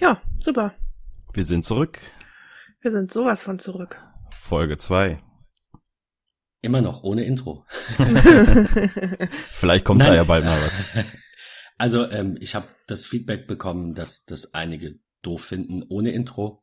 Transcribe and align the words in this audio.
Ja, 0.00 0.22
super. 0.38 0.74
Wir 1.34 1.44
sind 1.44 1.64
zurück. 1.64 1.98
Wir 2.80 2.90
sind 2.90 3.12
sowas 3.12 3.42
von 3.42 3.58
zurück. 3.58 4.02
Folge 4.30 4.78
2. 4.78 5.22
Immer 6.62 6.80
noch 6.80 7.02
ohne 7.02 7.24
Intro. 7.24 7.66
Vielleicht 9.50 9.84
kommt 9.84 9.98
Nein. 9.98 10.08
da 10.08 10.14
ja 10.14 10.24
bald 10.24 10.44
mal 10.44 10.60
was. 10.62 10.84
Also 11.78 12.10
ähm, 12.10 12.36
ich 12.40 12.54
habe 12.54 12.68
das 12.88 13.06
Feedback 13.06 13.46
bekommen, 13.46 13.94
dass 13.94 14.26
das 14.26 14.52
einige 14.52 14.98
doof 15.22 15.42
finden 15.46 15.82
ohne 15.88 16.10
Intro. 16.10 16.62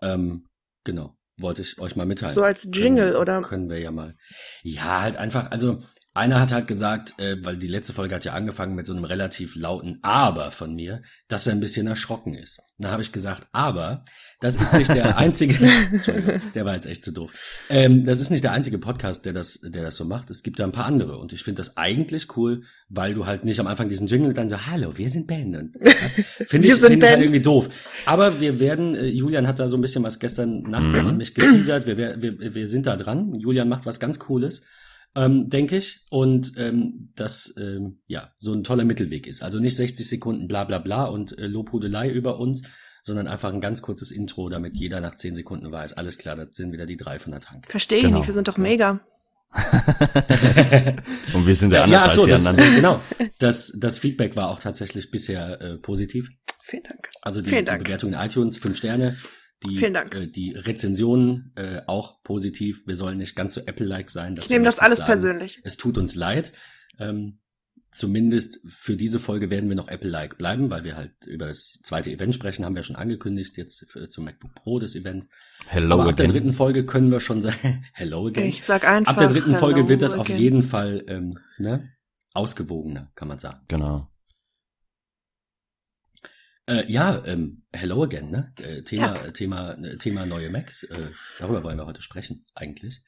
Ähm, 0.00 0.48
genau, 0.82 1.18
wollte 1.36 1.60
ich 1.60 1.78
euch 1.78 1.94
mal 1.94 2.06
mitteilen. 2.06 2.32
So 2.32 2.42
als 2.42 2.66
Jingle, 2.72 3.10
können, 3.10 3.20
oder? 3.20 3.42
Können 3.42 3.68
wir 3.68 3.78
ja 3.80 3.90
mal. 3.90 4.16
Ja, 4.62 5.02
halt 5.02 5.16
einfach, 5.16 5.50
also 5.50 5.82
einer 6.12 6.40
hat 6.40 6.50
halt 6.52 6.66
gesagt, 6.66 7.14
äh, 7.18 7.36
weil 7.44 7.56
die 7.56 7.68
letzte 7.68 7.92
Folge 7.92 8.14
hat 8.16 8.24
ja 8.24 8.32
angefangen 8.32 8.74
mit 8.74 8.84
so 8.84 8.92
einem 8.92 9.04
relativ 9.04 9.54
lauten 9.54 9.98
Aber 10.02 10.50
von 10.50 10.74
mir, 10.74 11.02
dass 11.28 11.46
er 11.46 11.52
ein 11.52 11.60
bisschen 11.60 11.86
erschrocken 11.86 12.34
ist. 12.34 12.58
Da 12.78 12.90
habe 12.90 13.02
ich 13.02 13.12
gesagt, 13.12 13.46
aber 13.52 14.04
das 14.40 14.56
ist 14.56 14.72
nicht 14.74 14.92
der 14.92 15.16
einzige, 15.18 15.54
Entschuldigung, 15.92 16.40
der 16.54 16.64
war 16.64 16.74
jetzt 16.74 16.86
echt 16.86 17.04
zu 17.04 17.12
doof. 17.12 17.30
Ähm, 17.68 18.04
das 18.04 18.20
ist 18.20 18.30
nicht 18.30 18.42
der 18.42 18.52
einzige 18.52 18.78
Podcast, 18.78 19.24
der 19.24 19.32
das, 19.34 19.60
der 19.62 19.82
das 19.82 19.94
so 19.96 20.04
macht. 20.04 20.30
Es 20.30 20.42
gibt 20.42 20.58
da 20.58 20.64
ein 20.64 20.72
paar 20.72 20.86
andere 20.86 21.16
und 21.18 21.32
ich 21.32 21.44
finde 21.44 21.60
das 21.60 21.76
eigentlich 21.76 22.36
cool, 22.36 22.64
weil 22.88 23.14
du 23.14 23.26
halt 23.26 23.44
nicht 23.44 23.60
am 23.60 23.68
Anfang 23.68 23.88
diesen 23.88 24.08
Jingle 24.08 24.32
dann 24.34 24.48
so, 24.48 24.66
hallo, 24.66 24.98
wir 24.98 25.08
sind 25.08 25.28
Ben. 25.28 25.54
Und, 25.54 25.76
ja, 25.80 25.90
Finde 26.46 26.66
ich, 26.68 26.74
finde 26.74 26.96
ich 27.06 27.10
halt 27.12 27.20
irgendwie 27.20 27.40
doof. 27.40 27.68
Aber 28.06 28.40
wir 28.40 28.58
werden, 28.58 28.96
äh, 28.96 29.06
Julian 29.06 29.46
hat 29.46 29.60
da 29.60 29.68
so 29.68 29.76
ein 29.76 29.80
bisschen 29.80 30.02
was 30.02 30.18
gestern 30.18 30.62
Nacht 30.62 30.88
Mhm. 30.88 31.06
an 31.06 31.16
mich 31.18 31.34
geteasert. 31.34 31.86
Wir, 31.86 31.96
wir, 31.96 32.20
wir, 32.20 32.54
wir 32.54 32.66
sind 32.66 32.86
da 32.86 32.96
dran. 32.96 33.32
Julian 33.38 33.68
macht 33.68 33.86
was 33.86 34.00
ganz 34.00 34.18
Cooles, 34.18 34.64
ähm, 35.14 35.48
denke 35.48 35.76
ich. 35.76 36.04
Und 36.10 36.52
ähm, 36.56 37.10
das 37.16 37.52
ähm, 37.56 38.00
ja 38.06 38.32
so 38.38 38.52
ein 38.52 38.64
toller 38.64 38.84
Mittelweg 38.84 39.26
ist. 39.26 39.42
Also 39.42 39.58
nicht 39.58 39.76
60 39.76 40.08
Sekunden 40.08 40.48
bla 40.48 40.64
bla 40.64 40.78
bla 40.78 41.04
und 41.04 41.36
äh, 41.38 41.46
Lobhudelei 41.46 42.10
über 42.10 42.38
uns, 42.38 42.62
sondern 43.02 43.28
einfach 43.28 43.52
ein 43.52 43.60
ganz 43.60 43.82
kurzes 43.82 44.10
Intro, 44.10 44.48
damit 44.48 44.76
jeder 44.76 45.00
nach 45.00 45.14
10 45.14 45.34
Sekunden 45.34 45.72
weiß, 45.72 45.94
alles 45.94 46.18
klar, 46.18 46.36
das 46.36 46.54
sind 46.56 46.72
wieder 46.72 46.86
die 46.86 46.96
drei 46.98 47.18
von 47.18 47.32
der 47.32 47.40
Tank. 47.40 47.66
Verstehe 47.70 47.98
ich 47.98 48.04
Genau. 48.04 48.18
nicht, 48.18 48.26
wir 48.26 48.34
sind 48.34 48.46
doch 48.48 48.58
mega. 48.58 49.00
Und 51.34 51.46
wir 51.46 51.54
sind 51.56 51.72
ja 51.72 51.78
ja, 51.78 51.84
anders 51.84 52.04
ach 52.04 52.10
so, 52.12 52.20
als 52.20 52.26
die 52.26 52.30
das, 52.30 52.46
anderen. 52.46 52.74
genau. 52.74 53.00
Das, 53.38 53.72
das 53.78 53.98
Feedback 53.98 54.36
war 54.36 54.48
auch 54.48 54.60
tatsächlich 54.60 55.10
bisher 55.10 55.60
äh, 55.60 55.76
positiv. 55.78 56.28
Vielen 56.62 56.84
Dank. 56.84 57.08
Also 57.22 57.40
die, 57.42 57.48
Vielen 57.48 57.64
die 57.64 57.70
Dank. 57.70 57.84
Bewertung 57.84 58.12
in 58.12 58.18
iTunes, 58.18 58.58
fünf 58.58 58.76
Sterne. 58.76 59.16
Die, 59.64 59.76
Vielen 59.76 59.94
Dank. 59.94 60.14
Äh, 60.14 60.26
die 60.26 60.52
Rezensionen 60.52 61.52
äh, 61.56 61.82
auch 61.86 62.22
positiv. 62.22 62.82
Wir 62.86 62.96
sollen 62.96 63.18
nicht 63.18 63.36
ganz 63.36 63.54
so 63.54 63.60
Apple-like 63.60 64.10
sein. 64.10 64.36
Ich 64.38 64.48
nehme 64.48 64.64
das 64.64 64.78
alles 64.78 64.98
sagen. 64.98 65.08
persönlich. 65.08 65.60
Es 65.64 65.76
tut 65.76 65.98
uns 65.98 66.14
leid. 66.14 66.52
Ähm, 66.98 67.40
zumindest 67.92 68.60
für 68.68 68.96
diese 68.96 69.18
Folge 69.18 69.50
werden 69.50 69.68
wir 69.68 69.76
noch 69.76 69.88
Apple-like 69.88 70.38
bleiben, 70.38 70.70
weil 70.70 70.84
wir 70.84 70.96
halt 70.96 71.26
über 71.26 71.46
das 71.46 71.80
zweite 71.82 72.10
Event 72.10 72.34
sprechen, 72.34 72.64
haben 72.64 72.74
wir 72.74 72.82
schon 72.82 72.96
angekündigt, 72.96 73.56
jetzt 73.56 73.86
für, 73.88 74.08
zum 74.08 74.24
MacBook 74.24 74.54
Pro 74.54 74.78
das 74.78 74.94
Event. 74.94 75.28
Hello 75.66 76.00
Aber 76.00 76.10
ab 76.10 76.16
der 76.16 76.28
dritten 76.28 76.52
Folge 76.52 76.86
können 76.86 77.10
wir 77.10 77.20
schon 77.20 77.42
sagen, 77.42 77.84
hello 77.92 78.28
again. 78.28 78.46
Ich 78.46 78.62
sag 78.62 78.88
einfach. 78.88 79.12
ab 79.12 79.18
der 79.18 79.28
dritten 79.28 79.56
Folge 79.56 79.88
wird 79.88 80.02
das 80.02 80.14
auf 80.14 80.26
again. 80.26 80.40
jeden 80.40 80.62
Fall 80.62 81.04
ähm, 81.08 81.32
ne, 81.58 81.90
ausgewogener, 82.32 83.10
kann 83.14 83.28
man 83.28 83.38
sagen. 83.38 83.60
Genau. 83.68 84.08
Äh, 86.70 86.84
ja, 86.90 87.20
ähm, 87.26 87.62
hello 87.72 88.04
again, 88.04 88.30
ne? 88.30 88.52
Äh, 88.62 88.82
Thema, 88.82 89.16
Ja. 89.16 89.24
äh, 89.24 89.32
Thema, 89.32 89.72
äh, 89.72 89.96
Thema 89.96 90.24
neue 90.24 90.50
Macs. 90.50 90.84
Äh, 90.84 90.94
darüber 91.40 91.64
wollen 91.64 91.76
wir 91.76 91.86
heute 91.86 92.00
sprechen, 92.00 92.44
eigentlich. 92.54 93.02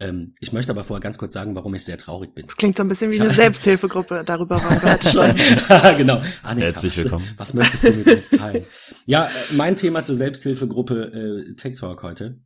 Ähm, 0.00 0.32
ich 0.40 0.52
möchte 0.52 0.72
aber 0.72 0.82
vorher 0.82 1.02
ganz 1.02 1.18
kurz 1.18 1.34
sagen, 1.34 1.54
warum 1.54 1.74
ich 1.74 1.84
sehr 1.84 1.98
traurig 1.98 2.34
bin. 2.34 2.46
Das 2.46 2.56
klingt 2.56 2.74
so 2.76 2.82
ein 2.82 2.88
bisschen 2.88 3.12
wie 3.12 3.20
eine 3.20 3.30
Selbsthilfegruppe. 3.30 4.22
Darüber 4.24 4.56
wollen 4.64 4.80
wir 4.82 4.92
heute 4.94 5.08
sprechen. 5.36 5.96
genau. 5.98 6.22
Annika, 6.42 6.68
Herzlich 6.68 6.96
was, 6.96 7.04
willkommen. 7.04 7.28
was 7.36 7.52
möchtest 7.54 7.84
du 7.84 7.92
mit 7.92 8.08
uns 8.08 8.30
teilen? 8.30 8.64
ja, 9.04 9.26
äh, 9.26 9.28
mein 9.52 9.76
Thema 9.76 10.02
zur 10.02 10.14
Selbsthilfegruppe 10.14 11.44
äh, 11.50 11.54
Tech 11.56 11.78
Talk 11.78 12.02
heute. 12.02 12.40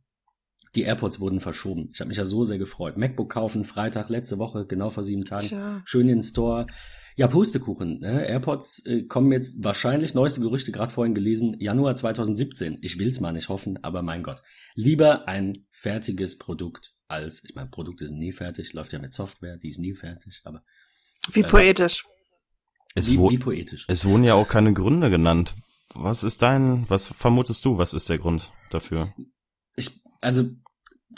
Die 0.75 0.81
AirPods 0.81 1.21
wurden 1.21 1.39
verschoben. 1.39 1.89
Ich 1.93 2.01
habe 2.01 2.09
mich 2.09 2.17
ja 2.17 2.25
so 2.25 2.43
sehr 2.43 2.57
gefreut. 2.59 2.97
MacBook 2.97 3.31
kaufen, 3.31 3.63
Freitag, 3.63 4.09
letzte 4.09 4.37
Woche, 4.37 4.65
genau 4.67 4.89
vor 4.89 5.03
sieben 5.03 5.23
Tagen. 5.23 5.47
Tja. 5.47 5.81
Schön 5.85 6.01
in 6.09 6.17
den 6.17 6.23
Store. 6.23 6.67
Ja, 7.17 7.27
Pustekuchen. 7.27 7.99
Ne? 7.99 8.27
AirPods 8.27 8.85
äh, 8.85 9.03
kommen 9.03 9.31
jetzt 9.31 9.63
wahrscheinlich, 9.63 10.13
neueste 10.13 10.39
Gerüchte, 10.39 10.71
gerade 10.71 10.93
vorhin 10.93 11.15
gelesen, 11.15 11.55
Januar 11.59 11.95
2017. 11.95 12.77
Ich 12.81 12.99
will's 12.99 13.19
mal 13.19 13.33
nicht 13.33 13.49
hoffen, 13.49 13.83
aber 13.83 14.03
mein 14.03 14.21
Gott. 14.21 14.43
Lieber 14.75 15.27
ein 15.27 15.65
fertiges 15.71 16.37
Produkt 16.37 16.93
als, 17.07 17.43
ich 17.43 17.55
meine, 17.55 17.69
Produkte 17.69 18.05
sind 18.05 18.19
nie 18.19 18.31
fertig, 18.31 18.73
läuft 18.73 18.93
ja 18.93 18.99
mit 18.99 19.11
Software, 19.11 19.57
die 19.57 19.69
ist 19.69 19.79
nie 19.79 19.95
fertig, 19.95 20.41
aber 20.43 20.63
Wie 21.31 21.41
Äh, 21.41 21.47
poetisch. 21.47 22.05
Es, 22.93 23.11
wie, 23.11 23.17
wie 23.17 23.37
poetisch. 23.37 23.85
es 23.87 24.05
wurden 24.05 24.23
ja 24.23 24.35
auch 24.35 24.47
keine 24.47 24.73
Gründe 24.73 25.09
genannt. 25.09 25.55
Was 25.95 26.23
ist 26.23 26.41
dein, 26.41 26.87
was 26.87 27.07
vermutest 27.07 27.65
du, 27.65 27.77
was 27.77 27.93
ist 27.93 28.09
der 28.09 28.19
Grund 28.19 28.53
dafür? 28.69 29.13
ich, 29.75 30.01
also 30.21 30.49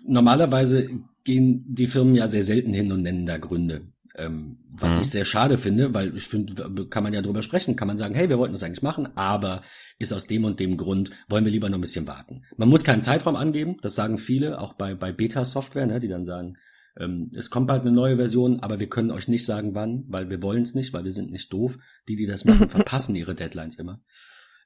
normalerweise 0.04 0.90
gehen 1.24 1.66
die 1.68 1.88
Firmen 1.88 2.16
ja 2.16 2.28
sehr 2.28 2.44
selten 2.44 2.74
hin 2.74 2.92
und 2.92 3.02
nennen 3.02 3.26
da 3.26 3.38
Gründe. 3.38 3.92
Ähm, 4.16 4.58
was 4.72 4.96
Mhm. 4.96 5.02
ich 5.02 5.10
sehr 5.10 5.26
schade 5.26 5.58
finde, 5.58 5.94
weil 5.94 6.16
ich 6.18 6.28
finde, 6.28 6.88
kann 6.90 7.04
man 7.04 7.14
ja 7.14 7.22
drüber 7.22 7.42
sprechen, 7.42 7.76
kann 7.76 7.88
man 7.88 7.98
sagen, 7.98 8.16
hey, 8.16 8.28
wir 8.28 8.40
wollten 8.40 8.54
das 8.54 8.64
eigentlich 8.64 8.82
machen, 8.82 9.08
aber 9.16 9.62
ist 10.00 10.12
aus 10.14 10.26
dem 10.28 10.46
und 10.46 10.60
dem 10.60 10.78
Grund, 10.78 11.12
wollen 11.30 11.46
wir 11.46 11.52
lieber 11.52 11.70
noch 11.70 11.78
ein 11.78 11.82
bisschen 11.82 12.08
warten. 12.08 12.44
Man 12.58 12.70
muss 12.70 12.84
keinen 12.84 13.04
Zeitraum 13.04 13.36
angeben, 13.36 13.78
das 13.82 13.96
sagen 13.96 14.18
viele, 14.18 14.60
auch 14.60 14.74
bei, 14.74 14.96
bei 14.96 15.12
Beta-Software, 15.12 15.86
ne, 15.86 16.00
die 16.00 16.08
dann 16.08 16.26
sagen, 16.26 16.58
ähm, 17.00 17.32
es 17.36 17.50
kommt 17.50 17.68
bald 17.68 17.82
eine 17.82 17.92
neue 17.92 18.18
Version, 18.18 18.60
aber 18.62 18.80
wir 18.80 18.90
können 18.90 19.12
euch 19.12 19.28
nicht 19.28 19.46
sagen, 19.46 19.76
wann, 19.76 20.06
weil 20.08 20.30
wir 20.30 20.42
wollen 20.42 20.64
es 20.64 20.74
nicht, 20.74 20.92
weil 20.92 21.04
wir 21.04 21.12
sind 21.12 21.32
nicht 21.32 21.54
doof. 21.54 21.78
Die, 22.08 22.16
die 22.16 22.26
das 22.26 22.46
machen, 22.46 22.70
verpassen 22.70 23.16
ihre 23.16 23.36
Deadlines 23.36 23.78
immer. 23.78 24.02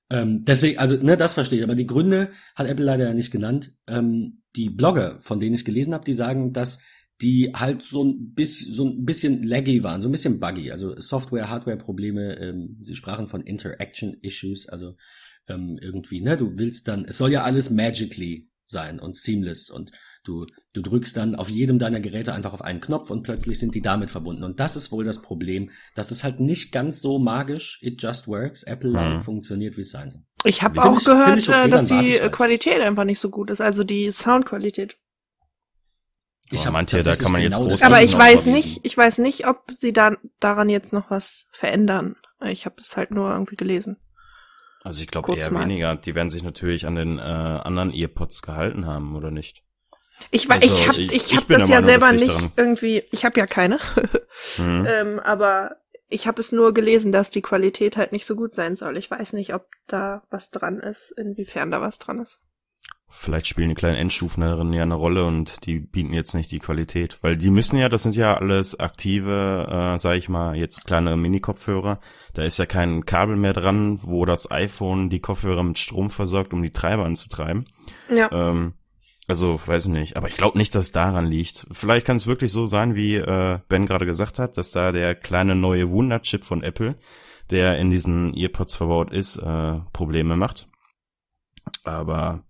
Ähm, 0.10 0.44
deswegen, 0.46 0.80
also, 0.80 0.96
ne, 0.96 1.18
das 1.18 1.34
verstehe 1.34 1.60
ich. 1.60 1.64
Aber 1.64 1.76
die 1.76 1.88
Gründe 1.88 2.30
hat 2.56 2.68
Apple 2.68 2.86
leider 2.86 3.06
ja 3.06 3.14
nicht 3.14 3.32
genannt. 3.32 3.74
Ähm, 3.88 4.42
die 4.56 4.70
Blogger, 4.70 5.20
von 5.22 5.40
denen 5.40 5.56
ich 5.56 5.66
gelesen 5.66 5.94
habe, 5.94 6.06
die 6.06 6.14
sagen, 6.14 6.54
dass 6.54 6.80
die 7.24 7.52
halt 7.56 7.82
so 7.82 8.04
ein 8.04 8.34
bisschen, 8.34 8.72
so 8.74 8.86
ein 8.86 9.06
bisschen 9.06 9.42
laggy 9.44 9.82
waren, 9.84 10.02
so 10.02 10.08
ein 10.10 10.12
bisschen 10.12 10.40
buggy. 10.40 10.70
Also 10.72 11.00
Software, 11.00 11.50
Hardware-Probleme. 11.50 12.38
Ähm, 12.40 12.78
sie 12.82 12.96
sprachen 12.96 13.28
von 13.28 13.42
Interaction-Issues. 13.42 14.68
Also 14.70 14.96
ähm, 15.48 15.80
irgendwie, 15.82 16.22
ne, 16.22 16.38
du 16.38 16.58
willst 16.58 16.88
dann, 16.88 17.06
es 17.06 17.18
soll 17.18 17.32
ja 17.32 17.44
alles 17.44 17.70
magically 17.70 18.50
sein 18.66 19.00
und 19.00 19.16
seamless 19.16 19.70
und 19.70 19.92
du, 20.24 20.46
du 20.74 20.82
drückst 20.82 21.18
dann 21.18 21.36
auf 21.36 21.50
jedem 21.50 21.80
deiner 21.80 22.00
Geräte 22.00 22.34
einfach 22.34 22.54
auf 22.54 22.62
einen 22.62 22.80
Knopf 22.80 23.10
und 23.12 23.24
plötzlich 23.24 23.60
sind 23.60 23.76
die 23.76 23.82
damit 23.82 24.10
verbunden. 24.10 24.44
Und 24.44 24.60
das 24.60 24.76
ist 24.76 24.92
wohl 24.92 25.04
das 25.04 25.22
Problem, 25.22 25.70
dass 25.96 26.12
es 26.12 26.24
halt 26.24 26.40
nicht 26.40 26.72
ganz 26.72 27.02
so 27.02 27.20
magisch, 27.20 27.78
it 27.82 28.02
just 28.02 28.28
works, 28.28 28.64
Apple-like 28.64 29.18
Mhm. 29.18 29.22
funktioniert, 29.22 29.76
wie 29.78 29.82
es 29.82 29.92
sein 29.92 30.12
soll. 30.12 30.22
Ich 30.46 30.62
habe 30.64 30.82
auch 30.82 30.98
ich- 30.98 31.06
gehört, 31.06 31.38
ich 31.40 31.50
okay, 31.50 31.66
äh, 31.66 31.70
dass 31.70 31.88
die 31.88 32.20
halt. 32.20 32.32
Qualität 32.32 32.80
einfach 32.80 33.04
nicht 33.06 33.20
so 33.20 33.30
gut 33.30 33.50
ist, 33.52 33.62
also 33.62 33.84
die 33.84 34.10
Soundqualität. 34.12 34.98
Aber 36.52 36.66
hab 36.66 36.74
manche, 36.74 37.02
da 37.02 37.16
kann 37.16 37.32
man 37.32 37.42
jetzt 37.42 37.54
genau 37.54 37.64
groß 37.70 37.80
das 37.80 37.84
Aber 37.84 38.02
ich 38.04 38.18
weiß 38.18 38.46
nicht, 38.48 38.82
ich 38.84 38.96
weiß 38.98 39.18
nicht, 39.20 39.48
ob 39.48 39.64
sie 39.72 39.94
da 39.94 40.16
daran 40.40 40.70
jetzt 40.70 40.94
noch 40.94 41.10
was 41.10 41.46
verändern. 41.52 42.16
Ich 42.46 42.66
habe 42.66 42.76
es 42.80 42.96
halt 42.98 43.12
nur 43.12 43.32
irgendwie 43.32 43.56
gelesen. 43.56 43.98
Also 44.84 45.02
ich 45.02 45.08
glaube 45.08 45.36
eher 45.36 45.50
mal. 45.52 45.62
weniger. 45.62 45.96
Die 45.96 46.14
werden 46.14 46.30
sich 46.30 46.44
natürlich 46.44 46.86
an 46.86 46.96
den 46.96 47.18
äh, 47.18 47.22
anderen 47.22 47.92
Earpods 47.94 48.42
gehalten 48.42 48.86
haben, 48.86 49.16
oder 49.16 49.32
nicht? 49.32 49.64
Ich 50.30 50.48
weiß, 50.48 50.62
Also, 50.64 50.76
ich 50.76 50.88
habe 50.88 51.02
ich- 51.02 51.12
ich, 51.14 51.32
ich 51.32 51.38
hab 51.38 51.48
das 51.48 51.70
ja 51.70 51.76
Meinung, 51.82 51.90
selber 51.90 52.12
nicht 52.12 52.28
daran. 52.28 52.52
irgendwie, 52.56 53.04
ich 53.12 53.26
habe 53.26 53.40
ja 53.40 53.48
keine, 53.48 53.80
Mhm. 54.58 54.86
ähm, 54.88 55.20
aber 55.22 55.78
ich 56.10 56.28
habe 56.28 56.40
es 56.40 56.52
nur 56.52 56.74
gelesen, 56.74 57.12
dass 57.12 57.30
die 57.32 57.42
Qualität 57.42 57.98
halt 57.98 58.12
nicht 58.12 58.26
so 58.28 58.36
gut 58.36 58.54
sein 58.54 58.76
soll. 58.76 58.98
Ich 58.98 59.10
weiß 59.10 59.34
nicht, 59.34 59.54
ob 59.56 59.66
da 59.88 60.22
was 60.30 60.52
dran 60.52 60.78
ist, 60.80 61.12
inwiefern 61.18 61.72
da 61.72 61.82
was 61.82 61.98
dran 61.98 62.20
ist. 62.22 62.42
Vielleicht 63.16 63.48
spielen 63.48 63.70
die 63.70 63.76
kleinen 63.76 63.96
Endstufen 63.96 64.42
darin 64.42 64.74
ja 64.74 64.82
eine 64.82 64.96
Rolle 64.96 65.26
und 65.26 65.66
die 65.66 65.80
bieten 65.80 66.14
jetzt 66.14 66.34
nicht 66.34 66.52
die 66.52 66.60
Qualität. 66.60 67.20
Weil 67.22 67.38
die 67.38 67.52
müssen 67.52 67.78
ja, 67.78 67.88
das 67.88 68.04
sind 68.04 68.16
ja 68.16 68.36
alles 68.36 68.80
aktive, 68.80 69.68
äh, 69.70 70.00
sag 70.00 70.18
ich 70.18 70.30
mal, 70.30 70.58
jetzt 70.58 70.86
kleine 70.86 71.16
Mini-Kopfhörer. 71.16 72.00
Da 72.34 72.44
ist 72.44 72.58
ja 72.58 72.66
kein 72.66 73.06
Kabel 73.06 73.36
mehr 73.36 73.54
dran, 73.54 74.00
wo 74.02 74.26
das 74.26 74.52
iPhone 74.52 75.10
die 75.10 75.20
Kopfhörer 75.20 75.64
mit 75.64 75.78
Strom 75.78 76.10
versorgt, 76.10 76.54
um 76.54 76.64
die 76.64 76.74
Treiber 76.74 77.06
anzutreiben. 77.06 77.66
Ja. 78.10 78.30
Ähm, 78.32 78.74
also, 79.28 79.62
weiß 79.66 79.86
ich 79.86 79.92
nicht. 79.92 80.18
Aber 80.18 80.28
ich 80.28 80.36
glaube 80.36 80.58
nicht, 80.58 80.74
dass 80.76 80.86
es 80.86 80.92
daran 80.92 81.28
liegt. 81.28 81.68
Vielleicht 81.72 82.08
kann 82.08 82.18
es 82.18 82.28
wirklich 82.28 82.52
so 82.52 82.66
sein, 82.66 82.96
wie 82.96 83.16
äh, 83.16 83.60
Ben 83.70 83.86
gerade 83.86 84.06
gesagt 84.06 84.40
hat, 84.40 84.58
dass 84.58 84.72
da 84.72 84.92
der 84.92 85.16
kleine 85.16 85.56
neue 85.56 85.92
Wunderchip 85.92 86.44
von 86.44 86.64
Apple, 86.64 86.96
der 87.52 87.78
in 87.78 87.90
diesen 87.90 88.34
Earpods 88.36 88.76
verbaut 88.76 89.14
ist, 89.14 89.38
äh, 89.38 89.80
Probleme 89.94 90.36
macht. 90.36 90.68
Aber 91.84 92.44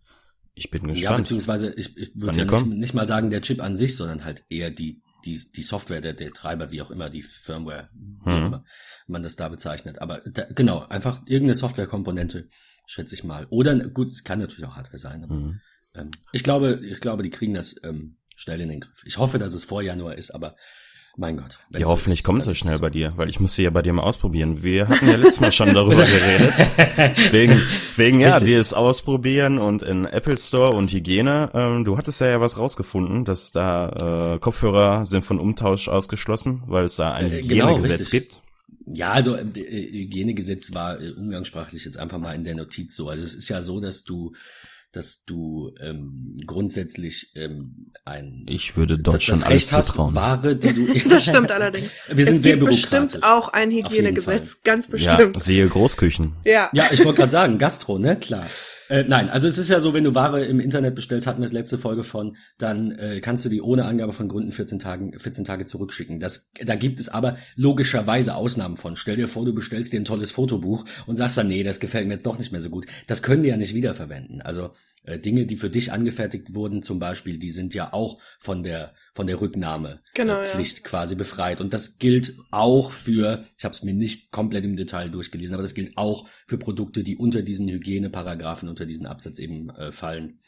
ich 0.55 0.69
bin 0.69 0.87
Ja, 0.89 0.93
gespannt. 0.93 1.17
beziehungsweise 1.19 1.73
ich, 1.73 1.97
ich 1.97 2.11
würde 2.15 2.39
ja 2.39 2.45
nicht, 2.45 2.65
nicht 2.67 2.93
mal 2.93 3.07
sagen 3.07 3.29
der 3.29 3.41
Chip 3.41 3.61
an 3.61 3.75
sich, 3.75 3.95
sondern 3.95 4.23
halt 4.23 4.43
eher 4.49 4.69
die, 4.71 5.01
die, 5.25 5.39
die 5.55 5.61
Software, 5.63 6.01
der, 6.01 6.13
der 6.13 6.31
Treiber, 6.31 6.71
wie 6.71 6.81
auch 6.81 6.91
immer, 6.91 7.09
die 7.09 7.23
Firmware, 7.23 7.89
wie 7.93 8.29
Mhm. 8.31 8.45
immer 8.45 8.65
man 9.07 9.23
das 9.23 9.35
da 9.35 9.49
bezeichnet. 9.49 9.99
Aber 9.99 10.19
da, 10.25 10.43
genau, 10.53 10.85
einfach 10.87 11.21
irgendeine 11.25 11.55
Softwarekomponente, 11.55 12.49
schätze 12.85 13.15
ich 13.15 13.23
mal. 13.23 13.47
Oder 13.49 13.75
gut, 13.89 14.11
es 14.11 14.23
kann 14.23 14.39
natürlich 14.39 14.65
auch 14.69 14.75
Hardware 14.75 14.97
sein. 14.97 15.23
Aber, 15.23 15.33
Mhm. 15.35 15.61
ähm, 15.95 16.11
ich 16.31 16.43
glaube, 16.43 16.79
ich 16.85 16.99
glaube, 16.99 17.23
die 17.23 17.29
kriegen 17.29 17.53
das 17.53 17.75
ähm, 17.83 18.17
schnell 18.35 18.61
in 18.61 18.69
den 18.69 18.79
Griff. 18.81 19.03
Ich 19.05 19.17
hoffe, 19.17 19.39
dass 19.39 19.53
es 19.53 19.63
vor 19.63 19.81
Januar 19.81 20.17
ist, 20.17 20.31
aber 20.31 20.55
Mein 21.15 21.37
Gott. 21.37 21.59
Ja, 21.77 21.85
hoffentlich 21.85 22.23
kommt 22.23 22.43
sie 22.43 22.55
schnell 22.55 22.79
bei 22.79 22.89
dir, 22.89 23.13
weil 23.17 23.29
ich 23.29 23.39
muss 23.39 23.53
sie 23.53 23.63
ja 23.63 23.69
bei 23.69 23.83
dir 23.83 23.93
mal 23.93 24.01
ausprobieren. 24.01 24.63
Wir 24.63 24.87
hatten 24.87 25.07
ja 25.07 25.15
letztes 25.15 25.39
Mal 25.39 25.51
schon 25.51 25.71
darüber 25.71 26.05
geredet. 26.05 27.31
Wegen, 27.31 27.61
wegen 27.97 28.19
ja, 28.19 28.29
Richtig. 28.29 28.49
dir 28.49 28.59
es 28.59 28.73
ausprobieren 28.73 29.59
und 29.59 29.83
in 29.83 30.05
Apple 30.05 30.37
Store 30.39 30.71
und 30.75 30.91
Hygiene. 30.91 31.51
Ähm, 31.53 31.85
du 31.85 31.97
hattest 31.97 32.19
ja 32.19 32.27
ja 32.27 32.41
was 32.41 32.57
rausgefunden, 32.57 33.25
dass 33.25 33.51
da 33.51 34.33
äh, 34.35 34.39
Kopfhörer 34.39 35.05
sind 35.05 35.23
von 35.23 35.39
Umtausch 35.39 35.87
ausgeschlossen, 35.87 36.63
weil 36.65 36.85
es 36.85 36.95
da 36.95 37.13
ein 37.13 37.31
Äh, 37.31 37.41
genau, 37.43 37.69
Hygienegesetz 37.69 37.99
richtig. 37.99 38.11
gibt. 38.11 38.41
Ja, 38.85 39.11
also 39.11 39.35
äh, 39.35 39.43
äh, 39.43 39.91
Hygienegesetz 40.05 40.73
war 40.73 40.99
äh, 40.99 41.11
umgangssprachlich 41.11 41.85
jetzt 41.85 41.97
einfach 41.99 42.17
mal 42.17 42.33
in 42.33 42.43
der 42.43 42.55
Notiz 42.55 42.95
so. 42.95 43.09
Also 43.09 43.23
es 43.23 43.35
ist 43.35 43.49
ja 43.49 43.61
so, 43.61 43.79
dass 43.79 44.03
du, 44.03 44.33
dass 44.93 45.25
du 45.25 45.73
ähm, 45.81 46.37
grundsätzlich 46.45 47.31
ähm, 47.35 47.87
ein 48.05 48.45
Ich 48.47 48.77
würde 48.77 48.97
das, 48.99 49.13
Deutschland 49.13 49.41
das 49.41 49.47
alles 49.47 49.63
Recht 49.63 49.73
hast, 49.73 49.87
zutrauen. 49.87 50.15
Ware, 50.15 50.55
die 50.55 50.73
du 50.73 50.85
Das 51.09 51.23
stimmt 51.27 51.51
allerdings. 51.51 51.91
Wir 52.07 52.25
sind 52.25 52.35
es 52.35 52.43
sehr 52.43 52.53
gibt 52.57 52.67
bestimmt 52.67 53.23
auch 53.23 53.49
ein 53.49 53.71
Hygienegesetz, 53.71 54.61
ganz 54.63 54.85
Ja, 54.85 54.91
bestimmt. 54.91 55.41
siehe 55.41 55.67
Großküchen. 55.67 56.35
Ja. 56.45 56.69
Ja, 56.73 56.85
ich 56.91 57.03
wollte 57.03 57.19
gerade 57.21 57.31
sagen, 57.31 57.57
Gastro, 57.57 57.97
ne? 57.97 58.17
Klar. 58.17 58.47
Äh, 58.93 59.05
nein, 59.07 59.27
also 59.27 59.47
es 59.47 59.57
ist 59.57 59.69
ja 59.69 59.79
so, 59.79 59.95
wenn 59.95 60.03
du 60.03 60.13
Ware 60.13 60.45
im 60.45 60.59
Internet 60.59 60.93
bestellst, 60.93 61.25
hatten 61.25 61.39
wir 61.39 61.47
das 61.47 61.51
letzte 61.51 61.79
Folge 61.79 62.03
von, 62.03 62.37
dann 62.59 62.91
äh, 62.91 63.21
kannst 63.21 63.43
du 63.43 63.49
die 63.49 63.59
ohne 63.59 63.85
Angabe 63.85 64.13
von 64.13 64.27
Gründen 64.27 64.51
14 64.51 64.77
Tagen, 64.77 65.17
14 65.17 65.45
Tage 65.45 65.65
zurückschicken. 65.65 66.19
Das, 66.19 66.51
da 66.63 66.75
gibt 66.75 66.99
es 66.99 67.09
aber 67.09 67.37
logischerweise 67.55 68.35
Ausnahmen 68.35 68.77
von. 68.77 68.95
Stell 68.95 69.15
dir 69.15 69.27
vor, 69.27 69.45
du 69.45 69.55
bestellst 69.55 69.93
dir 69.93 69.99
ein 69.99 70.05
tolles 70.05 70.29
Fotobuch 70.29 70.85
und 71.07 71.15
sagst 71.15 71.39
dann, 71.39 71.47
nee, 71.47 71.63
das 71.63 71.79
gefällt 71.79 72.05
mir 72.05 72.13
jetzt 72.13 72.27
doch 72.27 72.37
nicht 72.37 72.51
mehr 72.51 72.61
so 72.61 72.69
gut. 72.69 72.85
Das 73.07 73.23
können 73.23 73.41
die 73.41 73.49
ja 73.49 73.57
nicht 73.57 73.73
wiederverwenden. 73.73 74.43
Also 74.43 74.69
äh, 75.05 75.17
Dinge, 75.17 75.47
die 75.47 75.57
für 75.57 75.71
dich 75.71 75.91
angefertigt 75.91 76.53
wurden, 76.53 76.83
zum 76.83 76.99
Beispiel, 76.99 77.39
die 77.39 77.49
sind 77.49 77.73
ja 77.73 77.93
auch 77.93 78.19
von 78.39 78.61
der 78.61 78.93
von 79.15 79.27
der 79.27 79.39
Rücknahme 79.39 80.01
Genau, 80.15 80.39
äh, 80.39 80.43
ja. 80.43 80.49
Pflicht 80.49 80.83
quasi 80.83 81.15
befreit. 81.15 81.61
Und 81.61 81.71
das 81.73 81.99
gilt 81.99 82.35
auch 82.51 82.91
für, 82.91 83.45
ich 83.57 83.63
habe 83.63 83.73
es 83.75 83.83
mir 83.83 83.93
nicht 83.93 84.31
komplett 84.31 84.65
im 84.65 84.75
Detail 84.75 85.09
durchgelesen, 85.09 85.53
aber 85.53 85.61
das 85.63 85.75
gilt 85.75 85.97
auch 85.97 86.27
für 86.47 86.57
Produkte, 86.57 87.03
die 87.03 87.17
unter 87.17 87.41
diesen 87.43 87.69
Hygieneparagraphen, 87.69 88.67
unter 88.69 88.85
diesen 88.85 89.05
Absatz 89.05 89.37
eben 89.39 89.69
äh, 89.69 89.91
fallen. 89.91 90.39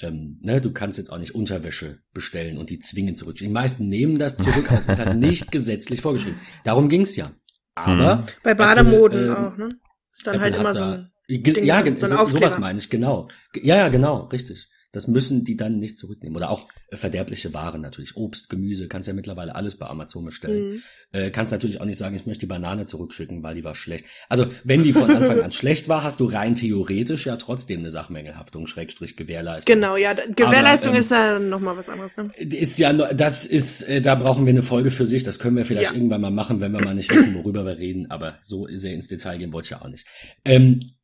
Ähm, 0.00 0.38
ne, 0.42 0.60
du 0.60 0.72
kannst 0.72 0.98
jetzt 0.98 1.10
auch 1.10 1.18
nicht 1.18 1.34
Unterwäsche 1.34 2.00
bestellen 2.12 2.58
und 2.58 2.68
die 2.70 2.78
zwingen 2.80 3.14
zurück. 3.16 3.36
Die 3.36 3.48
meisten 3.48 3.88
nehmen 3.88 4.18
das 4.18 4.36
zurück, 4.36 4.66
aber 4.70 4.80
es 4.80 4.88
ist 4.88 4.98
halt 4.98 5.16
nicht 5.18 5.52
gesetzlich 5.52 6.00
vorgeschrieben. 6.00 6.38
Darum 6.64 6.88
ging's 6.88 7.16
ja. 7.16 7.32
Aber 7.76 8.16
Mhm. 8.16 8.24
Bei 8.42 8.54
Bademoden 8.54 9.18
Apple, 9.30 9.36
ähm, 9.36 9.44
auch, 9.52 9.56
ne? 9.56 9.68
Ist 10.12 10.26
dann 10.26 10.34
Apple 10.36 10.44
halt 10.44 10.54
immer 10.56 10.72
da- 10.72 10.78
so 10.78 10.84
ein. 10.84 11.10
Ge- 11.26 11.54
Ding, 11.54 11.64
ja, 11.64 11.82
so 11.96 12.06
so, 12.06 12.28
sowas 12.28 12.58
meine 12.58 12.78
ich, 12.78 12.90
genau. 12.90 13.28
Ge- 13.52 13.64
Ja, 13.66 13.76
ja, 13.76 13.88
genau, 13.88 14.24
richtig. 14.26 14.68
Das 14.94 15.08
müssen 15.08 15.44
die 15.44 15.56
dann 15.56 15.78
nicht 15.78 15.98
zurücknehmen. 15.98 16.36
Oder 16.36 16.50
auch 16.50 16.68
äh, 16.90 16.96
verderbliche 16.96 17.52
Waren 17.52 17.80
natürlich. 17.80 18.16
Obst, 18.16 18.48
Gemüse, 18.48 18.88
kannst 18.88 19.08
ja 19.08 19.14
mittlerweile 19.14 19.54
alles 19.54 19.76
bei 19.76 19.86
Amazon 19.86 20.24
bestellen. 20.24 20.74
Mhm. 20.74 20.82
Äh, 21.12 21.30
kannst 21.30 21.52
natürlich 21.52 21.80
auch 21.80 21.84
nicht 21.84 21.98
sagen, 21.98 22.14
ich 22.14 22.26
möchte 22.26 22.40
die 22.40 22.46
Banane 22.46 22.86
zurückschicken, 22.86 23.42
weil 23.42 23.54
die 23.54 23.64
war 23.64 23.74
schlecht. 23.74 24.06
Also, 24.28 24.46
wenn 24.62 24.82
die 24.82 24.92
von 24.92 25.10
Anfang 25.10 25.40
an 25.40 25.52
schlecht 25.52 25.88
war, 25.88 26.02
hast 26.02 26.20
du 26.20 26.26
rein 26.26 26.54
theoretisch 26.54 27.26
ja 27.26 27.36
trotzdem 27.36 27.80
eine 27.80 27.90
Sachmängelhaftung, 27.90 28.66
Schrägstrich 28.66 29.16
Gewährleistung. 29.16 29.74
Genau, 29.74 29.96
ja. 29.96 30.14
Gewährleistung 30.14 30.94
ähm, 30.94 31.00
ist 31.00 31.10
ja 31.10 31.38
nochmal 31.38 31.76
was 31.76 31.88
anderes, 31.88 32.16
ne? 32.16 32.30
Ist 32.36 32.78
ja, 32.78 32.92
das 32.92 33.46
ist, 33.46 33.82
äh, 33.82 34.00
da 34.00 34.14
brauchen 34.14 34.46
wir 34.46 34.52
eine 34.52 34.62
Folge 34.62 34.90
für 34.90 35.06
sich. 35.06 35.24
Das 35.24 35.38
können 35.38 35.56
wir 35.56 35.64
vielleicht 35.64 35.90
Ja. 35.90 35.96
irgendwann 35.96 36.20
mal 36.20 36.30
machen, 36.30 36.60
wenn 36.60 36.72
wir 36.72 36.82
mal 36.82 36.94
nicht 36.94 37.10
wissen, 37.10 37.34
worüber 37.34 37.64
wir 37.66 37.78
reden. 37.78 38.10
Aber 38.10 38.38
so 38.40 38.66
sehr 38.70 38.94
ins 38.94 39.08
Detail 39.08 39.38
gehen 39.38 39.52
wollte 39.52 39.66
ich 39.66 39.70
ja 39.70 39.82
auch 39.82 39.88
nicht. 39.88 40.06
Ähm, 40.44 40.78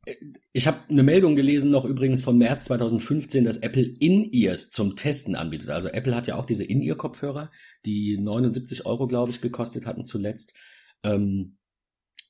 ich 0.51 0.67
habe 0.67 0.79
eine 0.89 1.03
Meldung 1.03 1.35
gelesen, 1.35 1.69
noch 1.69 1.85
übrigens 1.85 2.23
vom 2.23 2.37
März 2.37 2.65
2015, 2.65 3.43
dass 3.43 3.57
Apple 3.57 3.83
In-Ears 3.83 4.69
zum 4.69 4.95
Testen 4.95 5.35
anbietet. 5.35 5.69
Also 5.69 5.89
Apple 5.89 6.15
hat 6.15 6.27
ja 6.27 6.35
auch 6.35 6.45
diese 6.45 6.63
In-Ear-Kopfhörer, 6.63 7.51
die 7.85 8.17
79 8.17 8.85
Euro, 8.85 9.07
glaube 9.07 9.31
ich, 9.31 9.41
gekostet 9.41 9.85
hatten 9.85 10.03
zuletzt. 10.03 10.53
Ähm, 11.03 11.57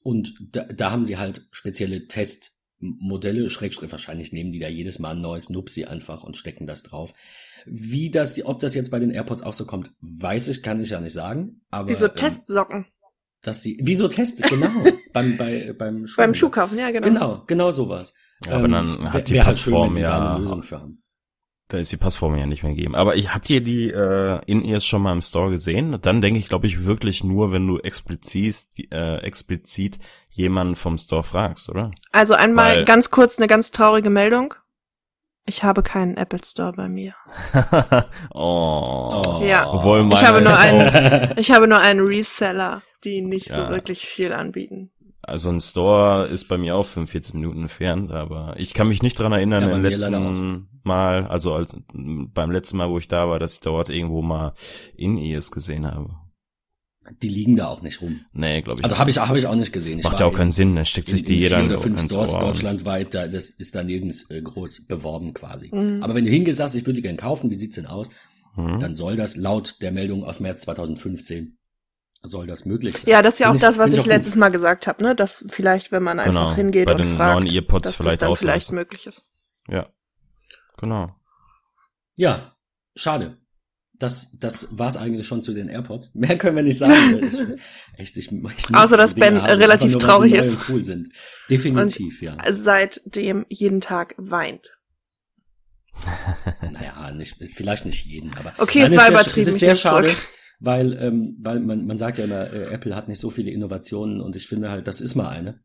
und 0.03 0.35
da, 0.51 0.65
da 0.65 0.91
haben 0.91 1.05
sie 1.05 1.17
halt 1.17 1.47
spezielle 1.51 2.07
Testmodelle, 2.07 3.49
Schrägstrich, 3.49 3.91
wahrscheinlich 3.91 4.33
nehmen 4.33 4.51
die 4.51 4.59
da 4.59 4.67
jedes 4.67 4.99
Mal 4.99 5.11
ein 5.11 5.21
neues 5.21 5.49
Nupsi 5.49 5.85
einfach 5.85 6.23
und 6.23 6.35
stecken 6.35 6.67
das 6.67 6.83
drauf. 6.83 7.13
Wie 7.65 8.11
das, 8.11 8.43
ob 8.43 8.59
das 8.59 8.75
jetzt 8.75 8.91
bei 8.91 8.99
den 8.99 9.11
AirPods 9.11 9.43
auch 9.43 9.53
so 9.53 9.65
kommt, 9.65 9.93
weiß 10.01 10.49
ich, 10.49 10.61
kann 10.61 10.81
ich 10.81 10.89
ja 10.89 10.99
nicht 10.99 11.13
sagen. 11.13 11.61
Aber 11.69 11.89
Wie 11.89 11.95
so 11.95 12.07
ähm, 12.07 12.15
Testsocken. 12.15 12.87
Dass 13.41 13.63
sie, 13.63 13.79
wieso 13.81 14.07
Test, 14.07 14.41
genau, 14.43 14.69
beim, 15.13 15.37
bei, 15.37 15.73
beim 15.77 16.07
Schuh. 16.07 16.17
Beim 16.17 16.33
Schuhkaufen, 16.33 16.77
ja, 16.77 16.91
genau. 16.91 17.07
Genau, 17.07 17.43
genau 17.47 17.71
sowas. 17.71 18.13
Ja, 18.45 18.53
aber 18.53 18.65
Ähm, 18.65 18.71
dann 18.71 19.13
hat 19.13 19.27
die 19.29 19.33
schön, 19.35 19.43
Passform 19.43 19.93
da 19.95 19.99
ja, 19.99 20.39
da 21.67 21.77
ist 21.77 21.91
die 21.91 21.97
Passform 21.97 22.35
ja 22.35 22.45
nicht 22.45 22.63
mehr 22.63 22.73
gegeben. 22.73 22.95
Aber 22.95 23.15
ich, 23.15 23.33
habt 23.33 23.49
ihr 23.49 23.61
die 23.61 23.89
äh, 23.89 24.41
In-Ears 24.45 24.85
schon 24.85 25.01
mal 25.03 25.13
im 25.13 25.21
Store 25.21 25.49
gesehen? 25.51 25.97
Dann 26.01 26.19
denke 26.19 26.37
ich, 26.37 26.49
glaube 26.49 26.67
ich, 26.67 26.83
wirklich 26.83 27.23
nur, 27.23 27.53
wenn 27.53 27.65
du 27.65 27.79
explizit, 27.79 28.91
äh, 28.91 29.19
explizit 29.19 29.97
jemanden 30.31 30.75
vom 30.75 30.97
Store 30.97 31.23
fragst, 31.23 31.69
oder? 31.69 31.91
Also 32.11 32.33
einmal 32.33 32.75
Weil- 32.77 32.85
ganz 32.85 33.09
kurz 33.09 33.37
eine 33.37 33.47
ganz 33.47 33.71
traurige 33.71 34.09
Meldung. 34.09 34.53
Ich 35.45 35.63
habe 35.63 35.81
keinen 35.81 36.17
Apple 36.17 36.41
Store 36.45 36.73
bei 36.73 36.89
mir. 36.89 37.15
oh. 38.33 39.41
Ja. 39.45 39.69
Obwohl 39.71 40.03
meine, 40.03 40.15
Ich 40.21 40.27
habe 40.27 40.41
nur 40.41 40.57
einen- 40.57 40.81
einen. 40.89 41.33
Ich 41.37 41.51
habe 41.51 41.67
nur 41.67 41.79
einen 41.79 42.05
Reseller, 42.05 42.81
die 43.03 43.21
nicht 43.21 43.49
so 43.49 43.61
Ja. 43.61 43.69
wirklich 43.69 44.05
viel 44.05 44.33
anbieten. 44.33 44.91
Also 45.23 45.49
ein 45.51 45.61
Store 45.61 46.27
ist 46.27 46.45
bei 46.47 46.57
mir 46.57 46.75
auch 46.75 46.85
45 46.85 47.35
Minuten 47.35 47.61
entfernt, 47.63 48.11
aber 48.11 48.55
ich 48.57 48.73
kann 48.73 48.87
mich 48.87 49.03
nicht 49.03 49.19
dran 49.19 49.31
erinnern, 49.31 49.69
Ja, 49.69 49.75
im 49.75 49.83
letzten 49.83 50.67
Mal, 50.83 51.27
also 51.27 51.53
als, 51.53 51.75
beim 51.93 52.49
letzten 52.51 52.77
Mal, 52.77 52.89
wo 52.89 52.97
ich 52.97 53.07
da 53.07 53.29
war, 53.29 53.37
dass 53.37 53.53
ich 53.55 53.59
dort 53.59 53.89
irgendwo 53.89 54.23
mal 54.23 54.53
In-Ears 54.95 55.51
gesehen 55.51 55.85
habe. 55.85 56.15
Die 57.21 57.29
liegen 57.29 57.55
da 57.55 57.67
auch 57.67 57.81
nicht 57.81 58.01
rum. 58.01 58.21
Nee, 58.33 58.61
glaube 58.61 58.79
ich 58.79 58.83
Also 58.83 58.93
nicht. 58.93 58.99
habe 58.99 59.09
ich, 59.09 59.17
hab 59.19 59.35
ich 59.35 59.47
auch 59.47 59.55
nicht 59.55 59.73
gesehen. 59.73 59.99
Ich 59.99 60.03
Macht 60.05 60.19
ja 60.19 60.25
auch 60.25 60.31
in- 60.31 60.37
keinen 60.37 60.51
Sinn, 60.51 60.75
da 60.75 60.85
steckt 60.85 61.09
in, 61.09 61.11
sich 61.13 61.23
die 61.23 61.33
in 61.35 61.39
jeder 61.39 61.57
vier 61.57 61.65
in, 61.65 61.71
oder 61.71 61.81
fünf 61.81 62.01
ins 62.01 62.11
Stores 62.11 62.33
Ohr. 62.35 62.41
deutschlandweit, 62.41 63.13
da, 63.13 63.27
das 63.27 63.51
ist 63.51 63.75
da 63.75 63.83
nirgends 63.83 64.29
äh, 64.31 64.41
groß 64.41 64.85
beworben 64.87 65.33
quasi. 65.33 65.69
Mhm. 65.73 66.01
Aber 66.03 66.15
wenn 66.15 66.25
du 66.25 66.31
hingehst, 66.31 66.57
sagst, 66.57 66.75
ich 66.75 66.83
würde 66.83 66.93
die 66.95 67.01
gerne 67.01 67.17
kaufen, 67.17 67.49
wie 67.51 67.55
sieht's 67.55 67.75
denn 67.75 67.85
aus? 67.87 68.09
Hm? 68.55 68.79
Dann 68.79 68.95
soll 68.95 69.15
das 69.17 69.35
laut 69.35 69.81
der 69.81 69.91
Meldung 69.91 70.23
aus 70.23 70.39
März 70.39 70.61
2015 70.61 71.57
soll 72.23 72.45
das 72.47 72.65
möglich 72.65 72.97
sein. 72.97 73.09
Ja, 73.09 73.21
das 73.21 73.35
ist 73.35 73.39
ja 73.39 73.49
auch 73.51 73.55
ich- 73.55 73.61
das, 73.61 73.77
was 73.77 73.93
ich, 73.93 74.05
letztes 74.05 74.35
Mal 74.35 74.49
gesagt 74.49 74.87
habe, 74.87 75.03
ne? 75.03 75.15
Dass 75.15 75.43
vielleicht, 75.49 75.91
wenn 75.91 76.03
man 76.03 76.19
einfach 76.19 76.31
Genau, 76.31 76.55
hingeht 76.55 76.85
bei 76.85 76.91
und 76.93 76.99
den 76.99 77.15
fragt, 77.15 77.39
neuen 77.39 77.47
Earpods 77.53 77.83
dass 77.89 77.95
vielleicht 77.95 78.13
das 78.15 78.19
dann 78.19 78.29
auch 78.31 78.37
vielleicht 78.37 78.71
möglich 78.71 79.07
ist. 79.07 79.27
Ja, 79.67 79.89
genau. 80.77 81.15
Ja, 82.15 82.55
schade. 82.95 83.37
Das, 83.93 84.31
das 84.39 84.67
war's 84.71 84.97
eigentlich 84.97 85.27
schon 85.27 85.43
zu 85.43 85.53
den 85.53 85.67
AirPods. 85.69 86.11
Mehr 86.15 86.37
können 86.37 86.55
wir 86.55 86.63
nicht 86.63 86.77
sagen. 86.79 87.19
Ich, 87.97 88.15
echt, 88.15 88.17
ich, 88.17 88.31
ich 88.31 88.75
Außer, 88.75 88.97
dass 88.97 89.13
Ben 89.15 89.39
haben, 89.41 89.59
relativ 89.59 89.91
nur, 89.91 89.99
traurig 89.99 90.33
ist. 90.33 90.55
und 90.55 90.69
cool 90.69 90.85
sind. 90.85 91.09
Definitiv, 91.49 92.21
ja. 92.21 92.35
Seitdem 92.51 93.45
jeden 93.49 93.79
Tag 93.81 94.15
weint. 94.17 94.77
Naja, 96.71 97.11
nicht, 97.11 97.35
vielleicht 97.55 97.85
nicht 97.85 98.05
jeden, 98.05 98.33
aber. 98.37 98.53
Okay, 98.57 98.81
es 98.81 98.91
war 98.95 99.01
sehr- 99.01 99.11
übertrieben, 99.11 99.47
Es 99.47 99.53
ist 99.55 99.59
sehr 99.59 99.75
schade, 99.75 100.07
zurück. 100.09 100.21
Weil, 100.61 100.93
ähm, 101.01 101.37
weil 101.41 101.59
man, 101.59 101.87
man 101.87 101.97
sagt 101.97 102.19
ja 102.19 102.25
immer, 102.25 102.53
äh, 102.53 102.71
Apple 102.71 102.95
hat 102.95 103.07
nicht 103.07 103.19
so 103.19 103.31
viele 103.31 103.49
Innovationen 103.51 104.21
und 104.21 104.35
ich 104.35 104.47
finde 104.47 104.69
halt, 104.69 104.87
das 104.87 105.01
ist 105.01 105.15
mal 105.15 105.27
eine. 105.27 105.59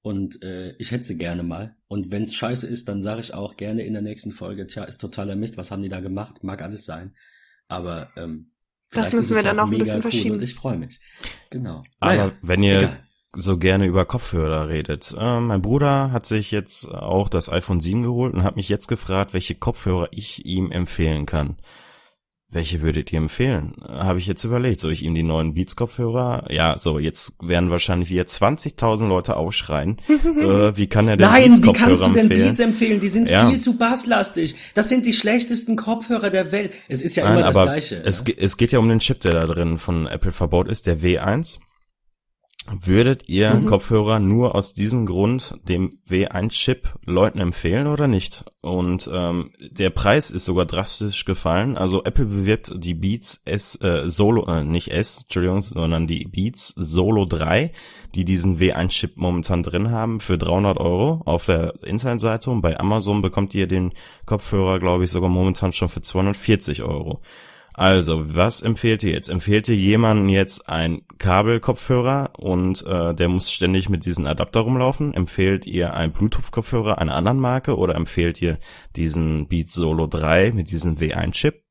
Und 0.00 0.42
äh, 0.44 0.76
ich 0.78 0.92
hätte 0.92 1.02
sie 1.02 1.18
gerne 1.18 1.42
mal. 1.42 1.76
Und 1.88 2.12
wenn's 2.12 2.34
scheiße 2.34 2.66
ist, 2.68 2.88
dann 2.88 3.02
sage 3.02 3.20
ich 3.20 3.34
auch 3.34 3.56
gerne 3.56 3.82
in 3.82 3.92
der 3.94 4.02
nächsten 4.02 4.30
Folge, 4.30 4.68
tja, 4.68 4.84
ist 4.84 4.98
totaler 4.98 5.34
Mist, 5.34 5.56
was 5.56 5.72
haben 5.72 5.82
die 5.82 5.88
da 5.88 6.00
gemacht? 6.00 6.44
Mag 6.44 6.62
alles 6.62 6.84
sein. 6.84 7.16
Aber 7.66 8.10
ähm, 8.16 8.52
Das 8.92 9.12
müssen 9.12 9.32
wir 9.32 9.38
es 9.38 9.42
dann 9.42 9.58
auch 9.58 9.64
ein 9.64 9.70
mega 9.70 9.82
bisschen 9.82 9.96
cool 9.96 10.02
verschieben. 10.02 10.34
Und 10.36 10.42
ich 10.42 10.54
freue 10.54 10.78
mich. 10.78 11.00
Genau. 11.50 11.82
Aber 11.98 12.12
Naja, 12.14 12.32
wenn 12.40 12.62
ihr 12.62 12.76
egal. 12.78 13.00
so 13.32 13.58
gerne 13.58 13.86
über 13.86 14.06
Kopfhörer 14.06 14.68
redet. 14.68 15.16
Äh, 15.18 15.40
mein 15.40 15.62
Bruder 15.62 16.12
hat 16.12 16.26
sich 16.26 16.52
jetzt 16.52 16.86
auch 16.86 17.28
das 17.28 17.50
iPhone 17.50 17.80
7 17.80 18.04
geholt 18.04 18.34
und 18.34 18.44
hat 18.44 18.54
mich 18.54 18.68
jetzt 18.68 18.86
gefragt, 18.86 19.34
welche 19.34 19.56
Kopfhörer 19.56 20.08
ich 20.12 20.46
ihm 20.46 20.70
empfehlen 20.70 21.26
kann. 21.26 21.56
Welche 22.50 22.80
würdet 22.80 23.12
ihr 23.12 23.18
empfehlen? 23.18 23.74
Habe 23.86 24.18
ich 24.18 24.26
jetzt 24.26 24.42
überlegt. 24.42 24.80
Soll 24.80 24.92
ich 24.92 25.02
ihm 25.02 25.14
die 25.14 25.22
neuen 25.22 25.52
Beats 25.52 25.76
Kopfhörer? 25.76 26.46
Ja, 26.50 26.78
so, 26.78 26.98
jetzt 26.98 27.36
werden 27.46 27.68
wahrscheinlich 27.68 28.08
wieder 28.08 28.22
20.000 28.22 29.06
Leute 29.06 29.36
aufschreien. 29.36 29.98
äh, 30.08 30.74
wie 30.74 30.86
kann 30.86 31.08
er 31.08 31.18
denn 31.18 31.28
Nein, 31.28 31.50
Beats 31.50 31.62
wie 31.62 31.66
kannst 31.72 31.80
Kopfhörer 31.82 32.08
du 32.08 32.14
denn 32.14 32.22
empfehlen? 32.22 32.46
Beats 32.48 32.60
empfehlen? 32.60 33.00
Die 33.00 33.08
sind 33.08 33.28
Ja. 33.28 33.50
viel 33.50 33.58
zu 33.60 33.76
basslastig. 33.76 34.54
Das 34.72 34.88
sind 34.88 35.04
die 35.04 35.12
schlechtesten 35.12 35.76
Kopfhörer 35.76 36.30
der 36.30 36.50
Welt. 36.50 36.72
Es 36.88 37.02
ist 37.02 37.16
ja 37.16 37.24
Nein, 37.24 37.34
immer 37.40 37.52
das 37.52 37.62
Gleiche. 37.62 38.02
es, 38.06 38.24
ge- 38.24 38.36
es 38.38 38.56
geht 38.56 38.72
ja 38.72 38.78
um 38.78 38.88
den 38.88 39.00
Chip, 39.00 39.20
der 39.20 39.32
da 39.32 39.40
drin 39.44 39.76
von 39.76 40.06
Apple 40.06 40.32
verbaut 40.32 40.68
ist, 40.68 40.86
der 40.86 41.00
W1. 41.00 41.58
Würdet 42.70 43.28
ihr 43.28 43.54
Mhm. 43.54 43.66
Kopfhörer 43.66 44.20
nur 44.20 44.54
aus 44.54 44.74
diesem 44.74 45.06
Grund 45.06 45.54
dem 45.68 45.98
W1-Chip 46.06 46.98
Leuten 47.04 47.38
empfehlen 47.40 47.86
oder 47.86 48.08
nicht? 48.08 48.44
Und 48.60 49.08
ähm, 49.12 49.50
der 49.58 49.90
Preis 49.90 50.30
ist 50.30 50.44
sogar 50.44 50.66
drastisch 50.66 51.24
gefallen. 51.24 51.76
Also 51.76 52.04
Apple 52.04 52.26
bewirbt 52.26 52.72
die 52.76 52.94
Beats 52.94 53.42
S 53.44 53.76
äh, 53.76 54.08
Solo, 54.08 54.46
äh, 54.46 54.64
nicht 54.64 54.88
S, 54.90 55.22
Entschuldigung, 55.22 55.62
sondern 55.62 56.06
die 56.06 56.24
Beats 56.24 56.74
Solo 56.76 57.24
3, 57.24 57.72
die 58.14 58.24
diesen 58.24 58.58
W1-Chip 58.58 59.16
momentan 59.16 59.62
drin 59.62 59.90
haben, 59.90 60.20
für 60.20 60.36
300 60.36 60.78
Euro 60.78 61.22
auf 61.24 61.46
der 61.46 61.74
Internetseite. 61.84 62.50
Und 62.50 62.60
bei 62.60 62.78
Amazon 62.78 63.22
bekommt 63.22 63.54
ihr 63.54 63.66
den 63.66 63.92
Kopfhörer, 64.26 64.78
glaube 64.78 65.04
ich, 65.04 65.10
sogar 65.10 65.30
momentan 65.30 65.72
schon 65.72 65.88
für 65.88 66.02
240 66.02 66.82
Euro. 66.82 67.22
Also, 67.78 68.34
was 68.34 68.60
empfehlt 68.60 69.04
ihr 69.04 69.12
jetzt? 69.12 69.28
Empfehlt 69.28 69.68
ihr 69.68 69.76
jemanden 69.76 70.28
jetzt 70.28 70.68
ein 70.68 71.02
Kabelkopfhörer 71.18 72.30
und 72.36 72.84
äh, 72.84 73.14
der 73.14 73.28
muss 73.28 73.52
ständig 73.52 73.88
mit 73.88 74.04
diesen 74.04 74.26
Adapter 74.26 74.60
rumlaufen? 74.60 75.14
Empfehlt 75.14 75.64
ihr 75.64 75.94
ein 75.94 76.10
Bluetooth-Kopfhörer 76.10 76.98
einer 76.98 77.14
anderen 77.14 77.38
Marke 77.38 77.76
oder 77.78 77.94
empfehlt 77.94 78.42
ihr 78.42 78.58
diesen 78.96 79.46
Beats 79.46 79.74
Solo 79.74 80.08
3 80.08 80.50
mit 80.50 80.72
diesem 80.72 80.96
W1-Chip? 80.96 81.62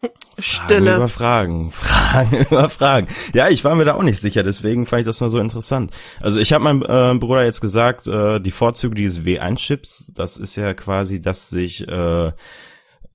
Fragen 0.00 0.12
Stille. 0.40 0.96
über 0.96 1.08
Fragen, 1.08 1.70
Fragen 1.72 2.46
über 2.50 2.68
Fragen. 2.68 3.06
Ja, 3.32 3.48
ich 3.48 3.62
war 3.62 3.76
mir 3.76 3.84
da 3.84 3.94
auch 3.94 4.02
nicht 4.02 4.20
sicher, 4.20 4.42
deswegen 4.42 4.86
fand 4.86 5.00
ich 5.00 5.06
das 5.06 5.20
mal 5.20 5.30
so 5.30 5.38
interessant. 5.38 5.92
Also 6.20 6.40
ich 6.40 6.52
habe 6.52 6.64
meinem 6.64 6.82
äh, 6.82 7.16
Bruder 7.16 7.44
jetzt 7.44 7.60
gesagt, 7.60 8.08
äh, 8.08 8.40
die 8.40 8.50
Vorzüge 8.50 8.96
dieses 8.96 9.24
W1-Chips, 9.24 10.10
das 10.16 10.36
ist 10.36 10.56
ja 10.56 10.74
quasi, 10.74 11.20
dass 11.20 11.48
sich, 11.48 11.86
äh, 11.86 12.32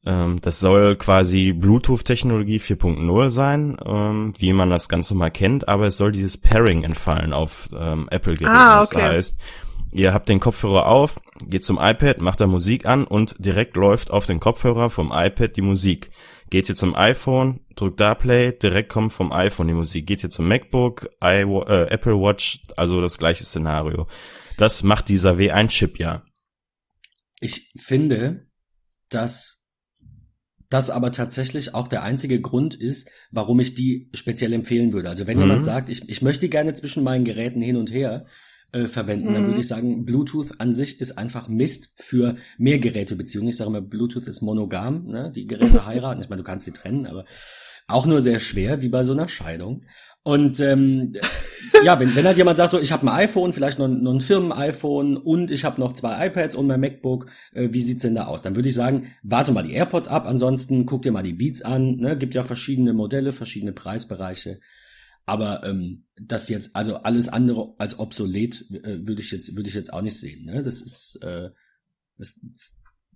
ähm, 0.06 0.42
das 0.42 0.60
soll 0.60 0.96
quasi 0.98 1.54
Bluetooth-Technologie 1.54 2.60
4.0 2.60 3.30
sein, 3.30 3.78
ähm, 3.86 4.34
wie 4.38 4.52
man 4.54 4.70
das 4.70 4.90
Ganze 4.90 5.16
mal 5.16 5.32
kennt, 5.32 5.68
aber 5.68 5.88
es 5.88 5.98
soll 5.98 6.12
dieses 6.12 6.38
Pairing 6.38 6.84
entfallen 6.84 7.32
auf 7.32 7.70
ähm, 7.78 8.08
Apple-Geräten. 8.10 8.56
Ah, 8.56 8.80
Das 8.80 8.94
okay. 8.94 9.02
heißt, 9.02 9.40
ihr 9.92 10.14
habt 10.14 10.28
den 10.28 10.42
Kopfhörer 10.42 10.88
auf, 10.88 11.22
geht 11.48 11.64
zum 11.64 11.78
iPad, 11.82 12.20
macht 12.20 12.42
da 12.42 12.48
Musik 12.48 12.86
an 12.86 13.06
und 13.06 13.36
direkt 13.40 13.78
läuft 13.78 14.12
auf 14.12 14.26
den 14.26 14.40
Kopfhörer 14.42 14.90
vom 14.90 15.12
iPad 15.14 15.56
die 15.56 15.62
Musik. 15.62 16.10
Geht 16.50 16.70
ihr 16.70 16.76
zum 16.76 16.96
iPhone, 16.96 17.62
drückt 17.76 18.00
da 18.00 18.14
Play, 18.14 18.52
direkt 18.52 18.90
kommt 18.90 19.14
vom 19.14 19.32
iPhone 19.32 19.70
die 19.70 19.74
Musik. 19.74 20.06
Geht 20.06 20.24
ihr 20.24 20.30
zum 20.30 20.48
MacBook, 20.48 21.10
I, 21.24 21.42
äh, 21.42 21.88
Apple 21.90 22.20
Watch, 22.20 22.62
also 22.76 23.02
das 23.02 23.18
gleiche 23.18 23.46
Szenario. 23.46 24.08
Das 24.58 24.84
macht 24.84 25.10
dieser 25.10 25.38
W1-Chip 25.38 25.98
ja. 25.98 26.24
Ich 27.40 27.72
finde, 27.80 28.46
dass 29.10 29.63
das 30.74 30.90
aber 30.90 31.12
tatsächlich 31.12 31.74
auch 31.76 31.88
der 31.88 32.04
einzige 32.04 32.42
Grund 32.42 32.74
ist, 32.76 33.10
warum 33.32 33.60
ich 33.60 33.76
die 33.76 34.10
speziell 34.14 34.54
empfehlen 34.54 34.92
würde. 34.94 35.10
Also 35.10 35.28
wenn 35.28 35.38
Mhm. 35.38 35.44
jemand 35.44 35.64
sagt, 35.64 35.90
ich, 35.90 36.10
ich 36.10 36.22
möchte 36.22 36.50
gerne 36.50 36.74
zwischen 36.74 37.04
meinen 37.04 37.26
Geräten 37.26 37.62
hin 37.62 37.78
und 37.78 37.92
her 37.94 38.26
äh, 38.72 38.88
verwenden, 38.88 39.34
dann 39.34 39.44
Mhm. 39.44 39.48
würde 39.48 39.60
ich 39.60 39.68
sagen, 39.68 40.04
Bluetooth 40.04 40.60
an 40.60 40.74
sich 40.74 41.00
ist 41.00 41.18
einfach 41.18 41.48
Mist 41.48 41.94
für 41.98 42.38
Mehrgerätebeziehungen. 42.58 43.50
Ich 43.50 43.58
sage 43.58 43.70
mal, 43.70 43.82
Bluetooth 43.84 44.26
ist 44.28 44.42
monogam, 44.42 45.06
ne? 45.08 45.32
die 45.36 45.46
Geräte 45.46 45.86
heiraten. 45.86 46.22
Ich 46.22 46.30
meine, 46.30 46.42
du 46.42 46.46
kannst 46.48 46.66
sie 46.66 46.72
trennen, 46.72 47.06
aber 47.06 47.26
auch 47.88 48.06
nur 48.08 48.22
sehr 48.22 48.40
schwer, 48.40 48.82
wie 48.82 48.90
bei 48.90 49.04
so 49.04 49.12
einer 49.12 49.28
Scheidung. 49.28 49.84
Und 50.24 50.62
ähm, 50.62 51.14
ja, 51.84 52.00
wenn, 52.00 52.16
wenn 52.16 52.26
halt 52.26 52.38
jemand 52.38 52.58
sagt, 52.58 52.72
so, 52.72 52.80
ich 52.80 52.94
habe 52.94 53.06
ein 53.06 53.10
iPhone, 53.10 53.52
vielleicht 53.52 53.78
noch, 53.78 53.90
noch 53.90 54.14
ein 54.14 54.22
Firmen-iPhone 54.22 55.18
und 55.18 55.52
ich 55.52 55.66
habe 55.66 55.82
noch 55.82 55.94
zwei 55.94 56.28
iPads 56.28 56.56
und 56.56 56.68
mein 56.68 56.80
MacBook, 56.80 57.26
äh, 57.52 57.70
wie 57.72 57.82
sieht's 57.82 58.04
denn 58.04 58.16
da 58.16 58.26
aus? 58.26 58.42
Dann 58.42 58.56
würde 58.56 58.70
ich 58.70 58.76
sagen, 58.76 59.08
warte 59.22 59.52
mal 59.52 59.64
die 59.64 59.74
AirPods 59.74 60.08
ab, 60.08 60.26
ansonsten 60.26 60.86
guck 60.86 61.02
dir 61.02 61.12
mal 61.12 61.24
die 61.24 61.34
Beats 61.34 61.62
an, 61.62 61.98
ne? 61.98 62.18
gibt 62.18 62.36
ja 62.36 62.44
verschiedene 62.44 62.94
Modelle, 62.94 63.34
verschiedene 63.34 63.74
Preisbereiche. 63.74 64.62
Aber 65.26 65.64
ähm, 65.66 66.06
das 66.16 66.48
jetzt, 66.48 66.76
also 66.76 66.98
alles 66.98 67.28
andere 67.28 67.76
als 67.78 68.00
obsolet, 68.00 68.62
äh, 68.72 69.06
würde 69.06 69.22
ich 69.22 69.32
jetzt, 69.32 69.56
würde 69.56 69.68
ich 69.68 69.76
jetzt 69.76 69.92
auch 69.92 70.02
nicht 70.02 70.18
sehen. 70.18 70.46
Ne? 70.46 70.64
Das 70.64 70.82
ist, 70.82 71.20
äh, 71.22 71.50
das, 72.18 72.40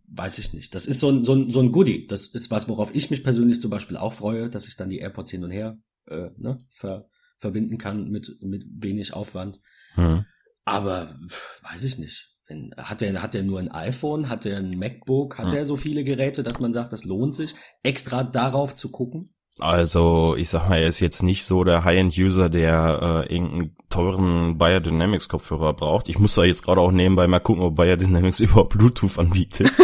weiß 0.09 0.39
ich 0.39 0.53
nicht. 0.53 0.73
Das 0.75 0.85
ist 0.85 0.99
so 0.99 1.09
ein, 1.09 1.21
so 1.21 1.35
ein, 1.35 1.49
so 1.49 1.61
ein 1.61 1.71
Goodie. 1.71 2.07
Das 2.07 2.27
ist 2.27 2.51
was, 2.51 2.67
worauf 2.69 2.93
ich 2.95 3.09
mich 3.11 3.23
persönlich 3.23 3.61
zum 3.61 3.71
Beispiel 3.71 3.97
auch 3.97 4.13
freue, 4.13 4.49
dass 4.49 4.67
ich 4.67 4.75
dann 4.75 4.89
die 4.89 4.99
AirPods 4.99 5.31
hin 5.31 5.43
und 5.43 5.51
her 5.51 5.77
äh, 6.07 6.29
ne, 6.37 6.57
ver, 6.69 7.09
verbinden 7.37 7.77
kann 7.77 8.09
mit, 8.09 8.37
mit 8.41 8.63
wenig 8.79 9.13
Aufwand. 9.13 9.59
Hm. 9.95 10.25
Aber 10.65 11.13
pf, 11.29 11.61
weiß 11.63 11.83
ich 11.83 11.97
nicht. 11.97 12.33
Wenn, 12.47 12.73
hat 12.77 13.01
er 13.01 13.21
hat 13.21 13.35
er 13.35 13.43
nur 13.43 13.59
ein 13.59 13.71
iPhone, 13.71 14.29
hat 14.29 14.45
er 14.45 14.57
ein 14.57 14.71
MacBook, 14.77 15.37
hat 15.37 15.51
Hm. 15.51 15.57
er 15.57 15.65
so 15.65 15.75
viele 15.75 16.03
Geräte, 16.03 16.43
dass 16.43 16.59
man 16.59 16.73
sagt, 16.73 16.93
das 16.93 17.03
lohnt 17.03 17.35
sich, 17.35 17.55
extra 17.83 18.23
darauf 18.23 18.73
zu 18.75 18.89
gucken? 18.89 19.29
Also, 19.59 20.35
ich 20.37 20.49
sag 20.49 20.69
mal, 20.69 20.77
er 20.77 20.87
ist 20.87 20.99
jetzt 20.99 21.23
nicht 21.23 21.43
so 21.43 21.63
der 21.63 21.83
High-End-User, 21.83 22.47
der 22.47 23.25
äh, 23.27 23.33
irgendeinen 23.33 23.75
teuren 23.89 24.57
Biodynamics-Kopfhörer 24.59 25.73
braucht. 25.73 26.09
Ich 26.09 26.19
muss 26.19 26.35
da 26.35 26.43
jetzt 26.43 26.63
gerade 26.63 26.79
auch 26.79 26.91
nebenbei 26.91 27.27
mal 27.27 27.39
gucken, 27.39 27.63
ob 27.63 27.75
Biodynamics 27.75 28.39
überhaupt 28.41 28.77
Bluetooth 28.77 29.17
anbietet. 29.17 29.71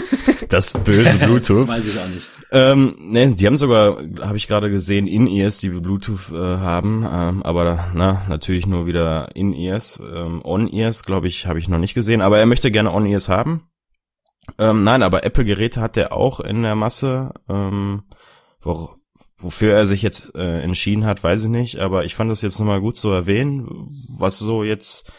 Das 0.53 0.71
böse 0.73 1.17
Bluetooth. 1.19 1.63
das 1.63 1.67
weiß 1.67 1.87
ich 1.87 1.99
auch 1.99 2.07
nicht. 2.07 2.29
Ähm, 2.51 2.95
ne, 2.99 3.33
die 3.33 3.47
haben 3.47 3.57
sogar, 3.57 3.97
habe 4.21 4.37
ich 4.37 4.47
gerade 4.47 4.69
gesehen, 4.69 5.07
In-Ears, 5.07 5.57
die 5.57 5.69
Bluetooth 5.69 6.31
äh, 6.31 6.35
haben, 6.35 7.03
ähm, 7.11 7.41
aber 7.41 7.89
na, 7.95 8.23
natürlich 8.29 8.67
nur 8.67 8.85
wieder 8.85 9.35
In-Ears. 9.35 9.99
Ähm, 9.99 10.41
On-Ears, 10.45 11.05
glaube 11.05 11.27
ich, 11.27 11.47
habe 11.47 11.57
ich 11.57 11.69
noch 11.69 11.79
nicht 11.79 11.95
gesehen, 11.95 12.21
aber 12.21 12.37
er 12.37 12.45
möchte 12.45 12.69
gerne 12.69 12.93
On-Ears 12.93 13.29
haben. 13.29 13.67
Ähm, 14.59 14.83
nein, 14.83 15.01
aber 15.01 15.23
Apple-Geräte 15.23 15.81
hat 15.81 15.97
er 15.97 16.13
auch 16.13 16.39
in 16.39 16.61
der 16.61 16.75
Masse. 16.75 17.33
Ähm, 17.49 18.03
wo, 18.61 18.91
wofür 19.39 19.73
er 19.73 19.87
sich 19.87 20.03
jetzt 20.03 20.35
äh, 20.35 20.61
entschieden 20.61 21.05
hat, 21.05 21.23
weiß 21.23 21.45
ich 21.45 21.49
nicht, 21.49 21.79
aber 21.79 22.05
ich 22.05 22.13
fand 22.13 22.29
das 22.29 22.43
jetzt 22.43 22.59
nochmal 22.59 22.79
gut 22.79 22.97
zu 22.97 23.09
erwähnen, 23.09 23.89
was 24.19 24.37
so 24.37 24.63
jetzt 24.63 25.11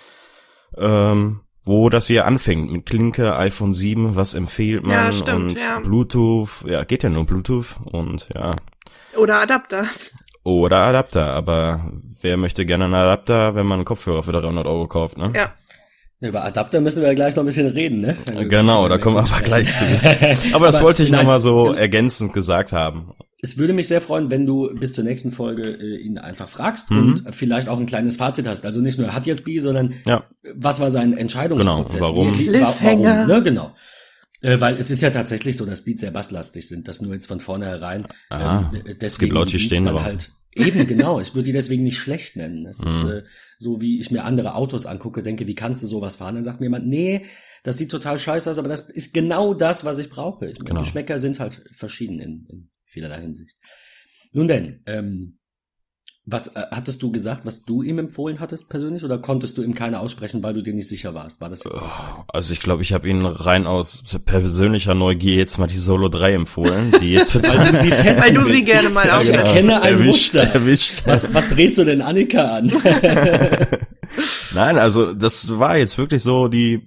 ähm, 0.79 1.41
wo 1.64 1.88
das 1.88 2.09
wieder 2.09 2.26
anfängt 2.26 2.71
mit 2.71 2.87
Klinke, 2.87 3.37
iPhone 3.37 3.75
7, 3.75 4.16
was 4.16 4.35
empfiehlt 4.35 4.83
man 4.85 4.92
Ja, 4.92 5.12
stimmt, 5.12 5.50
und 5.52 5.59
ja. 5.59 5.80
Bluetooth, 5.80 6.64
ja, 6.66 6.85
geht 6.85 7.02
ja 7.02 7.09
nur 7.09 7.25
Bluetooth 7.26 7.76
und 7.85 8.28
ja, 8.35 8.50
Oder 9.16 9.40
Adapter. 9.40 9.87
oder 10.42 10.78
Adapter, 10.78 11.33
aber 11.33 11.90
wer 12.21 12.37
möchte 12.37 12.66
gerne 12.66 12.85
einen 12.85 12.94
Adapter, 12.94 13.54
wenn 13.54 13.66
man 13.66 13.78
einen 13.78 13.85
Kopfhörer 13.85 14.23
für 14.23 14.33
300 14.33 14.66
Euro 14.66 14.87
kauft, 14.88 15.16
ne? 15.18 15.33
Ja. 15.35 15.52
Über 16.21 16.42
Adapter 16.44 16.80
müssen 16.80 17.02
wir 17.02 17.09
ja 17.09 17.14
gleich 17.14 17.37
noch 17.37 17.42
ein 17.42 17.47
bisschen 17.47 17.66
reden, 17.66 18.00
ne? 18.00 18.16
Genau, 18.49 18.88
da 18.88 18.97
kommen 18.97 19.16
wir 19.16 19.25
aber 19.25 19.42
gleich 19.42 19.71
zu. 19.76 19.85
Aber 20.54 20.66
das 20.66 20.76
Aber 20.76 20.87
wollte 20.87 21.02
ich 21.02 21.11
nochmal 21.11 21.38
so 21.38 21.75
ergänzend 21.75 22.33
gesagt 22.33 22.73
haben. 22.73 23.12
Es 23.44 23.58
würde 23.58 23.74
mich 23.74 23.88
sehr 23.88 24.00
freuen, 24.00 24.30
wenn 24.30 24.46
du 24.46 24.74
bis 24.74 24.94
zur 24.94 25.04
nächsten 25.04 25.30
Folge 25.30 25.62
äh, 25.68 25.96
ihn 25.98 26.16
einfach 26.16 26.48
fragst 26.48 26.90
Mhm. 26.90 26.98
und 26.98 27.34
vielleicht 27.34 27.68
auch 27.68 27.78
ein 27.78 27.84
kleines 27.84 28.16
Fazit 28.16 28.46
hast. 28.46 28.64
Also 28.64 28.80
nicht 28.80 28.96
nur, 28.98 29.08
er 29.08 29.14
hat 29.14 29.26
jetzt 29.26 29.46
die, 29.46 29.58
sondern 29.60 29.92
Ja, 30.06 30.24
was 30.54 30.80
war 30.80 30.90
sein 30.90 31.12
Entscheidungsprozess? 31.12 31.92
Genau, 31.92 32.04
warum? 32.06 32.38
Wie, 32.38 32.52
warum? 32.54 33.02
Ne, 33.02 33.42
genau. 33.44 33.74
Äh, 34.40 34.60
weil 34.60 34.76
es 34.76 34.90
ist 34.90 35.02
ja 35.02 35.10
tatsächlich 35.10 35.56
so, 35.58 35.66
dass 35.66 35.82
Beats 35.84 36.00
sehr 36.00 36.10
basslastig 36.10 36.66
sind, 36.68 36.88
das 36.88 37.02
nur 37.02 37.12
jetzt 37.12 37.26
von 37.26 37.40
vornherein. 37.40 38.06
Ah, 38.30 38.70
ähm, 38.72 38.82
deswegen 38.84 38.98
es 39.04 39.18
gibt 39.18 39.32
Leute, 39.32 39.50
die 39.50 39.56
Beats 39.58 39.64
stehen 39.66 39.84
dann 39.84 39.94
drauf. 39.94 40.04
halt 40.04 40.30
Eben, 40.56 40.86
genau. 40.86 41.18
Ich 41.20 41.34
würde 41.34 41.46
die 41.46 41.52
deswegen 41.52 41.82
nicht 41.82 41.98
schlecht 41.98 42.36
nennen. 42.36 42.64
Es 42.66 42.80
ist 42.80 43.02
Mhm. 43.04 43.10
äh, 43.10 43.22
so, 43.58 43.80
wie 43.80 43.98
ich 44.00 44.10
mir 44.12 44.22
andere 44.24 44.54
Autos 44.54 44.86
angucke, 44.86 45.22
denke, 45.22 45.46
wie 45.48 45.54
kannst 45.56 45.82
du 45.82 45.86
sowas 45.88 46.16
fahren? 46.16 46.36
Dann 46.36 46.44
sagt 46.44 46.60
mir 46.60 46.66
jemand, 46.66 46.86
nee, 46.86 47.24
das 47.64 47.76
sieht 47.76 47.90
total 47.90 48.18
scheiße 48.20 48.48
aus, 48.50 48.58
aber 48.58 48.68
das 48.68 48.88
ist 48.88 49.12
genau 49.12 49.52
das, 49.52 49.84
was 49.84 49.98
ich 49.98 50.08
brauche. 50.10 50.52
Genau. 50.52 50.80
Geschmäcker 50.80 51.18
sind 51.18 51.40
halt 51.40 51.62
verschieden 51.72 52.20
in, 52.20 52.46
in 52.48 52.70
vielerlei 52.94 53.20
Hinsicht. 53.20 53.56
Nun 54.32 54.48
denn, 54.48 54.80
ähm, 54.86 55.38
was 56.26 56.48
äh, 56.56 56.62
hattest 56.70 57.02
du 57.02 57.12
gesagt, 57.12 57.44
was 57.44 57.64
du 57.64 57.82
ihm 57.82 57.98
empfohlen 57.98 58.40
hattest 58.40 58.70
persönlich, 58.70 59.04
oder 59.04 59.18
konntest 59.18 59.58
du 59.58 59.62
ihm 59.62 59.74
keine 59.74 60.00
aussprechen, 60.00 60.42
weil 60.42 60.54
du 60.54 60.62
dir 60.62 60.72
nicht 60.72 60.88
sicher 60.88 61.12
warst? 61.12 61.42
War 61.42 61.50
das 61.50 61.64
jetzt? 61.64 61.76
Frage? 61.76 62.24
Also 62.28 62.54
ich 62.54 62.60
glaube, 62.60 62.80
ich 62.82 62.94
habe 62.94 63.06
Ihnen 63.08 63.26
rein 63.26 63.66
aus 63.66 64.02
persönlicher 64.24 64.94
Neugier 64.94 65.36
jetzt 65.36 65.58
mal 65.58 65.66
die 65.66 65.76
Solo 65.76 66.08
3 66.08 66.32
empfohlen, 66.32 66.92
die 67.00 67.12
jetzt 67.12 67.32
für 67.32 67.42
Weil 67.42 67.72
du 67.72 67.76
sie 67.76 67.90
testen 67.90 68.24
Weil 68.24 68.32
du 68.32 68.40
sie 68.46 68.52
willst. 68.54 68.66
gerne 68.66 68.88
mal 68.88 69.04
Ich 69.06 69.12
ausprobieren. 69.12 69.46
erkenne 69.46 69.82
ein 69.82 69.92
erwischt, 69.94 70.06
Muster. 70.34 70.42
erwischt. 70.54 71.02
Was, 71.04 71.34
was 71.34 71.48
drehst 71.50 71.76
du 71.76 71.84
denn 71.84 72.00
Annika 72.00 72.56
an? 72.56 72.72
Nein, 74.54 74.78
also 74.78 75.12
das 75.12 75.58
war 75.58 75.76
jetzt 75.76 75.98
wirklich 75.98 76.22
so 76.22 76.48
die 76.48 76.80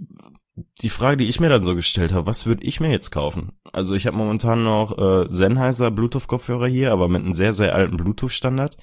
die 0.82 0.90
Frage, 0.90 1.18
die 1.18 1.30
ich 1.30 1.40
mir 1.40 1.50
dann 1.50 1.64
so 1.64 1.76
gestellt 1.76 2.14
habe, 2.14 2.26
was 2.26 2.46
würde 2.46 2.64
ich 2.64 2.80
mir 2.80 2.90
jetzt 2.90 3.12
kaufen? 3.12 3.54
Also 3.72 3.96
ich 3.96 4.08
habe 4.08 4.18
momentan 4.18 4.64
noch 4.64 4.98
äh, 4.98 5.30
Sennheiser 5.30 5.92
Bluetooth-Kopfhörer 5.92 6.68
hier, 6.68 6.92
aber 6.92 7.08
mit 7.08 7.24
einem 7.24 7.34
sehr, 7.34 7.54
sehr 7.54 7.76
alten 7.76 7.98
Bluetooth-Standard, 7.98 8.78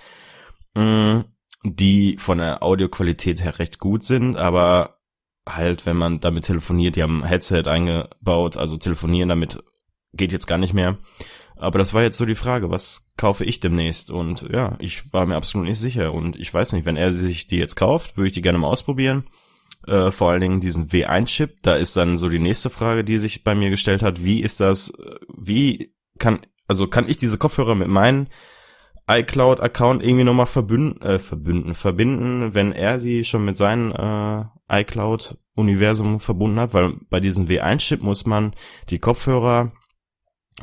mh, 0.74 1.24
die 1.64 2.16
von 2.18 2.38
der 2.38 2.62
Audioqualität 2.62 3.42
her 3.42 3.58
recht 3.58 3.78
gut 3.78 4.04
sind, 4.04 4.36
aber 4.36 4.98
halt, 5.48 5.84
wenn 5.86 5.96
man 5.96 6.20
damit 6.20 6.44
telefoniert, 6.44 6.96
die 6.96 7.02
haben 7.02 7.22
ein 7.22 7.28
Headset 7.28 7.64
eingebaut, 7.66 8.56
also 8.56 8.76
telefonieren 8.76 9.28
damit 9.28 9.62
geht 10.12 10.32
jetzt 10.32 10.46
gar 10.46 10.58
nicht 10.58 10.74
mehr. 10.74 10.96
Aber 11.56 11.78
das 11.78 11.94
war 11.94 12.02
jetzt 12.02 12.18
so 12.18 12.26
die 12.26 12.34
Frage, 12.34 12.70
was 12.70 13.12
kaufe 13.16 13.44
ich 13.44 13.60
demnächst? 13.60 14.10
Und 14.10 14.42
ja, 14.52 14.76
ich 14.80 15.12
war 15.12 15.24
mir 15.26 15.36
absolut 15.36 15.68
nicht 15.68 15.78
sicher. 15.78 16.12
Und 16.12 16.36
ich 16.36 16.52
weiß 16.52 16.72
nicht, 16.72 16.84
wenn 16.84 16.96
er 16.96 17.12
sich 17.12 17.46
die 17.46 17.58
jetzt 17.58 17.76
kauft, 17.76 18.16
würde 18.16 18.28
ich 18.28 18.32
die 18.32 18.42
gerne 18.42 18.58
mal 18.58 18.68
ausprobieren. 18.68 19.24
Äh, 19.86 20.10
vor 20.10 20.30
allen 20.30 20.40
Dingen 20.40 20.60
diesen 20.60 20.88
W1-Chip. 20.88 21.62
Da 21.62 21.74
ist 21.74 21.96
dann 21.96 22.16
so 22.16 22.28
die 22.28 22.38
nächste 22.38 22.70
Frage, 22.70 23.04
die 23.04 23.18
sich 23.18 23.44
bei 23.44 23.54
mir 23.54 23.70
gestellt 23.70 24.02
hat. 24.02 24.24
Wie 24.24 24.40
ist 24.40 24.60
das, 24.60 24.92
wie 25.36 25.94
kann, 26.18 26.40
also 26.66 26.86
kann 26.86 27.08
ich 27.08 27.18
diese 27.18 27.38
Kopfhörer 27.38 27.74
mit 27.74 27.88
meinem 27.88 28.28
iCloud-Account 29.06 30.02
irgendwie 30.02 30.24
nochmal 30.24 30.46
verbünden, 30.46 31.02
äh, 31.02 31.18
verbünden, 31.18 31.74
verbinden, 31.74 32.54
wenn 32.54 32.72
er 32.72 32.98
sie 32.98 33.24
schon 33.24 33.44
mit 33.44 33.58
seinem 33.58 33.92
äh, 33.92 34.80
iCloud-Universum 34.80 36.20
verbunden 36.20 36.60
hat? 36.60 36.72
Weil 36.72 36.94
bei 37.10 37.20
diesem 37.20 37.46
W1-Chip 37.46 38.02
muss 38.02 38.24
man 38.24 38.54
die 38.88 38.98
Kopfhörer 38.98 39.72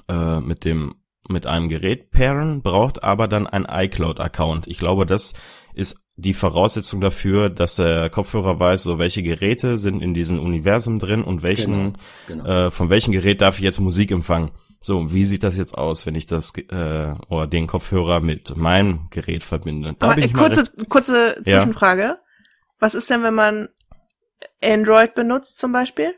äh, 0.08 0.40
mit 0.40 0.66
dem 0.66 0.96
mit 1.30 1.46
einem 1.46 1.70
Gerät 1.70 2.10
pairen, 2.10 2.62
braucht 2.62 3.04
aber 3.04 3.28
dann 3.28 3.46
ein 3.46 3.68
iCloud-Account. 3.70 4.68
Ich 4.68 4.80
glaube, 4.80 5.06
das 5.06 5.34
ist 5.74 6.11
die 6.22 6.34
Voraussetzung 6.34 7.02
dafür, 7.02 7.50
dass 7.50 7.76
der 7.76 8.10
Kopfhörer 8.10 8.60
weiß, 8.60 8.84
so 8.84 9.00
welche 9.00 9.24
Geräte 9.24 9.78
sind 9.78 10.02
in 10.02 10.14
diesem 10.14 10.40
Universum 10.40 11.00
drin 11.00 11.24
und 11.24 11.42
welchen 11.44 11.94
genau. 12.28 12.46
äh, 12.46 12.72
von 12.72 12.90
welchem 12.90 13.12
Gerät 13.12 13.42
darf 13.42 13.58
ich 13.58 13.64
jetzt 13.64 13.80
Musik 13.80 14.12
empfangen. 14.12 14.52
So, 14.80 15.14
wie 15.14 15.26
sieht 15.26 15.44
das 15.44 15.58
jetzt 15.58 15.78
aus, 15.78 16.06
wenn 16.06 16.16
ich 16.16 16.26
das 16.26 16.54
äh, 16.58 17.14
oder 17.30 17.46
den 17.48 17.68
Kopfhörer 17.68 18.20
mit 18.20 18.56
meinem 18.58 19.08
Gerät 19.12 19.44
verbinde? 19.44 19.96
Da 20.00 20.08
Aber 20.08 20.16
bin 20.16 20.24
ich 20.26 20.34
mal 20.34 20.48
kurze, 20.48 20.64
kurze 20.90 21.36
Ja. 21.46 21.60
Zwischenfrage. 21.60 22.18
Was 22.80 22.96
ist 22.96 23.10
denn, 23.10 23.22
wenn 23.22 23.36
man 23.36 23.70
Android 24.64 25.14
benutzt 25.14 25.60
zum 25.60 25.72
Beispiel? 25.72 26.14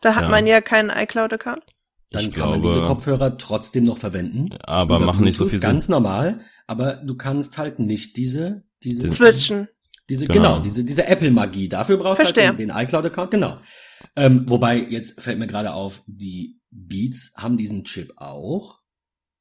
Da 0.00 0.14
hat 0.14 0.24
Ja. 0.24 0.28
man 0.28 0.46
ja 0.46 0.60
keinen 0.60 0.90
iCloud-Account. 0.90 1.62
Dann 2.10 2.22
Ich 2.22 2.32
kann 2.32 2.50
man 2.50 2.60
glaube- 2.60 2.74
diese 2.74 2.86
Kopfhörer 2.86 3.36
trotzdem 3.38 3.84
noch 3.84 3.98
verwenden. 3.98 4.50
aber 4.62 4.98
machen 5.00 5.24
nicht 5.24 5.36
so 5.36 5.46
viel 5.46 5.58
Sinn. 5.58 5.68
Ganz 5.70 5.88
normal, 5.88 6.40
aber 6.66 6.94
du 6.94 7.16
kannst 7.16 7.58
halt 7.58 7.78
nicht 7.78 8.16
diese, 8.16 8.62
diese, 8.84 9.10
Switchen. 9.10 9.68
diese, 10.08 10.26
Genau. 10.26 10.34
genau, 10.54 10.58
diese, 10.60 10.84
diese 10.84 11.06
Apple-Magie. 11.06 11.68
Dafür 11.68 11.96
brauchst 11.98 12.20
du 12.20 12.24
Verstehe. 12.24 12.48
halt 12.48 12.58
den, 12.58 12.68
den 12.68 12.76
iCloud-Account, 12.76 13.30
genau. 13.30 13.58
Ähm, 14.16 14.44
wobei, 14.46 14.78
jetzt 14.78 15.20
fällt 15.20 15.38
mir 15.38 15.46
gerade 15.46 15.72
auf, 15.72 16.02
die 16.06 16.60
Beats 16.70 17.32
haben 17.36 17.56
diesen 17.56 17.84
Chip 17.84 18.12
auch. 18.16 18.78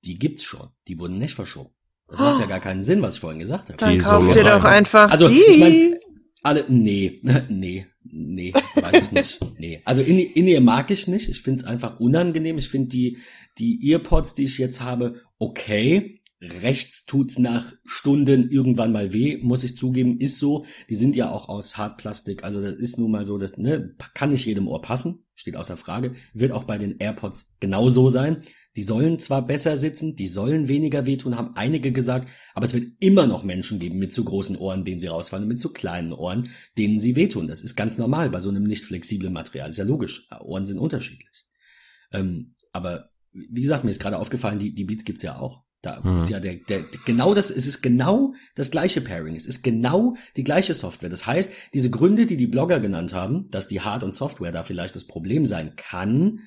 Die 0.05 0.17
gibt's 0.17 0.43
schon. 0.43 0.69
Die 0.87 0.99
wurden 0.99 1.17
nicht 1.17 1.33
verschoben. 1.35 1.71
Das 2.07 2.19
macht 2.19 2.39
ja 2.39 2.45
gar 2.45 2.61
keinen 2.61 2.83
Sinn, 2.83 3.01
was 3.01 3.15
ich 3.15 3.19
vorhin 3.19 3.39
gesagt 3.39 3.65
habe. 3.67 3.77
Dann 3.77 3.91
Die 3.93 3.97
kauft 3.97 4.33
ihr 4.35 4.43
doch 4.43 4.63
einfach. 4.63 4.71
einfach 4.71 5.11
Also, 5.11 5.27
die. 5.27 5.41
ich 5.41 5.57
mein- 5.57 5.95
Alle, 6.43 6.63
nee, 6.69 7.21
nee, 7.49 7.87
nee, 8.05 8.53
weiß 8.75 9.03
ich 9.07 9.11
nicht. 9.11 9.39
Nee. 9.59 9.81
Also 9.83 10.01
in, 10.01 10.17
in 10.19 10.47
ihr 10.47 10.61
mag 10.61 10.89
ich 10.91 11.07
nicht. 11.07 11.27
Ich 11.27 11.41
finde 11.41 11.59
es 11.61 11.65
einfach 11.65 11.99
unangenehm. 11.99 12.57
Ich 12.57 12.69
finde 12.69 12.87
die, 12.89 13.17
die 13.57 13.91
Earpods, 13.91 14.35
die 14.35 14.43
ich 14.45 14.57
jetzt 14.57 14.79
habe, 14.81 15.21
okay. 15.39 16.16
Rechts 16.39 17.05
tut's 17.05 17.39
nach 17.39 17.73
Stunden 17.83 18.51
irgendwann 18.51 18.91
mal 18.91 19.11
weh, 19.11 19.37
muss 19.37 19.63
ich 19.63 19.75
zugeben, 19.75 20.19
ist 20.19 20.37
so. 20.37 20.65
Die 20.87 20.95
sind 20.95 21.15
ja 21.15 21.31
auch 21.31 21.49
aus 21.49 21.77
Hartplastik, 21.77 22.43
also 22.43 22.61
das 22.61 22.75
ist 22.75 22.99
nun 22.99 23.09
mal 23.09 23.25
so, 23.25 23.39
das 23.39 23.57
ne, 23.57 23.95
kann 24.13 24.29
nicht 24.29 24.45
jedem 24.45 24.67
Ohr 24.67 24.81
passen, 24.81 25.25
steht 25.33 25.55
außer 25.55 25.77
Frage. 25.77 26.13
Wird 26.33 26.51
auch 26.51 26.65
bei 26.65 26.77
den 26.77 26.99
AirPods 26.99 27.55
genauso 27.59 28.09
sein. 28.09 28.43
Die 28.75 28.83
sollen 28.83 29.17
zwar 29.17 29.47
besser 29.47 29.77
sitzen, 29.77 30.15
die 30.15 30.27
sollen 30.27 30.67
weniger 30.67 31.07
wehtun, 31.07 31.35
haben 31.35 31.55
einige 31.55 31.91
gesagt, 31.91 32.29
aber 32.53 32.65
es 32.65 32.75
wird 32.75 32.85
immer 32.99 33.25
noch 33.25 33.43
Menschen 33.43 33.79
geben 33.79 33.97
mit 33.97 34.13
zu 34.13 34.23
großen 34.23 34.57
Ohren, 34.57 34.85
denen 34.85 34.99
sie 34.99 35.07
rausfallen, 35.07 35.45
und 35.45 35.49
mit 35.49 35.59
zu 35.59 35.73
kleinen 35.73 36.13
Ohren, 36.13 36.49
denen 36.77 36.99
sie 36.99 37.15
wehtun. 37.15 37.47
Das 37.47 37.63
ist 37.63 37.75
ganz 37.75 37.97
normal 37.97 38.29
bei 38.29 38.41
so 38.41 38.49
einem 38.49 38.65
nicht 38.65 38.85
flexiblen 38.85 39.33
Material. 39.33 39.71
Ist 39.71 39.77
ja 39.77 39.85
logisch. 39.85 40.29
Ohren 40.39 40.67
sind 40.67 40.77
unterschiedlich. 40.77 41.47
Ähm, 42.11 42.53
aber 42.71 43.09
wie 43.31 43.61
gesagt, 43.61 43.83
mir 43.83 43.89
ist 43.89 43.99
gerade 43.99 44.19
aufgefallen, 44.19 44.59
die, 44.59 44.75
die 44.75 44.85
Beats 44.85 45.03
gibt's 45.03 45.23
ja 45.23 45.39
auch. 45.39 45.66
Da 45.83 46.01
Mhm. 46.01 46.17
ist 46.17 46.29
ja 46.29 46.39
der, 46.39 46.55
der, 46.55 46.83
genau 47.05 47.33
das, 47.35 47.51
es 47.51 47.67
ist 47.67 47.81
genau 47.83 48.33
das 48.55 48.71
gleiche 48.71 48.99
Pairing. 49.01 49.35
Es 49.35 49.45
ist 49.45 49.61
genau 49.63 50.15
die 50.35 50.43
gleiche 50.43 50.73
Software. 50.73 51.09
Das 51.09 51.25
heißt, 51.27 51.51
diese 51.73 51.89
Gründe, 51.91 52.25
die 52.25 52.35
die 52.37 52.47
Blogger 52.47 52.79
genannt 52.79 53.13
haben, 53.13 53.49
dass 53.51 53.67
die 53.67 53.81
Hard- 53.81 54.03
und 54.03 54.15
Software 54.15 54.51
da 54.51 54.63
vielleicht 54.63 54.95
das 54.95 55.05
Problem 55.05 55.45
sein 55.45 55.75
kann, 55.75 56.39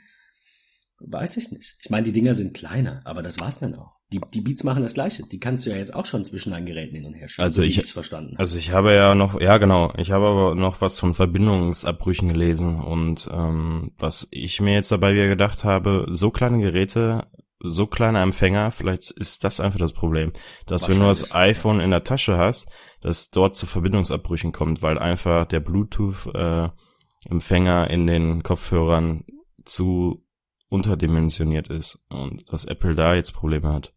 weiß 0.98 1.36
ich 1.38 1.50
nicht. 1.50 1.76
Ich 1.82 1.90
meine, 1.90 2.04
die 2.04 2.12
Dinger 2.12 2.34
sind 2.34 2.54
kleiner, 2.54 3.00
aber 3.04 3.22
das 3.22 3.40
war's 3.40 3.58
dann 3.58 3.74
auch. 3.74 3.92
Die, 4.12 4.20
die 4.34 4.40
Beats 4.40 4.64
machen 4.64 4.82
das 4.82 4.94
Gleiche. 4.94 5.22
Die 5.22 5.38
kannst 5.38 5.64
du 5.64 5.70
ja 5.70 5.76
jetzt 5.76 5.94
auch 5.94 6.04
schon 6.04 6.24
zwischen 6.24 6.50
deinen 6.50 6.66
Geräten 6.66 6.96
hin 6.96 7.06
und 7.06 7.14
her 7.14 7.28
schieben. 7.28 7.44
Also 7.44 7.62
ich- 7.62 7.78
ich's 7.78 7.92
verstanden. 7.92 8.34
Also 8.36 8.58
ich 8.58 8.72
habe 8.72 8.92
ja 8.92 9.14
noch, 9.14 9.40
ja 9.40 9.56
genau, 9.58 9.92
ich 9.96 10.10
habe 10.10 10.26
aber 10.26 10.54
noch 10.56 10.80
was 10.80 10.98
von 10.98 11.14
Verbindungsabbrüchen 11.14 12.28
gelesen 12.28 12.80
und 12.80 13.30
ähm, 13.32 13.92
was 13.96 14.26
ich 14.32 14.60
mir 14.60 14.74
jetzt 14.74 14.90
dabei 14.90 15.14
wieder 15.14 15.28
gedacht 15.28 15.62
habe, 15.64 16.06
so 16.10 16.30
kleine 16.30 16.58
Geräte, 16.60 17.24
so 17.62 17.86
kleine 17.86 18.20
Empfänger, 18.22 18.70
vielleicht 18.70 19.10
ist 19.12 19.44
das 19.44 19.60
einfach 19.60 19.78
das 19.78 19.92
Problem, 19.92 20.32
dass 20.66 20.88
wenn 20.88 20.98
du 21.00 21.06
das 21.06 21.32
iPhone 21.34 21.80
in 21.80 21.90
der 21.90 22.04
Tasche 22.04 22.36
hast, 22.38 22.68
dass 23.02 23.30
dort 23.30 23.56
zu 23.56 23.66
Verbindungsabbrüchen 23.66 24.52
kommt, 24.52 24.82
weil 24.82 24.98
einfach 24.98 25.44
der 25.46 25.60
Bluetooth-Empfänger 25.60 27.90
in 27.90 28.06
den 28.06 28.42
Kopfhörern 28.42 29.24
zu 29.64 30.24
unterdimensioniert 30.68 31.68
ist 31.68 32.06
und 32.10 32.44
dass 32.52 32.64
Apple 32.64 32.94
da 32.94 33.14
jetzt 33.14 33.32
Probleme 33.32 33.72
hat. 33.72 33.92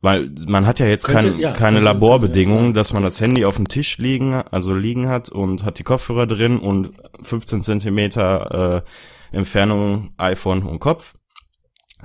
Weil 0.00 0.34
man 0.48 0.66
hat 0.66 0.80
ja 0.80 0.86
jetzt 0.86 1.04
Könnte- 1.06 1.30
kein, 1.30 1.38
ja, 1.38 1.52
keine 1.52 1.76
könnte- 1.76 1.84
Laborbedingungen, 1.84 2.64
könnte 2.66 2.80
dass 2.80 2.92
man 2.92 3.04
das 3.04 3.20
Handy 3.20 3.44
auf 3.44 3.54
dem 3.56 3.68
Tisch 3.68 3.98
liegen, 3.98 4.34
also 4.34 4.74
liegen 4.74 5.08
hat 5.08 5.28
und 5.28 5.64
hat 5.64 5.78
die 5.78 5.84
Kopfhörer 5.84 6.26
drin 6.26 6.58
und 6.58 6.90
15 7.22 7.62
Zentimeter 7.62 8.82
äh, 9.32 9.36
Entfernung 9.36 10.12
iPhone 10.16 10.64
und 10.64 10.80
Kopf, 10.80 11.14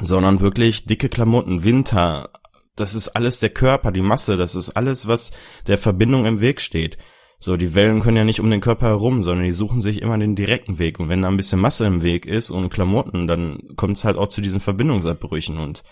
sondern 0.02 0.40
wirklich 0.40 0.86
dicke 0.86 1.10
Klamotten, 1.10 1.64
Winter, 1.64 2.30
das 2.76 2.94
ist 2.96 3.10
alles 3.10 3.40
der 3.40 3.50
Körper, 3.50 3.92
die 3.92 4.02
Masse, 4.02 4.38
das 4.38 4.56
ist 4.56 4.72
alles, 4.72 5.08
was 5.08 5.32
der 5.68 5.78
Verbindung 5.78 6.26
im 6.26 6.42
Weg 6.42 6.62
steht. 6.62 6.98
So, 7.40 7.56
die 7.56 7.76
Wellen 7.76 8.02
können 8.02 8.18
ja 8.18 8.24
nicht 8.24 8.40
um 8.40 8.50
den 8.50 8.62
Körper 8.62 8.88
herum, 8.88 9.22
sondern 9.22 9.46
die 9.46 9.52
suchen 9.54 9.80
sich 9.82 10.02
immer 10.02 10.18
den 10.18 10.36
direkten 10.36 10.80
Weg. 10.80 11.00
Und 11.00 11.10
wenn 11.10 11.22
da 11.22 11.28
ein 11.28 11.38
bisschen 11.38 11.60
Masse 11.60 11.86
im 11.86 12.02
Weg 12.02 12.26
ist 12.26 12.50
und 12.50 12.70
Klamotten, 12.72 13.28
dann 13.28 13.60
kommt 13.76 13.98
es 13.98 14.04
halt 14.06 14.18
auch 14.18 14.28
zu 14.28 14.42
diesen 14.42 14.60
Verbindungsabbrüchen 14.60 15.58
und 15.60 15.84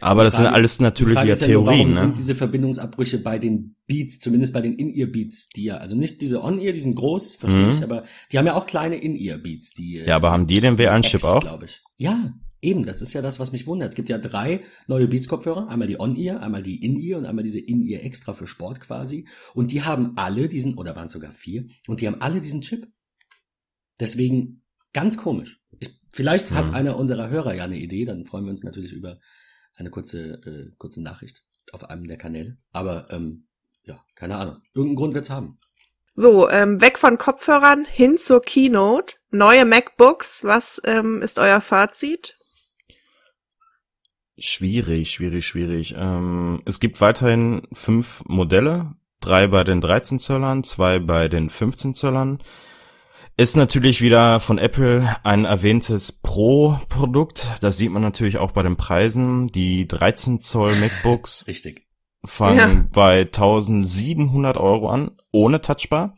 aber 0.00 0.24
das 0.24 0.36
sind 0.36 0.44
Frage- 0.46 0.56
alles 0.56 0.80
natürlich 0.80 1.14
Frage 1.14 1.28
ja 1.28 1.36
nur, 1.36 1.46
Theorien, 1.46 1.66
warum 1.66 1.88
ne? 1.90 2.00
sind 2.00 2.16
diese 2.16 2.34
Verbindungsabbrüche 2.34 3.18
bei 3.18 3.38
den 3.38 3.76
Beats, 3.86 4.18
zumindest 4.18 4.52
bei 4.54 4.62
den 4.62 4.74
In-Ear-Beats, 4.74 5.50
die 5.50 5.64
ja, 5.64 5.76
also 5.76 5.94
nicht 5.96 6.22
diese 6.22 6.42
On-Ear, 6.42 6.72
die 6.72 6.80
sind 6.80 6.94
groß, 6.96 7.34
verstehe 7.34 7.64
Mhm. 7.66 7.70
ich, 7.70 7.82
aber 7.84 8.04
die 8.32 8.38
haben 8.38 8.46
ja 8.46 8.54
auch 8.54 8.64
kleine 8.66 8.96
In-Ear-Beats, 8.96 9.74
die 9.74 9.96
Ja, 10.04 10.16
aber 10.16 10.32
haben 10.32 10.46
die 10.46 10.60
den 10.60 10.78
WLAN-Chip 10.78 11.22
auch? 11.24 11.40
glaube 11.40 11.66
ich. 11.66 11.82
Ja, 11.98 12.32
eben, 12.62 12.84
das 12.84 13.02
ist 13.02 13.12
ja 13.12 13.20
das, 13.20 13.38
was 13.40 13.52
mich 13.52 13.66
wundert. 13.66 13.88
Es 13.88 13.94
gibt 13.94 14.08
ja 14.08 14.18
drei 14.18 14.62
neue 14.86 15.08
Beats-Kopfhörer, 15.08 15.68
einmal 15.68 15.88
die 15.88 16.00
On-Ear, 16.00 16.40
einmal 16.40 16.62
die 16.62 16.82
In-Ear 16.82 17.18
und 17.18 17.26
einmal 17.26 17.44
diese 17.44 17.58
In-Ear 17.60 18.02
extra 18.02 18.32
für 18.32 18.46
Sport 18.46 18.80
quasi. 18.80 19.28
Und 19.54 19.72
die 19.72 19.82
haben 19.82 20.16
alle 20.16 20.48
diesen, 20.48 20.78
oder 20.78 20.96
waren 20.96 21.06
es 21.06 21.12
sogar 21.12 21.32
vier, 21.32 21.66
und 21.88 22.00
die 22.00 22.06
haben 22.06 22.20
alle 22.22 22.40
diesen 22.40 22.62
Chip. 22.62 22.86
Deswegen 24.00 24.62
ganz 24.92 25.18
komisch. 25.18 25.60
Ich, 25.78 25.90
vielleicht 26.10 26.52
hat 26.52 26.68
Mhm. 26.68 26.74
einer 26.74 26.96
unserer 26.96 27.28
Hörer 27.28 27.54
ja 27.54 27.64
eine 27.64 27.78
Idee, 27.78 28.04
dann 28.04 28.24
freuen 28.24 28.44
wir 28.44 28.50
uns 28.50 28.62
natürlich 28.62 28.92
über 28.92 29.18
eine 29.76 29.90
kurze, 29.90 30.34
äh, 30.44 30.70
kurze 30.78 31.02
Nachricht 31.02 31.42
auf 31.72 31.88
einem 31.90 32.06
der 32.06 32.18
Kanäle. 32.18 32.56
Aber 32.72 33.08
ähm, 33.10 33.46
ja, 33.84 34.04
keine 34.14 34.36
Ahnung. 34.36 34.58
Irgendeinen 34.74 34.96
Grund 34.96 35.14
wird's 35.14 35.30
haben. 35.30 35.58
So, 36.14 36.50
ähm, 36.50 36.80
weg 36.80 36.98
von 36.98 37.16
Kopfhörern 37.16 37.86
hin 37.86 38.18
zur 38.18 38.42
Keynote. 38.42 39.14
Neue 39.30 39.64
MacBooks. 39.64 40.44
Was 40.44 40.80
ähm, 40.84 41.22
ist 41.22 41.38
euer 41.38 41.60
Fazit? 41.60 42.36
Schwierig, 44.38 45.10
schwierig, 45.10 45.46
schwierig. 45.46 45.94
Ähm, 45.96 46.62
es 46.64 46.80
gibt 46.80 47.00
weiterhin 47.00 47.62
fünf 47.72 48.22
Modelle, 48.26 48.92
drei 49.20 49.46
bei 49.46 49.62
den 49.64 49.80
13 49.80 50.18
Zöllern, 50.20 50.64
zwei 50.64 50.98
bei 50.98 51.28
den 51.28 51.50
15 51.50 51.94
Zöllern. 51.94 52.38
Ist 53.36 53.56
natürlich 53.56 54.02
wieder 54.02 54.40
von 54.40 54.58
Apple 54.58 55.16
ein 55.22 55.44
erwähntes 55.44 56.12
Pro-Produkt. 56.12 57.56
Das 57.60 57.76
sieht 57.78 57.90
man 57.90 58.02
natürlich 58.02 58.38
auch 58.38 58.52
bei 58.52 58.62
den 58.62 58.76
Preisen. 58.76 59.46
Die 59.48 59.86
13 59.88 60.40
Zoll 60.40 60.74
MacBooks 60.80 61.46
Richtig. 61.46 61.86
fangen 62.24 62.58
Ja. 62.58 62.84
bei 62.92 63.20
1700 63.20 64.56
Euro 64.58 64.88
an, 64.90 65.12
ohne 65.30 65.60
Touchbar. 65.60 66.14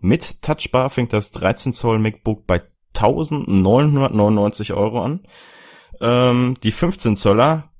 Mit 0.00 0.42
Touchbar 0.42 0.90
fängt 0.90 1.12
das 1.12 1.30
13 1.32 1.72
Zoll 1.72 1.98
MacBook 1.98 2.46
bei 2.46 2.62
1999 2.96 4.72
Euro 4.72 5.02
an. 5.02 5.20
Ähm, 6.00 6.56
die 6.62 6.72
15 6.72 7.16
Zöller 7.16 7.70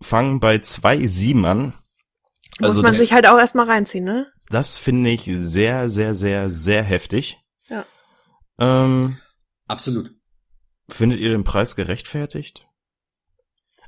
fangen 0.00 0.40
bei 0.40 0.56
2,7 0.56 1.44
an. 1.44 1.74
Muss 2.60 2.68
Also 2.68 2.82
man 2.82 2.92
das, 2.92 3.00
sich 3.00 3.12
halt 3.12 3.26
auch 3.26 3.38
erstmal 3.38 3.66
reinziehen, 3.66 4.04
ne? 4.04 4.32
das 4.50 4.78
finde 4.78 5.10
ich 5.10 5.30
sehr, 5.36 5.88
sehr, 5.88 6.14
sehr, 6.14 6.50
sehr 6.50 6.82
heftig. 6.82 7.38
Ja. 7.68 7.84
Ähm, 8.58 9.18
Absolut. 9.66 10.12
Findet 10.88 11.20
ihr 11.20 11.30
den 11.30 11.44
Preis 11.44 11.76
gerechtfertigt? 11.76 12.66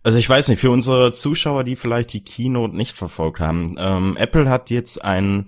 Also 0.02 0.18
ich 0.18 0.28
weiß 0.28 0.48
nicht, 0.48 0.60
für 0.60 0.70
unsere 0.70 1.12
Zuschauer, 1.12 1.64
die 1.64 1.76
vielleicht 1.76 2.12
die 2.12 2.24
Keynote 2.24 2.76
nicht 2.76 2.96
verfolgt 2.96 3.40
haben, 3.40 3.76
ähm, 3.78 4.16
Apple 4.16 4.48
hat 4.48 4.70
jetzt 4.70 5.04
ein, 5.04 5.46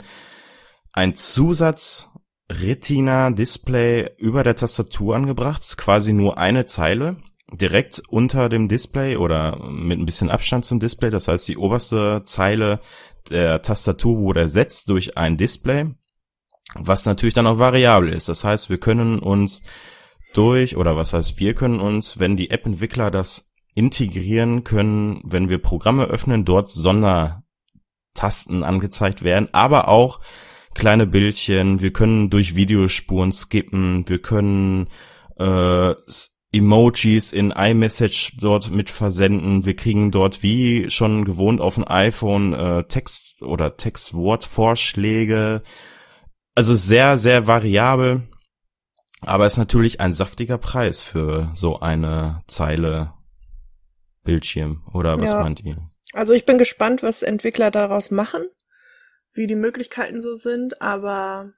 ein 0.92 1.14
Zusatz 1.14 2.10
Retina 2.50 3.30
Display 3.30 4.10
über 4.18 4.42
der 4.42 4.56
Tastatur 4.56 5.14
angebracht, 5.16 5.62
ist 5.62 5.76
quasi 5.76 6.12
nur 6.12 6.38
eine 6.38 6.66
Zeile, 6.66 7.16
direkt 7.52 8.02
unter 8.08 8.48
dem 8.48 8.68
Display 8.68 9.16
oder 9.16 9.58
mit 9.70 9.98
ein 9.98 10.06
bisschen 10.06 10.30
Abstand 10.30 10.64
zum 10.64 10.80
Display, 10.80 11.10
das 11.10 11.28
heißt 11.28 11.48
die 11.48 11.56
oberste 11.56 12.22
Zeile 12.24 12.80
der 13.30 13.62
Tastatur 13.62 14.18
wurde 14.18 14.40
ersetzt 14.40 14.88
durch 14.88 15.16
ein 15.16 15.36
Display, 15.36 15.94
was 16.74 17.06
natürlich 17.06 17.34
dann 17.34 17.46
auch 17.46 17.58
variabel 17.58 18.10
ist. 18.10 18.28
Das 18.28 18.44
heißt, 18.44 18.70
wir 18.70 18.78
können 18.78 19.18
uns 19.18 19.64
durch, 20.34 20.76
oder 20.76 20.96
was 20.96 21.12
heißt, 21.12 21.38
wir 21.38 21.54
können 21.54 21.80
uns, 21.80 22.18
wenn 22.18 22.36
die 22.36 22.50
App-Entwickler 22.50 23.10
das 23.10 23.54
integrieren 23.74 24.64
können, 24.64 25.20
wenn 25.24 25.48
wir 25.48 25.58
Programme 25.58 26.04
öffnen, 26.04 26.44
dort 26.44 26.70
Sondertasten 26.70 27.42
angezeigt 28.62 29.22
werden, 29.22 29.48
aber 29.52 29.88
auch 29.88 30.20
kleine 30.74 31.06
Bildchen, 31.06 31.80
wir 31.80 31.92
können 31.92 32.30
durch 32.30 32.56
Videospuren 32.56 33.32
skippen, 33.32 34.08
wir 34.08 34.20
können 34.20 34.88
äh, 35.38 35.94
Emojis 36.52 37.32
in 37.32 37.50
iMessage 37.50 38.32
dort 38.40 38.70
mit 38.70 38.88
versenden, 38.88 39.66
wir 39.66 39.76
kriegen 39.76 40.10
dort 40.10 40.42
wie 40.42 40.90
schon 40.90 41.24
gewohnt 41.24 41.60
auf 41.60 41.74
dem 41.74 41.86
iPhone 41.86 42.54
äh, 42.54 42.84
Text- 42.84 43.42
oder 43.42 43.76
Textwortvorschläge, 43.76 45.62
also 46.54 46.74
sehr, 46.74 47.18
sehr 47.18 47.46
variabel. 47.46 48.22
Aber 49.20 49.46
ist 49.46 49.56
natürlich 49.58 50.00
ein 50.00 50.12
saftiger 50.12 50.58
Preis 50.58 51.02
für 51.02 51.50
so 51.54 51.80
eine 51.80 52.40
Zeile 52.46 53.12
Bildschirm. 54.22 54.84
Oder 54.92 55.20
was 55.20 55.32
Ja. 55.32 55.42
meint 55.42 55.60
ihr? 55.64 55.90
Also 56.12 56.32
ich 56.32 56.46
bin 56.46 56.56
gespannt, 56.56 57.02
was 57.02 57.22
Entwickler 57.22 57.70
daraus 57.70 58.10
machen, 58.10 58.42
wie 59.34 59.46
die 59.46 59.54
Möglichkeiten 59.56 60.20
so 60.20 60.36
sind, 60.36 60.80
aber 60.80 61.52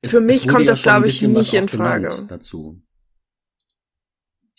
Es- 0.00 0.12
Für 0.12 0.20
mich 0.20 0.46
kommt 0.46 0.60
ja 0.60 0.66
das, 0.66 0.80
schon 0.82 0.92
ein 0.92 1.02
glaub 1.02 1.10
ich, 1.10 1.22
nicht 1.22 1.54
in 1.54 1.68
Frage. 1.68 2.24
Dazu. 2.28 2.80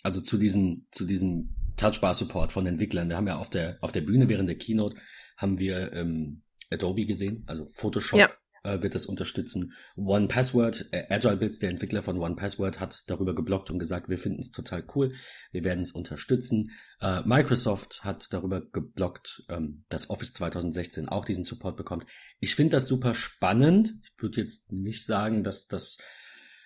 Also 0.02 0.20
zu 0.20 0.38
diesem, 0.38 0.86
zu 0.90 1.04
diesem 1.04 1.54
Touchbar-Support 1.76 2.52
von 2.52 2.66
Entwicklern. 2.66 3.08
Wir 3.08 3.16
haben 3.16 3.26
ja 3.26 3.38
auf 3.38 3.50
der, 3.50 3.78
auf 3.80 3.92
der 3.92 4.02
Bühne 4.02 4.28
während 4.28 4.48
der 4.48 4.58
Keynote 4.58 4.96
haben 5.36 5.58
wir 5.58 5.92
ähm, 5.94 6.42
Adobe 6.70 7.06
gesehen, 7.06 7.42
also 7.46 7.66
Photoshop 7.70 8.18
Ja. 8.18 8.28
äh, 8.62 8.82
wird 8.82 8.94
das 8.94 9.06
unterstützen. 9.06 9.72
One 9.96 10.28
Password, 10.28 10.88
äh, 10.92 11.06
Agile 11.08 11.38
Bits, 11.38 11.58
der 11.58 11.70
Entwickler 11.70 12.02
von 12.02 12.18
One 12.18 12.36
Password, 12.36 12.78
hat 12.78 13.02
darüber 13.06 13.34
geblockt 13.34 13.70
und 13.70 13.78
gesagt, 13.78 14.08
wir 14.08 14.18
finden 14.18 14.40
es 14.40 14.50
total 14.50 14.84
cool, 14.94 15.14
wir 15.52 15.64
werden 15.64 15.80
es 15.80 15.92
unterstützen. 15.92 16.70
Äh, 17.00 17.22
Microsoft 17.24 18.04
hat 18.04 18.28
darüber 18.32 18.60
geblockt, 18.60 19.44
ähm, 19.48 19.84
dass 19.88 20.10
Office 20.10 20.34
2016 20.34 21.08
auch 21.08 21.24
diesen 21.24 21.44
Support 21.44 21.76
bekommt. 21.76 22.06
Ich 22.38 22.54
finde 22.54 22.76
das 22.76 22.86
super 22.86 23.14
spannend. 23.14 23.94
Ich 24.16 24.22
würde 24.22 24.42
jetzt 24.42 24.70
nicht 24.70 25.04
sagen, 25.04 25.42
dass 25.42 25.66
das 25.66 25.98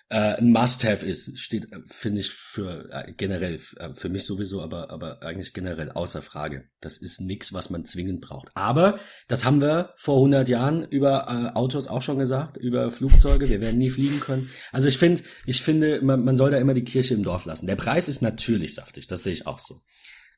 äh, 0.08 0.36
ein 0.36 0.52
Must-have 0.52 1.04
ist. 1.04 1.38
Steht, 1.38 1.72
äh, 1.72 1.80
finde 1.86 2.20
ich, 2.20 2.30
für 2.30 2.88
äh, 2.90 3.12
generell, 3.12 3.58
äh, 3.76 3.94
für 3.94 4.08
mich 4.08 4.24
sowieso, 4.24 4.62
aber, 4.62 4.90
aber 4.90 5.22
eigentlich 5.22 5.52
generell 5.54 5.90
außer 5.90 6.22
Frage. 6.22 6.68
Das 6.80 6.98
ist 6.98 7.20
nichts, 7.20 7.52
was 7.52 7.70
man 7.70 7.84
zwingend 7.84 8.20
braucht. 8.20 8.50
Aber 8.54 8.98
das 9.28 9.44
haben 9.44 9.60
wir 9.60 9.94
vor 9.96 10.16
100 10.16 10.48
Jahren 10.48 10.84
über 10.84 11.26
äh, 11.28 11.56
Autos 11.56 11.88
auch 11.88 12.02
schon 12.02 12.18
gesagt, 12.18 12.56
über 12.56 12.90
Flugzeuge. 12.90 13.48
Wir 13.48 13.60
werden 13.60 13.78
nie 13.78 13.90
fliegen 13.90 14.20
können. 14.20 14.50
Also 14.72 14.88
ich 14.88 14.98
finde, 14.98 15.22
ich 15.46 15.62
finde, 15.62 16.00
man, 16.02 16.24
man 16.24 16.36
soll 16.36 16.50
da 16.50 16.58
immer 16.58 16.74
die 16.74 16.84
Kirche 16.84 17.14
im 17.14 17.22
Dorf 17.22 17.44
lassen. 17.44 17.66
Der 17.66 17.76
Preis 17.76 18.08
ist 18.08 18.22
natürlich 18.22 18.74
saftig, 18.74 19.06
das 19.06 19.22
sehe 19.22 19.32
ich 19.32 19.46
auch 19.46 19.58
so. 19.58 19.80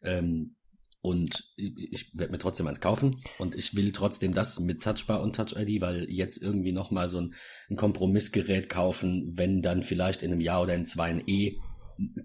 Ähm, 0.03 0.57
und 1.01 1.53
ich, 1.57 2.11
werde 2.15 2.33
mir 2.33 2.39
trotzdem 2.39 2.67
eins 2.67 2.81
kaufen 2.81 3.11
und 3.39 3.55
ich 3.55 3.75
will 3.75 3.93
trotzdem 3.93 4.35
das 4.35 4.59
mit 4.59 4.83
Touchbar 4.83 5.23
und 5.23 5.37
Touch 5.37 5.55
ID, 5.57 5.81
weil 5.81 6.11
jetzt 6.11 6.43
irgendwie 6.43 6.73
noch 6.73 6.91
mal 6.91 7.09
so 7.09 7.21
ein, 7.21 7.35
ein 7.71 7.77
Kompromissgerät 7.77 8.69
kaufen, 8.69 9.33
wenn 9.37 9.63
dann 9.63 9.83
vielleicht 9.83 10.23
in 10.23 10.33
einem 10.33 10.41
Jahr 10.41 10.63
oder 10.63 10.75
in 10.75 10.85
zwei 10.85 11.11
ein 11.11 11.23
E 11.27 11.59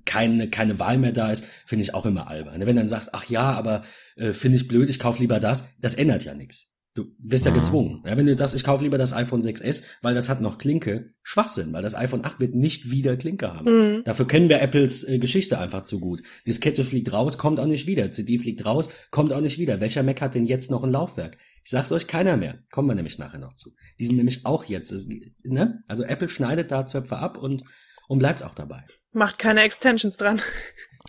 keine 0.04 0.50
keine 0.50 0.80
Wahl 0.80 0.98
mehr 0.98 1.14
da 1.14 1.32
ist, 1.32 1.46
finde 1.66 1.84
ich 1.84 1.94
auch 1.94 2.06
immer 2.06 2.28
albern. 2.28 2.66
Wenn 2.66 2.76
dann 2.76 2.88
sagst, 2.88 3.14
ach 3.14 3.26
ja, 3.30 3.54
aber 3.54 3.84
äh, 4.16 4.34
finde 4.34 4.58
ich 4.58 4.68
blöd, 4.68 4.90
ich 4.90 5.00
kaufe 5.00 5.22
lieber 5.22 5.40
das, 5.40 5.70
das 5.80 5.96
ändert 5.96 6.26
ja 6.26 6.34
nichts. 6.34 6.71
Du 6.94 7.06
wirst 7.20 7.46
ja 7.46 7.52
Mhm. 7.52 7.56
gezwungen. 7.56 8.04
Ja, 8.06 8.18
wenn 8.18 8.26
du 8.26 8.32
jetzt 8.32 8.40
sagst, 8.40 8.54
ich 8.54 8.66
kaufe 8.66 8.84
lieber 8.84 8.98
das 8.98 9.14
iPhone 9.14 9.42
6s, 9.42 9.84
weil 10.02 10.14
das 10.14 10.28
hat 10.28 10.42
noch 10.42 10.58
Klinke, 10.58 11.14
Schwachsinn, 11.24 11.72
weil 11.72 11.84
das 11.84 11.96
iPhone 11.96 12.26
8 12.26 12.42
wird 12.42 12.54
nicht 12.54 12.92
wieder 12.92 13.16
Klinke 13.16 13.54
haben. 13.54 13.96
Mhm. 14.00 14.04
Dafür 14.04 14.28
kennen 14.28 14.50
wir 14.50 14.62
Apples 14.62 15.06
äh, 15.08 15.18
Geschichte 15.18 15.58
einfach 15.58 15.84
zu 15.84 16.02
gut. 16.02 16.22
Diskette 16.46 16.84
fliegt 16.84 17.14
raus, 17.14 17.38
kommt 17.38 17.62
auch 17.62 17.66
nicht 17.66 17.88
wieder. 17.88 18.12
CD 18.12 18.40
fliegt 18.40 18.66
raus, 18.66 18.90
kommt 19.10 19.32
auch 19.32 19.40
nicht 19.40 19.58
wieder. 19.58 19.80
Welcher 19.80 20.04
Mac 20.04 20.20
hat 20.20 20.36
denn 20.36 20.46
jetzt 20.46 20.70
noch 20.70 20.84
ein 20.84 20.90
Laufwerk? 20.92 21.38
Ich 21.64 21.72
sag's 21.72 21.94
euch 21.94 22.08
keiner 22.08 22.36
mehr. 22.36 22.60
Kommen 22.72 22.90
wir 22.90 22.96
nämlich 22.96 23.18
nachher 23.20 23.40
noch 23.40 23.54
zu. 23.54 23.74
Die 23.98 24.06
sind 24.06 24.18
nämlich 24.18 24.46
auch 24.46 24.66
jetzt, 24.66 24.92
es- 24.92 25.08
ne? 25.44 25.84
Also 25.88 26.04
Apple 26.04 26.28
schneidet 26.28 26.72
da 26.72 26.86
Zöpfe 26.86 27.18
ab 27.20 27.38
und, 27.38 27.64
und 28.10 28.20
bleibt 28.20 28.44
auch 28.44 28.54
dabei. 28.56 28.84
Macht 29.14 29.40
keine 29.40 29.62
Extensions 29.62 30.18
dran. 30.18 30.42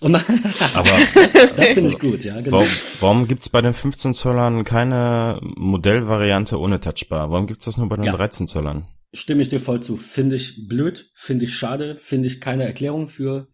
Und 0.00 0.14
Aber 0.74 0.90
das, 1.14 1.32
das 1.56 1.66
finde 1.68 1.90
ich 1.90 1.98
gut, 1.98 2.24
ja, 2.24 2.40
genau. 2.40 2.52
warum, 2.58 2.68
warum 3.00 3.28
gibt's 3.28 3.48
bei 3.48 3.60
den 3.60 3.72
15 3.74 4.14
Zollern 4.14 4.64
keine 4.64 5.38
Modellvariante 5.42 6.58
ohne 6.58 6.80
Touchbar? 6.80 7.30
Warum 7.30 7.46
gibt's 7.46 7.66
das 7.66 7.76
nur 7.78 7.88
bei 7.88 7.96
den 7.96 8.04
Ja. 8.06 8.12
13 8.12 8.48
Zollern? 8.48 8.86
Stimme 9.12 9.42
ich 9.42 9.48
dir 9.48 9.60
voll 9.60 9.80
zu. 9.80 9.96
Finde 9.96 10.36
ich 10.36 10.66
blöd, 10.68 11.10
finde 11.14 11.44
ich 11.44 11.54
schade, 11.54 11.96
finde 11.96 12.26
ich 12.28 12.40
keine 12.40 12.64
Erklärung 12.64 13.08
für. 13.08 13.48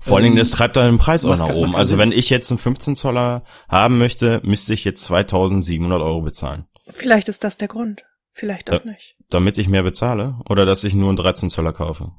Vor 0.00 0.16
allen 0.16 0.26
Ähm, 0.26 0.32
Dingen, 0.32 0.38
das 0.38 0.50
treibt 0.50 0.76
da 0.76 0.86
den 0.86 0.98
Preis 0.98 1.24
auch 1.24 1.36
nach 1.36 1.50
oben. 1.50 1.74
Also 1.74 1.98
wenn 1.98 2.12
ich 2.12 2.30
jetzt 2.30 2.50
einen 2.50 2.58
15 2.58 2.96
Zoller 2.96 3.42
haben 3.68 3.98
möchte, 3.98 4.40
müsste 4.44 4.72
ich 4.72 4.84
jetzt 4.84 5.02
2700 5.04 6.00
Euro 6.00 6.22
bezahlen. 6.22 6.66
Vielleicht 6.94 7.28
ist 7.28 7.44
das 7.44 7.56
der 7.58 7.68
Grund. 7.68 8.02
Vielleicht 8.32 8.70
auch 8.70 8.84
Ja. 8.84 8.90
nicht. 8.92 9.16
Damit 9.28 9.58
ich 9.58 9.68
mehr 9.68 9.82
bezahle? 9.82 10.38
Oder 10.48 10.64
dass 10.64 10.84
ich 10.84 10.94
nur 10.94 11.08
einen 11.08 11.16
13 11.16 11.50
Zoller 11.50 11.72
kaufe? 11.72 12.12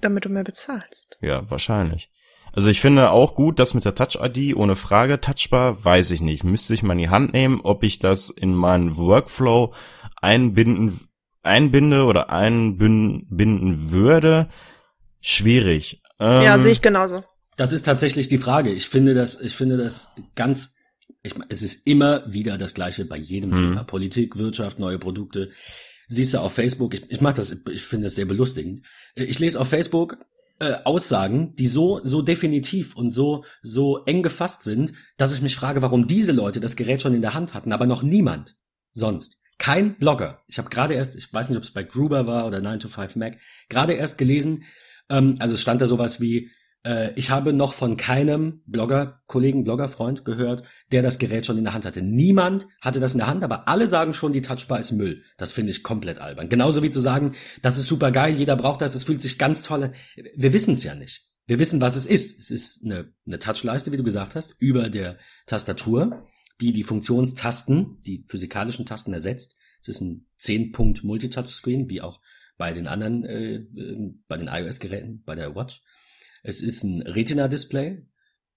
Damit 0.00 0.24
du 0.24 0.28
mehr 0.28 0.44
bezahlst. 0.44 1.16
Ja, 1.22 1.48
wahrscheinlich. 1.50 2.10
Also 2.58 2.70
ich 2.70 2.80
finde 2.80 3.12
auch 3.12 3.36
gut, 3.36 3.60
dass 3.60 3.74
mit 3.74 3.84
der 3.84 3.94
Touch-ID 3.94 4.56
ohne 4.56 4.74
Frage 4.74 5.20
touchbar, 5.20 5.84
weiß 5.84 6.10
ich 6.10 6.20
nicht. 6.20 6.42
Müsste 6.42 6.74
ich 6.74 6.82
mal 6.82 6.94
in 6.94 6.98
die 6.98 7.08
Hand 7.08 7.32
nehmen, 7.32 7.60
ob 7.62 7.84
ich 7.84 8.00
das 8.00 8.30
in 8.30 8.52
meinen 8.52 8.96
Workflow 8.96 9.72
einbinden, 10.20 10.98
einbinde 11.44 12.02
oder 12.02 12.30
einbinden 12.30 13.92
würde. 13.92 14.48
Schwierig. 15.20 16.02
Ähm, 16.18 16.42
ja, 16.42 16.58
sehe 16.58 16.72
ich 16.72 16.82
genauso. 16.82 17.22
Das 17.56 17.72
ist 17.72 17.84
tatsächlich 17.84 18.26
die 18.26 18.38
Frage. 18.38 18.70
Ich 18.72 18.88
finde 18.88 19.14
das, 19.14 19.40
ich 19.40 19.54
finde 19.54 19.76
das 19.76 20.16
ganz, 20.34 20.74
ich, 21.22 21.34
es 21.48 21.62
ist 21.62 21.86
immer 21.86 22.24
wieder 22.26 22.58
das 22.58 22.74
Gleiche 22.74 23.04
bei 23.04 23.18
jedem 23.18 23.50
Mhm. 23.50 23.54
Thema. 23.54 23.84
Politik, 23.84 24.34
Wirtschaft, 24.36 24.80
neue 24.80 24.98
Produkte. 24.98 25.50
Siehst 26.08 26.34
du 26.34 26.38
auf 26.40 26.54
Facebook, 26.54 26.92
ich, 26.94 27.08
ich 27.08 27.20
mache 27.20 27.34
das, 27.36 27.56
ich 27.70 27.82
finde 27.84 28.06
das 28.06 28.16
sehr 28.16 28.26
belustigend. 28.26 28.84
Äh, 29.14 29.26
Ich 29.26 29.38
lese 29.38 29.60
auf 29.60 29.68
Facebook 29.68 30.16
äh, 30.60 30.74
Aussagen, 30.84 31.54
die 31.56 31.66
so, 31.66 32.00
so 32.04 32.22
definitiv 32.22 32.96
und 32.96 33.10
so, 33.10 33.44
so 33.62 34.04
eng 34.04 34.22
gefasst 34.22 34.62
sind, 34.62 34.92
dass 35.16 35.32
ich 35.32 35.42
mich 35.42 35.56
frage, 35.56 35.82
warum 35.82 36.06
diese 36.06 36.32
Leute 36.32 36.60
das 36.60 36.76
Gerät 36.76 37.00
schon 37.02 37.14
in 37.14 37.22
der 37.22 37.34
Hand 37.34 37.54
hatten, 37.54 37.72
aber 37.72 37.86
noch 37.86 38.02
niemand 38.02 38.56
sonst. 38.92 39.38
Kein 39.58 39.96
Blogger. 39.98 40.42
Ich 40.46 40.58
habe 40.58 40.68
gerade 40.68 40.94
erst, 40.94 41.16
ich 41.16 41.32
weiß 41.32 41.48
nicht, 41.48 41.58
ob 41.58 41.64
es 41.64 41.72
bei 41.72 41.82
Gruber 41.82 42.26
war 42.26 42.46
oder 42.46 42.60
9 42.60 42.80
to 42.80 42.88
5 42.88 43.16
Mac, 43.16 43.38
gerade 43.68 43.94
erst 43.94 44.18
gelesen, 44.18 44.64
ähm, 45.08 45.34
also 45.38 45.56
stand 45.56 45.80
da 45.80 45.86
sowas 45.86 46.20
wie, 46.20 46.50
äh, 46.84 47.12
ich 47.16 47.30
habe 47.30 47.52
noch 47.52 47.74
von 47.74 47.96
keinem 47.96 48.62
Blogger, 48.66 49.22
Kollegen, 49.26 49.64
Bloggerfreund 49.64 50.24
gehört, 50.24 50.62
der 50.92 51.02
das 51.02 51.18
Gerät 51.18 51.46
schon 51.46 51.58
in 51.58 51.64
der 51.64 51.74
Hand 51.74 51.84
hatte. 51.84 52.02
Niemand 52.02 52.66
hatte 52.80 53.00
das 53.00 53.12
in 53.12 53.18
der 53.18 53.26
Hand, 53.26 53.44
aber 53.44 53.68
alle 53.68 53.88
sagen 53.88 54.12
schon, 54.12 54.32
die 54.32 54.42
Touchbar 54.42 54.80
ist 54.80 54.92
Müll. 54.92 55.22
Das 55.36 55.52
finde 55.52 55.70
ich 55.70 55.82
komplett 55.82 56.18
albern. 56.18 56.48
Genauso 56.48 56.82
wie 56.82 56.90
zu 56.90 57.00
sagen, 57.00 57.34
das 57.62 57.78
ist 57.78 57.88
super 57.88 58.10
geil, 58.10 58.34
jeder 58.34 58.56
braucht 58.56 58.80
das, 58.80 58.94
es 58.94 59.04
fühlt 59.04 59.20
sich 59.20 59.38
ganz 59.38 59.62
toll. 59.62 59.92
Wir 60.36 60.52
wissen 60.52 60.72
es 60.72 60.82
ja 60.82 60.94
nicht. 60.94 61.28
Wir 61.46 61.58
wissen, 61.58 61.80
was 61.80 61.96
es 61.96 62.06
ist. 62.06 62.38
Es 62.38 62.50
ist 62.50 62.84
eine, 62.84 63.12
eine 63.26 63.38
Touchleiste, 63.38 63.90
wie 63.90 63.96
du 63.96 64.04
gesagt 64.04 64.36
hast, 64.36 64.56
über 64.60 64.90
der 64.90 65.18
Tastatur, 65.46 66.26
die 66.60 66.72
die 66.72 66.84
Funktionstasten, 66.84 68.02
die 68.02 68.24
physikalischen 68.28 68.84
Tasten 68.84 69.12
ersetzt. 69.12 69.56
Es 69.80 69.88
ist 69.88 70.00
ein 70.00 70.26
10-Punkt 70.40 71.04
Multitouch-Screen, 71.04 71.88
wie 71.88 72.02
auch 72.02 72.20
bei 72.58 72.72
den 72.72 72.86
anderen, 72.86 73.24
äh, 73.24 73.54
äh, 73.54 74.12
bei 74.26 74.36
den 74.36 74.48
iOS-Geräten, 74.48 75.22
bei 75.24 75.36
der 75.36 75.54
Watch. 75.54 75.82
Es 76.42 76.60
ist 76.62 76.82
ein 76.82 77.02
Retina-Display. 77.02 78.06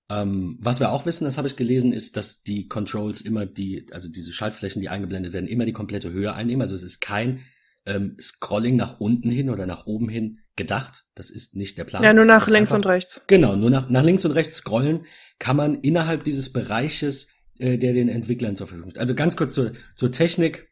Ähm, 0.10 0.58
was 0.60 0.80
wir 0.80 0.91
auch 0.91 1.06
wissen, 1.06 1.24
das 1.24 1.38
habe 1.38 1.48
ich 1.48 1.56
gelesen, 1.56 1.94
ist, 1.94 2.17
dass 2.17 2.44
die 2.44 2.67
Controls 2.67 3.22
immer 3.22 3.46
die, 3.46 3.88
also 3.91 4.10
diese 4.10 4.34
Schaltflächen, 4.34 4.82
die 4.82 4.89
eingeblendet 4.89 5.34
werden, 5.34 5.48
immer 5.48 5.65
die 5.65 5.74
komplette 5.74 6.12
Höhe 6.12 6.34
einnehmen. 6.34 6.62
Also 6.62 6.76
es 6.76 6.84
ist 6.84 7.00
kein 7.00 7.41
ähm, 7.86 8.17
Scrolling 8.20 8.76
nach 8.76 9.00
unten 9.00 9.32
hin 9.32 9.50
oder 9.50 9.65
nach 9.65 9.86
oben 9.86 10.10
hin 10.10 10.39
gedacht. 10.56 11.06
Das 11.15 11.30
ist 11.30 11.56
nicht 11.56 11.78
der 11.78 11.86
Plan. 11.86 12.04
Ja, 12.04 12.13
nur 12.13 12.26
nach 12.26 12.48
links 12.50 12.72
einfach- 12.72 12.76
und 12.76 12.86
rechts. 12.86 13.22
Genau, 13.28 13.56
nur 13.56 13.70
nach, 13.70 13.89
nach 13.89 14.04
links 14.04 14.26
und 14.26 14.32
rechts 14.32 14.58
scrollen 14.58 15.06
kann 15.39 15.56
man 15.56 15.76
innerhalb 15.76 16.24
dieses 16.24 16.52
Bereiches, 16.52 17.30
äh, 17.58 17.78
der 17.78 17.94
den 17.94 18.10
Entwicklern 18.10 18.56
zur 18.56 18.67
Verfügung 18.67 18.91
steht. 18.91 19.02
Also 19.02 19.15
ganz 19.15 19.36
kurz 19.36 19.54
zur, 19.54 19.74
zur 19.96 20.12
Technik 20.12 20.70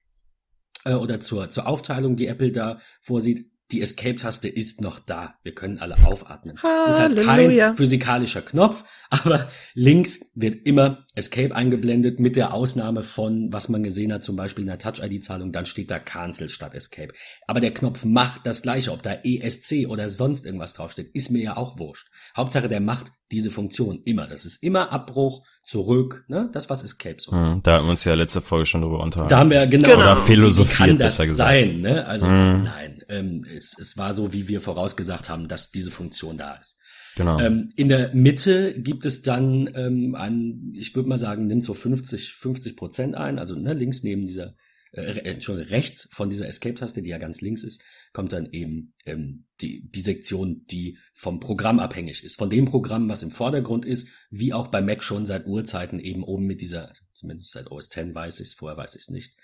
äh, 0.86 0.93
oder 0.93 1.19
zur, 1.19 1.50
zur 1.50 1.67
Aufteilung, 1.67 2.15
die 2.15 2.28
Apple 2.28 2.52
da 2.52 2.82
vorsieht. 3.02 3.50
Die 3.71 3.82
Escape-Taste 3.82 4.47
ist 4.47 4.82
noch 4.82 4.99
da. 4.99 5.36
Wir 5.43 5.53
können 5.53 5.77
alle 5.77 5.95
aufatmen. 6.03 6.58
Es 6.58 6.93
ist 6.93 6.99
halt 6.99 7.27
Halleluja. 7.27 7.67
kein 7.67 7.77
physikalischer 7.77 8.41
Knopf, 8.41 8.84
aber 9.10 9.49
links 9.75 10.32
wird 10.34 10.65
immer 10.65 11.05
Escape 11.13 11.55
eingeblendet 11.55 12.19
mit 12.19 12.36
der 12.36 12.53
Ausnahme 12.53 13.03
von, 13.03 13.53
was 13.53 13.69
man 13.69 13.84
gesehen 13.84 14.12
hat, 14.12 14.23
zum 14.23 14.36
Beispiel 14.36 14.63
in 14.63 14.69
der 14.69 14.79
Touch-ID-Zahlung, 14.79 15.51
dann 15.51 15.65
steht 15.65 15.91
da 15.91 15.99
Cancel 15.99 16.49
statt 16.49 16.73
Escape. 16.73 17.13
Aber 17.45 17.60
der 17.60 17.73
Knopf 17.73 18.05
macht 18.05 18.45
das 18.45 18.62
Gleiche, 18.62 18.91
ob 18.91 19.03
da 19.03 19.13
ESC 19.23 19.88
oder 19.88 20.10
sonst 20.10 20.45
irgendwas 20.45 20.73
draufsteht, 20.73 21.12
ist 21.13 21.29
mir 21.29 21.43
ja 21.43 21.58
auch 21.58 21.77
wurscht. 21.77 22.08
Hauptsache, 22.36 22.69
der 22.69 22.79
macht 22.79 23.12
diese 23.32 23.51
Funktion 23.51 24.01
immer. 24.05 24.27
Das 24.27 24.45
ist 24.45 24.63
immer 24.63 24.91
Abbruch, 24.91 25.45
zurück, 25.69 26.25
ne? 26.27 26.49
Das, 26.51 26.69
was 26.69 26.84
Escape 26.84 27.17
so. 27.19 27.32
Hm, 27.32 27.60
Da 27.63 27.75
hatten 27.75 27.86
wir 27.86 27.91
uns 27.91 28.03
ja 28.03 28.15
letzte 28.15 28.41
Folge 28.41 28.65
schon 28.65 28.82
drüber 28.82 28.99
unterhalten. 29.01 29.29
Da 29.29 29.38
haben 29.38 29.51
wir 29.51 29.67
genau, 29.67 29.88
Genau. 29.89 29.99
Oder 30.01 30.17
philosophiert, 30.17 30.79
wie 30.79 30.84
kann 30.91 30.97
das 30.97 31.17
besser 31.17 31.27
gesagt. 31.27 31.49
sein, 31.49 31.82
ne? 31.82 32.05
Also 32.08 32.25
Mhm. 32.25 32.63
nein, 32.63 33.03
ähm, 33.10 33.45
es, 33.55 33.77
es 33.79 33.97
war 33.97 34.13
so, 34.13 34.34
wie 34.34 34.47
wir 34.47 34.62
vorausgesagt 34.62 35.29
haben, 35.29 35.47
dass 35.47 35.71
diese 35.71 35.91
Funktion 35.91 36.38
da 36.38 36.55
ist. 36.55 36.77
genau. 37.15 37.39
Ähm, 37.39 37.69
in 37.75 37.88
der 37.89 38.13
Mitte 38.15 38.73
gibt 38.79 39.05
es 39.05 39.21
dann 39.21 39.69
ähm, 39.75 40.15
ein, 40.15 40.73
ich 40.75 40.95
würde 40.95 41.08
mal 41.10 41.17
sagen, 41.17 41.45
nimmt 41.47 41.63
so 41.63 41.73
50, 41.73 42.34
50 42.34 42.75
Prozent 42.75 43.15
ein. 43.15 43.38
Also 43.38 43.55
ne, 43.55 43.73
links 43.73 44.01
neben 44.03 44.25
dieser, 44.25 44.55
äh, 44.91 45.02
äh, 45.02 45.32
Entschuldigung, 45.32 45.69
rechts 45.69 46.10
von 46.12 46.30
dieser 46.30 46.47
Escape-Taste, 46.47 47.02
die 47.02 47.10
ja 47.10 47.17
ganz 47.17 47.41
links 47.41 47.63
ist, 47.63 47.82
kommt 48.13 48.32
dann 48.32 48.52
eben 48.52 48.93
ähm, 49.06 49.45
die, 49.62 49.88
die 49.89 50.02
Sektion, 50.02 50.65
die 50.65 50.97
vom 51.13 51.39
Programm 51.39 51.80
abhängig 51.80 52.23
ist. 52.23 52.38
Von 52.38 52.49
dem 52.49 52.65
Programm, 52.65 53.10
was 53.10 53.23
im 53.23 53.32
Vordergrund 53.32 53.86
ist, 53.86 54.10
wie 54.30 54.54
auch 54.54 54.67
bei 54.67 54.82
Mac 54.82 55.04
schon 55.04 55.25
seit 55.25 55.45
Urzeiten 55.45 55.99
eben 55.99 56.23
oben 56.23 56.45
mit 56.45 56.62
dieser, 56.62 56.93
zumindest 57.13 57.52
seit 57.52 57.71
OS 57.71 57.86
X 57.95 58.15
weiß 58.15 58.39
ich 58.39 58.47
es, 58.47 58.54
vorher 58.54 58.78
weiß 58.78 58.95
ich 58.95 59.02
es 59.02 59.10
nicht, 59.10 59.38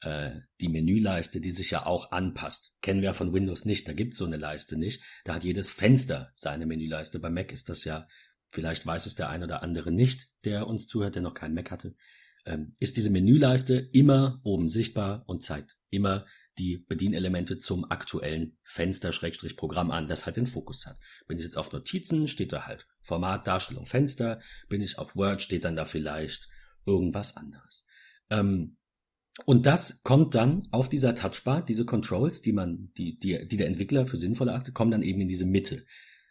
äh, 0.00 0.32
die 0.60 0.68
Menüleiste, 0.68 1.40
die 1.40 1.52
sich 1.52 1.70
ja 1.70 1.86
auch 1.86 2.10
anpasst. 2.10 2.72
Kennen 2.80 3.02
wir 3.02 3.14
von 3.14 3.32
Windows 3.32 3.64
nicht, 3.64 3.86
da 3.86 3.92
gibt's 3.92 4.18
so 4.18 4.24
eine 4.24 4.38
Leiste 4.38 4.76
nicht. 4.76 5.02
Da 5.24 5.34
hat 5.34 5.44
jedes 5.44 5.70
Fenster 5.70 6.32
seine 6.34 6.66
Menüleiste. 6.66 7.20
Bei 7.20 7.30
Mac 7.30 7.52
ist 7.52 7.68
das 7.68 7.84
ja 7.84 8.06
vielleicht 8.50 8.84
weiß 8.86 9.06
es 9.06 9.14
der 9.14 9.30
ein 9.30 9.42
oder 9.42 9.62
andere 9.62 9.90
nicht, 9.90 10.28
der 10.44 10.66
uns 10.66 10.86
zuhört, 10.86 11.14
der 11.14 11.22
noch 11.22 11.34
keinen 11.34 11.54
Mac 11.54 11.70
hatte, 11.70 11.94
ähm, 12.46 12.74
ist 12.78 12.96
diese 12.96 13.10
Menüleiste 13.10 13.76
immer 13.92 14.40
oben 14.44 14.68
sichtbar 14.68 15.24
und 15.26 15.42
zeigt 15.42 15.76
immer 15.90 16.26
die 16.58 16.84
Bedienelemente 16.88 17.58
zum 17.58 17.90
aktuellen 17.90 18.58
Fenster-Programm 18.64 19.90
an, 19.90 20.08
das 20.08 20.26
halt 20.26 20.36
den 20.36 20.46
Fokus 20.46 20.86
hat. 20.86 20.98
Bin 21.26 21.38
ich 21.38 21.44
jetzt 21.44 21.56
auf 21.56 21.72
Notizen, 21.72 22.28
steht 22.28 22.52
da 22.52 22.66
halt 22.66 22.86
Format, 23.02 23.46
Darstellung, 23.46 23.86
Fenster. 23.86 24.40
Bin 24.68 24.82
ich 24.82 24.98
auf 24.98 25.16
Word, 25.16 25.40
steht 25.42 25.64
dann 25.64 25.76
da 25.76 25.84
vielleicht 25.84 26.48
irgendwas 26.86 27.36
anderes. 27.36 27.86
Ähm, 28.28 28.76
und 29.46 29.66
das 29.66 30.02
kommt 30.02 30.34
dann 30.34 30.68
auf 30.70 30.88
dieser 30.88 31.14
Touchbar, 31.14 31.64
diese 31.64 31.84
Controls, 31.84 32.42
die 32.42 32.52
man, 32.52 32.92
die, 32.96 33.18
die, 33.18 33.46
die 33.46 33.56
der 33.56 33.68
Entwickler 33.68 34.06
für 34.06 34.18
sinnvoll 34.18 34.48
erachtet, 34.48 34.74
kommen 34.74 34.90
dann 34.90 35.02
eben 35.02 35.20
in 35.20 35.28
diese 35.28 35.46
Mitte. 35.46 35.86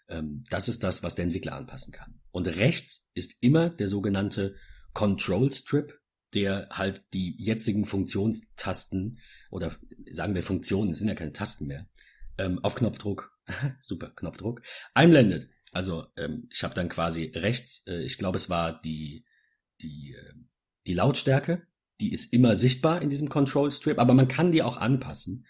Ähm, 0.07 0.43
das 0.49 0.67
ist 0.67 0.83
das, 0.83 1.01
was 1.01 1.15
der 1.15 1.25
Entwickler 1.25 1.55
anpassen 1.55 1.91
kann. 1.91 2.19
Und 2.31 2.47
rechts 2.47 3.09
ist 3.13 3.41
immer 3.41 3.69
der 3.69 3.87
sogenannte 3.87 4.55
Control 4.93 5.51
Strip, 5.51 5.98
der 6.33 6.69
halt 6.71 7.03
die 7.13 7.35
jetzigen 7.37 7.85
Funktionstasten 7.85 9.19
oder 9.49 9.75
sagen 10.11 10.35
wir 10.35 10.43
Funktionen, 10.43 10.91
es 10.91 10.99
sind 10.99 11.07
ja 11.07 11.15
keine 11.15 11.33
Tasten 11.33 11.67
mehr, 11.67 11.87
ähm, 12.37 12.59
auf 12.59 12.75
Knopfdruck, 12.75 13.31
super 13.81 14.11
Knopfdruck, 14.15 14.61
einblendet. 14.93 15.49
Also 15.71 16.05
ähm, 16.17 16.47
ich 16.51 16.63
habe 16.63 16.73
dann 16.73 16.89
quasi 16.89 17.31
rechts, 17.35 17.85
äh, 17.87 18.01
ich 18.03 18.17
glaube 18.17 18.37
es 18.37 18.49
war 18.49 18.81
die 18.81 19.25
die 19.81 20.15
äh, 20.17 20.33
die 20.87 20.93
Lautstärke, 20.93 21.67
die 21.99 22.11
ist 22.11 22.33
immer 22.33 22.55
sichtbar 22.55 23.01
in 23.01 23.09
diesem 23.09 23.29
Control 23.29 23.71
Strip, 23.71 23.99
aber 23.99 24.13
man 24.13 24.27
kann 24.27 24.51
die 24.51 24.63
auch 24.63 24.77
anpassen. 24.77 25.45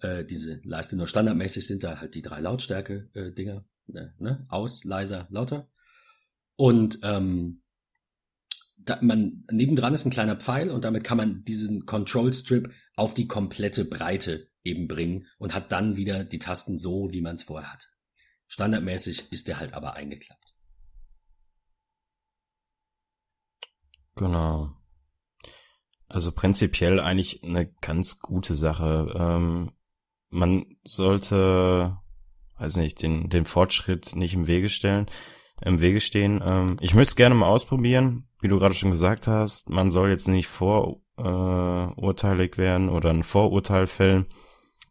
Äh, 0.00 0.24
diese 0.24 0.60
Leiste 0.64 0.96
nur 0.96 1.06
standardmäßig 1.06 1.66
sind 1.66 1.82
da 1.82 2.00
halt 2.00 2.14
die 2.14 2.22
drei 2.22 2.40
Lautstärke 2.40 3.10
äh, 3.14 3.30
ne, 3.86 4.14
ne? 4.18 4.46
aus, 4.48 4.84
leiser, 4.84 5.26
lauter. 5.30 5.70
Und 6.56 7.00
ähm, 7.02 7.62
da, 8.84 8.98
man 9.02 9.44
nebendran 9.50 9.94
ist 9.94 10.04
ein 10.04 10.10
kleiner 10.10 10.36
Pfeil 10.36 10.70
und 10.70 10.84
damit 10.84 11.04
kann 11.04 11.16
man 11.16 11.44
diesen 11.44 11.86
Control 11.86 12.32
Strip 12.32 12.72
auf 12.96 13.14
die 13.14 13.26
komplette 13.26 13.84
Breite 13.84 14.48
eben 14.62 14.88
bringen 14.88 15.26
und 15.38 15.54
hat 15.54 15.72
dann 15.72 15.96
wieder 15.96 16.24
die 16.24 16.38
Tasten 16.38 16.78
so, 16.78 17.10
wie 17.10 17.20
man 17.20 17.34
es 17.34 17.44
vorher 17.44 17.72
hat. 17.72 17.88
Standardmäßig 18.46 19.30
ist 19.32 19.48
der 19.48 19.58
halt 19.58 19.74
aber 19.74 19.94
eingeklappt. 19.94 20.54
Genau. 24.16 24.74
Also 26.08 26.32
prinzipiell 26.32 26.98
eigentlich 27.00 27.44
eine 27.44 27.72
ganz 27.80 28.18
gute 28.18 28.54
Sache. 28.54 29.14
Ähm, 29.16 29.72
man 30.28 30.76
sollte, 30.84 31.96
weiß 32.58 32.76
nicht, 32.76 33.00
den, 33.02 33.30
den 33.30 33.46
Fortschritt 33.46 34.16
nicht 34.16 34.34
im 34.34 34.46
Wege 34.46 34.68
stellen 34.68 35.08
im 35.62 35.80
Wege 35.80 36.00
stehen. 36.00 36.42
Ähm, 36.44 36.76
ich 36.80 36.94
möchte 36.94 37.10
es 37.10 37.16
gerne 37.16 37.34
mal 37.34 37.48
ausprobieren, 37.48 38.28
wie 38.40 38.48
du 38.48 38.58
gerade 38.58 38.74
schon 38.74 38.90
gesagt 38.90 39.26
hast. 39.26 39.68
Man 39.68 39.90
soll 39.90 40.10
jetzt 40.10 40.28
nicht 40.28 40.48
vorurteilig 40.48 42.54
äh, 42.54 42.58
werden 42.58 42.88
oder 42.88 43.10
ein 43.10 43.22
Vorurteil 43.22 43.86
fällen, 43.86 44.26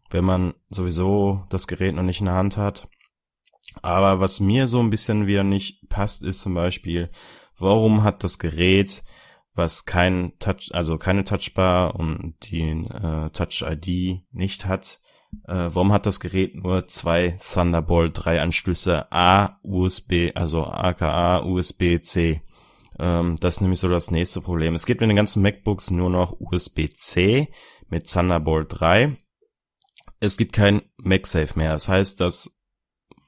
wenn 0.10 0.26
man 0.26 0.54
sowieso 0.70 1.46
das 1.50 1.68
Gerät 1.68 1.96
noch 1.96 2.04
nicht 2.04 2.20
in 2.20 2.28
der 2.28 2.36
Hand 2.36 2.58
hat. 2.58 2.88
Aber 3.82 4.20
was 4.20 4.40
mir 4.40 4.68
so 4.68 4.80
ein 4.80 4.90
bisschen 4.90 5.28
wieder 5.28 5.44
nicht 5.44 5.90
passt, 5.90 6.24
ist 6.24 6.42
zum 6.42 6.54
Beispiel, 6.54 7.10
warum 7.58 8.04
hat 8.04 8.24
das 8.24 8.40
Gerät, 8.40 9.04
was 9.54 9.86
kein 9.86 10.34
Touch, 10.40 10.72
also 10.74 10.98
keine 10.98 11.24
Touchbar 11.24 11.96
und 11.96 12.36
die 12.50 12.62
äh, 12.62 13.30
Touch 13.32 13.64
ID 13.68 14.22
nicht 14.32 14.66
hat, 14.66 15.00
äh, 15.48 15.70
warum 15.74 15.92
hat 15.92 16.06
das 16.06 16.20
Gerät 16.20 16.56
nur 16.56 16.88
zwei 16.88 17.38
Thunderbolt 17.42 18.14
3 18.16 18.42
Anschlüsse 18.42 19.12
A, 19.12 19.60
USB, 19.64 20.32
also 20.36 20.66
AKA, 20.66 21.44
USB-C? 21.44 22.42
Ähm, 22.98 23.38
das 23.40 23.56
ist 23.56 23.62
nämlich 23.62 23.80
so 23.80 23.88
das 23.88 24.12
nächste 24.12 24.42
Problem. 24.42 24.76
Es 24.76 24.86
gibt 24.86 25.02
in 25.02 25.10
den 25.10 25.16
ganzen 25.16 25.42
MacBooks 25.42 25.92
nur 25.92 26.10
noch 26.10 26.36
USB-C 26.40 27.52
mit 27.90 28.12
Thunderbolt 28.12 28.68
3. 28.80 29.18
Es 30.20 30.36
gibt 30.36 30.54
kein 30.54 30.82
MagSafe 30.98 31.58
mehr. 31.58 31.72
Das 31.72 31.88
heißt, 31.88 32.20
dass 32.20 32.60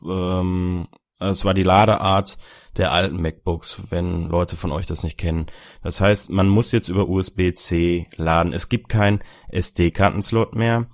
ähm, 0.04 0.88
es 1.20 1.46
war 1.46 1.54
die 1.54 1.64
Ladeart 1.64 2.38
der 2.78 2.92
alten 2.92 3.22
MacBooks, 3.22 3.82
wenn 3.90 4.28
Leute 4.28 4.56
von 4.56 4.72
euch 4.72 4.88
das 4.88 5.04
nicht 5.04 5.18
kennen. 5.18 5.46
Das 5.84 6.02
heißt, 6.02 6.32
man 6.32 6.50
muss 6.50 6.72
jetzt 6.72 6.90
über 6.90 7.08
USB-C 7.08 8.08
laden. 8.16 8.54
Es 8.54 8.70
gibt 8.70 8.90
kein 8.90 9.24
SD-Kartenslot 9.50 10.56
mehr. 10.56 10.88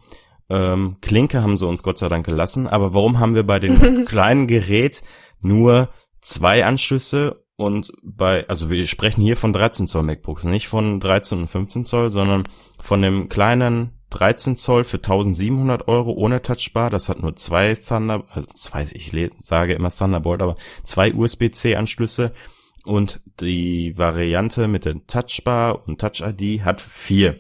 Ähm, 0.50 0.98
Klinke 1.02 1.42
haben 1.42 1.58
sie 1.58 1.68
uns 1.68 1.84
Gott 1.84 1.98
sei 1.98 2.08
Dank 2.08 2.26
gelassen, 2.26 2.68
aber 2.68 2.94
warum 2.94 3.20
haben 3.20 3.36
wir 3.36 3.44
bei 3.44 3.60
dem 3.60 4.06
kleinen 4.06 4.48
Gerät 4.48 5.04
nur 5.42 5.90
zwei 6.22 6.66
Anschlüsse 6.66 7.44
und 7.58 7.92
bei, 8.04 8.48
also 8.48 8.70
wir 8.70 8.86
sprechen 8.86 9.22
hier 9.22 9.36
von 9.36 9.52
13 9.52 9.88
Zoll 9.88 10.04
MacBooks, 10.04 10.44
nicht 10.44 10.68
von 10.68 11.00
13 11.00 11.40
und 11.40 11.48
15 11.48 11.86
Zoll, 11.86 12.10
sondern 12.10 12.44
von 12.80 13.02
dem 13.02 13.30
kleinen 13.30 13.98
13 14.12 14.58
Zoll 14.58 14.84
für 14.84 14.98
1700 14.98 15.88
Euro 15.88 16.12
ohne 16.12 16.42
Touchbar. 16.42 16.90
Das 16.90 17.10
hat 17.10 17.22
nur 17.22 17.36
zwei 17.36 17.76
Thunder, 17.76 18.24
also 18.30 18.48
zwei, 18.54 18.86
ich 18.92 19.12
sage 19.40 19.74
immer 19.74 19.90
Thunderbolt, 19.90 20.42
aber 20.42 20.56
zwei 20.84 21.14
USB-C 21.14 21.76
Anschlüsse 21.76 22.32
und 22.86 23.20
die 23.42 23.98
Variante 23.98 24.68
mit 24.68 24.86
der 24.86 25.06
Touchbar 25.08 25.88
und 25.88 26.00
Touch 26.00 26.22
ID 26.22 26.64
hat 26.64 26.80
vier. 26.80 27.40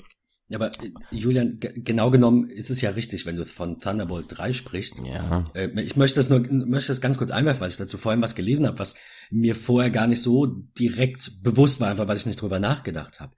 Ja, 0.49 0.57
aber 0.59 0.67
äh, 0.67 0.91
Julian, 1.11 1.59
genau 1.59 2.09
genommen 2.09 2.49
ist 2.49 2.69
es 2.69 2.79
ja 2.81 2.91
richtig, 2.91 3.25
wenn 3.25 3.35
du 3.35 3.45
von 3.45 3.79
Thunderbolt 3.79 4.25
3 4.29 4.53
sprichst. 4.53 5.01
Ja. 5.05 5.49
Äh, 5.53 5.69
ich 5.81 5.95
möchte 5.95 6.15
das 6.15 6.29
nur, 6.29 6.39
möchte 6.39 6.91
das 6.91 7.01
ganz 7.01 7.17
kurz 7.17 7.31
einwerfen, 7.31 7.61
weil 7.61 7.69
ich 7.69 7.77
dazu 7.77 7.97
vorhin 7.97 8.21
was 8.21 8.35
gelesen 8.35 8.65
habe, 8.65 8.79
was 8.79 8.95
mir 9.29 9.55
vorher 9.55 9.91
gar 9.91 10.07
nicht 10.07 10.21
so 10.21 10.45
direkt 10.45 11.43
bewusst 11.43 11.81
war, 11.81 11.89
einfach 11.89 12.07
weil 12.07 12.17
ich 12.17 12.25
nicht 12.25 12.41
drüber 12.41 12.59
nachgedacht 12.59 13.19
habe. 13.19 13.35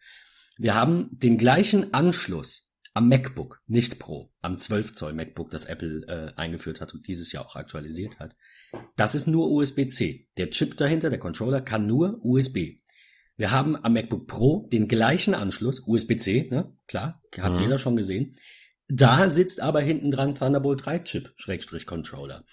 Wir 0.58 0.76
haben 0.76 1.10
den 1.12 1.38
gleichen 1.38 1.94
Anschluss 1.94 2.70
am 2.94 3.08
MacBook, 3.08 3.62
nicht 3.66 3.98
Pro, 3.98 4.32
am 4.42 4.58
12 4.58 4.94
Zoll 4.94 5.14
MacBook, 5.14 5.50
das 5.50 5.66
Apple 5.66 6.06
äh, 6.08 6.34
eingeführt 6.40 6.82
hat 6.82 6.94
und 6.94 7.08
dieses 7.08 7.32
Jahr 7.32 7.46
auch 7.46 7.56
aktualisiert 7.56 8.20
hat. 8.20 8.36
Das 8.98 9.16
ist 9.16 9.28
nur 9.28 9.50
USB-C. 9.50 10.28
Der 10.38 10.50
Chip 10.50 10.78
dahinter, 10.78 11.10
der 11.10 11.20
Controller, 11.20 11.62
kann 11.62 11.88
nur 11.88 12.20
USB. 12.24 12.78
Wir 13.40 13.52
haben 13.52 13.78
am 13.82 13.94
MacBook 13.94 14.28
Pro 14.28 14.68
den 14.70 14.90
gleichen 14.90 15.34
Anschluss, 15.34 15.82
USB-C, 15.88 16.50
ne? 16.52 16.74
klar, 16.90 17.22
hat 17.40 17.54
mhm. 17.54 17.62
jeder 17.62 17.78
schon 17.78 17.96
gesehen. 17.96 18.36
Da 18.90 19.30
sitzt 19.30 19.62
aber 19.62 19.80
hinten 19.80 20.12
dran 20.12 20.36
Thunderbolt 20.36 20.86
3 20.86 21.00
Chip, 21.00 21.32
Schrägstrich 21.38 21.86
Controller. 21.86 22.44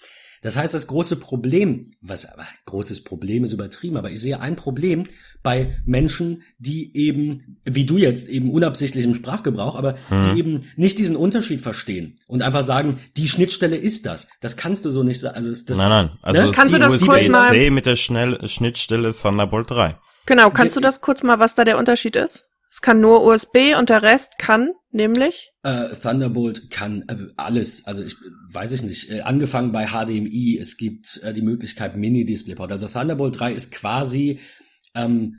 Das 0.41 0.55
heißt, 0.55 0.73
das 0.73 0.87
große 0.87 1.17
Problem, 1.17 1.91
was 1.99 2.25
aber 2.31 2.45
großes 2.63 3.03
Problem 3.03 3.43
ist 3.43 3.51
übertrieben, 3.51 3.97
aber 3.97 4.11
ich 4.11 4.21
sehe 4.21 4.39
ein 4.39 4.55
Problem 4.55 5.07
bei 5.43 5.77
Menschen, 5.85 6.43
die 6.57 6.95
eben, 6.95 7.59
wie 7.65 7.85
du 7.85 7.97
jetzt, 7.97 8.29
eben 8.29 8.49
unabsichtlich 8.49 9.03
im 9.03 9.13
Sprachgebrauch, 9.13 9.75
aber 9.75 9.97
mhm. 10.09 10.21
die 10.21 10.39
eben 10.39 10.71
nicht 10.77 10.99
diesen 10.99 11.17
Unterschied 11.17 11.59
verstehen 11.59 12.15
und 12.27 12.43
einfach 12.43 12.61
sagen, 12.61 13.01
die 13.17 13.27
Schnittstelle 13.27 13.75
ist 13.75 14.05
das. 14.05 14.29
Das 14.39 14.55
kannst 14.55 14.85
du 14.85 14.89
so 14.89 15.03
nicht 15.03 15.19
sagen. 15.19 15.35
Also 15.35 15.49
das, 15.49 15.77
nein, 15.77 15.89
nein. 15.89 16.11
Also 16.21 16.45
ne? 16.45 16.51
kannst 16.51 16.73
du 16.73 16.79
das 16.79 17.01
kurz 17.01 17.27
mal 17.27 17.71
mit 17.71 17.85
der 17.85 17.97
Schnell 17.97 18.47
Schnittstelle 18.47 19.13
Thunderbolt 19.13 19.69
3. 19.69 19.97
Genau, 20.27 20.51
kannst 20.51 20.75
du 20.75 20.79
das 20.79 21.01
kurz 21.01 21.23
mal, 21.23 21.39
was 21.39 21.55
da 21.55 21.65
der 21.65 21.79
Unterschied 21.79 22.15
ist? 22.15 22.45
Es 22.69 22.81
kann 22.81 22.99
nur 22.99 23.25
USB 23.25 23.75
und 23.79 23.89
der 23.89 24.03
Rest 24.03 24.37
kann, 24.37 24.71
nämlich? 24.91 25.51
Äh, 25.63 25.87
Thunderbolt 26.01 26.69
kann 26.69 27.05
äh, 27.07 27.27
alles, 27.37 27.87
also 27.87 28.03
ich 28.03 28.15
weiß 28.51 28.73
ich 28.73 28.83
nicht, 28.83 29.09
äh, 29.09 29.21
angefangen 29.21 29.71
bei 29.71 29.87
HDMI, 29.87 30.59
es 30.59 30.77
gibt 30.77 31.21
äh, 31.23 31.33
die 31.33 31.41
Möglichkeit 31.41 31.95
Mini-Displayport. 31.95 32.71
Also 32.71 32.87
Thunderbolt 32.87 33.39
3 33.39 33.53
ist 33.53 33.71
quasi 33.71 34.39
ähm, 34.93 35.37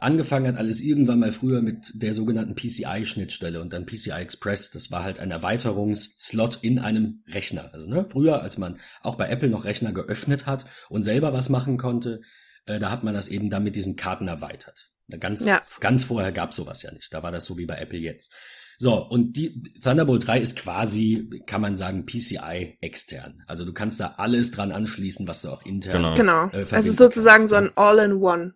angefangen 0.00 0.46
hat 0.46 0.56
alles 0.56 0.80
irgendwann 0.80 1.20
mal 1.20 1.32
früher 1.32 1.62
mit 1.62 1.92
der 1.94 2.14
sogenannten 2.14 2.54
PCI-Schnittstelle 2.54 3.60
und 3.60 3.72
dann 3.72 3.86
PCI 3.86 4.10
Express. 4.10 4.70
Das 4.70 4.90
war 4.90 5.04
halt 5.04 5.20
ein 5.20 5.30
Erweiterungsslot 5.30 6.58
in 6.62 6.78
einem 6.78 7.22
Rechner. 7.28 7.70
Also 7.72 7.86
ne, 7.86 8.04
früher, 8.08 8.42
als 8.42 8.58
man 8.58 8.78
auch 9.02 9.16
bei 9.16 9.28
Apple 9.28 9.48
noch 9.48 9.64
Rechner 9.64 9.92
geöffnet 9.92 10.46
hat 10.46 10.64
und 10.88 11.02
selber 11.02 11.32
was 11.32 11.48
machen 11.48 11.76
konnte, 11.76 12.20
äh, 12.68 12.78
da 12.78 12.90
hat 12.90 13.02
man 13.02 13.14
das 13.14 13.28
eben 13.28 13.50
dann 13.50 13.64
mit 13.64 13.74
diesen 13.74 13.96
Karten 13.96 14.28
erweitert. 14.28 14.90
Ganz, 15.20 15.44
ja. 15.44 15.62
ganz 15.80 16.04
vorher 16.04 16.32
gab 16.32 16.52
sowas 16.52 16.82
ja 16.82 16.92
nicht. 16.92 17.12
Da 17.14 17.22
war 17.22 17.32
das 17.32 17.46
so 17.46 17.56
wie 17.56 17.64
bei 17.64 17.76
Apple 17.76 17.98
jetzt. 17.98 18.30
So, 18.76 19.04
und 19.04 19.36
die 19.36 19.62
Thunderbolt 19.82 20.26
3 20.26 20.38
ist 20.38 20.56
quasi, 20.56 21.42
kann 21.46 21.60
man 21.60 21.74
sagen, 21.74 22.06
PCI 22.06 22.76
extern. 22.80 23.42
Also 23.46 23.64
du 23.64 23.72
kannst 23.72 23.98
da 23.98 24.14
alles 24.18 24.50
dran 24.50 24.70
anschließen, 24.70 25.26
was 25.26 25.42
du 25.42 25.48
auch 25.48 25.64
intern. 25.64 26.14
Genau. 26.14 26.14
genau. 26.14 26.48
Äh, 26.50 26.66
es 26.70 26.86
ist 26.86 26.98
sozusagen 26.98 27.48
kannst. 27.48 27.50
so 27.50 27.56
ein 27.56 27.70
All-in-One. 27.74 28.54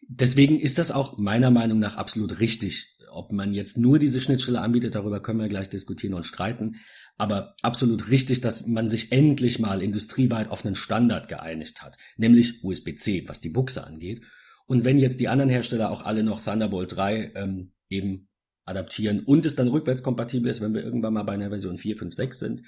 Deswegen 0.00 0.58
ist 0.58 0.78
das 0.78 0.90
auch 0.90 1.18
meiner 1.18 1.50
Meinung 1.50 1.78
nach 1.78 1.96
absolut 1.96 2.40
richtig. 2.40 2.96
Ob 3.12 3.30
man 3.30 3.52
jetzt 3.52 3.76
nur 3.76 3.98
diese 3.98 4.20
Schnittstelle 4.20 4.60
anbietet, 4.60 4.94
darüber 4.94 5.20
können 5.20 5.40
wir 5.40 5.48
gleich 5.48 5.68
diskutieren 5.68 6.14
und 6.14 6.26
streiten 6.26 6.76
aber 7.20 7.54
absolut 7.62 8.10
richtig, 8.10 8.40
dass 8.40 8.66
man 8.66 8.88
sich 8.88 9.12
endlich 9.12 9.58
mal 9.58 9.82
industrieweit 9.82 10.48
auf 10.50 10.64
einen 10.64 10.74
Standard 10.74 11.28
geeinigt 11.28 11.82
hat, 11.82 11.98
nämlich 12.16 12.64
USB-C, 12.64 13.24
was 13.28 13.40
die 13.40 13.50
Buchse 13.50 13.86
angeht. 13.86 14.22
Und 14.66 14.84
wenn 14.84 14.98
jetzt 14.98 15.20
die 15.20 15.28
anderen 15.28 15.50
Hersteller 15.50 15.90
auch 15.90 16.04
alle 16.04 16.24
noch 16.24 16.42
Thunderbolt 16.42 16.96
3 16.96 17.32
ähm, 17.34 17.72
eben 17.88 18.28
adaptieren 18.64 19.20
und 19.20 19.44
es 19.44 19.54
dann 19.54 19.68
rückwärtskompatibel 19.68 20.50
ist, 20.50 20.60
wenn 20.60 20.74
wir 20.74 20.82
irgendwann 20.82 21.12
mal 21.12 21.24
bei 21.24 21.32
einer 21.34 21.50
Version 21.50 21.76
4, 21.76 21.96
5, 21.96 22.14
6 22.14 22.38
sind, 22.38 22.62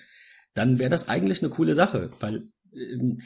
dann 0.53 0.79
wäre 0.79 0.91
das 0.91 1.09
eigentlich 1.09 1.43
eine 1.43 1.51
coole 1.51 1.75
Sache, 1.75 2.11
weil 2.21 2.49
ähm, 2.75 3.19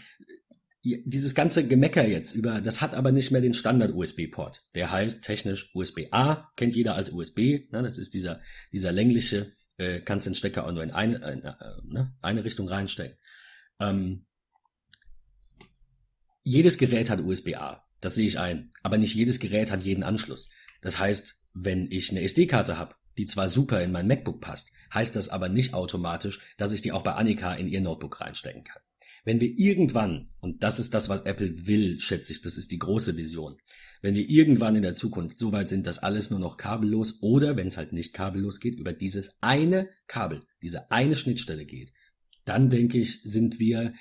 dieses 0.83 1.35
ganze 1.35 1.67
Gemecker 1.67 2.07
jetzt 2.07 2.37
über, 2.37 2.61
das 2.61 2.81
hat 2.81 2.95
aber 2.95 3.11
nicht 3.11 3.33
mehr 3.33 3.41
den 3.41 3.55
Standard-USB-Port. 3.55 4.65
Der 4.77 4.93
heißt 4.93 5.25
technisch 5.25 5.71
USB-A, 5.75 6.53
kennt 6.57 6.77
jeder 6.77 6.95
als 6.95 7.11
USB. 7.11 7.69
Ne? 7.73 7.83
Das 7.83 7.99
ist 7.99 8.15
dieser, 8.15 8.41
dieser 8.73 8.93
längliche, 8.93 9.53
äh, 9.79 10.01
kannst 10.01 10.27
den 10.27 10.35
Stecker 10.35 10.67
auch 10.67 10.73
nur 10.73 10.83
in 10.83 10.91
eine, 10.91 11.23
äh, 11.23 11.39
äh, 11.39 11.83
ne? 11.85 12.15
eine 12.23 12.45
Richtung 12.45 12.69
reinstecken. 12.69 13.19
Ähm, 13.81 14.27
jedes 16.43 16.79
Gerät 16.79 17.11
hat 17.11 17.21
USB-A, 17.21 17.85
das 18.01 18.15
sehe 18.15 18.27
ich 18.27 18.39
ein. 18.39 18.71
Aber 18.83 18.99
nicht 18.99 19.15
jedes 19.15 19.41
Gerät 19.41 19.71
hat 19.71 19.83
jeden 19.83 20.05
Anschluss. 20.05 20.49
Das 20.81 20.99
heißt, 20.99 21.43
wenn 21.55 21.91
ich 21.91 22.11
eine 22.11 22.23
SD-Karte 22.23 22.79
habe, 22.79 22.95
die 23.19 23.27
zwar 23.27 23.49
super 23.49 23.83
in 23.83 23.93
mein 23.93 24.07
MacBook 24.07 24.41
passt, 24.41 24.73
heißt 24.93 25.17
das 25.17 25.29
aber 25.29 25.49
nicht 25.49 25.75
automatisch, 25.75 26.41
dass 26.59 26.73
ich 26.73 26.83
die 26.83 26.93
auch 26.93 27.03
bei 27.03 27.15
Annika 27.15 27.55
in 27.55 27.67
ihr 27.67 27.81
Notebook 27.81 28.21
reinstecken 28.21 28.65
kann. 28.65 28.83
Wenn 29.27 29.41
wir 29.41 29.59
irgendwann, 29.59 30.29
und 30.39 30.63
das 30.63 30.79
ist 30.79 30.95
das, 30.95 31.09
was 31.09 31.23
Apple 31.23 31.67
will, 31.67 31.99
schätze 31.99 32.33
ich, 32.33 32.43
das 32.43 32.57
ist 32.57 32.71
die 32.71 32.79
große 32.79 33.17
Vision, 33.17 33.59
wenn 34.01 34.15
wir 34.15 34.31
irgendwann 34.31 34.77
in 34.77 34.83
der 34.83 34.95
Zukunft 34.95 35.37
so 35.37 35.51
weit 35.51 35.69
sind, 35.69 35.85
dass 35.89 35.99
alles 35.99 36.31
nur 36.31 36.39
noch 36.39 36.57
kabellos 36.57 37.19
oder, 37.23 37.57
wenn 37.57 37.67
es 37.67 37.77
halt 37.77 37.93
nicht 37.93 38.15
kabellos 38.15 38.61
geht, 38.61 38.79
über 38.79 38.93
dieses 38.93 39.43
eine 39.43 39.89
Kabel, 40.07 40.45
diese 40.63 40.93
eine 40.93 41.17
Schnittstelle 41.17 41.65
geht, 41.65 41.93
dann 42.45 42.71
denke 42.71 42.99
ich, 42.99 43.21
sind 43.25 43.59
wir 43.59 43.95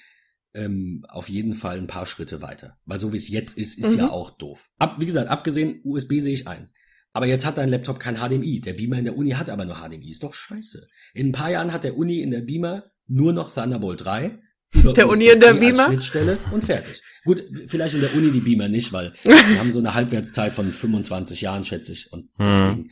ähm, 0.53 1.03
auf 1.09 1.27
jeden 1.27 1.55
Fall 1.55 1.79
ein 1.79 1.87
paar 1.87 2.05
Schritte 2.05 2.43
weiter. 2.43 2.77
Weil 2.85 2.99
so 2.99 3.11
wie 3.11 3.17
es 3.17 3.27
jetzt 3.27 3.57
ist, 3.57 3.79
ist 3.79 3.93
mhm. 3.93 3.97
ja 3.97 4.09
auch 4.11 4.29
doof. 4.29 4.69
Ab, 4.77 4.97
wie 4.99 5.07
gesagt, 5.07 5.27
abgesehen, 5.27 5.81
USB 5.83 6.19
sehe 6.19 6.33
ich 6.33 6.47
ein. 6.47 6.69
Aber 7.13 7.25
jetzt 7.25 7.47
hat 7.47 7.57
dein 7.57 7.69
Laptop 7.69 7.99
kein 7.99 8.17
HDMI. 8.17 8.61
Der 8.61 8.73
Beamer 8.73 8.99
in 8.99 9.05
der 9.05 9.17
Uni 9.17 9.31
hat 9.31 9.49
aber 9.49 9.65
nur 9.65 9.77
HDMI. 9.77 10.11
Ist 10.11 10.21
doch 10.21 10.35
scheiße. 10.35 10.87
In 11.15 11.29
ein 11.29 11.31
paar 11.31 11.49
Jahren 11.49 11.73
hat 11.73 11.83
der 11.83 11.97
Uni 11.97 12.21
in 12.21 12.29
der 12.29 12.41
Beamer 12.41 12.83
nur 13.07 13.33
noch 13.33 13.51
Thunderbolt 13.51 14.05
3 14.05 14.39
der 14.83 15.09
Uni 15.09 15.27
in 15.27 15.39
der 15.39 15.53
Beamer? 15.53 15.87
Schnittstelle 15.87 16.37
und 16.51 16.65
fertig. 16.65 17.01
Gut, 17.23 17.43
vielleicht 17.67 17.95
in 17.95 18.01
der 18.01 18.13
Uni 18.15 18.31
die 18.31 18.39
Beamer 18.39 18.67
nicht, 18.67 18.93
weil 18.93 19.13
wir 19.23 19.59
haben 19.59 19.71
so 19.71 19.79
eine 19.79 19.93
Halbwertszeit 19.93 20.53
von 20.53 20.71
25 20.71 21.41
Jahren, 21.41 21.63
schätze 21.63 21.93
ich. 21.93 22.11
Und 22.11 22.25
mhm. 22.37 22.45
deswegen. 22.45 22.77
Mhm. 22.77 22.89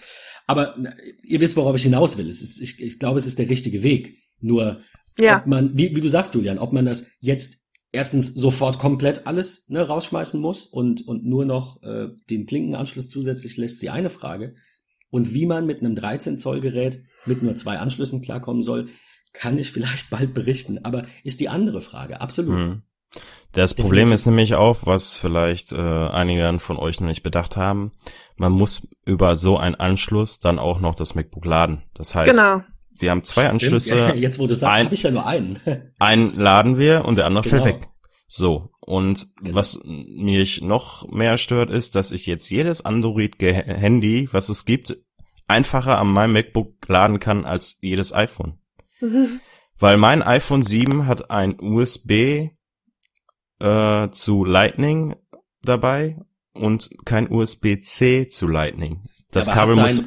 Aber 0.47 0.75
ihr 1.23 1.39
wisst, 1.39 1.55
worauf 1.55 1.75
ich 1.75 1.83
hinaus 1.83 2.17
will. 2.17 2.27
Es 2.27 2.41
ist, 2.41 2.59
ich, 2.59 2.81
ich 2.81 2.99
glaube, 2.99 3.19
es 3.19 3.25
ist 3.25 3.39
der 3.39 3.49
richtige 3.49 3.83
Weg. 3.83 4.17
Nur, 4.39 4.81
ja. 5.17 5.37
ob 5.37 5.47
man, 5.47 5.77
wie, 5.77 5.95
wie 5.95 6.01
du 6.01 6.09
sagst, 6.09 6.33
Julian, 6.35 6.57
ob 6.57 6.73
man 6.73 6.85
das 6.85 7.11
jetzt 7.19 7.59
erstens 7.91 8.33
sofort 8.33 8.79
komplett 8.79 9.27
alles 9.27 9.69
ne, 9.69 9.81
rausschmeißen 9.81 10.41
muss 10.41 10.65
und, 10.65 11.07
und 11.07 11.25
nur 11.25 11.45
noch 11.45 11.81
äh, 11.83 12.09
den 12.29 12.45
Klinkenanschluss 12.45 13.07
zusätzlich 13.07 13.55
lässt, 13.55 13.79
sie 13.79 13.89
eine 13.89 14.09
Frage. 14.09 14.55
Und 15.09 15.33
wie 15.33 15.45
man 15.45 15.67
mit 15.67 15.79
einem 15.79 15.95
13 15.95 16.39
Zoll 16.39 16.59
Gerät 16.59 17.03
mit 17.25 17.43
nur 17.43 17.55
zwei 17.55 17.77
Anschlüssen 17.77 18.21
klarkommen 18.21 18.63
soll, 18.63 18.89
kann 19.33 19.57
ich 19.57 19.71
vielleicht 19.71 20.09
bald 20.11 20.33
berichten, 20.33 20.83
aber 20.83 21.05
ist 21.23 21.39
die 21.39 21.49
andere 21.49 21.81
Frage, 21.81 22.21
absolut. 22.21 22.61
Hm. 22.61 22.81
Das 23.51 23.71
Definitiv. 23.71 23.83
Problem 23.83 24.11
ist 24.11 24.25
nämlich 24.25 24.55
auch, 24.55 24.85
was 24.85 25.13
vielleicht 25.13 25.71
äh, 25.73 25.77
einige 25.77 26.57
von 26.59 26.77
euch 26.77 26.99
noch 26.99 27.07
nicht 27.07 27.21
bedacht 27.21 27.55
haben, 27.55 27.91
man 28.35 28.51
muss 28.51 28.87
über 29.05 29.35
so 29.35 29.57
einen 29.57 29.75
Anschluss 29.75 30.39
dann 30.39 30.57
auch 30.57 30.79
noch 30.79 30.95
das 30.95 31.13
MacBook 31.13 31.45
laden. 31.45 31.83
Das 31.93 32.15
heißt, 32.15 32.31
genau. 32.31 32.63
wir 32.97 33.11
haben 33.11 33.23
zwei 33.23 33.49
Anschlüsse. 33.49 33.95
Ja, 33.95 34.13
jetzt, 34.15 34.39
wo 34.39 34.47
du 34.47 34.55
sagst, 34.55 34.75
ein, 34.75 34.85
habe 34.85 34.95
ich 34.95 35.03
ja 35.03 35.11
nur 35.11 35.27
einen. 35.27 35.59
einen 35.99 36.35
laden 36.35 36.79
wir 36.79 37.05
und 37.05 37.17
der 37.17 37.27
andere 37.27 37.47
genau. 37.47 37.63
fällt 37.63 37.75
weg. 37.75 37.87
So, 38.27 38.71
und 38.79 39.27
genau. 39.43 39.55
was 39.55 39.81
mich 39.85 40.63
noch 40.63 41.07
mehr 41.11 41.37
stört, 41.37 41.69
ist, 41.69 41.93
dass 41.93 42.11
ich 42.11 42.25
jetzt 42.25 42.49
jedes 42.49 42.83
Android-Handy, 42.83 44.29
was 44.31 44.49
es 44.49 44.65
gibt, 44.65 44.97
einfacher 45.47 45.99
an 45.99 46.07
meinem 46.07 46.33
MacBook 46.33 46.87
laden 46.87 47.19
kann 47.19 47.45
als 47.45 47.77
jedes 47.81 48.11
iPhone. 48.13 48.57
Weil 49.79 49.97
mein 49.97 50.21
iPhone 50.21 50.63
7 50.63 51.07
hat 51.07 51.29
ein 51.29 51.59
USB 51.59 52.49
äh, 53.59 54.09
zu 54.11 54.45
Lightning 54.45 55.15
dabei 55.61 56.17
und 56.53 56.89
kein 57.05 57.31
USB-C 57.31 58.27
zu 58.27 58.47
Lightning. 58.47 59.03
Das 59.31 59.47
ja, 59.47 59.53
Kabel 59.53 59.75
muss. 59.75 60.03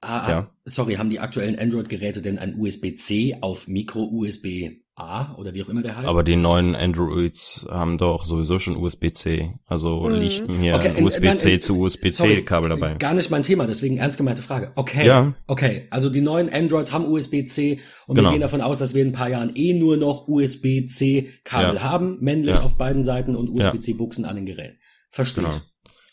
Ah, 0.00 0.18
ah, 0.18 0.30
ja. 0.30 0.54
Sorry, 0.64 0.94
haben 0.94 1.10
die 1.10 1.20
aktuellen 1.20 1.58
Android-Geräte 1.58 2.22
denn 2.22 2.38
ein 2.38 2.58
USB-C 2.58 3.38
auf 3.42 3.68
Micro-USB 3.68 4.80
A 5.02 5.34
oder 5.36 5.54
wie 5.54 5.62
auch 5.62 5.68
immer 5.68 5.82
der 5.82 5.96
heißt. 5.96 6.08
Aber 6.08 6.22
die 6.22 6.36
neuen 6.36 6.74
Androids 6.74 7.66
haben 7.70 7.98
doch 7.98 8.24
sowieso 8.24 8.58
schon 8.58 8.76
USB-C. 8.76 9.54
Also 9.66 10.08
mhm. 10.08 10.14
liegt 10.14 10.48
mir 10.48 10.74
okay, 10.74 11.02
USB-C 11.02 11.54
äh, 11.54 11.60
zu 11.60 11.80
USB-C-Kabel 11.80 12.70
dabei. 12.70 12.94
Gar 12.94 13.14
nicht 13.14 13.30
mein 13.30 13.42
Thema, 13.42 13.66
deswegen 13.66 13.96
ernst 13.96 14.16
gemeinte 14.16 14.42
Frage. 14.42 14.72
Okay, 14.76 15.06
ja. 15.06 15.34
okay. 15.46 15.86
Also 15.90 16.10
die 16.10 16.20
neuen 16.20 16.52
Androids 16.52 16.92
haben 16.92 17.06
USB-C 17.06 17.80
und 18.06 18.16
genau. 18.16 18.28
wir 18.28 18.32
gehen 18.32 18.42
davon 18.42 18.60
aus, 18.60 18.78
dass 18.78 18.94
wir 18.94 19.02
in 19.02 19.08
ein 19.08 19.14
paar 19.14 19.28
Jahren 19.28 19.52
eh 19.54 19.72
nur 19.72 19.96
noch 19.96 20.28
USB-C-Kabel 20.28 21.76
ja. 21.76 21.82
haben, 21.82 22.18
männlich 22.20 22.56
ja. 22.56 22.62
auf 22.62 22.76
beiden 22.76 23.04
Seiten 23.04 23.36
und 23.36 23.50
USB-C-Buchsen 23.50 24.24
an 24.24 24.36
den 24.36 24.46
Geräten. 24.46 24.78
Verstehe 25.10 25.44
genau. 25.44 25.56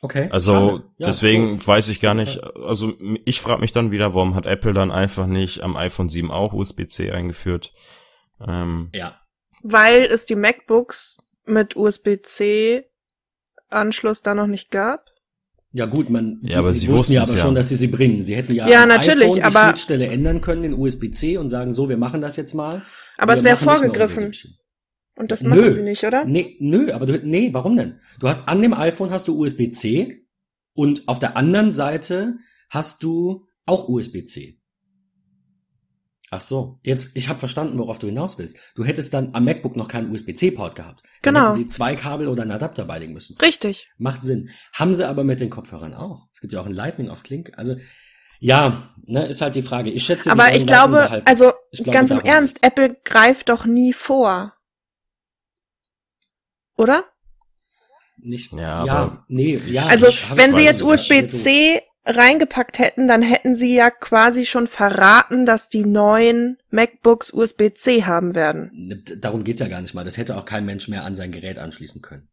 Okay. 0.02 0.30
Also 0.32 0.82
ja, 0.98 1.08
deswegen 1.08 1.66
weiß 1.66 1.90
ich 1.90 2.00
gar 2.00 2.14
nicht, 2.14 2.44
also 2.44 2.94
ich 3.26 3.42
frage 3.42 3.62
mich 3.62 3.72
dann 3.72 3.92
wieder, 3.92 4.14
warum 4.14 4.36
hat 4.36 4.46
Apple 4.46 4.74
dann 4.74 4.92
einfach 4.92 5.26
nicht 5.26 5.62
am 5.62 5.76
iPhone 5.76 6.10
7 6.10 6.30
auch 6.30 6.54
USB-C 6.54 7.12
eingeführt? 7.12 7.74
Ähm, 8.46 8.90
ja. 8.94 9.20
Weil 9.64 10.04
es 10.04 10.26
die 10.26 10.36
MacBooks 10.36 11.18
mit 11.46 11.76
USB-C 11.76 12.86
Anschluss 13.70 14.22
da 14.22 14.36
noch 14.36 14.48
nicht 14.48 14.72
gab. 14.72 15.06
Ja 15.74 15.86
gut, 15.86 16.10
man 16.10 16.40
ja, 16.42 16.60
aber 16.60 16.72
sie 16.74 16.88
wussten 16.88 17.14
ja 17.14 17.24
aber 17.24 17.38
schon, 17.38 17.54
dass 17.54 17.70
sie 17.70 17.76
sie 17.76 17.88
bringen. 17.88 18.22
Sie 18.22 18.36
hätten 18.36 18.54
ja, 18.54 18.68
ja 18.68 18.86
natürlich, 18.86 19.44
iPhone 19.44 19.52
die 19.52 19.58
Schnittstelle 19.58 20.08
ändern 20.08 20.42
können 20.42 20.64
in 20.64 20.74
USB-C 20.74 21.38
und 21.38 21.50
sagen 21.50 21.74
so, 21.74 21.90
wir 21.90 21.98
machen 21.98 22.22
das 22.22 22.38
jetzt 22.38 22.54
mal. 22.54 22.84
Aber 23.18 23.34
es 23.34 23.44
wäre 23.44 23.58
vorgegriffen. 23.58 24.32
Und 25.16 25.32
das 25.32 25.44
machen 25.44 25.62
nö. 25.62 25.74
sie 25.74 25.82
nicht, 25.82 26.04
oder? 26.04 26.26
Nee, 26.26 26.56
nö, 26.60 26.92
aber 26.94 27.06
du, 27.08 27.20
nee, 27.26 27.50
warum 27.52 27.76
denn? 27.76 28.00
Du 28.20 28.28
hast 28.28 28.48
an 28.48 28.62
dem 28.62 28.74
iPhone 28.74 29.10
hast 29.10 29.28
du 29.28 29.38
USB-C 29.38 30.26
und 30.74 31.08
auf 31.08 31.20
der 31.20 31.36
anderen 31.36 31.72
Seite 31.72 32.38
hast 32.70 33.04
du 33.04 33.48
auch 33.66 33.88
USB-C. 33.90 34.60
Ach 36.30 36.42
so, 36.42 36.80
jetzt 36.84 37.10
ich 37.14 37.30
habe 37.30 37.40
verstanden, 37.40 37.80
worauf 37.80 38.00
du 38.00 38.08
hinaus 38.08 38.38
willst. 38.38 38.58
Du 38.76 38.84
hättest 38.84 39.14
dann 39.14 39.34
am 39.34 39.46
MacBook 39.46 39.78
noch 39.78 39.88
keinen 39.88 40.12
USB-C-Port 40.12 40.76
gehabt. 40.76 41.02
Dann 41.22 41.34
genau. 41.34 41.48
Hätten 41.48 41.56
sie 41.56 41.68
zwei 41.68 41.96
Kabel 41.96 42.28
oder 42.28 42.42
einen 42.42 42.52
Adapter 42.52 42.84
beilegen 42.84 43.14
müssen. 43.14 43.38
Richtig. 43.38 43.90
Macht 43.98 44.24
Sinn. 44.24 44.50
Haben 44.74 44.94
sie 44.94 45.08
aber 45.08 45.24
mit 45.24 45.40
den 45.40 45.50
Kopfhörern 45.50 45.94
auch. 45.94 46.28
Es 46.34 46.42
gibt 46.42 46.52
ja 46.52 46.60
auch 46.60 46.66
ein 46.66 46.74
Lightning 46.74 47.10
auf 47.10 47.24
Klink. 47.24 47.54
Also 47.56 47.78
ja, 48.40 48.94
ne, 49.06 49.28
ist 49.28 49.42
halt 49.42 49.56
die 49.56 49.62
Frage. 49.62 49.90
Ich 49.90 50.04
schätze. 50.04 50.30
Aber 50.30 50.54
ich 50.54 50.68
glaube, 50.68 51.10
halt, 51.10 51.28
also 51.28 51.54
ich 51.72 51.84
glaube, 51.84 51.98
ganz 51.98 52.12
im 52.12 52.20
Ernst, 52.20 52.60
Apple 52.62 52.98
greift 53.04 53.50
doch 53.50 53.66
nie 53.66 53.94
vor. 53.94 54.54
Oder? 56.78 57.06
Nicht. 58.18 58.52
Ja, 58.54 58.86
ja 58.86 58.94
aber 58.94 59.26
nee, 59.28 59.56
ja. 59.66 59.86
Also 59.88 60.08
wenn 60.36 60.54
sie 60.54 60.62
jetzt 60.62 60.84
USB-C 60.84 61.82
reingepackt 62.08 62.80
hätten, 62.80 63.08
dann 63.08 63.22
hätten 63.22 63.56
sie 63.56 63.76
ja 63.76 63.90
quasi 63.92 64.46
schon 64.46 64.68
verraten, 64.68 65.46
dass 65.46 65.70
die 65.70 65.86
neuen 65.86 66.58
MacBooks 66.72 67.32
USB-C 67.34 68.06
haben 68.06 68.34
werden. 68.34 68.72
Ne, 68.74 68.98
darum 68.98 69.44
geht's 69.44 69.60
ja 69.60 69.68
gar 69.68 69.82
nicht 69.82 69.94
mal. 69.94 70.06
Das 70.06 70.18
hätte 70.18 70.38
auch 70.38 70.46
kein 70.46 70.66
Mensch 70.66 70.88
mehr 70.88 71.04
an 71.04 71.16
sein 71.16 71.32
Gerät 71.32 71.60
anschließen 71.60 72.02
können. 72.02 72.30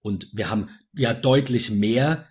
Und 0.00 0.28
wir 0.32 0.50
haben 0.50 0.70
ja 0.94 1.12
deutlich 1.12 1.70
mehr 1.70 2.26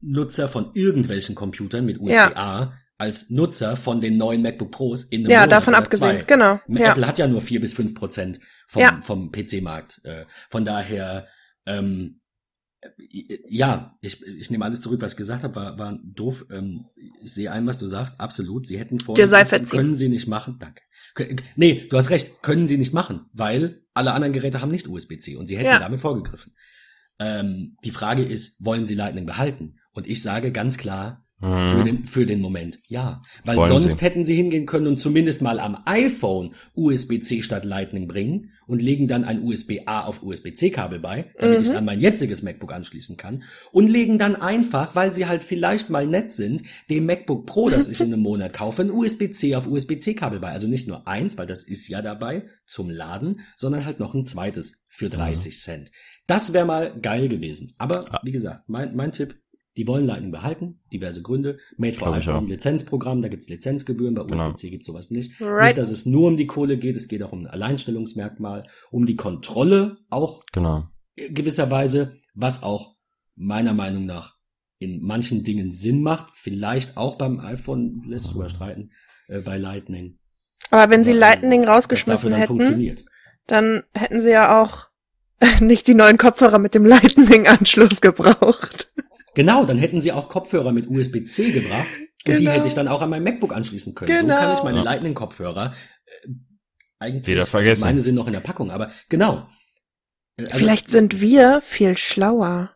Nutzer 0.00 0.48
von 0.48 0.70
irgendwelchen 0.74 1.34
Computern 1.34 1.86
mit 1.86 2.00
USB-A 2.00 2.60
ja. 2.60 2.72
als 2.98 3.30
Nutzer 3.30 3.76
von 3.76 4.00
den 4.00 4.16
neuen 4.16 4.42
MacBook 4.42 4.70
Pros 4.70 5.04
in 5.04 5.20
einem 5.20 5.30
Ja, 5.30 5.38
Monat 5.38 5.52
davon 5.52 5.74
abgesehen, 5.74 6.18
zwei. 6.18 6.24
genau. 6.24 6.54
Apple 6.66 7.02
ja. 7.02 7.06
hat 7.06 7.18
ja 7.18 7.26
nur 7.26 7.40
vier 7.40 7.60
bis 7.60 7.74
fünf 7.74 7.94
Prozent 7.94 8.40
vom, 8.66 8.82
ja. 8.82 9.00
vom 9.02 9.30
PC-Markt. 9.30 10.00
Äh, 10.04 10.24
von 10.50 10.64
daher, 10.64 11.28
ähm, 11.66 12.20
ja, 13.48 13.96
ich, 14.00 14.22
ich 14.22 14.50
nehme 14.50 14.64
alles 14.64 14.80
zurück, 14.80 15.00
was 15.00 15.12
ich 15.12 15.16
gesagt 15.18 15.44
habe, 15.44 15.54
war, 15.56 15.78
war 15.78 15.98
doof. 16.02 16.46
Ähm, 16.50 16.86
ich 17.22 17.32
sehe 17.32 17.50
ein, 17.50 17.66
was 17.66 17.78
du 17.78 17.86
sagst, 17.86 18.20
absolut. 18.20 18.66
Sie 18.66 18.78
hätten 18.78 19.00
vor, 19.00 19.14
können 19.70 19.94
sie 19.94 20.08
nicht 20.08 20.26
machen. 20.26 20.56
Danke. 20.58 20.82
Nee, 21.56 21.86
du 21.88 21.96
hast 21.96 22.10
recht, 22.10 22.42
können 22.42 22.66
sie 22.66 22.76
nicht 22.76 22.92
machen, 22.92 23.26
weil 23.32 23.84
alle 23.94 24.12
anderen 24.12 24.32
Geräte 24.32 24.60
haben 24.60 24.70
nicht 24.70 24.88
USB-C 24.88 25.36
und 25.36 25.46
sie 25.46 25.56
hätten 25.56 25.66
ja. 25.66 25.78
damit 25.78 26.00
vorgegriffen. 26.00 26.54
Ähm, 27.18 27.76
die 27.84 27.92
Frage 27.92 28.24
ist, 28.24 28.64
wollen 28.64 28.84
sie 28.84 28.94
Lightning 28.94 29.26
behalten? 29.26 29.78
Und 29.92 30.08
ich 30.08 30.22
sage 30.22 30.50
ganz 30.50 30.76
klar, 30.76 31.23
für 31.40 31.46
mhm. 31.48 31.84
den, 31.84 32.06
für 32.06 32.26
den 32.26 32.40
Moment, 32.40 32.78
ja. 32.86 33.22
Weil 33.44 33.56
Wollen 33.56 33.68
sonst 33.68 33.98
Sie. 33.98 34.04
hätten 34.04 34.24
sie 34.24 34.36
hingehen 34.36 34.66
können 34.66 34.86
und 34.86 34.98
zumindest 34.98 35.42
mal 35.42 35.58
am 35.58 35.76
iPhone 35.84 36.54
USB-C 36.74 37.42
statt 37.42 37.64
Lightning 37.64 38.08
bringen 38.08 38.52
und 38.66 38.80
legen 38.80 39.08
dann 39.08 39.24
ein 39.24 39.42
USB-A 39.42 40.04
auf 40.04 40.22
USB-C-Kabel 40.22 41.00
bei, 41.00 41.32
damit 41.38 41.58
mhm. 41.58 41.62
ich 41.62 41.68
es 41.68 41.74
an 41.74 41.84
mein 41.84 42.00
jetziges 42.00 42.42
MacBook 42.42 42.72
anschließen 42.72 43.16
kann. 43.16 43.42
Und 43.72 43.88
legen 43.88 44.16
dann 44.16 44.36
einfach, 44.36 44.94
weil 44.94 45.12
sie 45.12 45.26
halt 45.26 45.44
vielleicht 45.44 45.90
mal 45.90 46.06
nett 46.06 46.32
sind, 46.32 46.62
dem 46.88 47.04
MacBook 47.04 47.46
Pro, 47.46 47.68
das 47.68 47.88
ich 47.88 48.00
in 48.00 48.12
einem 48.12 48.22
Monat 48.22 48.52
kaufe, 48.52 48.82
ein 48.82 48.90
USB-C 48.90 49.56
auf 49.56 49.66
USB-C-Kabel 49.66 50.40
bei. 50.40 50.50
Also 50.50 50.68
nicht 50.68 50.88
nur 50.88 51.06
eins, 51.06 51.36
weil 51.36 51.46
das 51.46 51.64
ist 51.64 51.88
ja 51.88 52.00
dabei 52.00 52.46
zum 52.64 52.88
Laden, 52.88 53.40
sondern 53.56 53.84
halt 53.84 53.98
noch 53.98 54.14
ein 54.14 54.24
zweites 54.24 54.80
für 54.88 55.10
30 55.10 55.52
mhm. 55.52 55.58
Cent. 55.58 55.92
Das 56.26 56.52
wäre 56.52 56.64
mal 56.64 56.98
geil 56.98 57.28
gewesen. 57.28 57.74
Aber 57.76 58.20
wie 58.22 58.32
gesagt, 58.32 58.68
mein, 58.68 58.94
mein 58.94 59.12
Tipp, 59.12 59.36
die 59.76 59.88
wollen 59.88 60.06
Lightning 60.06 60.30
behalten, 60.30 60.80
diverse 60.92 61.22
Gründe. 61.22 61.58
Made 61.76 61.94
for 61.94 62.12
iPhone 62.12 62.46
Lizenzprogramm, 62.46 63.22
da 63.22 63.28
gibt's 63.28 63.48
Lizenzgebühren, 63.48 64.14
bei 64.14 64.22
USB-C 64.22 64.38
genau. 64.38 64.70
gibt's 64.70 64.86
sowas 64.86 65.10
nicht. 65.10 65.40
Right. 65.40 65.64
Nicht, 65.64 65.78
dass 65.78 65.90
es 65.90 66.06
nur 66.06 66.28
um 66.28 66.36
die 66.36 66.46
Kohle 66.46 66.78
geht, 66.78 66.96
es 66.96 67.08
geht 67.08 67.22
auch 67.22 67.32
um 67.32 67.40
ein 67.40 67.46
Alleinstellungsmerkmal, 67.46 68.68
um 68.90 69.06
die 69.06 69.16
Kontrolle 69.16 69.98
auch. 70.10 70.42
Genau. 70.52 70.84
gewisserweise, 71.16 72.16
was 72.34 72.62
auch 72.62 72.96
meiner 73.36 73.74
Meinung 73.74 74.06
nach 74.06 74.36
in 74.78 75.02
manchen 75.02 75.42
Dingen 75.44 75.72
Sinn 75.72 76.02
macht, 76.02 76.30
vielleicht 76.34 76.96
auch 76.96 77.16
beim 77.16 77.40
iPhone 77.40 78.02
lässt 78.06 78.26
sich 78.26 78.34
überstreiten, 78.34 78.92
äh, 79.28 79.40
bei 79.40 79.58
Lightning. 79.58 80.18
Aber 80.70 80.90
wenn 80.90 81.04
sie 81.04 81.12
Aber, 81.12 81.20
Lightning 81.20 81.64
rausgeschmissen 81.64 82.32
hätten, 82.32 82.46
funktioniert. 82.46 83.04
dann 83.46 83.84
hätten 83.92 84.20
sie 84.20 84.30
ja 84.30 84.60
auch 84.62 84.88
nicht 85.60 85.86
die 85.86 85.94
neuen 85.94 86.18
Kopfhörer 86.18 86.58
mit 86.58 86.74
dem 86.74 86.84
Lightning-Anschluss 86.84 88.00
gebraucht. 88.00 88.92
Genau, 89.34 89.64
dann 89.64 89.78
hätten 89.78 90.00
sie 90.00 90.12
auch 90.12 90.28
Kopfhörer 90.28 90.72
mit 90.72 90.88
USB-C 90.88 91.50
gebracht 91.52 91.86
und 92.26 92.38
die 92.40 92.44
Genau. 92.44 92.50
hätte 92.52 92.68
ich 92.68 92.74
dann 92.74 92.88
auch 92.88 93.02
an 93.02 93.10
mein 93.10 93.22
MacBook 93.22 93.54
anschließen 93.54 93.94
können. 93.94 94.08
Genau. 94.20 94.34
So 94.36 94.40
kann 94.40 94.54
ich 94.56 94.62
meine 94.62 94.78
Ja. 94.78 94.84
Lightning-Kopfhörer 94.84 95.72
äh, 96.24 96.28
eigentlich, 96.98 97.26
Wieder 97.26 97.46
vergessen. 97.46 97.82
Also 97.82 97.86
meine 97.86 98.00
sind 98.00 98.14
noch 98.14 98.26
in 98.26 98.32
der 98.32 98.40
Packung, 98.40 98.70
aber 98.70 98.90
genau. 99.08 99.46
Also- 100.38 100.50
Vielleicht 100.56 100.90
sind 100.90 101.20
wir 101.20 101.60
viel 101.62 101.96
schlauer. 101.96 102.70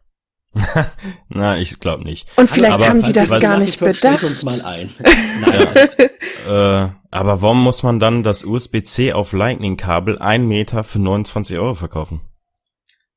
Na, 1.29 1.59
ich 1.59 1.79
glaube 1.79 2.05
nicht. 2.05 2.27
Und 2.37 2.51
vielleicht 2.51 2.75
aber 2.75 2.89
haben 2.89 3.03
die 3.03 3.13
das 3.13 3.29
gar 3.41 3.59
nicht 3.59 3.79
bedacht. 3.79 4.25
uns 4.25 4.43
mal 4.43 4.61
ein. 4.63 4.91
Nein, 5.41 6.09
Äh, 6.49 6.89
aber 7.11 7.43
warum 7.43 7.63
muss 7.63 7.83
man 7.83 8.01
dann 8.01 8.23
das 8.23 8.45
USB-C 8.45 9.13
auf 9.13 9.33
Lightning-Kabel 9.33 10.19
ein 10.19 10.47
Meter 10.49 10.83
für 10.85 10.99
29 10.99 11.59
Euro 11.59 11.75
verkaufen? 11.75 12.21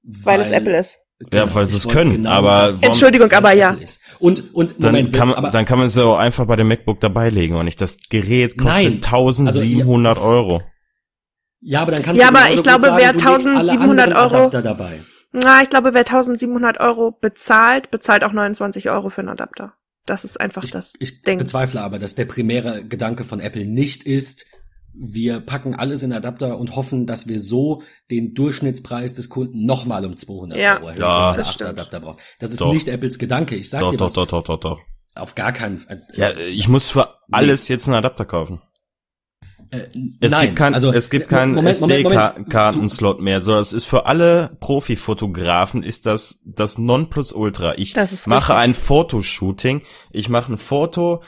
Weil 0.03 0.41
es 0.41 0.51
Apple 0.51 0.77
ist. 0.77 0.97
Ja, 1.33 1.53
weil 1.53 1.65
sie 1.65 1.77
ich 1.77 1.85
es 1.85 1.91
können, 1.91 2.25
aber 2.27 2.61
das- 2.67 2.81
Entschuldigung, 2.83 3.31
aber 3.31 3.53
ja. 3.53 3.75
Und, 4.19 4.53
und, 4.53 4.75
Dann 4.83 4.91
Moment, 4.93 5.13
kann 5.13 5.27
man, 5.29 5.37
aber, 5.37 5.49
dann 5.51 5.65
kann 5.65 5.77
man 5.79 5.87
es 5.87 5.95
ja 5.95 6.03
auch 6.05 6.17
einfach 6.17 6.45
bei 6.45 6.55
dem 6.55 6.67
MacBook 6.67 6.99
dabei 6.99 7.29
legen 7.29 7.55
und 7.55 7.65
nicht 7.65 7.81
das 7.81 7.97
Gerät 8.09 8.57
kostet 8.57 8.83
Nein. 8.83 8.93
1700 9.03 10.17
Euro. 10.19 10.61
ja, 11.61 11.81
aber 11.81 11.91
dann 11.91 12.01
kannst 12.03 12.21
Ja, 12.21 12.27
du 12.29 12.33
aber 12.35 12.39
genauso 12.45 12.57
ich 12.57 12.63
glaube, 12.63 12.81
sagen, 12.85 12.97
wer 12.97 13.13
du 13.13 13.17
legst 13.19 13.27
alle 13.47 13.57
1700 13.71 14.07
anderen 14.07 14.13
Euro- 14.13 14.35
Adapter 14.45 14.61
dabei. 14.61 14.99
Na, 15.33 15.61
ich 15.63 15.69
glaube, 15.69 15.93
wer 15.93 16.01
1700 16.05 16.79
Euro 16.79 17.11
bezahlt, 17.19 17.89
bezahlt 17.89 18.23
auch 18.23 18.33
29 18.33 18.89
Euro 18.89 19.09
für 19.09 19.21
einen 19.21 19.29
Adapter. 19.29 19.73
Das 20.05 20.25
ist 20.25 20.39
einfach 20.41 20.63
Ich, 20.63 20.71
das 20.71 20.93
ich 20.99 21.21
Ding. 21.21 21.37
bezweifle 21.37 21.81
aber, 21.81 21.99
dass 21.99 22.15
der 22.15 22.25
primäre 22.25 22.83
Gedanke 22.85 23.23
von 23.23 23.39
Apple 23.39 23.65
nicht 23.65 24.03
ist, 24.03 24.45
wir 24.93 25.39
packen 25.39 25.73
alles 25.75 26.03
in 26.03 26.11
Adapter 26.13 26.57
und 26.57 26.75
hoffen, 26.75 27.05
dass 27.05 27.27
wir 27.27 27.39
so 27.39 27.81
den 28.09 28.33
Durchschnittspreis 28.33 29.13
des 29.13 29.29
Kunden 29.29 29.65
nochmal 29.65 30.05
um 30.05 30.17
200 30.17 30.57
Ja, 30.59 30.75
Euro 30.77 30.87
erhöhen, 30.89 31.01
Ja, 31.01 31.33
das 31.33 31.53
stimmt. 31.53 31.69
Adapter 31.71 31.99
braucht. 31.99 32.19
Das 32.39 32.51
ist 32.51 32.61
Doch. 32.61 32.73
nicht 32.73 32.87
Apples 32.87 33.17
Gedanke. 33.19 33.55
Ich 33.55 33.69
sag 33.69 33.81
Doch, 33.81 33.91
dir 33.91 33.97
doch, 33.97 34.05
was, 34.05 34.13
doch, 34.13 34.27
doch, 34.27 34.43
doch, 34.43 34.59
doch. 34.59 34.79
auf 35.15 35.35
gar 35.35 35.51
keinen 35.53 35.77
Fall. 35.77 36.05
Ja, 36.13 36.35
ich 36.37 36.67
muss 36.67 36.89
für 36.89 37.15
alles 37.31 37.67
jetzt 37.67 37.87
einen 37.87 37.95
Adapter 37.95 38.25
kaufen. 38.25 38.61
Äh, 39.71 39.87
Es 40.19 40.31
nein, 40.33 40.47
gibt 40.47 40.57
kein, 40.57 40.73
also, 40.73 40.91
es 40.91 41.09
gibt 41.09 41.25
äh, 41.27 41.29
keinen 41.29 41.65
SD-Kartenslot 41.65 43.21
mehr, 43.21 43.39
so 43.39 43.55
es 43.57 43.71
ist 43.71 43.85
für 43.85 44.05
alle 44.05 44.57
Profifotografen 44.59 45.81
ist 45.83 46.05
das 46.05 46.43
das 46.45 46.77
Nonplusultra. 46.77 47.77
Ich 47.77 47.93
Das 47.93 48.27
mache 48.27 48.53
richtig. 48.53 48.63
ein 48.63 48.73
Fotoshooting, 48.73 49.81
ich 50.11 50.27
mache 50.27 50.51
ein 50.53 50.57
Foto, 50.57 51.21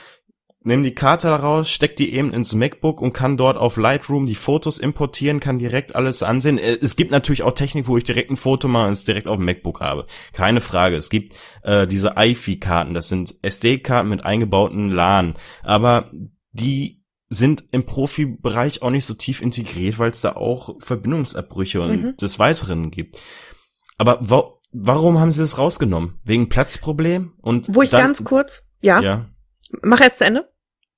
nehme 0.64 0.82
die 0.82 0.94
Karte 0.94 1.28
raus, 1.28 1.70
steck 1.70 1.96
die 1.96 2.14
eben 2.14 2.32
ins 2.32 2.54
MacBook 2.54 3.00
und 3.00 3.12
kann 3.12 3.36
dort 3.36 3.56
auf 3.56 3.76
Lightroom 3.76 4.26
die 4.26 4.34
Fotos 4.34 4.78
importieren, 4.78 5.38
kann 5.38 5.58
direkt 5.58 5.94
alles 5.94 6.22
ansehen. 6.22 6.58
Äh, 6.58 6.78
Es 6.80 6.96
gibt 6.96 7.10
natürlich 7.10 7.42
auch 7.42 7.52
Technik, 7.52 7.86
wo 7.86 7.96
ich 7.96 8.04
direkt 8.04 8.30
ein 8.30 8.36
Foto 8.36 8.66
mache 8.66 8.86
und 8.86 8.92
es 8.92 9.04
direkt 9.04 9.26
auf 9.28 9.36
dem 9.36 9.44
MacBook 9.44 9.80
habe. 9.80 10.06
Keine 10.32 10.60
Frage. 10.60 10.96
Es 10.96 11.10
gibt 11.10 11.34
äh, 11.62 11.86
diese 11.86 12.14
iFi-Karten, 12.16 12.94
das 12.94 13.08
sind 13.08 13.34
SD-Karten 13.42 14.08
mit 14.08 14.24
eingebauten 14.24 14.90
LAN, 14.90 15.34
aber 15.62 16.10
die 16.52 17.02
sind 17.28 17.64
im 17.72 17.84
Profibereich 17.84 18.82
auch 18.82 18.90
nicht 18.90 19.06
so 19.06 19.14
tief 19.14 19.42
integriert, 19.42 19.98
weil 19.98 20.10
es 20.10 20.20
da 20.20 20.36
auch 20.36 20.76
Verbindungsabbrüche 20.80 21.80
und 21.80 22.02
Mhm. 22.02 22.16
des 22.16 22.38
Weiteren 22.38 22.90
gibt. 22.90 23.18
Aber 23.98 24.18
wa 24.20 24.52
warum 24.72 25.20
haben 25.20 25.30
sie 25.30 25.40
das 25.40 25.58
rausgenommen? 25.58 26.20
Wegen 26.24 26.48
Platzproblem? 26.48 27.32
Und 27.40 27.74
Wo 27.74 27.82
ich 27.82 27.90
ganz 27.92 28.24
kurz, 28.24 28.66
ja, 28.80 29.00
ja. 29.00 29.26
mach 29.82 30.00
jetzt 30.00 30.18
zu 30.18 30.24
Ende. 30.24 30.48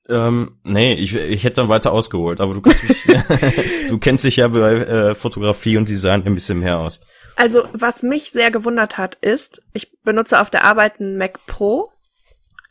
Ähm, 0.09 0.59
nee, 0.65 0.95
ich, 0.95 1.15
ich 1.15 1.45
hätte 1.45 1.63
dann 1.63 1.69
weiter 1.69 1.93
ausgeholt, 1.93 2.41
aber 2.41 2.55
du 2.55 2.61
kannst 2.61 2.85
mich, 2.85 3.03
du 3.89 3.99
kennst 3.99 4.25
dich 4.25 4.37
ja 4.37 4.49
bei 4.49 4.75
äh, 4.75 5.15
Fotografie 5.15 5.77
und 5.77 5.89
Design 5.89 6.25
ein 6.25 6.35
bisschen 6.35 6.61
mehr 6.61 6.79
aus. 6.79 7.01
Also, 7.37 7.69
was 7.73 8.03
mich 8.03 8.31
sehr 8.31 8.51
gewundert 8.51 8.97
hat, 8.97 9.17
ist, 9.17 9.63
ich 9.73 9.93
benutze 10.03 10.41
auf 10.41 10.49
der 10.49 10.65
Arbeit 10.65 11.01
einen 11.01 11.19
Mac 11.19 11.45
Pro, 11.47 11.93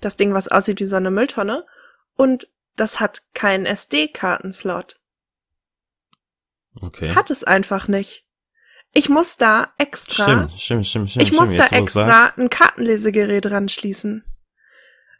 das 0.01 0.15
Ding, 0.15 0.33
was 0.33 0.47
aussieht 0.47 0.79
wie 0.79 0.85
so 0.85 0.95
eine 0.95 1.11
Mülltonne, 1.11 1.65
und 2.15 2.47
das 2.75 2.99
hat 2.99 3.21
keinen 3.33 3.65
SD-Kartenslot. 3.65 4.99
Okay. 6.81 7.13
Hat 7.13 7.29
es 7.31 7.43
einfach 7.43 7.87
nicht. 7.87 8.25
Ich 8.93 9.09
muss 9.09 9.37
da 9.37 9.73
extra, 9.77 10.23
Stimmt, 10.23 10.59
stimmt, 10.59 10.87
stimmt, 10.87 11.09
stimmt. 11.11 11.23
ich 11.23 11.33
muss 11.33 11.49
stimmt. 11.49 11.59
da 11.59 11.75
extra 11.75 12.33
ein 12.37 12.49
Kartenlesegerät 12.49 13.45
ranschließen. 13.51 14.23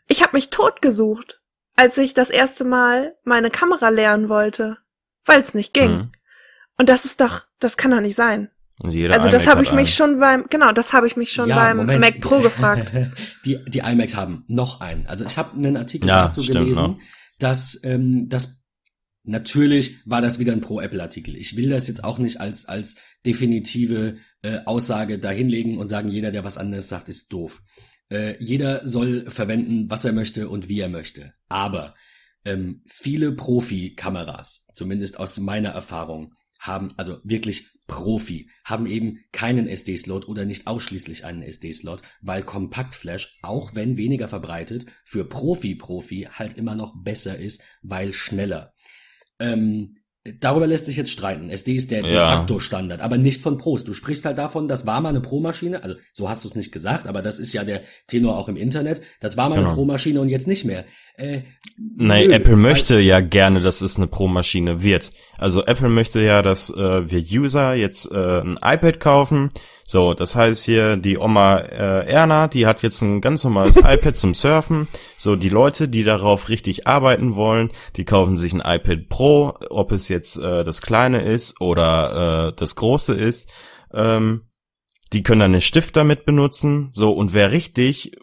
Ich 0.07 0.21
habe 0.21 0.35
mich 0.35 0.49
totgesucht, 0.49 1.41
als 1.75 1.97
ich 1.97 2.13
das 2.13 2.29
erste 2.29 2.63
Mal 2.63 3.15
meine 3.23 3.49
Kamera 3.49 3.89
lernen 3.89 4.29
wollte, 4.29 4.77
weil 5.25 5.41
es 5.41 5.53
nicht 5.53 5.73
ging. 5.73 5.91
Mhm. 5.91 6.11
Und 6.77 6.89
das 6.89 7.05
ist 7.05 7.21
doch, 7.21 7.43
das 7.59 7.77
kann 7.77 7.91
doch 7.91 8.01
nicht 8.01 8.15
sein. 8.15 8.49
Und 8.79 8.91
jeder 8.91 9.13
also 9.13 9.29
das 9.29 9.47
habe 9.47 9.63
ich 9.63 9.71
mich 9.71 9.77
einen. 9.77 9.87
schon 9.87 10.19
beim, 10.19 10.45
genau, 10.49 10.73
das 10.73 10.91
habe 10.91 11.07
ich 11.07 11.15
mich 11.15 11.31
schon 11.31 11.47
Ja, 11.47 11.55
beim 11.55 11.77
Moment. 11.77 12.01
Mac 12.01 12.19
Pro 12.19 12.41
gefragt. 12.41 12.91
Die, 13.45 13.63
die 13.67 13.79
iMacs 13.79 14.15
haben 14.15 14.43
noch 14.47 14.81
einen. 14.81 15.07
Also 15.07 15.25
ich 15.25 15.37
habe 15.37 15.55
einen 15.55 15.77
Artikel 15.77 16.09
Ja, 16.09 16.25
dazu 16.25 16.41
stimmt, 16.41 16.59
gelesen, 16.59 16.83
ne? 16.83 16.97
dass 17.39 17.79
ähm, 17.83 18.27
das 18.27 18.63
natürlich 19.23 20.01
war 20.05 20.21
das 20.21 20.39
wieder 20.39 20.51
ein 20.51 20.61
Pro-Apple-Artikel. 20.61 21.37
Ich 21.37 21.55
will 21.55 21.69
das 21.69 21.87
jetzt 21.87 22.03
auch 22.03 22.17
nicht 22.19 22.41
als 22.41 22.65
als 22.65 22.95
definitive 23.25 24.17
äh, 24.41 24.59
Aussage 24.65 25.19
dahinlegen 25.19 25.77
und 25.77 25.87
sagen, 25.87 26.09
jeder, 26.09 26.31
der 26.31 26.43
was 26.43 26.57
anderes 26.57 26.89
sagt, 26.89 27.07
ist 27.07 27.31
doof. 27.31 27.61
Äh, 28.09 28.35
jeder 28.43 28.85
soll 28.85 29.29
verwenden, 29.29 29.89
was 29.89 30.05
er 30.05 30.13
möchte 30.13 30.49
und 30.49 30.69
wie 30.69 30.79
er 30.79 30.89
möchte. 30.89 31.33
Aber 31.47 31.95
ähm, 32.43 32.83
viele 32.85 33.31
Profi-Kameras, 33.31 34.67
zumindest 34.73 35.19
aus 35.19 35.39
meiner 35.39 35.69
Erfahrung, 35.69 36.33
haben, 36.59 36.89
also 36.97 37.19
wirklich 37.23 37.71
Profi, 37.87 38.49
haben 38.63 38.85
eben 38.85 39.19
keinen 39.31 39.67
SD-Slot 39.67 40.27
oder 40.27 40.45
nicht 40.45 40.67
ausschließlich 40.67 41.25
einen 41.25 41.41
SD-Slot, 41.41 42.01
weil 42.21 42.43
Kompaktflash, 42.43 43.37
auch 43.41 43.75
wenn 43.75 43.97
weniger 43.97 44.27
verbreitet, 44.27 44.85
für 45.03 45.25
Profi-Profi 45.25 46.29
halt 46.31 46.57
immer 46.57 46.75
noch 46.75 46.95
besser 47.03 47.37
ist, 47.37 47.61
weil 47.81 48.13
schneller. 48.13 48.73
Ähm, 49.39 49.97
darüber 50.39 50.65
lässt 50.67 50.85
sich 50.85 50.97
jetzt 50.97 51.11
streiten. 51.11 51.49
SD 51.49 51.75
ist 51.75 51.91
der 51.91 52.01
de 52.01 52.13
Ja. 52.13 52.27
facto 52.27 52.59
Standard, 52.59 53.01
aber 53.01 53.17
nicht 53.17 53.41
von 53.41 53.57
Pros. 53.57 53.83
Du 53.83 53.93
sprichst 53.93 54.25
halt 54.25 54.37
davon, 54.37 54.67
das 54.67 54.85
war 54.85 54.99
mal 55.01 55.09
eine 55.09 55.21
Pro-Maschine, 55.21 55.83
also 55.83 55.95
so 56.13 56.27
hast 56.29 56.43
du 56.43 56.47
es 56.47 56.55
nicht 56.55 56.71
gesagt, 56.71 57.05
aber 57.07 57.21
das 57.21 57.37
ist 57.39 57.53
ja 57.53 57.63
der 57.63 57.81
Tenor 58.07 58.37
auch 58.37 58.49
im 58.49 58.55
Internet. 58.57 59.01
Das 59.19 59.37
war 59.37 59.49
mal 59.49 59.55
eine 59.55 59.63
Genau. 59.65 59.75
Pro-Maschine 59.75 60.19
und 60.19 60.29
jetzt 60.29 60.47
nicht 60.47 60.65
mehr. 60.65 60.85
Äh, 61.17 61.41
Nein, 61.77 62.27
nö, 62.27 62.33
Apple 62.33 62.55
möchte 62.55 62.99
ja 63.01 63.19
gerne, 63.19 63.59
dass 63.59 63.81
es 63.81 63.97
eine 63.97 64.07
Pro-Maschine 64.07 64.81
wird. 64.81 65.11
Also 65.37 65.65
Apple 65.65 65.89
möchte 65.89 66.21
ja, 66.21 66.41
dass 66.41 66.69
äh, 66.69 67.11
wir 67.11 67.19
User 67.19 67.73
jetzt 67.73 68.09
äh, 68.11 68.39
ein 68.39 68.57
iPad 68.61 69.01
kaufen. 69.01 69.49
So, 69.83 70.13
das 70.13 70.37
heißt 70.37 70.63
hier, 70.63 70.95
die 70.95 71.17
Oma 71.17 71.57
äh, 71.57 72.07
Erna, 72.07 72.47
die 72.47 72.65
hat 72.65 72.81
jetzt 72.81 73.01
ein 73.01 73.19
ganz 73.19 73.43
normales 73.43 73.75
iPad 73.83 74.17
zum 74.17 74.33
Surfen. 74.33 74.87
So, 75.17 75.35
die 75.35 75.49
Leute, 75.49 75.89
die 75.89 76.05
darauf 76.05 76.47
richtig 76.47 76.87
arbeiten 76.87 77.35
wollen, 77.35 77.71
die 77.97 78.05
kaufen 78.05 78.37
sich 78.37 78.53
ein 78.53 78.61
iPad 78.61 79.09
Pro, 79.09 79.53
ob 79.69 79.91
es 79.91 80.07
jetzt 80.07 80.37
äh, 80.37 80.63
das 80.63 80.81
kleine 80.81 81.23
ist 81.23 81.59
oder 81.59 82.47
äh, 82.47 82.53
das 82.55 82.77
große 82.77 83.13
ist. 83.13 83.51
Ähm, 83.93 84.43
die 85.11 85.23
können 85.23 85.41
dann 85.41 85.51
den 85.51 85.61
Stift 85.61 85.97
damit 85.97 86.25
benutzen. 86.25 86.89
So, 86.93 87.11
und 87.11 87.33
wer 87.33 87.51
richtig 87.51 88.13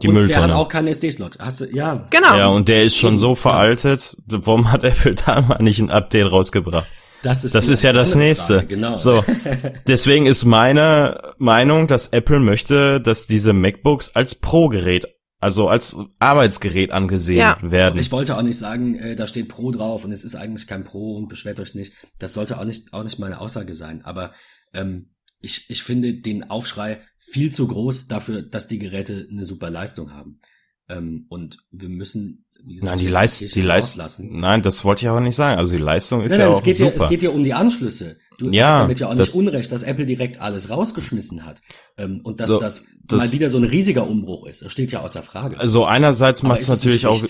Die 0.02 0.08
und 0.08 0.14
Mülltonne. 0.14 0.46
der 0.48 0.54
hat 0.56 0.60
auch 0.60 0.68
keinen 0.68 0.88
SD-Slot. 0.88 1.38
Hast 1.38 1.60
du, 1.60 1.64
ja. 1.66 2.06
Genau. 2.10 2.36
Ja, 2.36 2.46
und 2.48 2.68
der 2.68 2.84
ist 2.84 2.96
schon 2.96 3.18
so 3.18 3.34
veraltet. 3.34 4.16
Warum 4.26 4.70
hat 4.72 4.84
Apple 4.84 5.14
da 5.14 5.40
mal 5.40 5.62
nicht 5.62 5.78
ein 5.80 5.90
Update 5.90 6.30
rausgebracht? 6.30 6.88
Das 7.22 7.44
ist, 7.44 7.54
Das 7.54 7.68
ist 7.68 7.84
ja 7.84 7.92
das 7.92 8.16
nächste. 8.16 8.54
Frage, 8.54 8.66
genau. 8.66 8.96
So. 8.96 9.24
Deswegen 9.86 10.26
ist 10.26 10.44
meine 10.44 11.34
Meinung, 11.38 11.86
dass 11.86 12.08
Apple 12.08 12.40
möchte, 12.40 13.00
dass 13.00 13.26
diese 13.28 13.52
MacBooks 13.52 14.16
als 14.16 14.34
Pro-Gerät, 14.34 15.06
also 15.38 15.68
als 15.68 15.96
Arbeitsgerät 16.18 16.90
angesehen 16.90 17.38
Ja. 17.38 17.58
werden. 17.62 18.00
Ich 18.00 18.10
wollte 18.10 18.36
auch 18.36 18.42
nicht 18.42 18.58
sagen, 18.58 18.96
äh, 18.96 19.14
da 19.14 19.28
steht 19.28 19.48
Pro 19.48 19.70
drauf 19.70 20.04
und 20.04 20.10
es 20.10 20.24
ist 20.24 20.34
eigentlich 20.34 20.66
kein 20.66 20.82
Pro 20.82 21.16
und 21.16 21.28
beschwert 21.28 21.60
euch 21.60 21.74
nicht. 21.76 21.92
Das 22.18 22.34
sollte 22.34 22.58
auch 22.58 22.64
nicht, 22.64 22.92
auch 22.92 23.04
nicht 23.04 23.20
meine 23.20 23.40
Aussage 23.40 23.74
sein. 23.74 24.02
Aber 24.04 24.32
ähm, 24.74 25.10
ich, 25.40 25.66
ich 25.70 25.84
finde 25.84 26.14
den 26.14 26.50
Aufschrei 26.50 27.02
viel 27.32 27.50
zu 27.50 27.66
groß 27.66 28.08
dafür, 28.08 28.42
dass 28.42 28.66
die 28.66 28.78
Geräte 28.78 29.26
eine 29.30 29.44
super 29.44 29.70
Leistung 29.70 30.12
haben. 30.12 30.40
Ähm, 30.88 31.26
und 31.28 31.58
wir 31.70 31.88
müssen, 31.88 32.44
wie 32.64 32.74
gesagt, 32.74 32.90
Nein, 32.90 32.98
die 32.98 33.08
Leistung, 33.08 33.48
die 33.54 33.60
Leistung, 33.62 34.02
lassen. 34.02 34.38
nein, 34.38 34.62
das 34.62 34.84
wollte 34.84 35.02
ich 35.04 35.08
aber 35.08 35.20
nicht 35.20 35.36
sagen. 35.36 35.58
Also 35.58 35.76
die 35.76 35.82
Leistung 35.82 36.22
ist 36.22 36.30
Nein, 36.30 36.40
ja 36.40 36.46
nein, 36.46 36.54
auch 36.54 36.58
es 36.58 36.64
geht, 36.64 36.78
ja, 36.78 36.86
super. 36.90 37.04
es 37.04 37.08
geht 37.10 37.22
ja 37.22 37.30
um 37.30 37.42
die 37.44 37.54
Anschlüsse. 37.54 38.18
Du 38.38 38.50
Ja, 38.50 38.66
hast 38.72 38.80
damit 38.82 39.00
ja 39.00 39.06
auch 39.08 39.14
nicht 39.14 39.20
das- 39.28 39.34
Unrecht, 39.34 39.72
dass 39.72 39.82
Apple 39.84 40.04
direkt 40.04 40.40
alles 40.40 40.68
rausgeschmissen 40.70 41.46
hat. 41.46 41.62
Ähm, 41.96 42.20
und 42.24 42.40
dass 42.40 42.48
So, 42.48 42.58
das, 42.60 42.84
das- 43.04 43.18
mal 43.22 43.32
wieder 43.32 43.48
so 43.48 43.58
ein 43.58 43.64
riesiger 43.64 44.06
Umbruch 44.06 44.46
ist. 44.46 44.62
Das 44.62 44.70
steht 44.72 44.92
ja 44.92 45.00
außer 45.00 45.22
Frage. 45.22 45.58
also 45.58 45.84
einerseits 45.86 46.42
macht 46.42 46.60
es 46.60 46.68
natürlich 46.68 47.04
nicht 47.04 47.06
auch, 47.06 47.24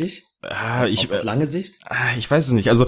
ah, 0.51 0.87
ich, 0.87 1.11
auf, 1.11 1.19
auf 1.19 1.23
lange 1.25 1.47
Sicht. 1.47 1.79
Ah, 1.85 2.17
ich 2.19 2.29
weiß 2.31 2.47
es 2.49 2.53
nicht. 2.53 2.69
Also 2.69 2.87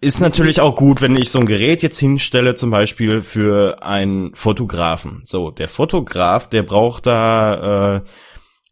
ist 0.00 0.20
natürlich 0.20 0.60
auch 0.60 0.76
gut, 0.76 1.02
wenn 1.02 1.16
ich 1.16 1.30
so 1.30 1.38
ein 1.38 1.46
Gerät 1.46 1.82
jetzt 1.82 1.98
hinstelle, 1.98 2.54
zum 2.54 2.70
Beispiel 2.70 3.22
für 3.22 3.82
einen 3.82 4.34
Fotografen. 4.34 5.22
So, 5.24 5.50
der 5.50 5.68
Fotograf, 5.68 6.48
der 6.48 6.62
braucht 6.62 7.06
da 7.06 7.96
äh, 7.96 8.00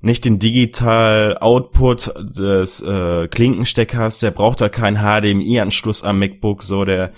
nicht 0.00 0.24
den 0.24 0.38
Digital 0.38 1.38
Output 1.38 2.14
des 2.18 2.82
äh, 2.82 3.26
Klinkensteckers, 3.28 4.18
der 4.18 4.32
braucht 4.32 4.60
da 4.60 4.68
keinen 4.68 4.98
HDMI-Anschluss 4.98 6.04
am 6.04 6.18
MacBook, 6.18 6.62
so 6.62 6.84
der 6.84 7.12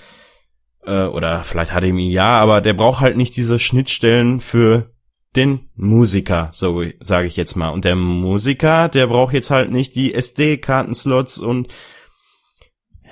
äh, 0.85 1.03
oder 1.03 1.43
vielleicht 1.43 1.73
HDMI 1.73 2.11
ja, 2.11 2.39
aber 2.39 2.61
der 2.61 2.75
braucht 2.75 3.01
halt 3.01 3.17
nicht 3.17 3.37
diese 3.37 3.59
Schnittstellen 3.59 4.41
für 4.41 4.91
den 5.35 5.69
Musiker, 5.75 6.49
so 6.53 6.83
sage 7.01 7.27
ich 7.27 7.37
jetzt 7.37 7.57
mal. 7.57 7.71
Und 7.71 7.85
der 7.85 7.97
Musiker, 7.97 8.89
der 8.89 9.09
braucht 9.09 9.35
jetzt 9.35 9.51
halt 9.51 9.71
nicht 9.71 9.95
die 9.97 10.15
SD-Kartenslots 10.15 11.39
und 11.39 11.69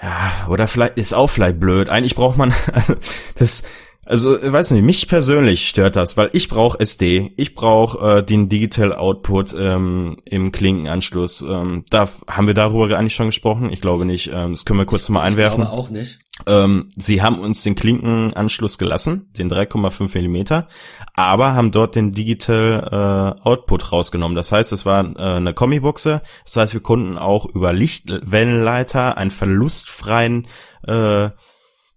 ja, 0.03 0.47
oder 0.49 0.69
vielleicht 0.69 0.99
ist 0.99 1.15
auch 1.15 1.29
vielleicht 1.29 1.61
blöd. 1.61 1.89
Eigentlich 1.89 2.15
braucht 2.15 2.37
man 2.37 2.53
das 3.37 3.63
also 4.07 4.41
ich 4.41 4.53
weiß 4.53 4.73
nicht, 4.73 4.83
mich 4.83 5.09
persönlich 5.09 5.69
stört 5.69 5.97
das, 5.97 6.17
weil 6.17 6.31
ich 6.33 6.49
brauche 6.49 6.79
SD, 6.81 7.33
ich 7.37 7.55
brauche 7.55 8.19
äh, 8.19 8.23
den 8.23 8.49
Digital 8.49 8.93
Output 8.93 9.55
ähm, 9.59 10.19
im 10.25 10.53
Klinkenanschluss. 10.53 11.43
Ähm, 11.43 11.85
da 11.91 12.09
haben 12.29 12.47
wir 12.47 12.55
darüber 12.55 12.97
eigentlich 12.97 13.15
schon 13.15 13.27
gesprochen. 13.27 13.71
Ich 13.73 13.81
glaube 13.81 14.05
nicht. 14.05 14.31
Ähm, 14.33 14.51
das 14.51 14.65
können 14.65 14.79
wir 14.79 14.87
kurz 14.87 15.09
mal 15.09 15.23
einwerfen. 15.23 15.63
Ich 15.63 15.69
glaube 15.69 15.83
auch 15.83 15.91
nicht. 15.91 16.19
Ähm, 16.47 16.89
sie 16.97 17.23
haben 17.23 17.39
uns 17.39 17.63
den 17.63 17.77
Klinkenanschluss 17.77 18.77
gelassen, 18.77 19.31
den 19.39 19.51
3,5 19.51 20.15
Millimeter, 20.15 20.67
aber 21.15 21.55
haben 21.55 21.71
dort 21.71 21.95
den 21.95 22.13
Digital 22.13 23.37
äh, 23.41 23.49
Output 23.49 23.93
rausgenommen. 23.93 24.35
Das 24.35 24.51
heißt, 24.51 24.73
es 24.73 24.85
war 24.85 25.05
äh, 25.17 25.37
eine 25.37 25.55
Kombibuchse. 25.55 26.23
Das 26.45 26.57
heißt, 26.57 26.75
wir 26.75 26.83
konnten 26.83 27.19
auch 27.19 27.47
über 27.47 27.73
Lichtwellenleiter 27.73 29.17
einen 29.17 29.31
verlustfreien, 29.31 30.49
äh, 30.87 31.31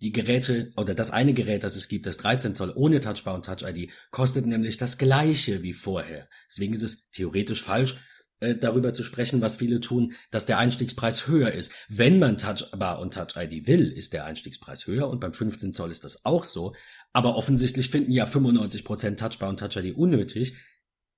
Die 0.00 0.12
Geräte 0.12 0.72
oder 0.76 0.94
das 0.94 1.12
eine 1.12 1.32
Gerät, 1.32 1.62
das 1.62 1.76
es 1.76 1.88
gibt, 1.88 2.06
das 2.06 2.16
13 2.16 2.54
Zoll 2.54 2.72
ohne 2.74 2.98
Touchbar 3.00 3.34
und 3.34 3.44
Touch 3.44 3.62
ID, 3.62 3.90
kostet 4.10 4.46
nämlich 4.46 4.76
das 4.76 4.98
gleiche 4.98 5.62
wie 5.62 5.72
vorher. 5.74 6.28
Deswegen 6.48 6.74
ist 6.74 6.82
es 6.82 7.08
theoretisch 7.10 7.62
falsch, 7.62 7.96
äh, 8.42 8.56
darüber 8.56 8.92
zu 8.92 9.04
sprechen, 9.04 9.40
was 9.40 9.56
viele 9.56 9.78
tun, 9.78 10.14
dass 10.32 10.46
der 10.46 10.58
Einstiegspreis 10.58 11.28
höher 11.28 11.52
ist. 11.52 11.72
Wenn 11.88 12.18
man 12.18 12.38
Touchbar 12.38 12.98
und 12.98 13.14
Touch 13.14 13.36
ID 13.36 13.68
will, 13.68 13.92
ist 13.92 14.12
der 14.12 14.24
Einstiegspreis 14.24 14.88
höher 14.88 15.08
und 15.08 15.20
beim 15.20 15.32
15 15.32 15.72
Zoll 15.72 15.92
ist 15.92 16.02
das 16.02 16.24
auch 16.24 16.44
so. 16.44 16.74
Aber 17.12 17.36
offensichtlich 17.36 17.90
finden 17.90 18.10
ja 18.10 18.24
95% 18.24 19.16
Touchbar 19.16 19.48
und 19.48 19.60
Touch 19.60 19.76
ID 19.76 19.94
unnötig. 19.94 20.56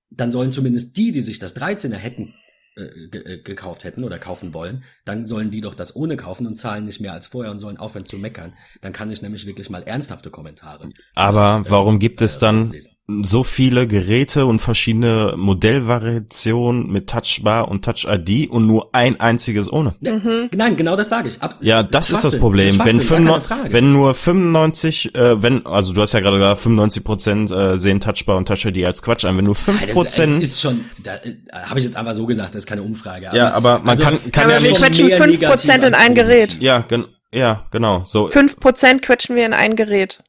Dann 0.09 0.31
sollen 0.31 0.51
zumindest 0.51 0.97
die, 0.97 1.11
die 1.11 1.21
sich 1.21 1.39
das 1.39 1.55
13er 1.55 1.95
hätten 1.95 2.33
äh, 2.77 3.07
ge 3.07 3.21
äh, 3.23 3.37
gekauft 3.41 3.85
hätten 3.85 4.03
oder 4.03 4.19
kaufen 4.19 4.53
wollen, 4.53 4.83
dann 5.05 5.25
sollen 5.25 5.49
die 5.49 5.61
doch 5.61 5.75
das 5.75 5.95
ohne 5.95 6.17
kaufen 6.17 6.45
und 6.45 6.57
zahlen 6.57 6.83
nicht 6.83 6.99
mehr 6.99 7.13
als 7.13 7.27
vorher 7.27 7.51
und 7.51 7.59
sollen 7.59 7.77
aufhören 7.77 8.03
zu 8.03 8.17
meckern. 8.17 8.53
Dann 8.81 8.91
kann 8.91 9.09
ich 9.09 9.21
nämlich 9.21 9.45
wirklich 9.45 9.69
mal 9.69 9.83
ernsthafte 9.83 10.29
Kommentare. 10.29 10.89
Aber 11.13 11.63
äh, 11.65 11.71
warum 11.71 11.99
gibt 11.99 12.21
es 12.21 12.35
äh, 12.35 12.39
dann 12.41 12.59
rauslesen. 12.63 12.94
So 13.07 13.43
viele 13.43 13.85
Geräte 13.85 14.47
und 14.47 14.59
verschiedene 14.59 15.35
Modellvariationen 15.37 16.91
mit 16.91 17.07
Touchbar 17.07 17.67
und 17.67 17.85
Touch 17.85 18.07
ID 18.09 18.49
und 18.49 18.65
nur 18.65 18.89
ein 18.93 19.19
einziges 19.19 19.71
ohne? 19.71 19.93
Mhm. 20.01 20.49
Nein, 20.55 20.75
genau 20.75 20.95
das 20.95 21.09
sage 21.09 21.29
ich. 21.29 21.39
Ab 21.39 21.57
Ja, 21.61 21.83
das 21.83 22.09
ist 22.09 22.23
das. 22.23 22.35
Problem. 22.39 22.79
Wenn, 22.83 22.99
Schwachsinn, 22.99 23.25
gar 23.25 23.39
keine 23.39 23.47
95, 23.47 23.47
Frage. 23.47 23.73
wenn 23.73 23.93
nur 23.93 24.13
95, 24.13 25.15
äh, 25.15 25.41
wenn, 25.41 25.65
also 25.67 25.93
du 25.93 26.01
hast 26.01 26.13
ja 26.13 26.19
gerade 26.19 26.37
gesagt, 26.37 26.61
95 26.61 27.03
Prozent 27.03 27.51
äh, 27.51 27.77
sehen 27.77 27.99
Touchbar 28.01 28.37
und 28.37 28.47
Touch 28.47 28.65
ID 28.65 28.87
als 28.87 29.01
Quatsch 29.03 29.23
an. 29.23 29.37
Wenn 29.37 29.45
nur 29.45 29.55
5 29.55 29.77
Nein, 29.77 29.87
das, 29.87 29.93
Prozent, 29.93 30.41
das 30.41 30.49
ist 30.49 30.61
schon, 30.61 30.85
da 31.03 31.15
äh, 31.15 31.35
habe 31.53 31.79
ich 31.79 31.85
jetzt 31.85 31.95
einfach 31.95 32.13
so 32.15 32.25
gesagt, 32.25 32.55
das 32.55 32.63
ist 32.63 32.67
keine 32.67 32.81
Umfrage. 32.81 33.29
ja, 33.33 33.53
aber 33.53 33.79
man 33.79 33.89
also, 33.89 34.03
kann, 34.03 34.31
kann 34.31 34.45
aber 34.45 34.53
ja 34.55 34.63
wir 34.63 34.69
nicht, 34.71 34.81
quetschen 34.81 35.07
mehr 35.07 35.21
5% 35.21 35.27
negativ 35.27 35.69
in 35.69 35.93
ein. 35.93 36.15
Gerät. 36.15 36.61
ja, 36.61 36.79
gen, 36.79 37.05
ja, 37.31 37.65
genau, 37.71 38.03
so, 38.03 38.29
5% 38.29 39.01
quetschen 39.01 39.35
wir 39.35 39.45
in 39.45 39.53
ein 39.53 39.75
Gerät. 39.75 40.23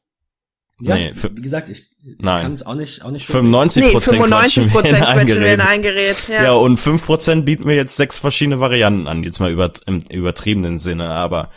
Ja, 0.79 0.95
Nee, 0.95 1.13
für- 1.15 1.35
wie 1.35 1.41
gesagt, 1.41 1.69
ich, 1.69 1.79
ich 2.03 2.17
Nein. 2.19 2.43
kann 2.43 2.51
es 2.51 2.63
auch 2.63 2.75
nicht, 2.75 3.03
auch 3.03 3.09
nicht 3.09 3.25
95 3.25 3.83
Nee, 3.83 3.91
Prozent 3.91 4.21
95% 4.21 4.69
quetschen 4.71 4.71
wir 4.71 4.89
in 4.89 5.03
ein 5.03 5.17
quetschen 5.17 5.41
wir 5.41 5.51
in 5.53 5.57
Gerät. 5.57 5.67
ein 5.69 5.81
Gerät. 5.81 6.27
Ja. 6.29 6.43
Ja, 6.43 6.51
und 6.53 6.77
5 6.77 7.03
Prozent 7.05 7.45
bieten 7.45 7.65
wir 7.67 7.75
jetzt 7.75 7.95
sechs 7.97 8.17
verschiedene 8.19 8.59
Varianten 8.59 9.07
an, 9.07 9.23
jetzt 9.23 9.39
mal 9.39 9.51
über, 9.51 9.71
im 9.87 9.99
übertriebenen 10.01 10.77
Sinne, 10.77 11.09
aber 11.09 11.49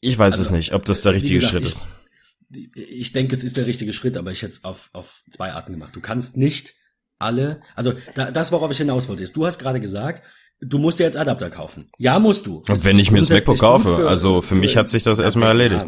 ich 0.00 0.18
weiß 0.18 0.34
es 0.34 0.40
Also, 0.40 0.54
nicht, 0.54 0.72
ob 0.72 0.84
das 0.86 1.02
der 1.02 1.12
richtige 1.14 1.40
gesagt, 1.40 1.52
Schritt 1.66 1.76
ich- 2.50 2.74
ist. 2.74 2.76
ich 2.76 3.12
denke, 3.12 3.36
es 3.36 3.44
ist 3.44 3.56
der 3.58 3.66
richtige 3.66 3.92
Schritt, 3.92 4.16
aber 4.16 4.30
ich 4.30 4.40
hätte 4.42 4.52
es 4.52 4.64
auf, 4.64 4.88
auf 4.94 5.20
zwei 5.30 5.52
Arten 5.52 5.72
gemacht. 5.72 5.94
Du 5.94 6.00
kannst 6.00 6.36
nicht 6.36 6.72
alle, 7.18 7.60
also 7.74 7.92
da, 8.14 8.30
das, 8.30 8.52
worauf 8.52 8.70
ich 8.70 8.78
hinaus 8.78 9.08
wollte, 9.08 9.22
ist, 9.22 9.36
du 9.36 9.44
hast 9.44 9.58
gerade 9.58 9.80
gesagt, 9.80 10.22
du 10.62 10.78
musst 10.78 10.98
dir 10.98 11.04
jetzt 11.04 11.16
Adapter 11.18 11.50
kaufen. 11.50 11.90
Ja, 11.98 12.18
musst 12.20 12.46
du. 12.46 12.62
Und 12.66 12.84
wenn 12.84 12.98
ich 12.98 13.10
mir 13.10 13.18
das 13.20 13.28
MacBook 13.28 13.58
kaufe, 13.58 13.96
gut 13.96 14.06
also 14.06 14.40
für 14.40 14.54
mich 14.54 14.76
hat 14.78 14.88
sich 14.88 15.02
das 15.02 15.18
erstmal 15.18 15.48
erledigt. 15.48 15.84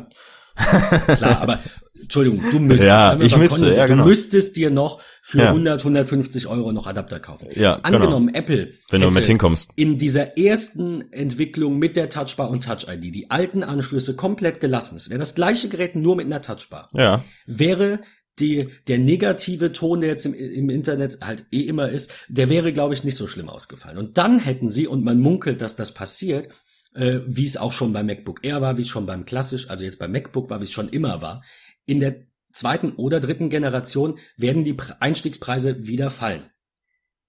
Ja, 0.59 0.99
klar, 1.17 1.41
aber 1.41 1.61
Entschuldigung, 2.03 2.43
du 2.51 2.59
müsstest. 2.59 2.87
Ja, 2.89 3.19
wir 3.19 3.27
ich 3.27 3.37
müsste, 3.37 3.73
ja, 3.75 3.87
genau. 3.87 4.05
Du 4.05 4.09
müsstest 4.09 4.57
dir 4.57 4.71
noch 4.71 5.01
für 5.23 5.39
Ja. 5.39 5.49
100, 5.51 5.81
150 5.85 6.47
Euro 6.47 6.73
noch 6.73 6.87
Adapter 6.87 7.21
kaufen. 7.21 7.49
Ja, 7.55 7.77
Angenommen, 7.83 8.35
Apple 8.35 8.73
Wenn 8.91 9.03
du 9.03 9.11
mit 9.11 9.27
hinkommst. 9.27 9.73
in 9.77 9.99
dieser 9.99 10.39
ersten 10.39 11.13
Entwicklung 11.13 11.79
mit 11.79 11.97
der 11.97 12.09
Touchbar 12.09 12.51
und 12.51 12.65
Touch-ID 12.65 13.15
die 13.15 13.31
alten 13.31 13.63
Anschlüsse 13.63 14.17
komplett 14.17 14.61
gelassen. 14.61 14.97
Es 14.97 15.11
wäre 15.11 15.21
das 15.21 15.35
gleiche 15.35 15.69
Gerät 15.69 15.95
nur 15.95 16.17
mit 16.17 16.27
einer 16.27 16.43
Touchbar. 16.43 16.89
Ja. 16.95 17.25
Wäre 17.47 18.01
die, 18.39 18.69
der 18.89 18.99
negative 18.99 19.73
Ton, 19.73 20.01
der 20.01 20.11
jetzt 20.11 20.25
im, 20.25 20.35
im 20.35 20.71
Internet 20.71 21.19
halt 21.23 21.45
eh 21.53 21.61
immer 21.63 21.91
ist, 21.91 22.11
der 22.29 22.49
wäre, 22.49 22.73
glaube 22.73 22.95
ich, 22.95 23.05
nicht 23.05 23.17
so 23.17 23.27
schlimm 23.27 23.49
ausgefallen. 23.51 23.99
Und 23.99 24.17
dann 24.17 24.39
hätten 24.39 24.71
sie, 24.71 24.87
und 24.87 25.05
man 25.05 25.21
munkelt, 25.21 25.61
dass 25.61 25.77
das 25.77 25.93
passiert, 25.93 26.49
äh, 26.95 27.21
wie 27.27 27.45
es 27.45 27.57
auch 27.57 27.73
schon 27.73 27.93
beim 27.93 28.07
MacBook 28.07 28.41
Air 28.43 28.63
war, 28.63 28.77
wie 28.79 28.83
es 28.83 28.89
schon 28.89 29.07
beim 29.07 29.25
klassisch, 29.27 29.69
also 29.69 29.85
jetzt 29.85 29.99
beim 29.99 30.13
MacBook 30.13 30.49
war, 30.51 30.61
wie 30.61 30.65
es 30.65 30.73
schon 30.73 30.89
immer 30.89 31.21
war, 31.21 31.43
in 31.87 32.01
der 32.01 32.27
zweiten 32.53 32.93
oder 32.93 33.21
dritten 33.21 33.49
Generation 33.49 34.19
werden 34.37 34.65
die 34.65 34.75
Pre- 34.75 35.01
Einstiegspreise 35.01 35.87
wieder 35.87 36.11
fallen. 36.11 36.51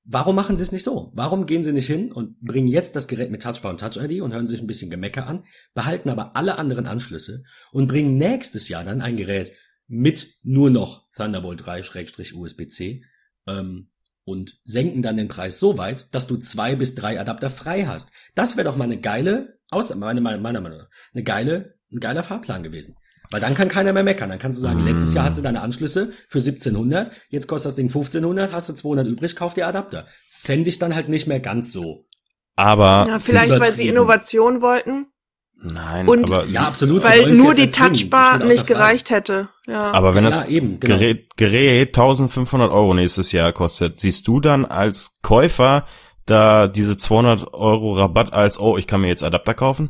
Warum 0.03 0.35
machen 0.35 0.57
sie 0.57 0.63
es 0.63 0.71
nicht 0.71 0.83
so? 0.83 1.11
Warum 1.13 1.45
gehen 1.45 1.63
sie 1.63 1.73
nicht 1.73 1.85
hin 1.85 2.11
und 2.11 2.39
bringen 2.41 2.67
jetzt 2.67 2.95
das 2.95 3.07
Gerät 3.07 3.29
mit 3.29 3.43
Touchbar 3.43 3.71
und 3.71 3.79
Touch 3.79 3.97
ID 3.97 4.21
und 4.21 4.33
hören 4.33 4.47
sich 4.47 4.59
ein 4.59 4.67
bisschen 4.67 4.89
Gemecker 4.89 5.27
an, 5.27 5.45
behalten 5.75 6.09
aber 6.09 6.35
alle 6.35 6.57
anderen 6.57 6.87
Anschlüsse 6.87 7.43
und 7.71 7.85
bringen 7.87 8.17
nächstes 8.17 8.67
Jahr 8.67 8.83
dann 8.83 9.01
ein 9.01 9.15
Gerät 9.15 9.51
mit 9.87 10.39
nur 10.41 10.71
noch 10.71 11.07
Thunderbolt 11.11 11.61
3-USB-C 11.61 13.03
ähm, 13.45 13.91
und 14.23 14.59
senken 14.63 15.03
dann 15.03 15.17
den 15.17 15.27
Preis 15.27 15.59
so 15.59 15.77
weit, 15.77 16.07
dass 16.15 16.25
du 16.25 16.37
zwei 16.37 16.75
bis 16.75 16.95
drei 16.95 17.19
Adapter 17.19 17.51
frei 17.51 17.85
hast. 17.85 18.11
Das 18.33 18.57
wäre 18.57 18.65
doch 18.65 18.77
mal 18.77 18.85
eine 18.85 18.99
geile, 18.99 19.59
außer 19.69 19.95
meiner 19.95 20.21
Meinung 20.21 20.63
nach, 20.63 20.89
eine 21.13 21.23
geile, 21.23 21.75
ein 21.91 21.99
geiler 21.99 22.23
Fahrplan 22.23 22.63
gewesen. 22.63 22.95
Weil 23.31 23.39
dann 23.41 23.53
kann 23.55 23.69
keiner 23.69 23.93
mehr 23.93 24.03
meckern. 24.03 24.29
Dann 24.29 24.39
kannst 24.39 24.57
du 24.59 24.61
sagen, 24.61 24.83
Mm. 24.83 24.87
letztes 24.87 25.13
Jahr 25.13 25.25
hast 25.29 25.37
du 25.37 25.41
deine 25.41 25.61
Anschlüsse 25.61 26.11
für 26.27 26.39
1700, 26.41 27.11
jetzt 27.29 27.47
kostet 27.47 27.67
das 27.69 27.75
Ding 27.75 27.87
1500, 27.89 28.51
hast 28.51 28.69
du 28.69 28.73
200 28.73 29.07
übrig, 29.07 29.35
kauf 29.35 29.53
dir 29.53 29.67
Adapter. 29.67 30.05
Fände 30.29 30.69
ich 30.69 30.79
dann 30.79 30.93
halt 30.95 31.07
nicht 31.09 31.27
mehr 31.27 31.39
ganz 31.39 31.71
so. 31.71 32.05
Aber 32.57 33.05
Ja, 33.07 33.19
vielleicht, 33.19 33.59
weil 33.59 33.75
sie. 33.75 33.87
Innovation 33.87 34.61
wollten, 34.61 35.07
nein, 35.55 36.07
Und- 36.09 36.29
aber, 36.31 36.45
Ja, 36.47 36.67
absolut. 36.67 37.03
sie 37.03 37.09
weil 37.09 37.31
nur 37.33 37.53
die 37.53 37.63
erzwingen. 37.63 37.93
Touchbar 37.93 38.39
nicht 38.43 38.67
gereicht 38.67 39.09
hätte. 39.09 39.47
Ja. 39.67 39.91
aber 39.91 40.13
wenn 40.13 40.23
Ja, 40.25 40.29
das 40.31 40.47
eben, 40.47 40.79
genau. 40.79 40.95
Gerät, 40.97 41.37
Gerät 41.37 41.95
1500 41.95 42.71
Euro 42.71 42.93
nächstes 42.93 43.31
Jahr 43.31 43.53
kostet, 43.53 43.99
siehst 43.99 44.27
du 44.27 44.41
dann 44.41 44.65
als 44.65 45.13
Käufer 45.21 45.85
da 46.25 46.67
diese 46.67 46.97
200 46.97 47.53
Euro 47.53 47.93
Rabatt 47.93 48.33
als, 48.33 48.59
oh, 48.59 48.77
ich 48.77 48.87
kann 48.87 49.01
mir 49.01 49.07
jetzt 49.07 49.23
Adapter 49.23 49.53
kaufen? 49.53 49.89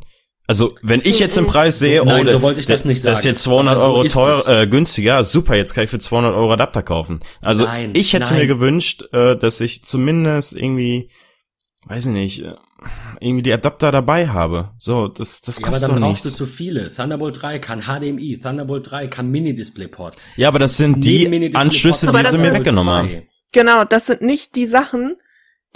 Also, 0.52 0.76
wenn 0.82 1.00
ich 1.00 1.18
jetzt 1.20 1.38
den 1.38 1.48
Preis 1.48 1.80
sehe, 1.80 2.04
Nein, 2.04 2.28
oh, 2.28 2.30
so 2.30 2.42
wollte 2.42 2.60
ich 2.60 2.66
das 2.66 2.84
nicht 2.84 3.06
das 3.06 3.20
ist 3.20 3.24
sagen. 3.24 3.34
jetzt 3.36 3.44
200 3.44 3.76
Aber 3.78 3.82
so 3.86 3.92
Euro 3.94 4.04
teuer, 4.04 4.48
äh, 4.64 4.68
günstiger, 4.68 5.24
super, 5.24 5.56
jetzt 5.56 5.74
kann 5.74 5.86
ich 5.86 5.90
für 5.90 5.98
200 6.00 6.36
Euro 6.36 6.52
Adapter 6.52 6.84
kaufen. 6.84 7.22
Also, 7.42 7.64
Nein, 7.64 7.92
ich 7.94 8.12
hätte 8.12 8.26
nein. 8.26 8.40
mir 8.40 8.48
gewünscht, 8.48 9.06
äh, 9.14 9.38
dass 9.38 9.62
ich 9.62 9.86
zumindest 9.86 10.52
irgendwie, 10.52 11.10
weiß 11.86 12.08
ich 12.08 12.12
nicht, 12.12 12.44
äh, 12.44 12.56
irgendwie 13.22 13.44
die 13.44 13.54
Adapter 13.54 13.94
dabei 13.94 14.28
habe. 14.28 14.72
So, 14.78 15.08
das, 15.08 15.42
das 15.42 15.60
Ja, 15.60 15.64
aber 15.68 15.72
kostet 15.72 15.90
dann 15.90 16.02
brauchst 16.02 16.26
du 16.26 16.28
nichts. 16.28 16.38
zu 16.38 16.46
viele. 16.46 16.94
Thunderbolt 16.94 17.42
3 17.42 17.60
kann 17.60 17.84
HDMI, 17.84 18.38
Thunderbolt 18.44 18.92
3 18.92 19.08
kann 19.08 19.32
Mini-Display-Port. 19.32 20.18
Ja, 20.36 20.50
aber 20.50 20.60
das 20.60 20.76
sind 20.76 21.02
die 21.06 21.56
Anschlüsse, 21.56 22.12
die 22.12 22.26
sie 22.28 22.38
mir 22.40 22.54
weggenommen 22.54 22.94
haben. 22.94 23.22
Genau, 23.54 23.86
das 23.86 24.08
sind 24.08 24.22
nicht 24.22 24.58
die 24.58 24.66
Sachen, 24.66 25.16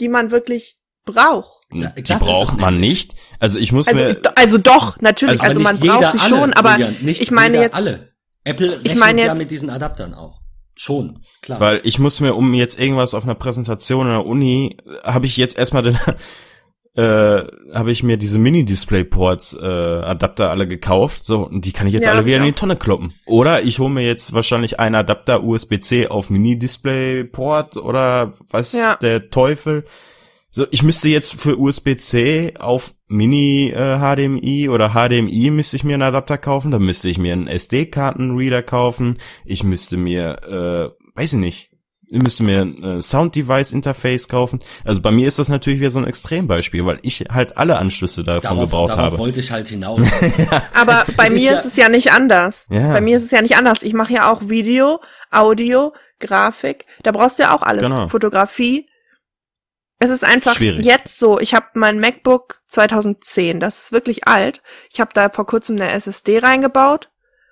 die 0.02 0.10
man 0.10 0.32
wirklich 0.32 0.76
braucht. 1.06 1.64
Da- 1.72 1.90
Die 1.90 2.14
braucht 2.14 2.58
man 2.58 2.80
nicht. 2.80 3.16
Also 3.40 3.60
ich 3.60 3.72
muss 3.72 3.88
Also, 3.88 4.02
mir, 4.04 4.18
also 4.36 4.58
doch, 4.58 5.00
natürlich, 5.02 5.42
Also 5.42 5.60
also, 5.60 5.62
Aber 5.62 5.70
man 5.72 5.80
braucht 6.02 6.12
sie 6.14 6.20
alle, 6.20 6.30
schon, 6.30 6.54
aber 6.54 6.72
Julian, 6.74 6.96
nicht 7.02 7.22
ich 7.22 7.32
meine 7.32 7.54
jeder 7.56 7.64
jetzt, 7.64 7.76
alle. 7.76 8.10
Apple 8.44 8.72
rechnet 8.74 8.88
Ich 8.92 8.96
meine 8.96 9.22
ja 9.22 9.28
jetzt- 9.30 9.38
mit 9.38 9.52
diesen 9.52 9.70
Adaptern 9.70 10.14
auch. 10.14 10.42
Schon, 10.78 11.22
klar. 11.42 11.60
weil 11.62 11.82
ich 11.86 12.00
muss 12.00 12.20
mir, 12.20 12.34
um 12.36 12.54
jetzt 12.54 12.78
irgendwas 12.78 13.14
auf 13.14 13.24
einer 13.24 13.36
Präsentation 13.36 14.08
in 14.08 14.12
der 14.12 14.26
Uni, 14.26 14.76
habe 15.04 15.26
ich 15.26 15.38
jetzt 15.38 15.58
erstmal 15.58 15.84
den, 15.84 15.98
äh, 16.96 17.44
habe 17.74 17.92
ich 17.92 18.04
mir 18.04 18.18
diese 18.18 18.40
Mini-Display-Ports 18.40 19.58
äh, 19.62 19.66
Adapter 19.66 20.50
alle 20.52 20.68
gekauft, 20.68 21.24
so 21.26 21.46
und 21.48 21.64
die 21.66 21.72
kann 21.72 21.88
ich 21.88 21.94
jetzt 21.94 22.06
Ja, 22.06 22.12
alle 22.12 22.26
wieder 22.26 22.38
in 22.38 22.44
die. 22.44 22.52
Tonne 22.52 22.76
kloppen. 22.76 23.14
Oder 23.26 23.64
ich 23.64 23.80
hole 23.80 23.90
mir 23.90 24.06
jetzt 24.06 24.34
wahrscheinlich 24.34 24.80
einen 24.80 24.96
Adapter 24.96 25.44
USB-C 25.44 26.08
auf 26.08 26.30
Mini-Display-Port 26.30 27.78
oder 27.78 28.34
was 28.50 28.74
Ja. 28.74 28.96
der 28.98 29.30
Teufel. 29.30 29.86
So, 30.56 30.66
ich 30.72 30.84
müsste 30.84 31.10
jetzt 31.10 31.34
für 31.34 31.60
USB-C 31.60 32.54
auf 32.58 32.94
Mini 33.10 33.74
äh, 33.76 33.98
HDMI 33.98 34.70
oder 34.70 34.92
HDMI 34.92 35.50
müsste 35.52 35.76
ich 35.76 35.84
mir 35.84 35.96
einen 35.96 36.04
Adapter 36.04 36.38
kaufen, 36.38 36.72
dann 36.72 36.82
müsste 36.82 37.10
ich 37.10 37.18
mir 37.18 37.34
einen 37.34 37.48
SD-Kartenreader 37.48 38.64
kaufen, 38.64 39.18
ich 39.44 39.66
müsste 39.66 39.98
mir, 39.98 40.94
äh, 40.96 41.20
weiß 41.20 41.34
ich 41.34 41.40
nicht, 41.40 41.72
ich 42.10 42.22
müsste 42.22 42.44
mir 42.44 42.62
ein 42.62 42.82
äh, 42.82 43.02
Sound-Device-Interface 43.02 44.30
kaufen. 44.30 44.62
Also 44.86 45.02
bei 45.02 45.12
mir 45.12 45.28
ist 45.28 45.40
das 45.40 45.50
natürlich 45.50 45.82
wieder 45.82 45.90
so 45.90 46.00
ein 46.00 46.08
Extrembeispiel, 46.08 46.86
weil 46.86 47.00
ich 47.02 47.26
halt 47.30 47.58
alle 47.58 47.78
Anschlüsse 47.78 48.24
davon 48.24 48.42
darauf, 48.52 48.70
gebraucht 48.70 48.90
darauf 48.92 49.04
habe. 49.08 49.18
wollte 49.18 49.42
ich 49.42 49.52
halt 49.52 49.68
hinaus. 49.68 50.00
aber 50.74 51.06
bei 51.18 51.28
es 51.28 51.34
ist 51.34 51.42
mir 51.42 51.52
ja- 51.52 51.58
ist 51.58 51.66
es 51.66 51.76
ja 51.76 51.90
nicht 51.90 52.14
anders. 52.14 52.68
Ja. 52.70 52.94
Bei 52.94 53.02
mir 53.02 53.18
ist 53.18 53.24
es 53.24 53.32
ja 53.32 53.42
nicht 53.42 53.58
anders. 53.58 53.84
Ich 53.84 53.94
mache 53.94 54.14
ja 54.14 54.32
auch 54.32 54.48
Video, 54.48 55.02
Audio, 55.32 55.92
Grafik. 56.22 56.86
Da 57.04 57.12
brauchst 57.12 57.40
du 57.40 57.44
ja 57.44 57.54
auch 57.54 57.62
alles. 57.62 57.84
Genau. 57.84 58.08
Fotografie. 58.08 58.88
Es 60.00 60.10
ist 60.10 60.24
einfach 60.24 60.56
Schwierig. 60.56 60.86
jetzt 60.86 61.20
so. 61.20 61.40
Ich 61.40 61.54
habe 61.54 61.68
mein 61.74 62.00
MacBook 62.00 62.62
2010. 62.68 63.60
Das 63.60 63.80
ist 63.80 63.92
wirklich 63.92 64.28
alt. 64.28 64.62
Ich 64.92 65.00
habe 65.00 65.12
da 65.14 65.30
vor 65.30 65.46
kurzem 65.46 65.78
eine 65.78 65.92
SSD 65.92 66.40
reingebaut 66.40 67.10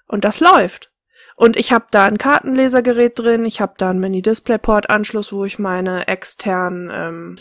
und 0.08 0.26
das 0.26 0.40
läuft. 0.40 0.92
Und 1.36 1.58
ich 1.58 1.72
habe 1.72 1.88
da 1.92 2.06
ein 2.06 2.18
Kartenlesergerät 2.18 3.18
drin. 3.18 3.46
Ich 3.46 3.62
habe 3.62 3.74
da 3.78 3.90
einen 3.90 4.00
Mini-Displayport-Anschluss, 4.00 5.32
wo 5.32 5.46
ich 5.46 5.58
meine 5.58 6.08
externen 6.08 6.92
ähm, 6.94 7.38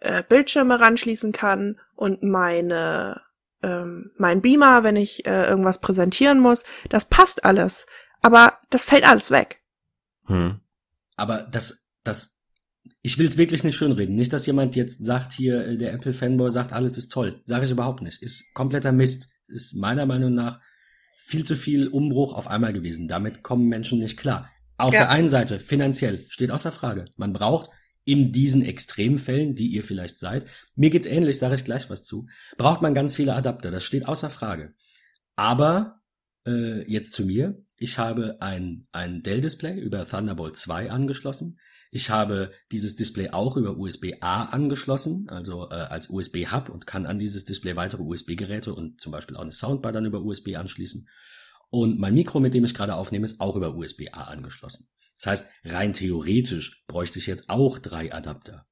äh, 0.00 0.22
Bildschirme 0.22 0.80
ranschließen 0.80 1.32
kann 1.32 1.80
und 1.94 2.22
meine 2.22 3.22
ähm, 3.62 4.12
mein 4.16 4.42
Beamer, 4.42 4.84
wenn 4.84 4.96
ich 4.96 5.26
äh, 5.26 5.48
irgendwas 5.48 5.80
präsentieren 5.80 6.38
muss. 6.38 6.64
Das 6.88 7.06
passt 7.06 7.44
alles. 7.44 7.86
Aber 8.20 8.58
das 8.70 8.84
fällt 8.84 9.08
alles 9.08 9.30
weg. 9.30 9.62
Hm. 10.26 10.60
Aber 11.16 11.46
das, 11.50 11.88
das, 12.04 12.35
ich 13.06 13.18
will 13.18 13.26
es 13.28 13.38
wirklich 13.38 13.62
nicht 13.62 13.76
schönreden. 13.76 14.16
Nicht, 14.16 14.32
dass 14.32 14.46
jemand 14.46 14.74
jetzt 14.74 15.04
sagt, 15.04 15.32
hier, 15.32 15.64
äh, 15.64 15.76
der 15.76 15.92
Apple-Fanboy 15.92 16.50
sagt, 16.50 16.72
alles 16.72 16.98
ist 16.98 17.12
toll. 17.12 17.40
Sage 17.44 17.64
ich 17.64 17.70
überhaupt 17.70 18.02
nicht. 18.02 18.20
Ist 18.20 18.52
kompletter 18.52 18.90
Mist. 18.90 19.30
Ist 19.46 19.76
meiner 19.76 20.06
Meinung 20.06 20.34
nach 20.34 20.58
viel 21.16 21.44
zu 21.44 21.54
viel 21.54 21.86
Umbruch 21.86 22.34
auf 22.34 22.48
einmal 22.48 22.72
gewesen. 22.72 23.06
Damit 23.06 23.44
kommen 23.44 23.68
Menschen 23.68 24.00
nicht 24.00 24.16
klar. 24.16 24.50
Auf 24.76 24.92
Ja. 24.92 25.02
der 25.02 25.10
einen 25.10 25.28
Seite, 25.28 25.60
finanziell, 25.60 26.24
steht 26.28 26.50
außer 26.50 26.72
Frage. 26.72 27.04
Man 27.14 27.32
braucht 27.32 27.70
in 28.04 28.32
diesen 28.32 28.62
Extremfällen, 28.62 29.54
die 29.54 29.68
ihr 29.68 29.84
vielleicht 29.84 30.18
seid, 30.18 30.46
mir 30.74 30.90
geht's 30.90 31.06
ähnlich, 31.06 31.38
sage 31.38 31.54
ich 31.54 31.64
gleich 31.64 31.88
was 31.88 32.02
zu, 32.02 32.26
braucht 32.58 32.82
man 32.82 32.92
ganz 32.92 33.14
viele 33.14 33.34
Adapter. 33.34 33.70
Das 33.70 33.84
steht 33.84 34.08
außer 34.08 34.30
Frage. 34.30 34.74
Aber 35.36 36.00
äh, 36.44 36.82
jetzt 36.90 37.12
zu 37.12 37.24
mir. 37.24 37.62
Ich 37.78 37.98
habe 37.98 38.38
ein, 38.40 38.88
ein 38.90 39.22
Dell-Display 39.22 39.78
über 39.78 40.08
Thunderbolt 40.08 40.56
2 40.56 40.90
angeschlossen. 40.90 41.60
Ich 41.96 42.10
habe 42.10 42.52
dieses 42.72 42.94
Display 42.94 43.30
auch 43.30 43.56
über 43.56 43.78
USB-A 43.78 44.42
angeschlossen, 44.50 45.30
also 45.30 45.70
äh, 45.70 45.76
als 45.76 46.10
USB-Hub 46.10 46.68
und 46.68 46.86
kann 46.86 47.06
an 47.06 47.18
dieses 47.18 47.46
Display 47.46 47.74
weitere 47.74 48.02
USB-Geräte 48.02 48.74
und 48.74 49.00
zum 49.00 49.12
Beispiel 49.12 49.34
auch 49.34 49.40
eine 49.40 49.52
Soundbar 49.52 49.92
dann 49.92 50.04
über 50.04 50.20
USB 50.20 50.56
anschließen. 50.56 51.08
Und 51.70 51.98
mein 51.98 52.12
Mikro, 52.12 52.38
mit 52.38 52.52
dem 52.52 52.66
ich 52.66 52.74
gerade 52.74 52.96
aufnehme, 52.96 53.24
ist 53.24 53.40
auch 53.40 53.56
über 53.56 53.74
USB-A 53.74 54.24
angeschlossen. 54.24 54.88
Das 55.18 55.26
heißt, 55.26 55.50
rein 55.64 55.94
theoretisch 55.94 56.84
bräuchte 56.86 57.18
ich 57.18 57.26
jetzt 57.28 57.48
auch 57.48 57.78
drei 57.78 58.12
Adapter. 58.12 58.66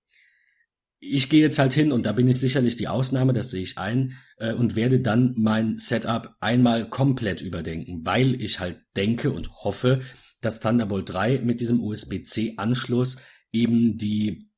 Ich 1.01 1.31
gehe 1.31 1.41
jetzt 1.41 1.59
halt 1.59 1.73
hin 1.73 1.93
und 1.93 2.05
da 2.05 2.13
bin 2.13 2.29
ich 2.29 2.39
sicherlich 2.39 2.77
die 2.77 2.89
Ausnahme, 2.89 3.33
das 3.33 3.51
sehe 3.51 3.63
ich 3.63 3.79
ein, 3.79 4.19
äh, 4.37 4.53
und 4.53 4.77
werde 4.77 5.01
dann 5.01 5.33
mein 5.39 5.79
Setup 5.79 6.37
einmal 6.41 6.87
komplett 6.87 7.41
überdenken, 7.41 8.05
weil 8.05 8.35
ich 8.43 8.61
halt 8.61 8.83
denke 8.97 9.31
und 9.31 9.51
hoffe, 9.65 10.03
dass 10.45 10.61
Thunderbolt 10.61 11.09
3 11.13 11.41
mit 11.41 11.61
diesem 11.61 11.81
USB-C-Anschluss 11.81 13.19
eben 13.53 13.97
die, 13.97 14.51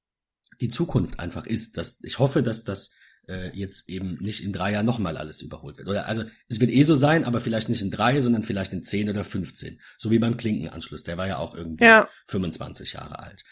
die 0.61 0.69
Zukunft 0.69 1.21
einfach 1.21 1.47
ist. 1.47 1.77
Dass, 1.77 1.99
ich 2.03 2.19
hoffe, 2.19 2.43
dass 2.43 2.65
das 2.65 2.93
äh, 3.29 3.51
jetzt 3.57 3.89
eben 3.89 4.19
nicht 4.21 4.43
in 4.43 4.53
drei 4.53 4.73
Jahren 4.73 4.87
nochmal 4.87 5.17
alles 5.17 5.43
überholt 5.43 5.79
wird. 5.79 5.89
Oder 5.89 6.07
also 6.07 6.25
es 6.49 6.61
wird 6.61 6.71
eh 6.71 6.83
so 6.83 6.95
sein, 6.95 7.25
aber 7.25 7.41
vielleicht 7.41 7.69
nicht 7.69 7.83
in 7.83 7.91
drei, 7.91 8.21
sondern 8.21 8.43
vielleicht 8.43 8.73
in 8.73 8.85
zehn 8.85 9.09
oder 9.09 9.25
15. 9.25 9.81
So 9.99 10.11
wie 10.11 10.19
beim 10.19 10.37
Klinkenanschluss. 10.37 11.03
Der 11.03 11.19
war 11.19 11.27
ja 11.27 11.39
auch 11.39 11.55
irgendwie 11.55 11.85
Ja. 11.85 12.09
25 12.29 12.95
Jahre 12.95 13.19
alt. 13.19 13.45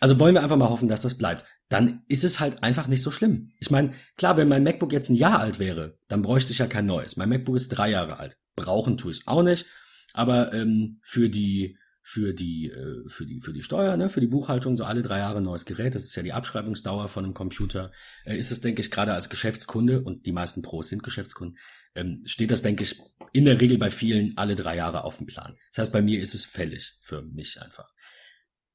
Also 0.00 0.18
wollen 0.18 0.34
wir 0.34 0.42
einfach 0.42 0.56
mal 0.56 0.68
hoffen, 0.68 0.88
dass 0.88 1.02
das 1.02 1.16
bleibt. 1.16 1.44
Dann 1.68 2.02
ist 2.08 2.24
es 2.24 2.40
halt 2.40 2.62
einfach 2.64 2.88
nicht 2.88 3.02
so 3.02 3.10
schlimm. 3.10 3.52
Ich 3.60 3.70
meine, 3.70 3.92
klar, 4.16 4.36
wenn 4.36 4.48
mein 4.48 4.64
MacBook 4.64 4.92
jetzt 4.92 5.08
ein 5.08 5.14
Jahr 5.14 5.38
alt 5.38 5.60
wäre, 5.60 5.96
dann 6.08 6.22
bräuchte 6.22 6.52
ich 6.52 6.58
ja 6.58 6.66
kein 6.66 6.86
neues. 6.86 7.16
Mein 7.16 7.28
MacBook 7.28 7.56
ist 7.56 7.68
drei 7.68 7.90
Jahre 7.90 8.18
alt. 8.18 8.36
Brauchen 8.56 8.96
tue 8.96 9.12
ich 9.12 9.20
es 9.20 9.26
auch 9.28 9.42
nicht. 9.44 9.66
Aber 10.12 10.52
ähm, 10.52 10.98
für 11.02 11.28
die 11.28 11.76
für 12.10 12.34
die, 12.34 12.70
äh, 12.70 13.08
für 13.08 13.24
die, 13.24 13.40
für 13.40 13.52
die 13.52 13.62
Steuer, 13.62 13.96
ne, 13.96 14.08
für 14.08 14.20
die 14.20 14.26
Buchhaltung, 14.26 14.76
so 14.76 14.84
alle 14.84 15.02
drei 15.02 15.18
Jahre 15.18 15.40
neues 15.40 15.64
Gerät. 15.64 15.94
Das 15.94 16.02
ist 16.02 16.16
ja 16.16 16.24
die 16.24 16.32
Abschreibungsdauer 16.32 17.08
von 17.08 17.24
einem 17.24 17.34
Computer. 17.34 17.92
Äh, 18.24 18.36
ist 18.36 18.50
es, 18.50 18.60
denke 18.60 18.80
ich, 18.80 18.90
gerade 18.90 19.14
als 19.14 19.28
Geschäftskunde, 19.28 20.02
und 20.02 20.26
die 20.26 20.32
meisten 20.32 20.62
Pros 20.62 20.88
sind 20.88 21.04
Geschäftskunden, 21.04 21.56
ähm, 21.94 22.22
steht 22.24 22.50
das, 22.50 22.62
denke 22.62 22.82
ich, 22.82 23.00
in 23.32 23.44
der 23.44 23.60
Regel 23.60 23.78
bei 23.78 23.90
vielen 23.90 24.36
alle 24.36 24.56
drei 24.56 24.76
Jahre 24.76 25.04
auf 25.04 25.18
dem 25.18 25.26
Plan. 25.26 25.56
Das 25.70 25.82
heißt, 25.82 25.92
bei 25.92 26.02
mir 26.02 26.20
ist 26.20 26.34
es 26.34 26.44
fällig 26.44 26.98
für 27.00 27.22
mich 27.22 27.62
einfach. 27.62 27.92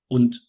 Und 0.08 0.40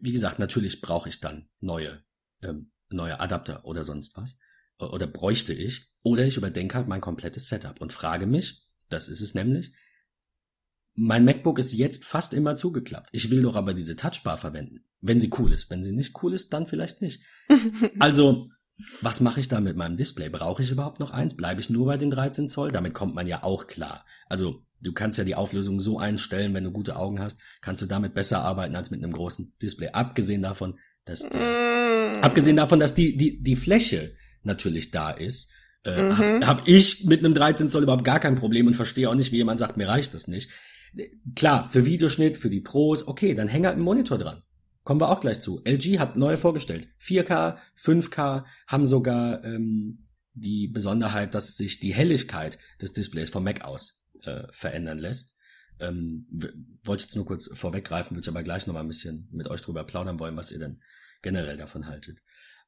wie 0.00 0.12
gesagt, 0.12 0.38
natürlich 0.38 0.80
brauche 0.80 1.10
ich 1.10 1.20
dann 1.20 1.50
neue, 1.58 2.02
ähm, 2.42 2.72
neue 2.88 3.20
Adapter 3.20 3.66
oder 3.66 3.84
sonst 3.84 4.16
was. 4.16 4.38
Oder 4.78 5.06
bräuchte 5.06 5.52
ich. 5.52 5.90
Oder 6.02 6.24
ich 6.24 6.38
überdenke 6.38 6.76
halt 6.76 6.88
mein 6.88 7.02
komplettes 7.02 7.48
Setup 7.48 7.80
und 7.82 7.92
frage 7.92 8.26
mich, 8.26 8.66
das 8.88 9.08
ist 9.08 9.20
es 9.20 9.34
nämlich, 9.34 9.72
mein 11.02 11.24
MacBook 11.24 11.58
ist 11.58 11.72
jetzt 11.72 12.04
fast 12.04 12.34
immer 12.34 12.56
zugeklappt. 12.56 13.08
Ich 13.12 13.30
will 13.30 13.40
doch 13.40 13.56
aber 13.56 13.72
diese 13.72 13.96
Touchbar 13.96 14.36
verwenden. 14.36 14.84
Wenn 15.00 15.18
sie 15.18 15.30
cool 15.38 15.50
ist. 15.50 15.70
Wenn 15.70 15.82
sie 15.82 15.92
nicht 15.92 16.22
cool 16.22 16.34
ist, 16.34 16.52
dann 16.52 16.66
vielleicht 16.66 17.00
nicht. 17.00 17.22
also, 17.98 18.48
was 19.00 19.22
mache 19.22 19.40
ich 19.40 19.48
da 19.48 19.60
mit 19.60 19.78
meinem 19.78 19.96
Display? 19.96 20.28
Brauche 20.28 20.62
ich 20.62 20.70
überhaupt 20.70 21.00
noch 21.00 21.10
eins? 21.10 21.34
Bleibe 21.34 21.62
ich 21.62 21.70
nur 21.70 21.86
bei 21.86 21.96
den 21.96 22.10
13 22.10 22.48
Zoll? 22.48 22.70
Damit 22.70 22.92
kommt 22.92 23.14
man 23.14 23.26
ja 23.26 23.42
auch 23.42 23.66
klar. 23.66 24.04
Also, 24.28 24.62
du 24.82 24.92
kannst 24.92 25.16
ja 25.16 25.24
die 25.24 25.34
Auflösung 25.34 25.80
so 25.80 25.98
einstellen, 25.98 26.52
wenn 26.52 26.64
du 26.64 26.70
gute 26.70 26.96
Augen 26.96 27.18
hast, 27.18 27.40
kannst 27.62 27.80
du 27.80 27.86
damit 27.86 28.12
besser 28.12 28.42
arbeiten 28.42 28.76
als 28.76 28.90
mit 28.90 29.02
einem 29.02 29.12
großen 29.12 29.54
Display. 29.62 29.88
Abgesehen 29.92 30.42
davon, 30.42 30.78
dass 31.06 31.20
die, 31.20 31.38
mm. 31.38 32.20
abgesehen 32.20 32.56
davon, 32.56 32.78
dass 32.78 32.94
die, 32.94 33.16
die, 33.16 33.42
die 33.42 33.56
Fläche 33.56 34.16
natürlich 34.42 34.90
da 34.90 35.10
ist, 35.10 35.50
äh, 35.82 36.02
mhm. 36.02 36.12
habe 36.18 36.46
hab 36.46 36.68
ich 36.68 37.06
mit 37.06 37.20
einem 37.20 37.32
13 37.32 37.70
Zoll 37.70 37.84
überhaupt 37.84 38.04
gar 38.04 38.20
kein 38.20 38.34
Problem 38.34 38.66
und 38.66 38.74
verstehe 38.74 39.08
auch 39.08 39.14
nicht, 39.14 39.32
wie 39.32 39.38
jemand 39.38 39.58
sagt, 39.58 39.78
mir 39.78 39.88
reicht 39.88 40.12
das 40.12 40.28
nicht. 40.28 40.50
Klar, 41.34 41.70
für 41.70 41.86
Videoschnitt, 41.86 42.36
für 42.36 42.50
die 42.50 42.60
Pros, 42.60 43.06
okay, 43.06 43.34
dann 43.34 43.48
häng 43.48 43.64
halt 43.64 43.76
einen 43.76 43.84
Monitor 43.84 44.18
dran. 44.18 44.42
Kommen 44.82 45.00
wir 45.00 45.10
auch 45.10 45.20
gleich 45.20 45.40
zu. 45.40 45.62
LG 45.64 45.98
hat 45.98 46.16
neue 46.16 46.36
vorgestellt. 46.36 46.88
4K, 47.00 47.58
5K, 47.78 48.44
haben 48.66 48.86
sogar 48.86 49.44
ähm, 49.44 50.06
die 50.32 50.68
Besonderheit, 50.68 51.34
dass 51.34 51.56
sich 51.56 51.80
die 51.80 51.94
Helligkeit 51.94 52.58
des 52.80 52.92
Displays 52.92 53.30
vom 53.30 53.44
Mac 53.44 53.62
aus 53.62 54.02
äh, 54.22 54.44
verändern 54.50 54.98
lässt. 54.98 55.36
Ähm, 55.78 56.26
wollte 56.82 57.04
jetzt 57.04 57.16
nur 57.16 57.26
kurz 57.26 57.50
vorweggreifen, 57.52 58.16
würde 58.16 58.24
ich 58.24 58.28
aber 58.28 58.42
gleich 58.42 58.66
nochmal 58.66 58.82
ein 58.82 58.88
bisschen 58.88 59.28
mit 59.32 59.48
euch 59.48 59.62
drüber 59.62 59.84
plaudern 59.84 60.18
wollen, 60.18 60.36
was 60.36 60.52
ihr 60.52 60.58
denn 60.58 60.80
generell 61.22 61.56
davon 61.56 61.86
haltet. 61.86 62.22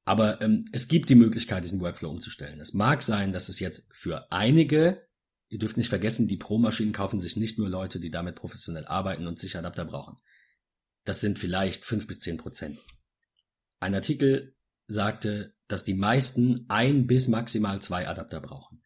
Aber 0.04 0.40
ähm, 0.40 0.64
es 0.72 0.88
gibt 0.88 1.10
die 1.10 1.14
Möglichkeit, 1.14 1.64
diesen 1.64 1.80
Workflow 1.80 2.10
umzustellen. 2.10 2.60
Es 2.60 2.74
mag 2.74 3.02
sein, 3.02 3.32
dass 3.32 3.48
es 3.48 3.60
jetzt 3.60 3.86
für 3.92 4.30
einige 4.32 5.02
Ihr 5.52 5.58
dürft 5.58 5.76
nicht 5.76 5.90
vergessen, 5.90 6.28
die 6.28 6.38
Pro-Maschinen 6.38 6.94
kaufen 6.94 7.20
sich 7.20 7.36
nicht 7.36 7.58
nur 7.58 7.68
Leute, 7.68 8.00
die 8.00 8.10
damit 8.10 8.36
professionell 8.36 8.86
arbeiten 8.86 9.26
und 9.26 9.38
sich 9.38 9.54
Adapter 9.54 9.84
brauchen. 9.84 10.16
Das 11.04 11.20
sind 11.20 11.38
vielleicht 11.38 11.84
fünf 11.84 12.06
bis 12.06 12.20
zehn 12.20 12.38
Prozent. 12.38 12.78
Ein 13.78 13.94
Artikel 13.94 14.56
sagte, 14.86 15.54
dass 15.68 15.84
die 15.84 15.92
meisten 15.92 16.64
ein 16.68 17.06
bis 17.06 17.28
maximal 17.28 17.82
zwei 17.82 18.08
Adapter 18.08 18.40
brauchen. 18.40 18.82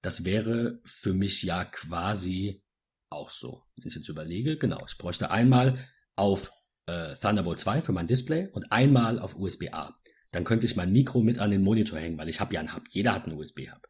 Das 0.00 0.24
wäre 0.24 0.80
für 0.84 1.14
mich 1.14 1.42
ja 1.42 1.64
quasi 1.64 2.62
auch 3.10 3.30
so. 3.30 3.64
Wenn 3.74 3.88
ich 3.88 3.96
jetzt 3.96 4.08
überlege, 4.08 4.56
genau, 4.56 4.78
ich 4.86 4.98
bräuchte 4.98 5.32
einmal 5.32 5.84
auf 6.14 6.52
äh, 6.86 7.16
Thunderbolt 7.16 7.58
2 7.58 7.82
für 7.82 7.92
mein 7.92 8.06
Display 8.06 8.46
und 8.52 8.70
einmal 8.70 9.18
auf 9.18 9.34
USB-A. 9.34 9.98
Dann 10.30 10.44
könnte 10.44 10.66
ich 10.66 10.76
mein 10.76 10.92
Mikro 10.92 11.22
mit 11.22 11.40
an 11.40 11.50
den 11.50 11.62
Monitor 11.64 11.98
hängen, 11.98 12.18
weil 12.18 12.28
ich 12.28 12.38
habe 12.38 12.54
ja 12.54 12.60
einen 12.60 12.76
Hub. 12.76 12.84
Jeder 12.88 13.16
hat 13.16 13.24
einen 13.24 13.36
USB-Hub. 13.36 13.88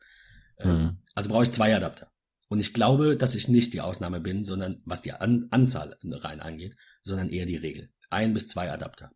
Mhm. 0.64 0.98
Also 1.18 1.30
brauche 1.30 1.42
ich 1.42 1.50
zwei 1.50 1.74
Adapter. 1.74 2.12
Und 2.46 2.60
ich 2.60 2.72
glaube, 2.72 3.16
dass 3.16 3.34
ich 3.34 3.48
nicht 3.48 3.74
die 3.74 3.80
Ausnahme 3.80 4.20
bin, 4.20 4.44
sondern 4.44 4.80
was 4.84 5.02
die 5.02 5.10
An 5.10 5.48
Anzahl 5.50 5.98
rein 6.04 6.38
angeht, 6.38 6.76
sondern 7.02 7.28
eher 7.28 7.44
die 7.44 7.56
Regel. 7.56 7.90
Ein 8.08 8.34
bis 8.34 8.46
zwei 8.46 8.70
Adapter. 8.70 9.10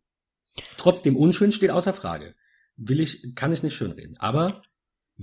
Trotzdem 0.75 1.15
unschön 1.15 1.53
steht 1.53 1.71
außer 1.71 1.93
Frage. 1.93 2.35
Will 2.75 2.99
ich, 2.99 3.35
kann 3.35 3.53
ich 3.53 3.63
nicht 3.63 3.73
schönreden. 3.73 4.17
Aber 4.17 4.63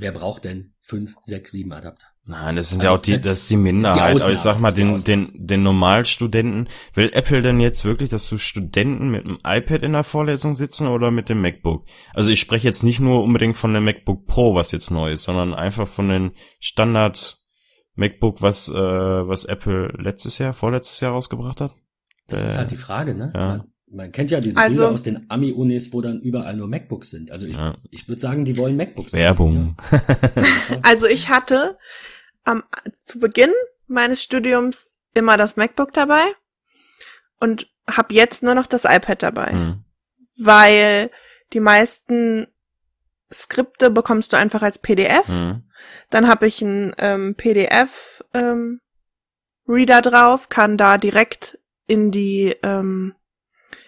wer 0.01 0.13
braucht 0.13 0.45
denn 0.45 0.75
fünf, 0.81 1.15
sechs, 1.25 1.53
sieben 1.53 1.73
Adapter? 1.73 2.07
Nein, 2.25 2.57
das 2.57 2.71
sind 2.71 2.81
also, 2.81 2.93
ja 2.93 2.99
auch 2.99 3.03
die, 3.03 3.21
das 3.21 3.43
ist 3.43 3.51
die 3.51 3.57
Minderheit. 3.57 4.15
Ist 4.15 4.23
die 4.23 4.25
aber 4.25 4.33
ich 4.35 4.41
sag 4.41 4.61
mal, 4.61 4.73
den, 4.73 4.97
den, 4.99 5.33
den 5.35 5.63
Normalstudenten, 5.63 6.69
will 6.95 7.11
Apple 7.13 7.43
denn 7.43 7.61
jetzt 7.61 7.85
wirklich, 7.85 8.09
dass 8.09 8.29
du 8.29 8.39
Studenten 8.39 9.11
mit 9.11 9.25
einem 9.25 9.39
iPad 9.45 9.83
in 9.83 9.93
der 9.93 10.05
Vorlesung 10.05 10.55
sitzen 10.55 10.87
oder 10.87 11.11
mit 11.11 11.29
dem 11.29 11.41
MacBook? 11.41 11.87
Also 12.15 12.31
ich 12.31 12.41
spreche 12.41 12.69
jetzt 12.69 12.83
nicht 12.83 13.01
nur 13.01 13.25
unbedingt 13.25 13.57
von 13.57 13.75
dem 13.75 13.85
MacBook 13.85 14.27
Pro, 14.27 14.55
was 14.55 14.71
jetzt 14.71 14.91
neu 14.91 15.13
ist, 15.13 15.25
sondern 15.25 15.55
einfach 15.55 15.89
von 15.89 16.09
den 16.09 16.33
Standard 16.61 17.39
MacBook, 17.95 18.43
was, 18.43 18.69
äh, 18.69 18.75
was 18.75 19.45
Apple 19.45 19.93
letztes 19.99 20.39
Jahr, 20.39 20.53
vorletztes 20.53 21.01
Jahr 21.01 21.13
rausgebracht 21.13 21.61
hat. 21.61 21.75
Das 22.29 22.43
äh, 22.43 22.47
ist 22.47 22.59
halt 22.59 22.71
die 22.71 22.77
Frage, 22.77 23.15
ne? 23.15 23.33
Ja. 23.35 23.65
Man 23.93 24.13
kennt 24.13 24.31
ja 24.31 24.41
diese 24.41 24.61
also, 24.61 24.83
Bilder 24.83 24.95
aus 24.95 25.03
den 25.03 25.31
Ami-Unis, 25.31 25.93
wo 25.93 26.01
dann 26.01 26.21
überall 26.21 26.55
nur 26.55 26.69
MacBooks 26.69 27.11
sind. 27.11 27.33
Also 27.33 27.47
ich, 27.47 27.57
ja. 27.57 27.77
ich 27.91 28.09
würde 28.09 28.21
sagen, 28.21 28.45
die 28.45 28.57
wollen 28.57 28.77
MacBooks. 28.77 29.13
Werbung. 29.13 29.77
also 30.83 31.07
ich 31.07 31.29
hatte 31.29 31.77
am, 32.45 32.63
zu 32.93 33.19
Beginn 33.19 33.51
meines 33.89 34.23
Studiums 34.23 34.99
immer 35.15 35.37
das 35.37 35.57
MacBook 35.57 35.93
dabei 35.93 36.23
und 37.41 37.69
habe 37.89 38.15
jetzt 38.15 38.45
nur 38.45 38.55
noch 38.55 38.67
das 38.67 38.85
iPad 38.85 39.23
dabei. 39.23 39.53
Mhm. 39.53 39.85
Weil 40.39 41.11
die 41.53 41.61
meisten 41.61 42.47
Skripte 43.33 43.91
bekommst 43.91 44.33
du 44.33 44.37
einfach 44.37 44.63
als 44.63 44.79
PDF. 44.79 45.29
Mhm. 45.29 45.65
Dann 46.11 46.29
habe 46.29 46.47
ich 46.47 46.63
einen 46.63 46.95
ähm, 46.99 47.35
PDF 47.35 48.25
ähm, 48.35 48.81
Reader 49.67 50.03
drauf, 50.03 50.49
kann 50.49 50.77
da 50.77 50.99
direkt 50.99 51.59
in 51.87 52.11
die 52.11 52.57
ähm, 52.63 53.15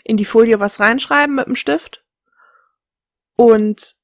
in 0.04 0.16
die 0.16 0.24
Folie 0.24 0.60
was 0.60 0.80
reinschreiben 0.80 1.34
mit 1.34 1.46
dem 1.46 1.56
Stift. 1.56 2.04
Und 3.36 3.96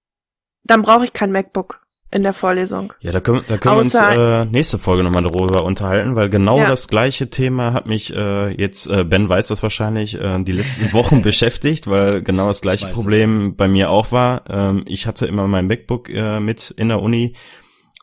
dann 0.64 0.82
brauche 0.82 1.04
ich 1.04 1.12
kein 1.12 1.32
MacBook 1.32 1.80
in 2.10 2.22
der 2.22 2.32
Vorlesung. 2.32 2.92
Ja, 3.00 3.12
da 3.12 3.20
können, 3.20 3.44
da 3.48 3.58
können 3.58 3.80
Außer, 3.80 4.16
wir 4.16 4.40
uns 4.40 4.48
äh, 4.48 4.50
nächste 4.50 4.78
Folge 4.78 5.02
nochmal 5.02 5.22
darüber 5.22 5.64
unterhalten, 5.64 6.16
weil 6.16 6.30
genau 6.30 6.58
ja. 6.58 6.68
das 6.68 6.88
gleiche 6.88 7.28
Thema 7.28 7.74
hat 7.74 7.86
mich 7.86 8.14
äh, 8.14 8.48
jetzt, 8.58 8.86
äh, 8.86 9.04
Ben 9.04 9.28
weiß 9.28 9.48
das 9.48 9.62
wahrscheinlich, 9.62 10.18
äh, 10.18 10.42
die 10.42 10.52
letzten 10.52 10.92
Wochen 10.94 11.20
beschäftigt, 11.20 11.86
weil 11.86 12.22
genau 12.22 12.46
das 12.46 12.62
gleiche 12.62 12.86
Problem 12.88 13.50
das. 13.50 13.56
bei 13.58 13.68
mir 13.68 13.90
auch 13.90 14.10
war. 14.10 14.44
Ähm, 14.48 14.84
ich 14.86 15.06
hatte 15.06 15.26
immer 15.26 15.46
mein 15.48 15.66
MacBook 15.66 16.08
äh, 16.08 16.40
mit 16.40 16.70
in 16.70 16.88
der 16.88 17.02
Uni 17.02 17.36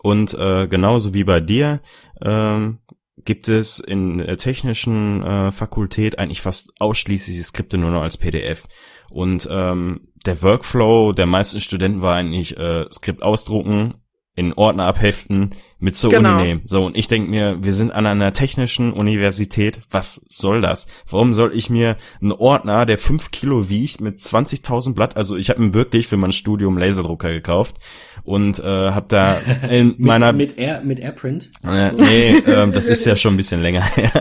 und 0.02 0.36
äh, 0.36 0.68
genauso 0.68 1.16
wie 1.16 1.24
bei 1.24 1.40
dir 1.40 1.82
ähm, 2.22 2.80
gibt 3.26 3.50
es 3.50 3.80
in 3.80 4.20
der 4.20 4.38
technischen 4.38 5.24
äh, 5.24 5.52
Fakultät 5.52 6.20
eigentlich 6.20 6.42
fast 6.42 6.74
ausschließlich 6.80 7.36
die 7.36 7.44
Skripte 7.44 7.78
nur 7.78 7.92
noch 7.92 8.04
als 8.04 8.18
PDF. 8.18 8.68
Und 9.10 9.48
ähm, 9.52 10.08
der 10.26 10.42
Workflow 10.42 11.12
der 11.12 11.26
meisten 11.26 11.60
Studenten 11.60 12.02
war 12.02 12.16
eigentlich 12.16 12.58
äh, 12.58 12.86
Skript 12.92 13.24
ausdrucken, 13.24 13.96
in 14.36 14.52
Ordner 14.54 14.86
abheften, 14.86 15.56
mit 15.80 15.96
zur 15.96 16.10
genau. 16.10 16.36
Uni 16.36 16.44
nehmen. 16.44 16.62
So, 16.66 16.86
und 16.86 16.98
ich 16.98 17.08
denke 17.08 17.30
mir, 17.30 17.58
wir 17.62 17.74
sind 17.74 17.92
an 17.92 18.06
einer 18.06 18.34
technischen 18.34 18.92
Universität, 18.92 19.80
was 19.92 20.26
soll 20.28 20.62
das? 20.62 20.88
Warum 21.10 21.34
soll 21.34 21.56
ich 21.56 21.70
mir 21.70 21.96
einen 22.22 22.34
Ordner, 22.34 22.86
der 22.86 22.98
fünf 22.98 23.32
Kilo 23.32 23.70
wiegt, 23.70 24.02
mit 24.02 24.20
20.000 24.20 24.94
Blatt, 24.94 25.16
also 25.16 25.38
ich 25.38 25.50
habe 25.50 25.62
mir 25.62 25.74
wirklich 25.74 26.08
für 26.08 26.18
mein 26.18 26.34
Studium 26.34 26.78
Laserdrucker 26.78 27.32
gekauft 27.32 27.78
und 28.24 28.60
äh, 28.60 28.64
habe 28.64 29.06
da 29.08 29.38
in 29.70 29.88
mit, 29.88 30.00
meiner... 30.00 30.34
Mit, 30.34 30.58
Air, 30.58 30.82
mit 30.84 31.00
Airprint? 31.00 31.50
Äh, 31.64 31.90
so. 31.90 31.96
Nee, 31.96 32.30
äh, 32.38 32.72
das 32.72 32.90
ist 32.90 33.06
ja 33.06 33.16
schon 33.16 33.36
ein 33.36 33.38
bisschen 33.38 33.62
länger 33.62 33.84
her. 33.84 34.12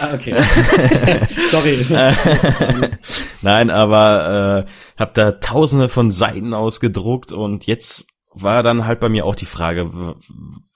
Ah, 0.00 0.12
okay. 0.12 0.34
Sorry. 1.50 1.86
Nein, 3.40 3.70
aber 3.70 4.66
äh, 4.66 5.00
habe 5.00 5.10
da 5.14 5.32
tausende 5.32 5.88
von 5.88 6.10
Seiten 6.10 6.52
ausgedruckt 6.52 7.32
und 7.32 7.66
jetzt 7.66 8.11
war 8.34 8.62
dann 8.62 8.86
halt 8.86 9.00
bei 9.00 9.08
mir 9.08 9.26
auch 9.26 9.34
die 9.34 9.46
Frage, 9.46 10.16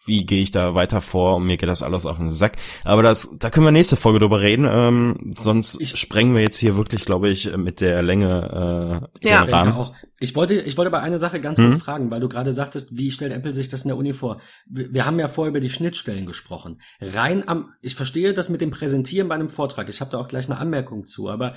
wie 0.07 0.25
gehe 0.25 0.43
ich 0.43 0.51
da 0.51 0.75
weiter 0.75 1.01
vor 1.01 1.37
und 1.37 1.47
mir 1.47 1.57
geht 1.57 1.69
das 1.69 1.83
alles 1.83 2.07
auf 2.07 2.17
den 2.17 2.31
Sack. 2.31 2.57
Aber 2.85 3.03
das, 3.03 3.37
da 3.39 3.51
können 3.51 3.67
wir 3.67 3.73
nächste 3.73 3.97
Folge 3.97 4.21
drüber 4.21 4.41
reden. 4.41 4.67
Ähm, 4.71 5.33
sonst 5.39 5.81
ich, 5.81 5.97
sprengen 5.97 6.35
wir 6.35 6.43
jetzt 6.43 6.59
hier 6.59 6.77
wirklich, 6.77 7.05
glaube 7.05 7.29
ich, 7.29 7.55
mit 7.57 7.81
der 7.81 8.03
Länge 8.03 9.11
äh, 9.23 9.29
ja. 9.29 9.43
Rahmen. 9.43 9.73
Auch. 9.73 9.93
Ich 10.19 10.35
wollte, 10.35 10.55
ich 10.55 10.79
wollte 10.79 10.91
aber 10.95 11.03
eine 11.03 11.19
Sache 11.19 11.41
ganz 11.41 11.59
kurz 11.59 11.75
mhm. 11.75 11.81
fragen, 11.81 12.11
weil 12.11 12.21
du 12.21 12.29
gerade 12.29 12.53
sagtest, 12.53 12.97
wie 12.97 13.11
stellt 13.11 13.33
Apple 13.33 13.53
sich 13.53 13.69
das 13.69 13.83
in 13.83 13.89
der 13.89 13.97
Uni 13.97 14.13
vor? 14.13 14.41
Wir, 14.67 14.93
wir 14.93 15.07
haben 15.07 15.19
ja 15.19 15.29
vorher 15.29 15.51
über 15.51 15.61
die 15.61 15.71
Schnittstellen 15.71 16.27
gesprochen. 16.27 16.81
Rein 17.01 17.47
am, 17.49 17.73
ich 17.83 17.97
verstehe 17.97 18.33
das 18.33 18.49
mit 18.49 18.61
dem 18.61 18.71
Präsentieren 18.71 19.29
bei 19.29 19.35
einem 19.35 19.51
Vortrag. 19.51 19.89
Ich 19.89 20.01
habe 20.01 20.11
da 20.11 20.19
auch 20.19 20.29
gleich 20.29 20.47
eine 20.47 20.59
Anmerkung 20.59 21.05
zu, 21.05 21.29
aber 21.29 21.57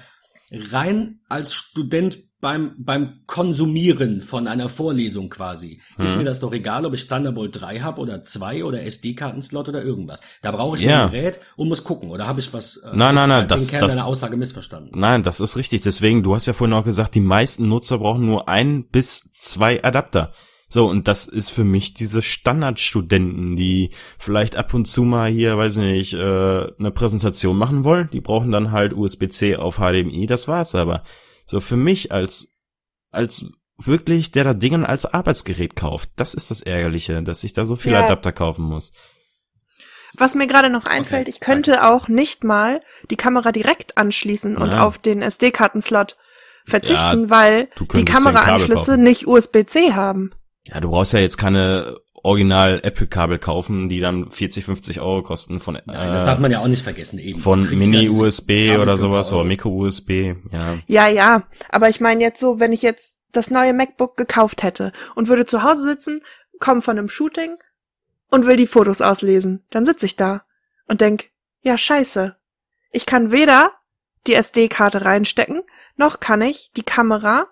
rein 0.51 1.19
als 1.27 1.53
Student 1.53 2.19
beim, 2.41 2.75
beim 2.77 3.21
Konsumieren 3.27 4.21
von 4.21 4.47
einer 4.47 4.69
Vorlesung 4.69 5.29
quasi. 5.29 5.81
Mhm. 5.97 6.03
Ist 6.05 6.17
mir 6.17 6.23
das 6.23 6.39
doch 6.39 6.53
egal, 6.53 6.85
ob 6.85 6.93
ich 6.93 7.07
Thunderbolt 7.07 7.59
3 7.59 7.81
habe 7.81 8.01
oder 8.01 8.21
2 8.21 8.63
oder 8.63 8.83
SD-Kartenslot 8.83 9.69
oder 9.69 9.83
irgendwas. 9.83 10.21
Da 10.41 10.51
brauche 10.51 10.77
ich 10.77 10.83
ja. 10.83 11.05
ein 11.05 11.11
Gerät 11.11 11.39
und 11.57 11.67
muss 11.67 11.83
gucken. 11.83 12.09
Oder 12.09 12.27
habe 12.27 12.39
ich 12.39 12.53
was 12.53 12.77
äh, 12.77 12.91
nein, 12.93 13.15
nein, 13.15 13.29
nein, 13.29 13.47
das, 13.47 13.67
Kern 13.67 13.81
das, 13.81 13.95
deiner 13.95 14.07
Aussage 14.07 14.37
missverstanden? 14.37 14.97
Nein, 14.97 15.23
das 15.23 15.39
ist 15.39 15.57
richtig. 15.57 15.81
Deswegen, 15.81 16.23
du 16.23 16.33
hast 16.33 16.45
ja 16.45 16.53
vorhin 16.53 16.75
auch 16.75 16.85
gesagt, 16.85 17.15
die 17.15 17.19
meisten 17.19 17.67
Nutzer 17.67 17.99
brauchen 17.99 18.25
nur 18.25 18.47
ein 18.47 18.87
bis 18.87 19.31
zwei 19.33 19.83
Adapter. 19.83 20.31
So, 20.71 20.87
und 20.87 21.07
das 21.07 21.25
ist 21.27 21.49
für 21.49 21.63
mich 21.63 21.95
diese 21.95 22.21
Standardstudenten, 22.21 23.55
die 23.55 23.89
vielleicht 24.19 24.55
ab 24.55 24.73
und 24.75 24.85
zu 24.85 25.03
mal 25.03 25.29
hier, 25.29 25.57
weiß 25.57 25.77
ich 25.77 25.83
nicht, 25.83 26.13
äh, 26.13 26.17
eine 26.77 26.91
Präsentation 26.91 27.57
machen 27.57 27.83
wollen. 27.83 28.07
Die 28.13 28.21
brauchen 28.21 28.51
dann 28.51 28.71
halt 28.71 28.93
USB-C 28.93 29.55
auf 29.55 29.77
HDMI, 29.77 30.27
das 30.27 30.47
war's 30.47 30.75
aber. 30.75 31.03
So, 31.47 31.59
für 31.59 31.75
mich 31.75 32.11
als, 32.11 32.59
als 33.09 33.45
wirklich, 33.77 34.31
der 34.31 34.43
da 34.43 34.53
Dingen 34.53 34.85
als 34.85 35.07
Arbeitsgerät 35.07 35.75
kauft, 35.75 36.11
das 36.17 36.35
ist 36.35 36.51
das 36.51 36.61
Ärgerliche, 36.61 37.23
dass 37.23 37.43
ich 37.43 37.53
da 37.53 37.65
so 37.65 37.75
viele 37.75 37.95
Ja. 37.95 38.05
Adapter 38.05 38.31
kaufen 38.31 38.63
muss. 38.65 38.93
Was 40.17 40.35
mir 40.35 40.45
gerade 40.47 40.69
noch 40.69 40.85
einfällt, 40.85 41.27
Okay, 41.27 41.31
ich 41.31 41.39
könnte 41.39 41.87
auch 41.87 42.07
nicht 42.07 42.43
mal 42.43 42.79
die 43.09 43.15
Kamera 43.15 43.51
direkt 43.51 43.97
anschließen 43.97 44.55
und 44.55 44.69
Nein. 44.69 44.79
auf 44.79 44.99
den 44.99 45.23
SD-Kartenslot 45.23 46.17
verzichten, 46.65 47.23
Ja, 47.23 47.29
weil 47.29 47.69
die 47.95 48.05
Kameraanschlüsse 48.05 48.97
nicht 48.97 49.27
USB-C 49.27 49.93
haben. 49.93 50.31
Ja, 50.71 50.79
du 50.79 50.89
brauchst 50.89 51.13
ja 51.13 51.19
jetzt 51.19 51.37
keine 51.37 51.97
original 52.23 52.81
Apple-Kabel 52.83 53.39
kaufen, 53.39 53.89
die 53.89 53.99
dann 53.99 54.29
40, 54.29 54.65
50 54.65 55.01
Euro 55.01 55.23
kosten 55.23 55.59
von, 55.59 55.75
Nein, 55.85 56.13
das 56.13 56.23
äh, 56.23 56.25
darf 56.25 56.39
man 56.39 56.51
ja 56.51 56.59
auch 56.59 56.67
nicht 56.67 56.83
vergessen 56.83 57.19
eben. 57.19 57.39
von 57.39 57.63
ja 57.63 57.69
Mini-USB 57.77 58.67
Kabel 58.67 58.81
oder 58.81 58.97
sowas 58.97 59.31
oder. 59.31 59.43
Micro-USB, 59.43 60.35
ja. 60.51 60.77
Ja, 60.87 61.07
ja, 61.07 61.43
aber 61.69 61.89
ich 61.89 62.01
meine 62.01 62.21
jetzt 62.21 62.39
so, 62.39 62.59
wenn 62.59 62.73
ich 62.73 62.81
jetzt 62.81 63.17
das 63.31 63.51
neue 63.51 63.73
MacBook 63.73 64.17
gekauft 64.17 64.63
hätte 64.63 64.91
und 65.15 65.27
würde 65.27 65.45
zu 65.45 65.63
Hause 65.63 65.83
sitzen, 65.83 66.21
komme 66.59 66.81
von 66.81 66.97
einem 66.97 67.09
Shooting 67.09 67.57
und 68.29 68.45
will 68.45 68.57
die 68.57 68.67
Fotos 68.67 69.01
auslesen, 69.01 69.63
dann 69.69 69.85
sitze 69.85 70.05
ich 70.05 70.15
da 70.15 70.43
und 70.87 71.01
denk, 71.01 71.29
ja 71.61 71.77
scheiße, 71.77 72.35
ich 72.91 73.05
kann 73.05 73.31
weder 73.31 73.71
die 74.27 74.33
SD-Karte 74.33 75.05
reinstecken, 75.05 75.61
noch 75.95 76.19
kann 76.19 76.41
ich 76.41 76.71
die 76.75 76.83
Kamera, 76.83 77.47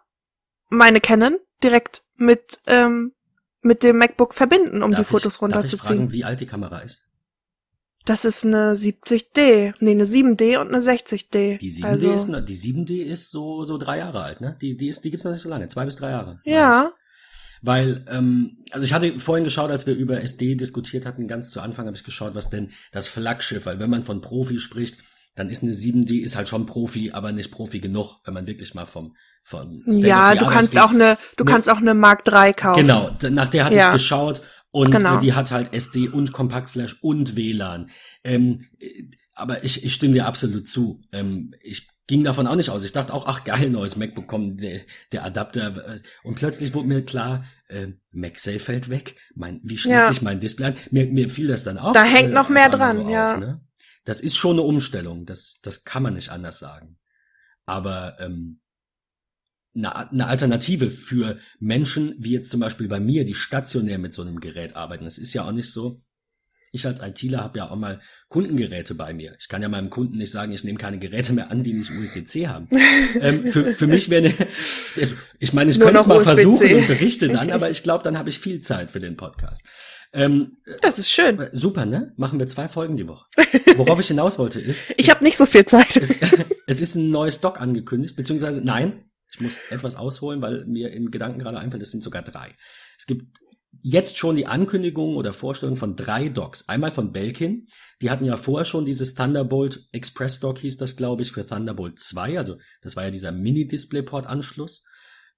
meine 0.70 1.00
Canon, 1.00 1.38
direkt 1.64 2.04
mit 2.18 2.60
ähm, 2.68 3.14
mit 3.62 3.84
dem 3.84 3.98
MacBook 3.98 4.34
verbinden, 4.34 4.84
um 4.84 4.92
Darf 4.92 5.00
die 5.02 5.06
Fotos 5.06 5.36
ich, 5.36 5.40
Darf 5.40 5.50
ich 5.50 5.56
runterzuziehen. 5.56 5.98
fragen, 5.98 6.12
wie 6.14 6.24
alt 6.24 6.40
die 6.40 6.46
Kamera 6.46 6.80
ist? 6.80 7.04
Das 8.06 8.24
ist 8.24 8.46
eine 8.46 8.74
70D, 8.74 9.74
nee, 9.82 9.92
eine 9.92 10.06
7D 10.06 10.58
und 10.60 10.70
eine 10.74 10.80
60D. 10.80 11.58
Die 11.58 11.72
7D, 11.72 11.84
also, 11.84 12.14
ist, 12.14 12.30
ne- 12.30 12.42
die 12.44 12.56
7D 12.56 13.02
ist 13.04 13.32
so, 13.32 13.66
so 13.66 13.78
drei 13.78 13.98
Jahre 13.98 14.24
alt, 14.24 14.40
ne? 14.40 14.58
Die, 14.62 14.78
die, 14.78 14.88
ist, 14.88 15.04
die 15.04 15.12
gibt's 15.12 15.26
noch 15.26 15.34
nicht 15.34 15.42
so 15.42 15.50
lange, 15.50 15.68
zwei 15.68 15.84
bis 15.84 15.98
drei 15.98 16.12
Jahre. 16.12 16.40
ja, 16.46 16.94
Weil, 17.62 18.06
ähm, 18.10 18.64
also 18.72 18.86
ich 18.86 18.94
hatte 18.94 19.20
vorhin 19.20 19.44
geschaut, 19.44 19.72
als 19.72 19.88
wir 19.88 19.96
über 19.96 20.22
SD 20.22 20.56
diskutiert 20.56 21.06
hatten, 21.06 21.28
ganz 21.28 21.50
zu 21.50 21.60
Anfang 21.60 21.88
habe 21.88 21.98
ich 21.98 22.06
geschaut, 22.06 22.34
was 22.36 22.50
denn 22.50 22.72
das 22.94 23.08
Flaggschiff, 23.10 23.66
weil 23.66 23.80
wenn 23.80 23.90
man 23.90 24.04
von 24.04 24.22
Profi 24.22 24.60
spricht, 24.60 25.00
dann 25.38 25.50
ist 25.50 25.64
eine 25.64 25.72
7D 25.72 26.22
ist 26.22 26.36
halt 26.36 26.50
schon 26.50 26.66
Profi, 26.66 27.12
aber 27.12 27.32
nicht 27.32 27.52
Profi 27.52 27.80
genug, 27.80 28.18
wenn 28.26 28.34
man 28.34 28.46
wirklich 28.48 28.74
mal 28.74 28.86
vom, 28.86 29.16
State 29.46 30.06
ja, 30.06 30.36
du 30.36 30.46
kannst 30.46 30.78
ausgeht. 30.78 30.82
auch 30.82 30.90
eine, 30.90 31.18
du 31.38 31.46
Ne- 31.46 31.52
kannst 31.52 31.70
auch 31.70 31.78
eine 31.78 31.94
Mark 31.94 32.24
III 32.28 32.54
kaufen. 32.54 32.82
Genau, 32.82 33.12
nach 33.30 33.48
der 33.48 33.64
hatte 33.66 33.78
Ja. 33.78 33.88
ich 33.88 33.94
geschaut 33.94 34.42
und 34.72 34.92
Genau. 34.92 35.16
äh, 35.18 35.20
die 35.22 35.34
hat 35.34 35.52
halt 35.52 35.74
SD 35.74 36.10
und 36.10 36.34
Kompaktflash 36.34 36.98
und 37.02 37.38
WLAN. 37.38 37.90
Ähm, 38.26 38.66
äh, 38.80 39.04
aber 39.36 39.64
ich, 39.64 39.86
ich 39.86 39.94
stimme 39.94 40.16
dir 40.16 40.26
absolut 40.26 40.68
zu. 40.68 40.96
Ähm, 41.14 41.54
ich 41.62 41.88
ging 42.08 42.24
davon 42.24 42.48
auch 42.48 42.56
nicht 42.56 42.70
aus. 42.70 42.84
Ich 42.84 42.92
dachte 42.92 43.14
auch, 43.14 43.26
ach 43.28 43.44
geil, 43.44 43.70
neues 43.70 43.96
MacBook 43.96 44.28
kommt, 44.28 44.62
der, 44.62 44.82
der 45.12 45.24
Adapter. 45.24 45.96
äh, 45.96 46.00
Und 46.24 46.36
plötzlich 46.36 46.74
wurde 46.74 46.88
mir 46.88 47.06
klar, 47.06 47.46
äh, 47.70 47.88
MagSafe 48.12 48.60
fällt 48.60 48.90
weg. 48.90 49.16
Mein, 49.36 49.60
wie 49.64 49.78
schließe 49.78 49.96
Ja. 49.96 50.12
ich 50.12 50.22
mein 50.22 50.40
Display 50.40 50.68
an? 50.68 50.76
Mir, 50.92 51.06
mir 51.08 51.30
fiel 51.30 51.48
das 51.48 51.64
dann 51.64 51.78
auch. 51.78 51.94
Da 51.94 52.04
hängt 52.04 52.34
noch 52.34 52.50
mehr 52.50 52.66
auf 52.68 52.72
dran, 52.72 53.08
ja. 53.10 53.38
ne? 53.38 53.62
Das 54.08 54.22
ist 54.22 54.38
schon 54.38 54.54
eine 54.54 54.62
Umstellung. 54.62 55.26
Das, 55.26 55.60
das 55.62 55.84
kann 55.84 56.02
man 56.02 56.14
nicht 56.14 56.30
anders 56.30 56.60
sagen. 56.60 56.98
Aber 57.66 58.16
ähm, 58.22 58.62
eine, 59.76 59.94
eine 60.12 60.28
Alternative 60.28 60.90
für 60.90 61.40
Menschen, 61.60 62.16
wie 62.18 62.32
jetzt 62.32 62.50
zum 62.50 62.62
Beispiel 62.62 62.88
bei 62.88 63.02
mir, 63.02 63.26
die 63.26 63.34
stationär 63.34 63.98
mit 63.98 64.14
so 64.14 64.22
einem 64.22 64.40
Gerät 64.40 64.78
arbeiten. 64.78 65.06
Es 65.06 65.18
ist 65.18 65.34
ja 65.34 65.44
auch 65.44 65.52
nicht 65.52 65.70
so. 65.74 66.02
Ich 66.72 66.86
als 66.86 67.02
ITler 67.02 67.40
habe 67.44 67.60
ja 67.60 67.70
auch 67.70 67.76
mal 67.76 68.00
Kundengeräte 68.30 68.96
bei 68.96 69.14
mir. 69.14 69.36
Ich 69.42 69.50
kann 69.50 69.62
ja 69.62 69.68
meinem 69.68 69.90
Kunden 69.90 70.18
nicht 70.18 70.32
sagen, 70.32 70.54
ich 70.54 70.64
nehme 70.64 70.78
keine 70.78 71.00
Geräte 71.00 71.34
mehr 71.34 71.52
an, 71.52 71.64
die 71.64 71.74
nicht 71.74 71.92
USB-C 71.92 72.48
haben. 72.48 72.70
ähm, 73.20 73.48
für, 73.48 73.74
für 73.74 73.88
mich 73.88 74.10
wäre, 74.10 74.28
eine- 74.28 74.48
ich 75.40 75.52
meine, 75.52 75.72
ich 75.72 75.82
könnte 75.82 76.00
es 76.00 76.08
mal 76.08 76.24
versuchen 76.24 76.76
und 76.76 76.88
berichte 76.88 77.28
dann, 77.28 77.52
aber 77.52 77.70
ich 77.70 77.84
glaube, 77.84 78.06
dann 78.06 78.18
habe 78.18 78.30
ich 78.30 78.40
viel 78.40 78.62
Zeit 78.62 78.90
für 78.90 79.02
den 79.02 79.18
Podcast. 79.18 79.66
Ähm, 80.14 80.58
Das 80.82 81.00
ist 81.00 81.12
schön. 81.12 81.40
äh, 81.40 81.50
super, 81.54 81.86
ne? 81.86 82.14
Machen 82.18 82.40
wir 82.40 82.48
zwei 82.48 82.70
Folgen 82.70 82.98
die 82.98 83.08
Woche. 83.08 83.26
Worauf 83.78 84.00
ich 84.00 84.08
hinaus 84.08 84.40
wollte 84.40 84.60
ist, 84.60 84.84
Ich 84.98 85.10
habe 85.10 85.24
nicht 85.24 85.38
so 85.38 85.46
viel 85.46 85.66
Zeit. 85.66 85.96
es, 85.98 86.14
es 86.68 86.82
ist 86.82 86.96
ein 86.96 87.10
neues 87.10 87.42
Dock 87.42 87.60
angekündigt, 87.60 88.16
beziehungsweise 88.16 88.64
nein, 88.64 89.10
ich 89.32 89.42
muss 89.42 89.60
etwas 89.70 89.96
ausholen, 89.96 90.42
weil 90.42 90.66
mir 90.66 90.92
in 90.92 91.12
Gedanken 91.12 91.40
gerade 91.40 91.60
einfällt, 91.60 91.84
es 91.84 91.92
sind 91.92 92.04
sogar 92.04 92.22
drei. 92.22 92.56
Es 92.98 93.06
gibt 93.06 93.38
jetzt 93.82 94.18
schon 94.18 94.36
die 94.36 94.48
Ankündigung 94.48 95.16
oder 95.16 95.34
Vorstellung 95.34 95.76
von 95.76 95.96
drei 95.96 96.30
Docks. 96.30 96.68
Einmal 96.68 96.92
von 96.92 97.12
Belkin, 97.12 97.68
die 98.02 98.10
hatten 98.10 98.26
ja 98.26 98.38
vorher 98.38 98.66
schon 98.66 98.86
dieses 98.86 99.14
Thunderbolt 99.14 99.88
Express 99.92 100.40
Dock, 100.40 100.60
hieß 100.60 100.78
das, 100.78 100.96
glaube 100.96 101.22
ich, 101.22 101.32
für 101.32 101.46
Thunderbolt 101.46 102.00
2, 102.00 102.38
also 102.38 102.58
das 102.82 102.96
war 102.96 103.04
ja 103.04 103.12
dieser 103.12 103.32
Mini-Displayport-Anschluss. 103.32 104.84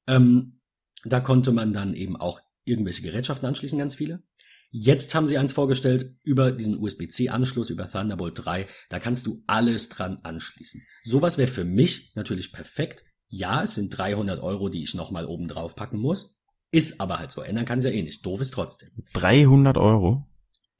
Ähm, 0.07 0.61
da 1.03 1.19
konnte 1.19 1.51
man 1.51 1.73
dann 1.73 1.93
eben 1.93 2.15
auch 2.15 2.39
irgendwelche 2.63 3.01
Gerätschaften 3.01 3.47
anschließen, 3.47 3.79
ganz 3.79 3.95
viele. 3.95 4.23
Jetzt 4.71 5.15
haben 5.15 5.27
sie 5.27 5.37
eins 5.37 5.53
vorgestellt 5.53 6.13
über 6.23 6.51
diesen 6.51 6.77
USB-C-Anschluss, 6.77 7.71
über 7.71 7.89
Thunderbolt 7.91 8.33
3. 8.45 8.67
Da 8.89 8.99
kannst 8.99 9.25
du 9.25 9.43
alles 9.47 9.89
dran 9.89 10.19
anschließen. 10.23 10.81
Sowas 11.03 11.37
wäre 11.37 11.47
für 11.47 11.65
mich 11.65 12.11
natürlich 12.15 12.51
perfekt. 12.51 13.03
Ja, 13.29 13.63
es 13.63 13.75
sind 13.75 13.89
300 13.97 14.39
Euro, 14.41 14.69
die 14.69 14.83
ich 14.83 14.93
nochmal 14.93 15.25
oben 15.25 15.47
drauf 15.47 15.75
packen 15.75 15.99
muss. 15.99 16.37
Ist 16.71 17.01
aber 17.01 17.17
halt 17.17 17.31
so. 17.31 17.41
Ändern 17.41 17.65
kann 17.65 17.79
es 17.79 17.85
ja 17.85 17.91
eh 17.91 18.03
nicht. 18.03 18.23
Doof 18.25 18.41
ist 18.41 18.51
trotzdem. 18.53 18.89
300 19.13 19.77
Euro? 19.77 20.27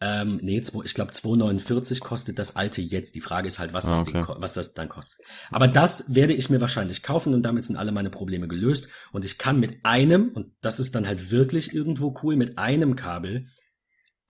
Ähm, 0.02 0.40
nee, 0.42 0.60
ich 0.60 0.94
glaube 0.94 1.12
2,49 1.12 2.00
kostet 2.00 2.40
das 2.40 2.56
alte 2.56 2.82
jetzt. 2.82 3.16
Die 3.16 3.22
Frage 3.22 3.48
ist 3.48 3.60
halt, 3.60 3.74
was, 3.74 3.86
Ah, 3.86 3.90
das, 3.90 4.00
okay. 4.02 4.12
Ding, 4.14 4.26
was 4.28 4.54
das 4.54 4.74
dann 4.74 4.88
kostet. 4.88 5.26
Aber 5.52 5.68
das 5.68 6.14
werde 6.14 6.34
ich 6.34 6.50
mir 6.50 6.62
wahrscheinlich 6.62 7.04
kaufen 7.04 7.34
und 7.34 7.44
damit 7.44 7.66
sind 7.66 7.76
alle 7.76 7.92
meine 7.92 8.10
Probleme 8.10 8.48
gelöst. 8.48 8.88
Und 9.12 9.26
ich 9.26 9.38
kann 9.38 9.60
mit 9.60 9.84
einem, 9.84 10.30
und 10.30 10.54
das 10.62 10.80
ist 10.80 10.96
dann 10.96 11.06
halt 11.06 11.32
wirklich 11.32 11.74
irgendwo 11.74 12.16
cool, 12.24 12.38
mit 12.38 12.58
einem 12.58 12.96
Kabel 12.96 13.48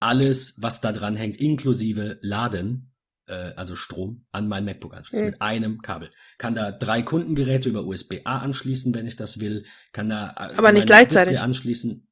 alles, 0.00 0.54
was 0.60 0.80
da 0.80 0.92
dran 0.92 1.16
hängt, 1.16 1.36
inklusive 1.36 2.18
Laden, 2.22 2.92
äh, 3.26 3.52
also 3.54 3.76
Strom, 3.76 4.26
an 4.32 4.48
mein 4.48 4.64
MacBook 4.64 4.94
anschließen. 4.94 5.26
Mhm. 5.26 5.30
Mit 5.32 5.42
einem 5.42 5.82
Kabel. 5.82 6.10
Kann 6.38 6.54
da 6.54 6.72
drei 6.72 7.02
Kundengeräte 7.02 7.68
über 7.68 7.84
USB-A 7.84 8.38
anschließen, 8.38 8.94
wenn 8.94 9.06
ich 9.06 9.16
das 9.16 9.40
will. 9.40 9.64
Kann 9.92 10.08
da 10.08 10.30
äh, 10.30 10.56
Aber 10.56 10.72
nicht 10.72 10.86
gleichzeitig. 10.86 11.32
Display 11.32 11.44
anschließen. 11.44 12.06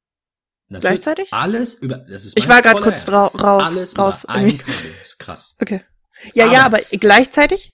Natürlich 0.71 1.01
Gleichzeitig? 1.01 1.33
Alles 1.33 1.75
über, 1.75 1.97
das 1.97 2.27
ist 2.27 2.37
Ich 2.39 2.47
war 2.47 2.61
gerade 2.61 2.83
kurz 2.83 2.97
Ernst. 2.97 3.09
drau 3.09 3.27
rauf, 3.29 3.63
Alles 3.63 3.97
raus. 3.97 4.25
über 4.25 4.35
ein 4.35 4.59
Kabel. 4.59 4.93
Das 4.99 5.09
ist 5.09 5.19
krass. 5.19 5.57
Okay. 5.61 5.81
Ja, 6.35 6.53
ja, 6.53 6.67
aber 6.67 6.81
gleichzeitig? 6.91 7.71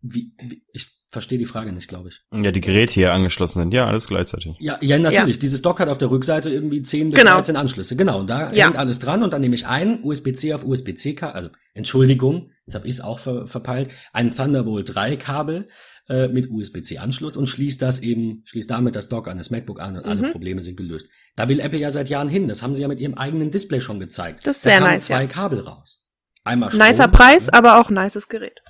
Wie, 0.00 0.32
wie, 0.40 0.64
ich 0.72 0.88
verstehe 1.12 1.38
die 1.38 1.44
Frage 1.44 1.72
nicht, 1.72 1.86
glaube 1.88 2.08
ich. 2.08 2.22
Ja, 2.32 2.50
die 2.50 2.60
Geräte 2.60 2.94
hier 2.94 3.12
angeschlossen 3.12 3.60
sind. 3.60 3.72
Ja, 3.74 3.86
alles 3.86 4.08
gleichzeitig. 4.08 4.54
Ja, 4.58 4.78
ja, 4.80 4.98
natürlich. 4.98 5.38
Dieses 5.38 5.62
Dock 5.62 5.78
hat 5.78 5.88
auf 5.88 5.98
der 5.98 6.10
Rückseite 6.10 6.50
irgendwie 6.50 6.82
10 6.82 7.10
bis 7.10 7.20
Genau. 7.20 7.34
13 7.34 7.56
Anschlüsse. 7.56 7.94
Genau. 7.96 8.18
Und 8.20 8.30
da 8.30 8.52
Ja. 8.52 8.64
hängt 8.66 8.76
alles 8.76 8.98
dran 8.98 9.22
und 9.22 9.32
dann 9.32 9.40
nehme 9.42 9.54
ich 9.54 9.66
ein 9.66 10.02
USB-C 10.02 10.54
auf 10.54 10.64
USB-C-Kabel, 10.64 11.34
also 11.36 11.48
Entschuldigung, 11.74 12.50
jetzt 12.66 12.74
habe 12.74 12.86
ich 12.88 12.94
es 12.94 13.00
auch 13.00 13.18
ver 13.18 13.46
verpeilt, 13.46 13.90
ein 14.12 14.30
Thunderbolt 14.34 14.94
3 14.94 15.16
Kabel 15.16 15.68
äh, 16.08 16.28
mit 16.28 16.50
USB-C-Anschluss 16.50 17.36
und 17.36 17.46
schließe 17.46 17.78
das 17.78 18.00
eben, 18.00 18.40
schließe 18.44 18.66
damit 18.68 18.96
das 18.96 19.08
Dock 19.08 19.28
an 19.28 19.38
das 19.38 19.50
MacBook 19.50 19.80
an 19.80 19.96
und 19.96 20.04
alle 20.04 20.22
Mhm. 20.28 20.32
Probleme 20.32 20.62
sind 20.62 20.76
gelöst. 20.76 21.08
Da 21.36 21.48
will 21.48 21.60
Apple 21.60 21.78
ja 21.78 21.90
seit 21.90 22.08
Jahren 22.08 22.28
hin. 22.28 22.48
Das 22.48 22.62
haben 22.62 22.74
sie 22.74 22.82
ja 22.82 22.88
mit 22.88 22.98
ihrem 23.00 23.14
eigenen 23.14 23.50
Display 23.50 23.80
schon 23.80 24.00
gezeigt. 24.00 24.46
Das 24.46 24.56
ist 24.56 24.66
da 24.66 24.70
sehr 24.70 24.78
kamen 24.80 24.92
nice, 24.94 25.04
zwei 25.06 25.20
ja. 25.22 25.26
Kabel 25.28 25.60
raus. 25.60 26.04
Einmal 26.44 26.70
Strom, 26.72 26.86
Nicer 26.88 27.06
Preis, 27.08 27.46
ne? 27.46 27.54
aber 27.54 27.80
auch 27.80 27.88
nices 27.90 28.28
Gerät. 28.28 28.60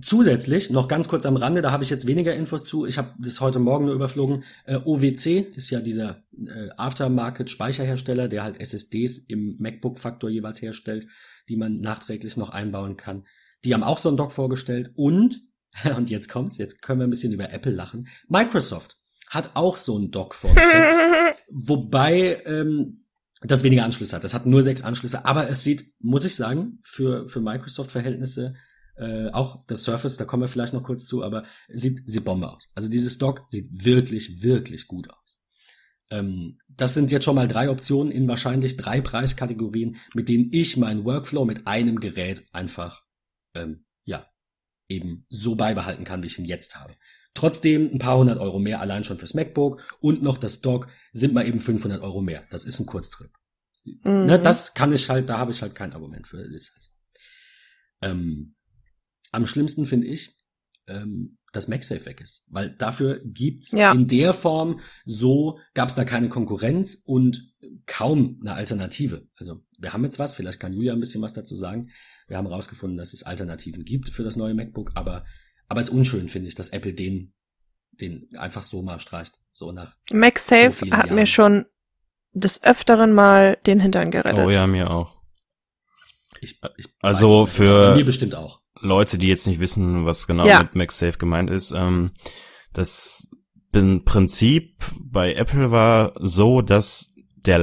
Zusätzlich, 0.00 0.70
noch 0.70 0.88
ganz 0.88 1.06
kurz 1.06 1.24
am 1.24 1.36
Rande, 1.36 1.62
da 1.62 1.70
habe 1.70 1.84
ich 1.84 1.90
jetzt 1.90 2.06
weniger 2.06 2.34
Infos 2.34 2.64
zu. 2.64 2.84
Ich 2.84 2.98
habe 2.98 3.14
das 3.18 3.40
heute 3.40 3.60
Morgen 3.60 3.84
nur 3.84 3.94
überflogen. 3.94 4.42
Äh, 4.64 4.78
OWC 4.84 5.54
ist 5.54 5.70
ja 5.70 5.80
dieser 5.80 6.24
äh, 6.36 6.70
Aftermarket-Speicherhersteller, 6.76 8.26
der 8.28 8.42
halt 8.42 8.60
SSDs 8.60 9.18
im 9.18 9.56
MacBook-Faktor 9.60 10.30
jeweils 10.30 10.60
herstellt, 10.60 11.06
die 11.48 11.56
man 11.56 11.80
nachträglich 11.80 12.36
noch 12.36 12.50
einbauen 12.50 12.96
kann. 12.96 13.24
Die 13.64 13.72
haben 13.72 13.84
auch 13.84 13.98
so 13.98 14.08
ein 14.08 14.16
Dock 14.16 14.32
vorgestellt. 14.32 14.90
Und, 14.96 15.42
und 15.96 16.10
jetzt 16.10 16.28
kommt's, 16.28 16.58
jetzt 16.58 16.82
können 16.82 16.98
wir 16.98 17.06
ein 17.06 17.10
bisschen 17.10 17.32
über 17.32 17.52
Apple 17.52 17.72
lachen. 17.72 18.08
Microsoft 18.28 18.98
hat 19.28 19.50
auch 19.54 19.76
so 19.76 19.96
ein 19.96 20.10
Dock 20.10 20.34
vorgestellt. 20.34 21.36
Wobei 21.50 22.42
ähm, 22.46 23.04
das 23.42 23.62
weniger 23.62 23.84
Anschlüsse 23.84 24.16
hat. 24.16 24.24
Das 24.24 24.34
hat 24.34 24.46
nur 24.46 24.62
sechs 24.62 24.82
Anschlüsse, 24.82 25.24
aber 25.24 25.48
es 25.48 25.62
sieht, 25.62 25.92
muss 26.00 26.24
ich 26.24 26.34
sagen, 26.34 26.80
für, 26.82 27.28
für 27.28 27.40
Microsoft-Verhältnisse, 27.40 28.54
äh, 28.96 29.28
auch 29.30 29.64
das 29.66 29.84
Surface, 29.84 30.16
da 30.16 30.24
kommen 30.24 30.42
wir 30.42 30.48
vielleicht 30.48 30.72
noch 30.72 30.84
kurz 30.84 31.06
zu, 31.06 31.22
aber 31.22 31.44
sieht, 31.68 32.02
sieht 32.06 32.24
Bombe 32.24 32.50
aus. 32.50 32.70
Also 32.74 32.88
dieses 32.88 33.18
Dock 33.18 33.42
sieht 33.50 33.68
wirklich, 33.84 34.42
wirklich 34.42 34.86
gut 34.86 35.10
aus. 35.10 35.38
Ähm, 36.10 36.58
das 36.68 36.94
sind 36.94 37.10
jetzt 37.10 37.24
schon 37.24 37.34
mal 37.34 37.48
drei 37.48 37.70
Optionen 37.70 38.12
in 38.12 38.28
wahrscheinlich 38.28 38.76
drei 38.76 39.00
Preiskategorien, 39.00 39.96
mit 40.14 40.28
denen 40.28 40.52
ich 40.52 40.76
meinen 40.76 41.04
Workflow 41.04 41.44
mit 41.44 41.66
einem 41.66 41.98
Gerät 41.98 42.44
einfach, 42.52 43.02
ähm, 43.54 43.84
ja, 44.04 44.26
eben 44.88 45.26
so 45.28 45.56
beibehalten 45.56 46.04
kann, 46.04 46.22
wie 46.22 46.26
ich 46.26 46.38
ihn 46.38 46.44
jetzt 46.44 46.76
habe. 46.76 46.94
Trotzdem 47.32 47.90
ein 47.92 47.98
paar 47.98 48.18
hundert 48.18 48.38
Euro 48.38 48.60
mehr 48.60 48.80
allein 48.80 49.02
schon 49.02 49.18
fürs 49.18 49.34
MacBook 49.34 49.82
und 50.00 50.22
noch 50.22 50.38
das 50.38 50.60
Dock 50.60 50.88
sind 51.12 51.34
mal 51.34 51.46
eben 51.46 51.58
500 51.58 52.00
Euro 52.00 52.20
mehr. 52.20 52.44
Das 52.50 52.64
ist 52.64 52.78
ein 52.78 52.86
Kurztrip. 52.86 53.32
Mhm. 53.84 54.26
Ne, 54.26 54.38
das 54.38 54.74
kann 54.74 54.92
ich 54.92 55.08
halt, 55.10 55.28
da 55.28 55.38
habe 55.38 55.50
ich 55.50 55.62
halt 55.62 55.74
kein 55.74 55.92
Argument 55.92 56.28
für. 56.28 56.40
Ist 56.40 56.72
halt 56.72 56.82
so. 56.82 56.90
ähm, 58.02 58.54
am 59.34 59.46
schlimmsten 59.46 59.86
finde 59.86 60.06
ich, 60.06 60.36
ähm, 60.86 61.38
dass 61.52 61.68
MagSafe 61.68 62.04
weg 62.06 62.20
ist. 62.20 62.44
Weil 62.48 62.70
dafür 62.70 63.20
gibt's 63.24 63.70
Ja. 63.72 63.92
in 63.92 64.06
der 64.08 64.32
Form 64.32 64.80
so, 65.04 65.58
gab's 65.74 65.94
da 65.94 66.04
keine 66.04 66.28
Konkurrenz 66.28 67.00
und 67.04 67.52
kaum 67.86 68.38
eine 68.40 68.54
Alternative. 68.54 69.26
Also 69.36 69.62
wir 69.78 69.92
haben 69.92 70.04
jetzt 70.04 70.18
was, 70.18 70.34
vielleicht 70.34 70.58
kann 70.60 70.72
Julia 70.72 70.92
ein 70.92 71.00
bisschen 71.00 71.22
was 71.22 71.32
dazu 71.32 71.54
sagen. 71.54 71.90
Wir 72.26 72.36
haben 72.36 72.46
herausgefunden, 72.48 72.96
dass 72.98 73.12
es 73.14 73.22
Alternativen 73.22 73.84
gibt 73.84 74.08
für 74.08 74.24
das 74.24 74.36
neue 74.36 74.54
MacBook, 74.54 74.92
aber, 74.94 75.24
aber 75.68 75.80
es 75.80 75.88
ist 75.88 75.94
unschön, 75.94 76.28
finde 76.28 76.48
ich, 76.48 76.54
dass 76.54 76.70
Apple 76.70 76.92
den, 76.94 77.32
den 77.92 78.28
einfach 78.36 78.62
so 78.62 78.82
mal 78.82 78.98
streicht. 78.98 79.38
So 79.52 79.70
nach. 79.72 79.96
so 80.10 80.16
MagSafe 80.16 80.72
vielen 80.72 80.96
hat 80.96 81.06
Jahren. 81.06 81.14
mir 81.14 81.26
schon 81.26 81.66
des 82.32 82.62
Öfteren 82.64 83.12
mal 83.12 83.56
den 83.64 83.78
Hintern 83.78 84.10
gerettet. 84.10 84.44
Oh 84.44 84.50
ja, 84.50 84.66
mir 84.66 84.90
auch. 84.90 85.22
Ich, 86.40 86.60
ich 86.76 86.88
Also 87.00 87.46
für- 87.46 87.94
mir 87.94 88.04
bestimmt 88.04 88.34
auch. 88.34 88.60
Leute, 88.84 89.18
die 89.18 89.28
jetzt 89.28 89.46
nicht 89.46 89.60
wissen, 89.60 90.04
was 90.06 90.26
genau 90.26 90.46
Ja. 90.46 90.58
mit 90.60 90.74
MagSafe 90.74 91.18
gemeint 91.18 91.50
ist, 91.50 91.72
ähm, 91.72 92.12
das 92.72 93.28
im 93.72 94.04
Prinzip 94.04 94.76
bei 95.02 95.34
Apple 95.34 95.70
war 95.70 96.12
so, 96.20 96.62
dass 96.62 97.14
der 97.34 97.58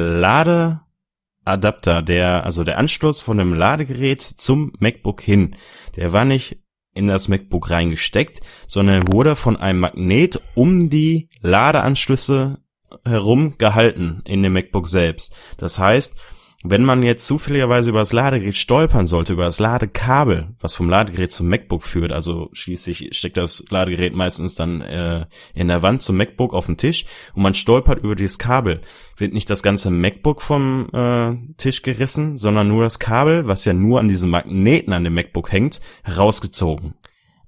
Ladeadapter, 1.46 2.02
der, 2.02 2.44
also 2.46 2.64
der 2.64 2.78
Anschluss 2.78 3.22
von 3.22 3.38
dem 3.38 3.54
Ladegerät 3.54 4.22
zum 4.22 4.74
MacBook 4.80 5.22
hin, 5.22 5.56
der 5.96 6.12
war 6.14 6.26
nicht 6.26 6.58
in 6.94 7.08
das 7.08 7.30
MacBook 7.30 7.70
reingesteckt, 7.70 8.42
sondern 8.68 9.12
wurde 9.14 9.36
von 9.38 9.56
einem 9.56 9.80
Magnet 9.80 10.42
um 10.56 10.90
die 10.90 11.30
Ladeanschlüsse 11.40 12.58
herum 13.06 13.58
gehalten 13.58 14.22
in 14.26 14.44
dem 14.44 14.52
MacBook 14.54 14.88
selbst. 14.88 15.34
Das 15.58 15.80
heißt, 15.80 16.18
wenn 16.64 16.84
man 16.84 17.02
jetzt 17.02 17.26
zufälligerweise 17.26 17.90
über 17.90 18.00
das 18.00 18.14
Ladegerät 18.14 18.56
stolpern 18.56 19.08
sollte, 19.08 19.34
über 19.34 19.46
das 19.46 19.60
Ladekabel, 19.60 20.50
was 20.60 20.76
vom 20.76 20.90
Ladegerät 20.90 21.32
zum 21.32 21.48
MacBook 21.48 21.84
führt, 21.84 22.12
also 22.12 22.50
schließlich 22.54 23.10
steckt 23.12 23.38
das 23.38 23.66
Ladegerät 23.70 24.14
meistens 24.14 24.54
dann 24.54 24.82
äh, 24.82 25.26
in 25.56 25.68
der 25.68 25.82
Wand 25.82 26.04
zum 26.04 26.18
MacBook 26.18 26.54
auf 26.54 26.68
den 26.68 26.78
Tisch 26.78 27.06
und 27.34 27.42
man 27.42 27.56
stolpert 27.56 28.04
über 28.04 28.16
dieses 28.16 28.38
Kabel, 28.38 28.82
wird 29.18 29.34
nicht 29.34 29.50
das 29.50 29.64
ganze 29.64 29.90
MacBook 29.90 30.42
vom 30.42 30.88
äh, 30.94 31.36
Tisch 31.58 31.82
gerissen, 31.82 32.38
sondern 32.38 32.68
nur 32.68 32.84
das 32.84 33.00
Kabel, 33.00 33.48
was 33.48 33.66
ja 33.66 33.74
nur 33.74 34.00
an 34.00 34.08
diesem 34.08 34.30
Magneten 34.30 34.94
an 34.94 35.04
dem 35.04 35.16
MacBook 35.16 35.52
hängt, 35.52 35.82
herausgezogen. 36.04 36.94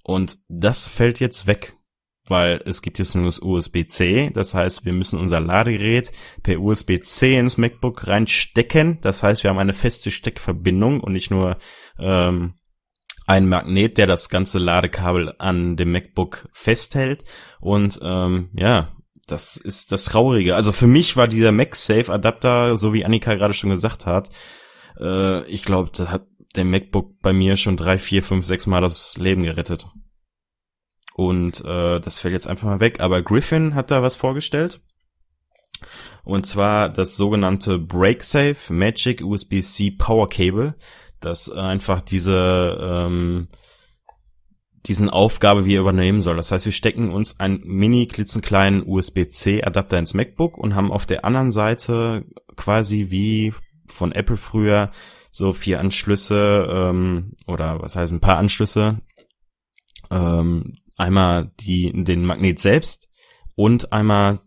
Und 0.03 0.39
das 0.49 0.87
fällt 0.87 1.19
jetzt 1.19 1.45
weg, 1.47 1.73
weil 2.27 2.61
es 2.65 2.81
gibt 2.81 2.99
jetzt 2.99 3.15
nur 3.15 3.25
das 3.25 3.39
USB-C, 3.41 4.31
das 4.33 4.53
heißt, 4.53 4.85
wir 4.85 4.93
müssen 4.93 5.19
unser 5.19 5.39
Ladegerät 5.39 6.11
per 6.41 6.59
USB-C 6.59 7.37
ins 7.37 7.57
MacBook 7.57 8.07
reinstecken. 8.07 8.99
Das 9.01 9.23
heißt, 9.23 9.43
wir 9.43 9.49
haben 9.49 9.59
eine 9.59 9.73
feste 9.73 10.09
Steckverbindung 10.11 11.01
und 11.01 11.13
nicht 11.13 11.31
nur 11.31 11.57
ähm, 11.99 12.53
ein 13.25 13.47
Magnet, 13.47 13.97
der 13.97 14.07
das 14.07 14.29
ganze 14.29 14.59
Ladekabel 14.59 15.33
an 15.37 15.75
dem 15.75 15.91
MacBook 15.91 16.49
festhält. 16.53 17.23
Und 17.59 17.99
ähm, 18.01 18.49
ja, 18.53 18.95
das 19.27 19.57
ist 19.57 19.91
das 19.91 20.05
Traurige. 20.05 20.55
Also 20.55 20.71
für 20.71 20.87
mich 20.87 21.15
war 21.15 21.27
dieser 21.27 21.51
MagSafe-Adapter, 21.51 22.77
so 22.77 22.93
wie 22.93 23.05
Annika 23.05 23.35
gerade 23.35 23.53
schon 23.53 23.69
gesagt 23.69 24.05
hat, 24.05 24.29
äh, 24.99 25.45
ich 25.45 25.63
glaube, 25.63 25.91
da 25.93 26.09
hat 26.09 26.27
der 26.55 26.65
MacBook 26.65 27.19
bei 27.21 27.33
mir 27.33 27.57
schon 27.57 27.77
drei, 27.77 27.97
vier, 27.97 28.23
fünf, 28.23 28.45
sechs 28.45 28.67
Mal 28.67 28.81
das 28.81 29.17
Leben 29.17 29.43
gerettet. 29.43 29.87
Und 31.15 31.63
äh, 31.63 31.99
das 31.99 32.19
fällt 32.19 32.33
jetzt 32.33 32.47
einfach 32.47 32.67
mal 32.67 32.79
weg. 32.79 32.99
Aber 32.99 33.21
Griffin 33.21 33.75
hat 33.75 33.91
da 33.91 34.01
was 34.01 34.15
vorgestellt. 34.15 34.81
Und 36.23 36.45
zwar 36.45 36.89
das 36.89 37.17
sogenannte 37.17 37.77
BreakSafe 37.77 38.71
Magic 38.71 39.21
USB-C 39.21 39.91
Power 39.91 40.29
Cable, 40.29 40.75
das 41.19 41.49
einfach 41.49 42.01
diese 42.01 42.77
ähm, 42.81 43.47
diesen 44.85 45.09
Aufgabe 45.09 45.65
wir 45.65 45.79
übernehmen 45.79 46.21
soll. 46.21 46.35
Das 46.35 46.51
heißt, 46.51 46.65
wir 46.65 46.71
stecken 46.73 47.11
uns 47.11 47.39
einen 47.39 47.61
mini 47.63 48.05
klitzenkleinen 48.07 48.83
USB-C 48.85 49.63
Adapter 49.63 49.97
ins 49.97 50.13
MacBook 50.13 50.57
und 50.57 50.75
haben 50.75 50.91
auf 50.91 51.05
der 51.05 51.23
anderen 51.23 51.51
Seite 51.51 52.25
quasi 52.55 53.07
wie 53.09 53.53
von 53.87 54.11
Apple 54.11 54.37
früher 54.37 54.91
so 55.31 55.53
vier 55.53 55.79
Anschlüsse 55.79 56.67
ähm, 56.69 57.33
oder 57.47 57.81
was 57.81 57.95
heißt 57.95 58.11
ein 58.11 58.19
paar 58.19 58.37
Anschlüsse. 58.37 58.99
Ähm, 60.11 60.73
einmal 61.03 61.51
die 61.59 61.91
den 62.03 62.25
Magnet 62.25 62.59
selbst 62.59 63.09
und 63.55 63.93
einmal 63.93 64.39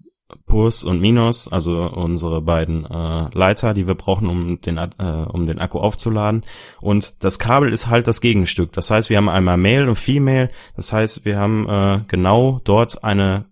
Plus 0.46 0.82
und 0.82 1.00
Minus, 1.00 1.46
also 1.46 1.82
unsere 1.88 2.42
beiden 2.42 2.84
äh, 2.84 3.28
Leiter, 3.32 3.74
die 3.74 3.86
wir 3.86 3.94
brauchen, 3.94 4.28
um 4.28 4.60
den, 4.60 4.76
äh, 4.76 4.90
um 4.98 5.46
den 5.46 5.60
Akku 5.60 5.78
aufzuladen. 5.78 6.44
Und 6.80 7.14
das 7.22 7.38
Kabel 7.38 7.72
ist 7.72 7.86
halt 7.86 8.08
das 8.08 8.20
Gegenstück. 8.20 8.72
Das 8.72 8.90
heißt, 8.90 9.08
wir 9.08 9.18
haben 9.18 9.28
einmal 9.28 9.56
Male 9.56 9.88
und 9.88 9.96
Female. 9.96 10.50
Das 10.74 10.92
heißt, 10.92 11.24
wir 11.24 11.38
haben 11.38 11.68
äh, 11.68 12.00
genau 12.08 12.60
dort 12.64 13.04
eine 13.04 13.46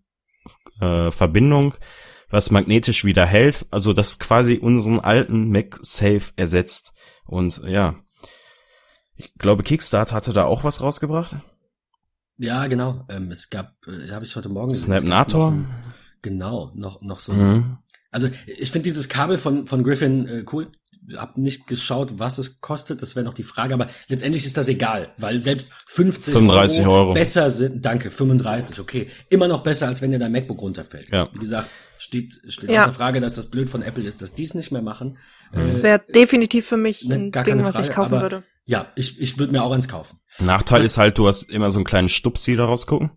äh, 0.80 1.12
Verbindung, 1.12 1.74
was 2.28 2.50
magnetisch 2.50 3.04
wieder 3.04 3.24
hält. 3.24 3.66
Also 3.70 3.92
das 3.92 4.18
quasi 4.18 4.56
unseren 4.56 4.98
alten 4.98 5.50
MagSafe 5.50 6.32
ersetzt. 6.34 6.92
Und 7.24 7.62
ja, 7.64 7.94
ich 9.16 9.32
glaube, 9.34 9.62
Kickstarter 9.62 10.14
hatte 10.14 10.32
da 10.32 10.44
auch 10.44 10.64
was 10.64 10.82
rausgebracht. 10.82 11.36
Ja, 12.38 12.66
genau. 12.66 13.04
Ähm, 13.08 13.30
es 13.30 13.50
gab, 13.50 13.74
äh, 13.86 14.10
habe 14.10 14.24
ich 14.24 14.34
heute 14.36 14.48
Morgen 14.48 14.68
gesehen, 14.68 14.86
Snapnator. 14.98 15.50
noch 15.52 15.64
Genau, 16.22 16.72
noch, 16.74 17.00
noch 17.02 17.20
so. 17.20 17.32
Mhm. 17.32 17.78
Also 18.10 18.28
ich 18.46 18.70
finde 18.70 18.84
dieses 18.88 19.08
Kabel 19.08 19.38
von, 19.38 19.66
von 19.66 19.82
Griffin 19.82 20.26
äh, 20.26 20.44
cool. 20.52 20.72
Hab 21.18 21.36
nicht 21.36 21.66
geschaut, 21.66 22.18
was 22.18 22.38
es 22.38 22.62
kostet, 22.62 23.02
das 23.02 23.14
wäre 23.14 23.26
noch 23.26 23.34
die 23.34 23.42
Frage, 23.42 23.74
aber 23.74 23.88
letztendlich 24.08 24.46
ist 24.46 24.56
das 24.56 24.68
egal, 24.68 25.12
weil 25.18 25.42
selbst 25.42 25.70
50 25.86 26.32
35 26.32 26.86
Euro. 26.86 27.12
besser 27.12 27.50
sind, 27.50 27.84
danke, 27.84 28.10
35, 28.10 28.80
okay. 28.80 29.08
Immer 29.28 29.46
noch 29.46 29.62
besser, 29.62 29.86
als 29.88 30.00
wenn 30.00 30.12
dir 30.12 30.18
dein 30.18 30.32
MacBook 30.32 30.62
runterfällt. 30.62 31.10
Ja. 31.12 31.28
Wie 31.34 31.38
gesagt, 31.40 31.68
steht, 31.98 32.40
steht 32.48 32.70
Ja. 32.70 32.84
außer 32.84 32.94
Frage, 32.94 33.20
dass 33.20 33.34
das 33.34 33.50
blöd 33.50 33.68
von 33.68 33.82
Apple 33.82 34.04
ist, 34.04 34.22
dass 34.22 34.32
die 34.32 34.44
es 34.44 34.54
nicht 34.54 34.70
mehr 34.72 34.80
machen. 34.80 35.18
Mhm. 35.52 35.64
Das 35.64 35.82
wäre 35.82 36.00
definitiv 36.14 36.66
für 36.66 36.78
mich 36.78 37.04
ne, 37.06 37.16
ein 37.16 37.30
Ding, 37.32 37.64
was 37.64 37.78
ich 37.78 37.90
kaufen 37.90 38.14
aber- 38.14 38.22
würde. 38.22 38.42
Ja, 38.66 38.86
ich, 38.96 39.20
ich 39.20 39.38
würde 39.38 39.52
mir 39.52 39.62
auch 39.62 39.72
eins 39.72 39.88
kaufen. 39.88 40.18
Nachteil 40.38 40.78
Das- 40.80 40.86
ist 40.92 40.98
halt, 40.98 41.18
du 41.18 41.26
hast 41.28 41.50
immer 41.50 41.70
so 41.70 41.78
einen 41.78 41.84
kleinen 41.84 42.08
Stupsi 42.08 42.56
daraus 42.56 42.86
gucken. 42.86 43.10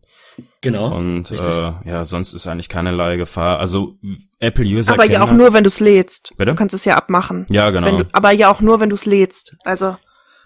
Genau. 0.62 0.96
Und 0.96 1.32
richtig. 1.32 1.48
äh, 1.48 1.72
ja, 1.86 2.06
sonst 2.06 2.34
ist 2.34 2.46
eigentlich 2.46 2.70
keinerlei 2.70 3.18
Gefahr. 3.18 3.58
Also 3.60 3.96
Apple-User 4.40 4.94
Aber 4.94 5.06
ja 5.06 5.24
auch 5.24 5.30
das. 5.30 5.38
nur, 5.38 5.54
wenn 5.54 5.64
du 5.64 5.70
es 5.70 5.80
lädst. 5.80 6.34
Bitte? 6.38 6.52
Du 6.52 6.56
kannst 6.58 6.76
es 6.76 6.86
ja 6.86 6.96
abmachen. 6.96 7.46
Ja, 7.50 7.70
genau. 7.72 8.04
Du, 8.04 8.06
aber 8.12 8.32
ja 8.32 8.52
auch 8.52 8.62
nur, 8.62 8.80
wenn 8.80 8.90
du 8.90 8.96
es 8.96 9.06
lädst. 9.06 9.56
Also, 9.64 9.98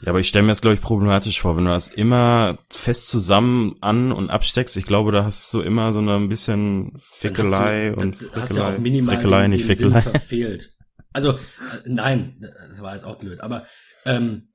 Ja, 0.01 0.09
aber 0.11 0.19
ich 0.21 0.29
stelle 0.29 0.43
mir 0.43 0.51
das, 0.51 0.61
glaube 0.61 0.75
ich, 0.75 0.81
problematisch 0.81 1.41
vor, 1.41 1.57
wenn 1.57 1.65
du 1.65 1.71
das 1.71 1.89
immer 1.89 2.57
fest 2.69 3.09
zusammen 3.09 3.75
an- 3.81 4.13
und 4.13 4.29
absteckst. 4.29 4.77
Ich 4.77 4.85
glaube, 4.85 5.11
da 5.11 5.25
hast 5.25 5.53
du 5.53 5.59
immer 5.61 5.91
so 5.91 5.99
eine 5.99 6.15
ein 6.15 6.29
bisschen 6.29 6.93
Fickelei 6.97 7.93
und 7.93 8.21
dann 8.21 8.41
hast 8.41 8.51
du 8.53 8.57
ja 8.57 8.61
auch 8.61 8.67
Frickelei. 8.67 8.79
minimal 8.81 9.15
Frickelei, 9.15 9.41
den, 9.41 9.51
nicht 9.51 9.65
Fickelei. 9.65 10.01
verfehlt. 10.01 10.69
Also, 11.11 11.31
äh, 11.31 11.37
nein, 11.85 12.41
das 12.69 12.81
war 12.81 12.93
jetzt 12.93 13.03
auch 13.03 13.19
blöd, 13.19 13.41
aber 13.41 13.65
ähm, 14.05 14.47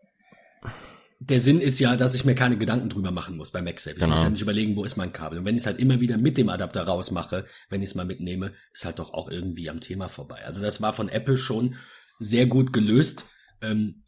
der 1.19 1.41
Sinn 1.41 1.61
ist 1.61 1.79
ja, 1.79 1.97
dass 1.97 2.15
ich 2.15 2.25
mir 2.25 2.35
keine 2.35 2.59
Gedanken 2.59 2.89
drüber 2.89 3.11
machen 3.11 3.37
muss 3.37 3.51
bei 3.51 3.63
MagSafe. 3.63 3.95
Ich 3.97 4.01
Genau. 4.01 4.11
muss 4.15 4.23
ja 4.23 4.29
nicht 4.31 4.43
überlegen, 4.43 4.77
wo 4.77 4.85
ist 4.85 4.97
mein 4.97 5.13
Kabel. 5.13 5.39
Und 5.39 5.45
wenn 5.47 5.55
ich 5.55 5.63
es 5.63 5.67
halt 5.67 5.79
immer 5.79 6.01
wieder 6.01 6.19
mit 6.19 6.37
dem 6.39 6.49
Adapter 6.51 6.83
rausmache, 6.83 7.47
wenn 7.71 7.83
ich 7.83 7.89
es 7.91 7.95
mal 7.95 8.05
mitnehme, 8.05 8.53
ist 8.73 8.85
halt 8.85 8.99
doch 8.99 9.13
auch 9.15 9.31
irgendwie 9.31 9.71
am 9.71 9.81
Thema 9.81 10.09
vorbei. 10.09 10.45
Also 10.45 10.61
das 10.63 10.83
war 10.83 10.93
von 10.93 11.09
Apple 11.09 11.39
schon 11.39 11.77
sehr 12.19 12.47
gut 12.47 12.73
gelöst. 12.73 13.27
Ähm, 13.63 14.05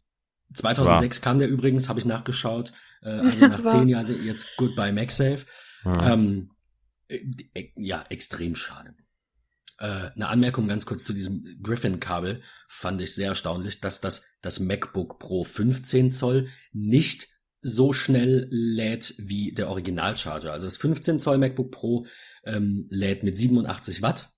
2006 0.53 1.21
kam 1.21 1.39
der 1.39 1.49
übrigens, 1.49 1.89
habe 1.89 1.99
ich 1.99 2.05
nachgeschaut. 2.05 2.73
Äh, 3.01 3.09
also 3.19 3.47
nach 3.47 3.63
War. 3.63 3.71
zehn 3.79 3.89
Jahren 3.89 4.23
jetzt 4.25 4.55
Goodbye 4.57 4.91
MagSafe. 4.93 5.45
Ja. 5.85 6.13
Ähm, 6.13 6.51
äh, 7.07 7.19
äh, 7.55 7.71
ja, 7.75 8.03
extrem 8.09 8.55
schade. 8.55 8.93
Äh, 9.79 10.11
eine 10.15 10.27
Anmerkung 10.27 10.67
ganz 10.67 10.85
kurz 10.85 11.03
zu 11.03 11.13
diesem 11.13 11.43
Griffin-Kabel 11.63 12.41
fand 12.67 13.01
ich 13.01 13.15
sehr 13.15 13.29
erstaunlich, 13.29 13.79
dass 13.79 14.01
das, 14.01 14.25
das 14.41 14.59
MacBook 14.59 15.19
Pro 15.19 15.43
15 15.43 16.11
Zoll 16.11 16.49
nicht 16.73 17.27
so 17.61 17.91
schnell 17.93 18.47
lädt 18.51 19.15
wie 19.17 19.53
der 19.53 19.69
Originalcharger. 19.69 20.51
Also 20.51 20.67
das 20.67 20.77
15 20.77 21.19
Zoll 21.19 21.37
MacBook 21.37 21.71
Pro 21.71 22.05
ähm, 22.43 22.87
lädt 22.89 23.23
mit 23.23 23.35
87 23.35 24.01
Watt 24.01 24.33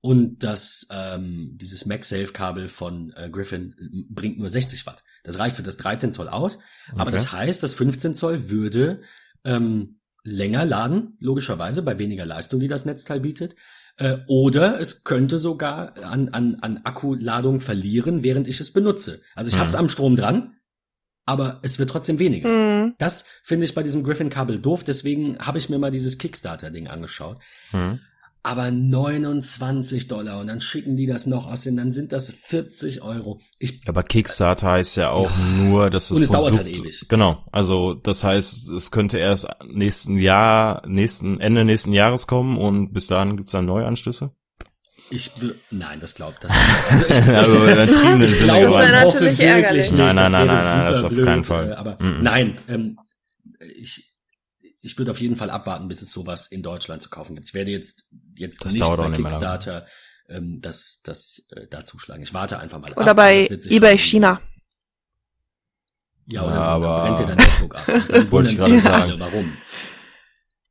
und 0.00 0.42
das 0.42 0.86
ähm, 0.90 1.52
dieses 1.54 1.86
MagSafe-Kabel 1.86 2.68
von 2.68 3.12
äh, 3.16 3.30
Griffin 3.30 3.74
bringt 4.10 4.38
nur 4.38 4.50
60 4.50 4.86
Watt. 4.86 5.02
Das 5.22 5.38
reicht 5.38 5.56
für 5.56 5.62
das 5.62 5.76
13 5.78 6.12
Zoll 6.12 6.28
aus, 6.28 6.58
aber 6.92 7.02
Okay. 7.02 7.12
das 7.12 7.32
heißt, 7.32 7.62
das 7.62 7.74
15 7.74 8.14
Zoll 8.14 8.50
würde 8.50 9.00
ähm, 9.44 10.00
länger 10.22 10.64
laden, 10.64 11.16
logischerweise 11.20 11.82
bei 11.82 11.98
weniger 11.98 12.26
Leistung, 12.26 12.60
die 12.60 12.68
das 12.68 12.84
Netzteil 12.84 13.20
bietet. 13.20 13.56
Äh, 13.96 14.18
oder 14.26 14.80
es 14.80 15.04
könnte 15.04 15.38
sogar 15.38 15.96
an, 15.98 16.30
an, 16.30 16.56
an 16.60 16.80
Akkuladung 16.84 17.60
verlieren, 17.60 18.22
während 18.22 18.48
ich 18.48 18.60
es 18.60 18.72
benutze. 18.72 19.20
Also 19.34 19.48
ich 19.48 19.54
Mhm. 19.54 19.60
habe 19.60 19.68
es 19.68 19.74
am 19.76 19.88
Strom 19.88 20.16
dran, 20.16 20.56
aber 21.26 21.60
es 21.62 21.78
wird 21.78 21.90
trotzdem 21.90 22.18
weniger. 22.18 22.48
Mhm. 22.48 22.94
Das 22.98 23.24
finde 23.44 23.64
ich 23.64 23.74
bei 23.74 23.82
diesem 23.82 24.02
Griffin-Kabel 24.02 24.58
doof, 24.58 24.82
deswegen 24.84 25.38
habe 25.38 25.58
ich 25.58 25.68
mir 25.68 25.78
mal 25.78 25.90
dieses 25.92 26.18
Kickstarter-Ding 26.18 26.88
angeschaut. 26.88 27.38
Hm. 27.70 28.00
Aber 28.46 28.70
29 28.70 30.06
Dollar 30.06 30.38
und 30.38 30.48
dann 30.48 30.60
schicken 30.60 30.96
die 30.96 31.06
das 31.06 31.26
noch 31.26 31.46
aus, 31.50 31.66
und 31.66 31.76
dann 31.78 31.92
sind 31.92 32.12
das 32.12 32.28
40 32.30 33.00
Euro. 33.02 33.40
Ich, 33.58 33.80
Aber 33.86 34.02
Kickstarter 34.02 34.70
heißt 34.70 34.96
ja 34.98 35.10
auch 35.10 35.30
Ja. 35.30 35.44
nur, 35.56 35.88
dass 35.90 36.08
das 36.08 36.16
Und 36.18 36.22
es 36.24 36.30
dauert 36.30 36.52
Produkt, 36.52 36.64
halt 36.76 36.78
ewig. 36.84 37.06
Genau. 37.08 37.44
Also 37.52 37.94
das 37.94 38.22
heißt, 38.22 38.70
es 38.70 38.90
könnte 38.90 39.16
erst 39.18 39.48
nächsten 39.66 40.18
Jahr, 40.18 40.86
nächsten 40.86 41.40
Ende 41.40 41.64
nächsten 41.64 41.94
Jahres 41.94 42.26
kommen 42.26 42.58
und 42.58 42.92
bis 42.92 43.06
dahin 43.06 43.36
gibt's 43.38 43.52
dann 43.52 43.64
neue 43.64 43.86
Anschlüsse. 43.86 44.32
ich 45.10 45.30
wür- 45.40 45.54
nein, 45.70 46.00
das 46.00 46.14
glaubt 46.14 46.44
das. 46.44 46.52
Also 46.90 47.04
ich, 47.08 47.16
also 47.34 47.52
übertriebene 47.64 48.24
ich 48.24 48.30
Sinne 48.30 48.44
glaube, 48.52 48.62
Das 48.64 48.72
gewandt. 48.72 48.88
wäre 48.92 48.98
ich 48.98 49.04
hoffe 49.04 49.14
natürlich 49.24 49.38
wirklich 49.38 49.48
ärgerlich. 49.48 49.90
nicht. 49.90 49.98
Nein, 49.98 50.16
nein, 50.16 50.24
das 50.24 50.32
nein, 50.32 50.46
nein, 50.48 50.56
nein, 50.78 50.86
das 50.86 51.04
auf 51.04 51.16
keinen 51.16 51.24
blöd, 51.42 51.46
Fall. 51.46 51.70
äh, 51.70 51.74
Aber 51.74 51.98
Mhm. 52.02 52.22
nein, 52.22 52.58
ähm, 52.68 52.98
ich, 53.78 54.13
ich 54.84 54.98
würde 54.98 55.10
auf 55.10 55.20
jeden 55.20 55.36
Fall 55.36 55.50
abwarten, 55.50 55.88
bis 55.88 56.02
es 56.02 56.10
sowas 56.10 56.46
in 56.46 56.62
Deutschland 56.62 57.02
zu 57.02 57.08
kaufen 57.10 57.34
gibt. 57.34 57.48
Ich 57.48 57.54
werde 57.54 57.70
jetzt, 57.70 58.04
jetzt 58.36 58.64
Das 58.64 58.72
nicht 58.74 58.84
bei 58.84 59.08
nicht. 59.08 59.16
Kickstarter 59.20 59.86
ähm, 60.28 60.60
das, 60.60 61.00
das 61.04 61.46
äh, 61.50 61.66
da 61.68 61.84
zuschlagen. 61.84 62.22
Ich 62.22 62.32
warte 62.34 62.58
einfach 62.58 62.78
mal 62.80 62.90
ab. 62.92 62.98
Oder 63.00 63.14
bei 63.14 63.48
wird 63.48 63.62
sich 63.62 63.72
eBay 63.72 63.98
China. 63.98 64.40
Ja, 66.26 66.42
oder 66.42 66.54
Ja, 66.54 66.60
so, 66.62 66.68
aber- 66.70 66.86
dann 67.04 67.14
brennt 67.16 67.18
dir 67.18 67.34
dein 67.34 67.36
MacBook 67.46 67.74
ab. 67.74 67.88
Und 67.88 68.12
Dann 68.12 68.30
Wollte 68.30 68.50
ich 68.50 68.56
gerade 68.56 68.80
sagen. 68.80 69.02
alle, 69.12 69.20
Warum? 69.20 69.56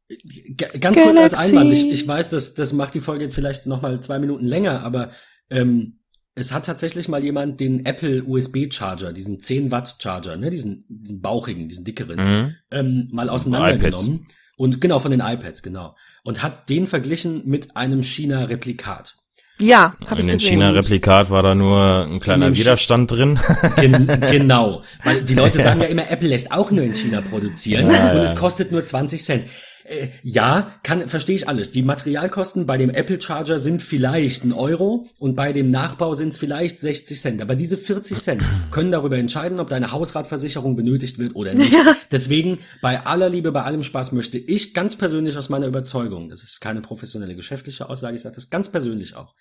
G- 0.09 0.79
Ganz 0.79 0.97
kurz 0.97 1.17
als 1.17 1.33
Galaxy. 1.33 1.37
Einwand. 1.37 1.71
Ich, 1.73 1.89
ich 1.89 2.07
weiß, 2.07 2.29
das, 2.29 2.53
das 2.53 2.73
macht 2.73 2.93
die 2.93 2.99
Folge 2.99 3.23
jetzt 3.23 3.35
vielleicht 3.35 3.65
noch 3.65 3.81
mal 3.81 3.99
zwei 4.01 4.19
Minuten 4.19 4.45
länger, 4.45 4.81
aber 4.83 5.11
ähm, 5.49 6.02
es 6.35 6.51
hat 6.51 6.65
tatsächlich 6.65 7.07
mal 7.07 7.23
jemand 7.23 7.59
den 7.59 7.85
Apple 7.85 8.23
USB 8.23 8.71
Charger, 8.71 9.13
diesen 9.13 9.39
10 9.39 9.71
Watt 9.71 9.97
Charger, 10.01 10.35
ne, 10.37 10.49
diesen, 10.49 10.85
diesen 10.89 11.21
bauchigen, 11.21 11.67
diesen 11.69 11.85
dickeren, 11.85 12.17
Mhm. 12.19 12.55
ähm, 12.71 13.07
mal 13.11 13.29
auseinandergenommen. 13.29 14.27
Und 14.57 14.81
genau, 14.81 14.99
von 14.99 15.11
den 15.11 15.19
iPads, 15.19 15.63
genau. 15.63 15.95
Und 16.23 16.43
hat 16.43 16.69
den 16.69 16.85
verglichen 16.87 17.41
mit 17.45 17.75
einem 17.75 18.03
China-Replikat. 18.03 19.15
Ja, 19.59 19.93
habe 20.07 20.15
ich 20.15 20.25
In 20.25 20.27
den 20.27 20.37
gesehen. 20.37 20.49
China-Replikat 20.59 21.29
war 21.29 21.43
da 21.43 21.53
nur 21.55 22.05
ein 22.05 22.19
kleiner 22.19 22.47
dem 22.47 22.57
Widerstand 22.57 23.11
drin. 23.11 23.39
Gen 23.79 24.07
genau. 24.31 24.81
Weil 25.03 25.21
die 25.21 25.35
Leute 25.35 25.57
sagen 25.63 25.79
ja 25.81 25.87
immer, 25.87 26.09
Apple 26.09 26.29
lässt 26.29 26.51
auch 26.51 26.71
nur 26.71 26.83
in 26.83 26.93
China 26.95 27.21
produzieren 27.21 27.89
Ja, 27.91 28.11
und 28.11 28.17
ja. 28.17 28.23
es 28.23 28.35
kostet 28.35 28.71
nur 28.71 28.83
20 28.83 29.23
Cent. 29.23 29.45
Äh, 29.85 30.09
ja, 30.23 30.69
kann, 30.83 31.07
verstehe 31.09 31.35
ich 31.35 31.47
alles. 31.47 31.71
Die 31.71 31.83
Materialkosten 31.83 32.65
bei 32.65 32.77
dem 32.77 32.89
Apple 32.89 33.21
Charger 33.21 33.59
sind 33.59 33.81
vielleicht 33.83 34.43
ein 34.43 34.53
Euro 34.53 35.07
und 35.19 35.35
bei 35.35 35.53
dem 35.53 35.69
Nachbau 35.69 36.13
sind 36.13 36.29
es 36.29 36.37
vielleicht 36.37 36.79
60 36.79 37.19
Cent. 37.19 37.41
Aber 37.41 37.55
diese 37.55 37.77
40 37.77 38.17
Cent 38.17 38.43
können 38.71 38.91
darüber 38.91 39.17
entscheiden, 39.17 39.59
ob 39.59 39.69
deine 39.69 39.91
Hausratversicherung 39.91 40.75
benötigt 40.75 41.19
wird 41.19 41.35
oder 41.35 41.53
nicht. 41.53 41.75
Deswegen, 42.11 42.59
bei 42.81 43.05
aller 43.05 43.29
Liebe, 43.29 43.51
bei 43.51 43.63
allem 43.63 43.83
Spaß 43.83 44.11
möchte 44.11 44.37
ich 44.37 44.73
ganz 44.73 44.95
persönlich 44.95 45.37
aus 45.37 45.49
meiner 45.49 45.67
Überzeugung, 45.67 46.29
das 46.29 46.43
ist 46.43 46.61
keine 46.61 46.81
professionelle 46.81 47.35
geschäftliche 47.35 47.89
Aussage, 47.89 48.15
ich 48.15 48.21
sage 48.21 48.35
das 48.35 48.49
ganz 48.49 48.69
persönlich 48.69 49.15
auch, 49.15 49.35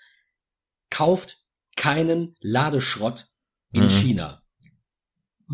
kauft 0.90 1.38
keinen 1.76 2.34
Ladeschrott 2.40 3.28
in 3.72 3.84
Mhm. 3.84 3.88
China. 3.88 4.41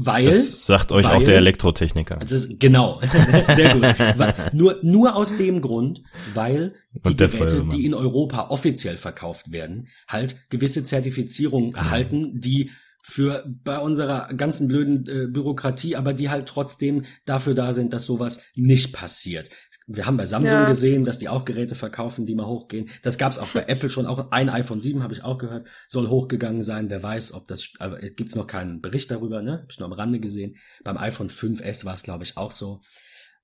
Weil, 0.01 0.27
Das 0.27 0.65
sagt 0.65 0.93
euch 0.93 1.07
auch 1.07 1.17
weil- 1.17 1.25
der 1.25 1.37
Elektrotechniker. 1.39 2.17
das 2.21 2.31
ist, 2.31 2.61
genau, 2.61 3.01
sehr 3.57 3.75
gut. 3.75 3.83
Weil, 3.83 4.35
nur, 4.53 4.79
nur 4.83 5.17
aus 5.17 5.37
dem 5.37 5.61
Grund, 5.61 6.03
weil 6.35 6.75
die 7.05 7.17
Geräte, 7.17 7.67
die 7.73 7.85
in 7.85 7.95
Europa 7.95 8.49
offiziell 8.51 8.97
verkauft 8.97 9.51
werden, 9.51 9.89
halt 10.07 10.37
gewisse 10.51 10.85
Zertifizierungen 10.85 11.75
erhalten, 11.75 12.41
die 12.41 12.71
für 13.03 13.45
bei 13.65 13.79
unserer 13.79 14.29
ganzen 14.35 14.69
blöden 14.69 15.05
äh, 15.09 15.27
Bürokratie, 15.27 15.97
aber 15.97 16.13
die 16.13 16.29
halt 16.29 16.47
trotzdem 16.47 17.05
dafür 17.25 17.55
da 17.55 17.73
sind, 17.73 17.93
dass 17.93 18.07
sowas 18.07 18.41
nicht 18.55 18.93
passiert. 18.93 19.49
Wir 19.91 20.05
haben 20.05 20.19
bei 20.19 20.27
Samsung 20.27 20.59
Ja. 20.59 20.67
gesehen, 20.67 21.05
dass 21.07 21.17
die 21.19 21.31
auch 21.31 21.47
Geräte 21.47 21.75
verkaufen, 21.75 22.27
die 22.27 22.35
mal 22.35 22.47
hochgehen. 22.47 22.91
Das 23.03 23.17
gab 23.17 23.33
es 23.33 23.39
auch 23.39 23.49
bei 23.49 23.65
Apple 23.69 23.89
schon. 23.89 24.05
Auch 24.05 24.31
ein 24.33 24.51
iPhone 24.51 24.83
7 24.83 25.03
habe 25.03 25.15
ich 25.15 25.25
auch 25.25 25.39
gehört, 25.39 25.67
soll 25.89 26.09
hochgegangen 26.09 26.63
sein. 26.63 26.91
Wer 26.91 27.03
weiß, 27.03 27.33
ob 27.33 27.49
das 27.49 27.71
aber 27.79 28.03
äh, 28.03 28.11
gibt's 28.11 28.35
noch 28.35 28.47
keinen 28.47 28.83
Bericht 28.83 29.11
darüber. 29.11 29.41
Ne, 29.41 29.61
hab 29.63 29.71
ich 29.73 29.79
nur 29.79 29.87
am 29.87 29.95
Rande 29.95 30.21
gesehen. 30.21 30.57
Beim 30.85 30.99
iPhone 30.99 31.31
5s 31.31 31.87
war 31.87 31.95
es 31.95 32.03
glaube 32.03 32.25
ich 32.25 32.37
auch 32.37 32.53
so. 32.53 32.83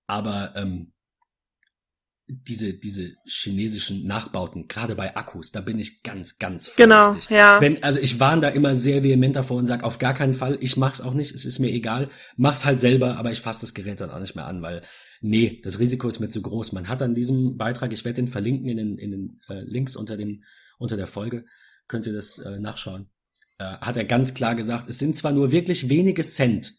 Aber 0.06 0.52
ähm, 0.54 0.92
diese 2.26 2.72
diese 2.74 3.12
chinesischen 3.26 4.06
Nachbauten, 4.06 4.66
gerade 4.66 4.94
bei 4.94 5.14
Akkus, 5.14 5.50
da 5.52 5.60
bin 5.60 5.78
ich 5.78 6.02
ganz 6.02 6.38
ganz 6.38 6.74
Genau, 6.74 7.06
vorsichtig. 7.12 7.36
ja. 7.36 7.60
Wenn, 7.60 7.82
also 7.82 8.00
ich 8.00 8.18
warne 8.18 8.40
da 8.42 8.48
immer 8.48 8.74
sehr 8.74 9.02
vehement 9.04 9.36
davor 9.36 9.58
und 9.58 9.66
sag 9.66 9.84
auf 9.84 9.98
gar 9.98 10.14
keinen 10.14 10.32
Fall, 10.32 10.56
ich 10.60 10.76
mach's 10.78 11.02
auch 11.02 11.12
nicht, 11.12 11.34
es 11.34 11.44
ist 11.44 11.58
mir 11.58 11.68
egal, 11.70 12.08
mach's 12.36 12.64
halt 12.64 12.80
selber, 12.80 13.18
aber 13.18 13.30
ich 13.30 13.40
fasse 13.42 13.60
das 13.60 13.74
Gerät 13.74 14.00
dann 14.00 14.10
auch 14.10 14.20
nicht 14.20 14.36
mehr 14.36 14.46
an, 14.46 14.62
weil 14.62 14.82
nee, 15.24 15.60
das 15.62 15.78
Risiko 15.78 16.06
ist 16.06 16.20
mir 16.20 16.28
zu 16.28 16.42
groß. 16.42 16.72
Man 16.72 16.88
hat 16.88 17.00
an 17.00 17.14
diesem 17.14 17.56
Beitrag, 17.56 17.92
ich 17.92 18.04
werde 18.04 18.16
den 18.16 18.28
verlinken 18.28 18.68
in 18.68 18.76
den, 18.76 18.98
in 18.98 19.10
den 19.10 19.40
äh, 19.48 19.62
Links 19.62 19.96
unter 19.96 20.16
dem 20.16 20.44
unter 20.78 20.96
der 20.96 21.06
Folge, 21.06 21.46
könnt 21.88 22.06
ihr 22.06 22.12
das 22.12 22.38
äh, 22.38 22.58
nachschauen. 22.58 23.08
Äh, 23.58 23.64
hat 23.78 23.96
er 23.96 24.04
ganz 24.04 24.34
klar 24.34 24.54
gesagt, 24.54 24.88
es 24.88 24.98
sind 24.98 25.16
zwar 25.16 25.32
nur 25.32 25.50
wirklich 25.50 25.88
wenige 25.88 26.22
Cent, 26.22 26.74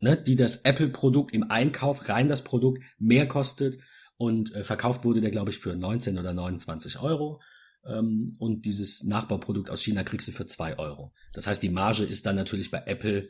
ne, 0.00 0.20
die 0.20 0.34
das 0.34 0.62
Apple-Produkt 0.64 1.32
im 1.32 1.50
Einkauf 1.50 2.08
rein 2.08 2.28
das 2.28 2.42
Produkt 2.42 2.82
mehr 2.98 3.28
kostet 3.28 3.78
und 4.16 4.52
äh, 4.54 4.64
verkauft 4.64 5.04
wurde 5.04 5.20
der 5.20 5.30
glaube 5.30 5.50
ich 5.50 5.58
für 5.58 5.76
19 5.76 6.18
oder 6.18 6.34
29 6.34 7.00
Euro. 7.00 7.40
Ähm, 7.86 8.34
und 8.38 8.64
dieses 8.64 9.04
Nachbauprodukt 9.04 9.70
aus 9.70 9.82
China 9.82 10.02
kriegst 10.02 10.26
du 10.26 10.32
für 10.32 10.46
zwei 10.46 10.78
Euro. 10.78 11.12
Das 11.32 11.46
heißt, 11.46 11.62
die 11.62 11.70
Marge 11.70 12.02
ist 12.02 12.26
dann 12.26 12.36
natürlich 12.36 12.70
bei 12.70 12.82
Apple 12.86 13.28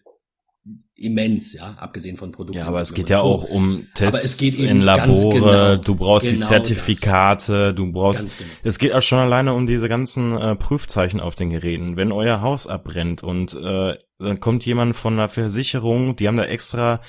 immens, 0.96 1.52
ja, 1.52 1.74
abgesehen 1.74 2.16
von 2.16 2.32
Produkten. 2.32 2.60
Ja, 2.60 2.66
aber 2.66 2.80
es 2.80 2.94
geht 2.94 3.10
ja 3.10 3.20
auch 3.20 3.44
um 3.44 3.86
Tests 3.94 4.24
es 4.24 4.36
geht 4.38 4.58
eben 4.58 4.68
in 4.68 4.80
Labore, 4.80 5.34
genau- 5.34 5.76
du 5.76 5.94
brauchst 5.94 6.30
genau 6.30 6.40
die 6.40 6.48
Zertifikate, 6.48 7.74
du 7.74 7.92
brauchst 7.92 8.38
genau. 8.38 8.50
es 8.62 8.78
geht 8.78 8.92
auch 8.92 9.02
schon 9.02 9.18
alleine 9.18 9.54
um 9.54 9.66
diese 9.66 9.88
ganzen 9.88 10.36
äh, 10.36 10.56
Prüfzeichen 10.56 11.20
auf 11.20 11.34
den 11.34 11.50
Geräten. 11.50 11.96
Wenn 11.96 12.12
euer 12.12 12.40
Haus 12.40 12.66
abbrennt 12.66 13.22
und 13.22 13.54
äh, 13.54 13.94
dann 14.18 14.40
kommt 14.40 14.64
jemand 14.64 14.94
von 14.96 15.14
einer 15.14 15.28
Versicherung, 15.28 16.16
die 16.16 16.28
haben 16.28 16.36
da 16.36 16.44
extra 16.44 17.00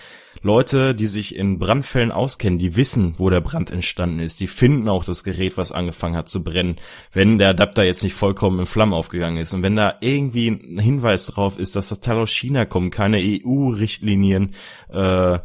Leute, 0.46 0.94
die 0.94 1.08
sich 1.08 1.36
in 1.36 1.58
Brandfällen 1.58 2.12
auskennen, 2.12 2.60
die 2.60 2.76
wissen, 2.76 3.16
wo 3.18 3.32
der 3.32 3.42
Brand 3.42 3.72
entstanden 3.72 4.20
ist. 4.20 4.40
Die 4.40 4.46
finden 4.46 4.88
auch 4.88 5.04
das 5.04 5.24
Gerät, 5.24 5.58
was 5.58 5.72
angefangen 5.72 6.16
hat 6.16 6.30
zu 6.30 6.44
brennen, 6.44 6.76
wenn 7.12 7.40
der 7.40 7.50
Adapter 7.50 7.84
jetzt 7.84 8.04
nicht 8.04 8.14
vollkommen 8.14 8.60
in 8.60 8.68
Flammen 8.68 8.94
aufgegangen 8.94 9.38
ist. 9.38 9.56
Und 9.56 9.64
wenn 9.64 9.76
da 9.76 9.96
irgendwie 10.02 10.50
ein 10.50 10.78
Hinweis 10.78 11.26
drauf 11.26 11.58
ist, 11.58 11.76
dass 11.76 11.90
das 11.90 12.00
Teil 12.02 12.18
aus 12.18 12.30
China 12.30 12.66
kommt, 12.66 12.94
keine 12.94 13.18
EU-Richtlinien 13.18 14.54
äh, 14.90 15.40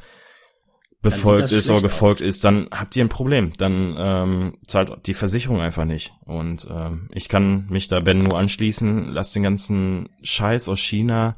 befolgt 1.01 1.51
ist 1.51 1.71
oder 1.71 1.81
gefolgt 1.81 2.21
aus. 2.21 2.27
ist, 2.27 2.45
dann 2.45 2.69
habt 2.71 2.95
ihr 2.95 3.03
ein 3.03 3.09
Problem. 3.09 3.53
Dann 3.57 3.95
ähm, 3.99 4.59
zahlt 4.67 5.07
die 5.07 5.15
Versicherung 5.15 5.63
einfach 5.63 5.87
nicht. 5.87 6.13
Und 6.27 6.69
ähm, 6.71 7.09
ich 7.15 7.31
kann 7.31 7.69
mich 7.71 7.89
da 7.89 8.01
Ben 8.01 8.19
nur 8.19 8.39
anschließen. 8.39 9.09
Lasst 9.09 9.35
den 9.35 9.45
ganzen 9.45 10.11
Scheiß 10.23 10.69
aus 10.69 10.79
China. 10.79 11.37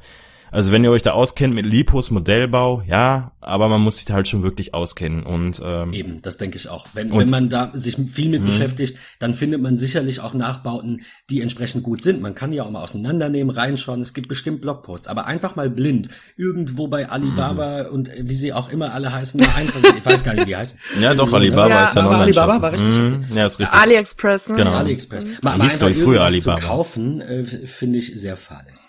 Also 0.53 0.71
wenn 0.71 0.85
ihr 0.85 0.91
euch 0.91 1.03
da 1.03 1.13
auskennt 1.13 1.55
mit 1.55 1.65
Lipos 1.67 2.11
Modellbau, 2.11 2.83
ja, 2.87 3.33
aber 3.41 3.69
man 3.69 3.81
muss 3.81 3.97
sich 3.97 4.05
da 4.05 4.15
halt 4.15 4.29
schon 4.29 4.43
wirklich 4.43 4.75
auskennen. 4.75 5.23
Und 5.25 5.61
ähm, 5.65 5.93
Eben, 5.93 6.21
das 6.23 6.37
denke 6.37 6.59
ich 6.59 6.69
auch. 6.69 6.87
Wenn, 6.93 7.11
wenn 7.17 7.31
man 7.31 7.49
da 7.49 7.71
sich 7.75 7.97
viel 7.97 8.29
mit 8.29 8.43
Mhm. 8.43 8.47
beschäftigt, 8.47 8.97
dann 9.19 9.33
findet 9.35 9.63
man 9.63 9.77
sicherlich 9.79 10.21
auch 10.21 10.35
Nachbauten, 10.35 11.01
die 11.31 11.41
entsprechend 11.41 11.83
gut 11.83 12.03
sind. 12.03 12.21
Man 12.21 12.35
kann 12.35 12.53
ja 12.53 12.63
auch 12.65 12.71
mal 12.71 12.83
auseinandernehmen, 12.83 13.51
reinschauen. 13.55 14.01
Es 14.03 14.13
gibt 14.15 14.29
bestimmt 14.29 14.61
Blogposts, 14.61 15.09
aber 15.09 15.25
einfach 15.27 15.57
mal 15.57 15.71
blind 15.71 16.11
irgendwo 16.37 16.87
bei 16.87 17.09
Alibaba 17.09 17.85
Mhm. 17.85 17.91
und 17.95 18.09
äh, 18.11 18.23
wie 18.27 18.35
sie 18.35 18.53
auch 18.53 18.69
immer 18.69 18.93
alle 18.93 19.11
heißen, 19.13 19.41
mal 19.41 19.49
einfach, 19.57 19.81
ich 19.99 20.05
weiß 20.05 20.23
gar 20.23 20.35
nicht, 20.35 20.43
wie 20.43 20.51
die 20.51 20.57
heißen. 20.57 20.79
ja, 21.01 21.15
doch, 21.15 21.33
Alibaba 21.33 21.69
Ja, 21.71 21.85
ist 21.87 21.97
ja 21.97 22.03
Online-Shop. 22.07 22.43
Alibaba, 22.43 22.63
war 22.63 22.73
richtig? 22.73 22.89
Mhm, 22.95 23.25
ja, 23.35 23.47
ist 23.47 23.59
richtig. 23.59 23.79
AliExpress, 23.81 24.51
ne? 24.51 24.57
Genau. 24.57 24.73
AliExpress. 24.73 25.25
Mhm. 25.25 25.31
Mal, 25.43 25.53
Hieß 25.55 25.81
mal 25.81 25.87
einfach 25.87 25.99
doch 25.99 26.05
früher 26.05 26.23
Alibaba. 26.23 26.61
zu 26.61 26.67
kaufen, 26.67 27.21
äh, 27.23 27.45
finde 27.47 27.99
ich 27.99 28.13
sehr 28.21 28.37
fahrlässig. 28.37 28.89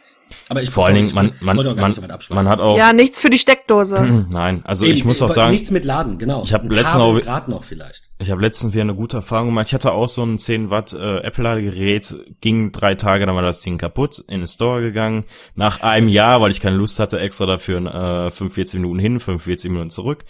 Aber 0.49 0.61
ich 0.61 0.69
Vor 0.69 0.83
muss 0.83 0.87
allen 0.89 0.95
auch 0.95 1.13
Dingen, 1.13 1.15
man, 1.15 1.33
man, 1.41 1.57
wollte 1.57 1.71
auch 1.71 1.75
gar 1.75 1.81
man, 1.83 1.91
nicht 1.91 2.23
so 2.27 2.33
man 2.33 2.47
hat 2.49 2.59
auch, 2.59 2.77
Ja, 2.77 2.93
nichts 2.93 3.19
für 3.21 3.29
die 3.29 3.37
Steckdose. 3.39 4.25
nein, 4.31 4.61
also 4.65 4.85
Eben, 4.85 4.93
ich 4.95 5.05
muss 5.05 5.21
auch 5.21 5.29
sagen, 5.29 5.51
Nichts 5.51 5.71
mit 5.71 5.85
Laden, 5.85 6.17
genau. 6.17 6.43
Ich 6.43 6.53
hab 6.53 6.63
Ein 6.63 6.69
letztens 6.69 6.95
auch- 7.01 7.47
noch 7.47 7.63
vielleicht. 7.63 8.09
Ich 8.19 8.31
habe 8.31 8.41
letztens 8.41 8.73
wieder 8.73 8.83
eine 8.83 8.95
gute 8.95 9.17
Erfahrung 9.17 9.47
gemacht. 9.47 9.67
Ich 9.67 9.73
hatte 9.73 9.91
auch 9.91 10.07
so 10.07 10.23
ein 10.23 10.37
10 10.39 10.69
Watt 10.69 10.93
äh, 10.93 11.17
Apple-Ladegerät, 11.19 12.15
ging 12.41 12.71
drei 12.71 12.95
Tage, 12.95 13.25
dann 13.25 13.35
war 13.35 13.41
das 13.41 13.61
Ding 13.61 13.77
kaputt, 13.77 14.23
in 14.27 14.39
den 14.41 14.47
Store 14.47 14.81
gegangen. 14.81 15.25
Nach 15.55 15.81
einem 15.81 16.07
Jahr, 16.07 16.41
weil 16.41 16.51
ich 16.51 16.61
keine 16.61 16.77
Lust 16.77 16.99
hatte, 16.99 17.19
extra 17.19 17.45
dafür 17.45 17.79
äh, 17.79 18.31
45 18.31 18.79
Minuten 18.79 18.99
hin, 18.99 19.19
45 19.19 19.71
Minuten 19.71 19.89
zurück. 19.89 20.23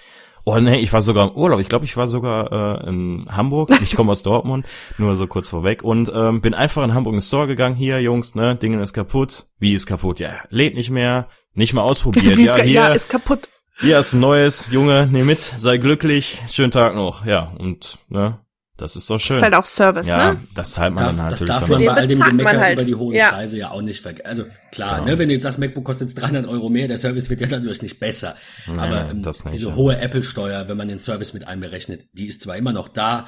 Oh 0.45 0.59
nee, 0.59 0.77
ich 0.77 0.91
war 0.91 1.01
sogar 1.01 1.29
im 1.29 1.35
Urlaub. 1.35 1.59
Ich 1.59 1.69
glaube, 1.69 1.85
ich 1.85 1.95
war 1.95 2.07
sogar 2.07 2.81
äh, 2.83 2.89
in 2.89 3.27
Hamburg. 3.29 3.69
Ich 3.81 3.95
komme 3.95 4.11
aus 4.11 4.23
Dortmund, 4.23 4.65
nur 4.97 5.15
so 5.15 5.27
kurz 5.27 5.49
vorweg. 5.49 5.83
Und 5.83 6.11
ähm, 6.13 6.41
bin 6.41 6.53
einfach 6.53 6.83
in 6.83 6.93
Hamburg 6.93 7.13
in 7.13 7.19
den 7.19 7.25
Store 7.25 7.47
gegangen. 7.47 7.75
Hier, 7.75 8.01
Jungs, 8.01 8.35
ne, 8.35 8.55
Ding 8.55 8.79
ist 8.79 8.93
kaputt. 8.93 9.45
Wie 9.59 9.73
ist 9.73 9.85
kaputt? 9.85 10.19
Ja, 10.19 10.31
lädt 10.49 10.75
nicht 10.75 10.89
mehr. 10.89 11.27
Nicht 11.53 11.73
mal 11.73 11.81
ausprobiert. 11.81 12.37
Ja, 12.43 12.55
hier, 12.57 12.71
ja, 12.73 12.87
ist 12.87 13.09
kaputt. 13.09 13.47
hier 13.79 13.99
ist 13.99 14.13
ein 14.13 14.19
neues, 14.19 14.69
Junge, 14.71 15.07
nimm 15.11 15.27
mit, 15.27 15.39
sei 15.39 15.77
glücklich, 15.77 16.41
schönen 16.51 16.71
Tag 16.71 16.95
noch. 16.95 17.25
Ja, 17.25 17.53
und 17.57 17.99
ne, 18.09 18.39
Das 18.77 18.95
ist 18.95 19.07
doch 19.07 19.19
schön. 19.19 19.35
Das 19.35 19.37
ist 19.37 19.43
halt 19.43 19.53
auch 19.53 19.65
Service, 19.65 20.07
ja, 20.07 20.33
ne? 20.33 20.39
das 20.55 20.71
zahlt 20.71 20.95
man 20.95 21.03
Darf, 21.03 21.15
dann 21.17 21.29
das 21.29 21.41
natürlich 21.41 21.47
darf 21.59 21.69
man 21.69 21.85
bei 21.85 21.91
all 21.93 22.07
dem 22.07 22.19
Gemecker 22.19 22.59
halt. 22.59 22.73
über 22.79 22.85
die 22.85 22.95
hohen 22.95 23.15
Ja. 23.15 23.29
Preise 23.29 23.57
ja 23.59 23.69
auch 23.69 23.83
nicht 23.83 24.01
vergessen. 24.01 24.25
Also 24.27 24.45
klar, 24.71 24.95
Genau. 25.01 25.11
ne, 25.11 25.19
wenn 25.19 25.27
du 25.27 25.33
jetzt 25.35 25.43
sagst, 25.43 25.59
MacBook 25.59 25.85
kostet 25.85 26.07
jetzt 26.09 26.19
300 26.19 26.47
Euro 26.47 26.69
mehr, 26.69 26.87
der 26.87 26.97
Service 26.97 27.29
wird 27.29 27.41
ja 27.41 27.47
dadurch 27.47 27.83
nicht 27.83 27.99
besser. 27.99 28.35
Nein, 28.65 28.79
aber 28.79 29.09
ähm, 29.11 29.21
das 29.21 29.45
nicht, 29.45 29.53
diese 29.53 29.67
ja. 29.69 29.75
hohe 29.75 29.97
Apple-Steuer, 29.99 30.67
wenn 30.67 30.77
man 30.77 30.87
den 30.87 30.97
Service 30.97 31.33
mit 31.33 31.47
einberechnet, 31.47 32.07
die 32.13 32.25
ist 32.25 32.41
zwar 32.41 32.57
immer 32.57 32.73
noch 32.73 32.87
da, 32.87 33.27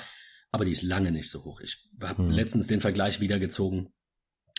aber 0.51 0.65
die 0.65 0.71
ist 0.71 0.81
lange 0.81 1.11
nicht 1.11 1.29
so 1.29 1.43
hoch. 1.43 1.61
Ich 1.61 1.89
habe 2.01 2.23
Hm. 2.23 2.31
letztens 2.31 2.65
den 2.65 2.81
Vergleich 2.81 3.19
wiedergezogen 3.21 3.89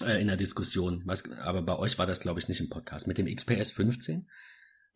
äh, 0.06 0.20
in 0.20 0.28
der 0.28 0.36
Diskussion, 0.36 1.02
was, 1.04 1.24
aber 1.42 1.62
bei 1.62 1.76
euch 1.76 1.98
war 1.98 2.06
das, 2.06 2.20
glaube 2.20 2.38
ich, 2.38 2.46
nicht 2.48 2.60
im 2.60 2.68
Podcast, 2.68 3.08
mit 3.08 3.18
dem 3.18 3.26
XPS 3.26 3.72
15? 3.72 4.28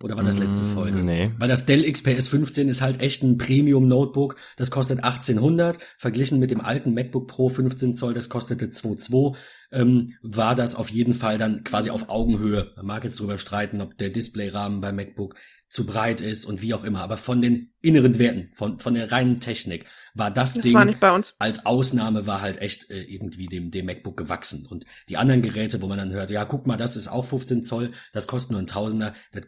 Oder 0.02 0.16
war 0.16 0.24
das 0.24 0.39
letzte 0.39 0.62
Mm, 0.62 0.66
Folge? 0.74 1.05
Nee. 1.05 1.31
Weil 1.39 1.48
das 1.48 1.66
Dell 1.66 1.90
XPS 1.90 2.28
15 2.28 2.68
ist 2.68 2.81
halt 2.81 3.01
echt 3.02 3.22
ein 3.22 3.36
Premium-Notebook. 3.39 4.36
Das 4.56 4.70
kostet 4.70 5.05
1800. 5.05 5.78
Verglichen 5.98 6.39
mit 6.39 6.51
dem 6.51 6.60
alten 6.60 6.94
MacBook 6.94 7.28
Pro 7.28 7.48
15 7.48 7.94
Zoll, 7.97 8.14
das 8.14 8.28
kostete 8.28 8.66
2,2. 8.66 9.36
Ähm, 9.72 10.14
war 10.22 10.55
das 10.55 10.74
auf 10.74 10.89
jeden 10.89 11.14
Fall 11.14 11.39
dann 11.39 11.64
quasi 11.64 11.90
auf 11.90 12.09
Augenhöhe. 12.09 12.72
Man 12.77 12.86
mag 12.86 13.05
jetzt 13.05 13.20
drüber 13.20 13.39
streiten, 13.39 13.81
ob 13.81 13.97
der 13.98 14.10
Displayrahmen 14.10 14.81
bei 14.81 14.90
MacBook 14.93 15.35
zu 15.68 15.86
breit 15.86 16.20
ist 16.20 16.47
und 16.47 16.62
wie 16.62 16.74
auch 16.74 16.82
immer. 16.82 17.01
Aber 17.02 17.16
von 17.16 17.40
den 17.40 17.72
inneren 17.81 18.18
Werten, 18.18 18.51
von, 18.56 18.81
von 18.81 18.94
der 18.94 19.12
reinen 19.12 19.39
Technik, 19.39 19.85
war 20.14 20.31
das, 20.32 20.55
Das 20.55 20.64
Ding 20.64 20.74
war 20.74 20.85
nicht 20.85 20.98
bei 20.98 21.12
uns. 21.12 21.36
als 21.39 21.64
Ausnahme 21.64 22.27
war 22.27 22.40
halt 22.40 22.59
echt 22.59 22.90
äh, 22.90 23.02
irgendwie 23.02 23.47
dem, 23.47 23.70
dem 23.70 23.86
MacBook 23.86 24.16
gewachsen. 24.16 24.66
Und 24.66 24.85
die 25.09 25.16
anderen 25.16 25.43
Geräte, 25.43 25.81
wo 25.81 25.86
man 25.86 25.98
dann 25.98 26.10
hört, 26.10 26.31
ja, 26.32 26.44
guck 26.44 26.66
mal, 26.66 26.77
das 26.77 26.97
ist 26.97 27.06
auch 27.06 27.24
15 27.24 27.62
Zoll, 27.62 27.93
das 28.12 28.27
kostet 28.27 28.51
nur 28.51 28.60
ein 28.60 28.66
Tausender, 28.66 29.14
das, 29.31 29.44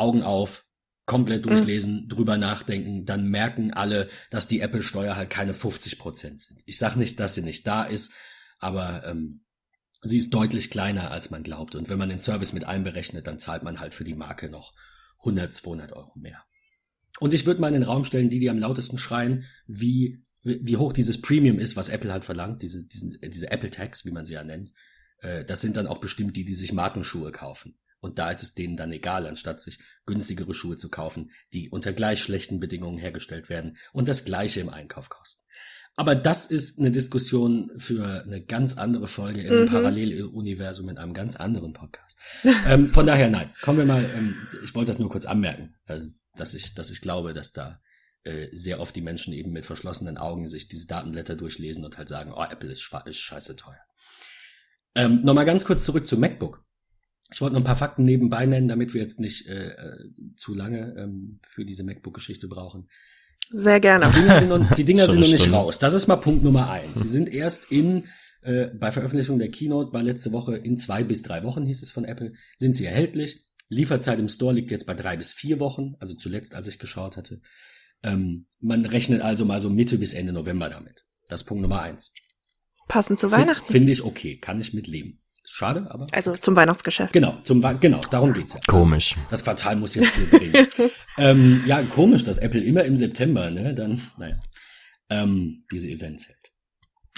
Augen 0.00 0.22
auf, 0.22 0.64
komplett 1.06 1.44
Mhm. 1.44 1.50
durchlesen, 1.50 2.08
drüber 2.08 2.38
nachdenken, 2.38 3.04
dann 3.04 3.26
merken 3.26 3.72
alle, 3.72 4.08
dass 4.30 4.48
die 4.48 4.60
Apple-Steuer 4.60 5.16
halt 5.16 5.30
keine 5.30 5.54
50 5.54 5.98
Prozent 5.98 6.40
sind. 6.40 6.62
Ich 6.66 6.78
sag 6.78 6.96
nicht, 6.96 7.18
dass 7.18 7.34
sie 7.34 7.42
nicht 7.42 7.66
da 7.66 7.82
ist, 7.82 8.12
aber 8.58 9.04
ähm, 9.04 9.44
sie 10.02 10.16
ist 10.18 10.32
deutlich 10.32 10.70
kleiner, 10.70 11.10
als 11.10 11.30
man 11.30 11.42
glaubt. 11.42 11.74
Und 11.74 11.88
wenn 11.88 11.98
man 11.98 12.08
den 12.08 12.20
Service 12.20 12.52
mit 12.52 12.64
einberechnet, 12.64 13.26
dann 13.26 13.38
zahlt 13.38 13.62
man 13.62 13.80
halt 13.80 13.94
für 13.94 14.04
die 14.04 14.14
Marke 14.14 14.48
noch 14.50 14.72
100, 15.20 15.52
200 15.52 15.92
Euro 15.92 16.12
mehr. 16.16 16.44
Und 17.18 17.34
ich 17.34 17.44
würde 17.44 17.60
mal 17.60 17.68
in 17.68 17.74
den 17.74 17.82
Raum 17.82 18.04
stellen, 18.04 18.30
die, 18.30 18.38
die 18.38 18.48
am 18.48 18.58
lautesten 18.58 18.96
schreien, 18.96 19.44
wie, 19.66 20.22
wie 20.44 20.76
hoch 20.76 20.92
dieses 20.92 21.20
Premium 21.20 21.58
ist, 21.58 21.76
was 21.76 21.88
Apple 21.88 22.12
halt 22.12 22.24
verlangt, 22.24 22.62
diese, 22.62 22.86
diesen, 22.86 23.18
diese 23.20 23.50
Apple 23.50 23.70
Tax, 23.70 24.04
wie 24.06 24.10
man 24.12 24.24
sie 24.24 24.34
ja 24.34 24.44
nennt. 24.44 24.72
Äh, 25.18 25.44
das 25.44 25.60
sind 25.60 25.76
dann 25.76 25.86
auch 25.86 25.98
bestimmt 25.98 26.36
die, 26.36 26.44
die 26.44 26.54
sich 26.54 26.72
Markenschuhe 26.72 27.32
kaufen. 27.32 27.78
Und 28.00 28.18
da 28.18 28.30
ist 28.30 28.42
es 28.42 28.54
denen 28.54 28.76
dann 28.76 28.92
egal, 28.92 29.26
anstatt 29.26 29.60
sich 29.60 29.78
günstigere 30.06 30.54
Schuhe 30.54 30.76
zu 30.76 30.88
kaufen, 30.88 31.30
die 31.52 31.68
unter 31.68 31.92
gleich 31.92 32.22
schlechten 32.22 32.60
Bedingungen 32.60 32.98
hergestellt 32.98 33.48
werden 33.48 33.76
und 33.92 34.08
das 34.08 34.24
gleiche 34.24 34.60
im 34.60 34.70
Einkauf 34.70 35.08
kosten. 35.08 35.44
Aber 35.96 36.14
das 36.14 36.46
ist 36.46 36.78
eine 36.78 36.90
Diskussion 36.90 37.70
für 37.76 38.22
eine 38.22 38.42
ganz 38.42 38.78
andere 38.78 39.06
Folge 39.06 39.42
im 39.42 39.62
Mhm. 39.62 39.66
Paralleluniversum 39.66 40.88
in 40.88 40.98
einem 40.98 41.14
ganz 41.14 41.36
anderen 41.36 41.72
Podcast. 41.72 42.16
ähm, 42.66 42.88
von 42.88 43.06
daher 43.06 43.28
nein. 43.28 43.52
Kommen 43.60 43.78
wir 43.78 43.84
mal, 43.84 44.08
ähm, 44.14 44.36
ich 44.64 44.74
wollte 44.74 44.88
das 44.88 44.98
nur 44.98 45.10
kurz 45.10 45.26
anmerken, 45.26 45.74
äh, 45.86 46.00
dass 46.36 46.54
ich, 46.54 46.74
dass 46.74 46.90
ich 46.90 47.00
glaube, 47.00 47.34
dass 47.34 47.52
da 47.52 47.80
äh, 48.22 48.48
sehr 48.52 48.80
oft 48.80 48.94
die 48.94 49.00
Menschen 49.00 49.32
eben 49.32 49.50
mit 49.50 49.66
verschlossenen 49.66 50.16
Augen 50.16 50.46
sich 50.46 50.68
diese 50.68 50.86
Datenblätter 50.86 51.36
durchlesen 51.36 51.84
und 51.84 51.98
halt 51.98 52.08
sagen, 52.08 52.32
oh, 52.32 52.44
Apple 52.44 52.70
ist, 52.70 52.90
ist 53.06 53.18
scheiße 53.18 53.56
teuer. 53.56 53.80
Ähm, 54.94 55.22
Nochmal 55.22 55.44
ganz 55.44 55.64
kurz 55.64 55.84
zurück 55.84 56.06
zu 56.06 56.18
MacBook. 56.18 56.64
Ich 57.32 57.40
wollte 57.40 57.54
noch 57.54 57.60
ein 57.60 57.66
paar 57.66 57.76
Fakten 57.76 58.04
nebenbei 58.04 58.46
nennen, 58.46 58.68
damit 58.68 58.92
wir 58.94 59.00
jetzt 59.00 59.20
nicht 59.20 59.46
äh, 59.46 59.68
äh, 59.68 60.08
zu 60.36 60.54
lange 60.54 60.94
ähm, 60.98 61.38
für 61.42 61.64
diese 61.64 61.84
MacBook-Geschichte 61.84 62.48
brauchen. 62.48 62.88
Sehr 63.50 63.80
gerne. 63.80 64.10
Die 64.10 64.20
Dinger 64.20 64.38
sind 64.38 64.48
noch, 64.48 64.74
die 64.74 64.84
Dinger 64.84 65.06
sind 65.10 65.20
noch 65.20 65.28
nicht 65.28 65.52
raus. 65.52 65.78
Das 65.78 65.94
ist 65.94 66.06
mal 66.06 66.16
Punkt 66.16 66.44
Nummer 66.44 66.70
eins. 66.70 67.00
Sie 67.00 67.08
sind 67.08 67.28
erst 67.28 67.70
in, 67.70 68.04
äh, 68.42 68.66
bei 68.68 68.90
Veröffentlichung 68.90 69.38
der 69.38 69.50
Keynote, 69.50 69.92
war 69.92 70.02
letzte 70.02 70.32
Woche 70.32 70.56
in 70.56 70.76
zwei 70.76 71.04
bis 71.04 71.22
drei 71.22 71.42
Wochen, 71.42 71.64
hieß 71.64 71.82
es 71.82 71.90
von 71.90 72.04
Apple, 72.04 72.32
sind 72.56 72.74
sie 72.74 72.84
erhältlich. 72.84 73.44
Lieferzeit 73.68 74.18
im 74.18 74.28
Store 74.28 74.52
liegt 74.52 74.70
jetzt 74.70 74.86
bei 74.86 74.94
drei 74.94 75.16
bis 75.16 75.32
vier 75.32 75.60
Wochen, 75.60 75.94
also 76.00 76.14
zuletzt, 76.14 76.54
als 76.54 76.66
ich 76.66 76.78
geschaut 76.78 77.16
hatte. 77.16 77.40
Ähm, 78.02 78.46
man 78.60 78.84
rechnet 78.84 79.20
also 79.20 79.44
mal 79.44 79.60
so 79.60 79.70
Mitte 79.70 79.98
bis 79.98 80.14
Ende 80.14 80.32
November 80.32 80.68
damit. 80.68 81.04
Das 81.28 81.42
ist 81.42 81.46
Punkt 81.46 81.62
Nummer 81.62 81.82
eins. 81.82 82.12
Passend 82.88 83.20
zu 83.20 83.30
Weihnachten. 83.30 83.70
Finde 83.70 83.92
ich 83.92 84.02
okay, 84.02 84.36
kann 84.38 84.60
ich 84.60 84.74
mitleben. 84.74 85.19
Schade, 85.52 85.86
aber. 85.90 86.06
Also 86.12 86.36
zum 86.36 86.54
Weihnachtsgeschäft. 86.54 87.12
Genau, 87.12 87.38
zum, 87.42 87.62
Wa- 87.62 87.72
genau, 87.72 88.00
darum 88.10 88.32
geht's 88.32 88.52
ja. 88.54 88.60
Komisch. 88.68 89.16
Das 89.30 89.42
Quartal 89.42 89.76
muss 89.76 89.94
jetzt 89.96 90.08
viel 90.10 90.26
bringen. 90.26 90.68
ähm, 91.18 91.62
ja, 91.66 91.82
komisch, 91.82 92.22
dass 92.24 92.38
Apple 92.38 92.62
immer 92.62 92.84
im 92.84 92.96
September, 92.96 93.50
ne, 93.50 93.74
dann, 93.74 94.00
naja, 94.16 94.38
ähm, 95.08 95.64
diese 95.72 95.88
Events 95.88 96.28
hält. 96.28 96.36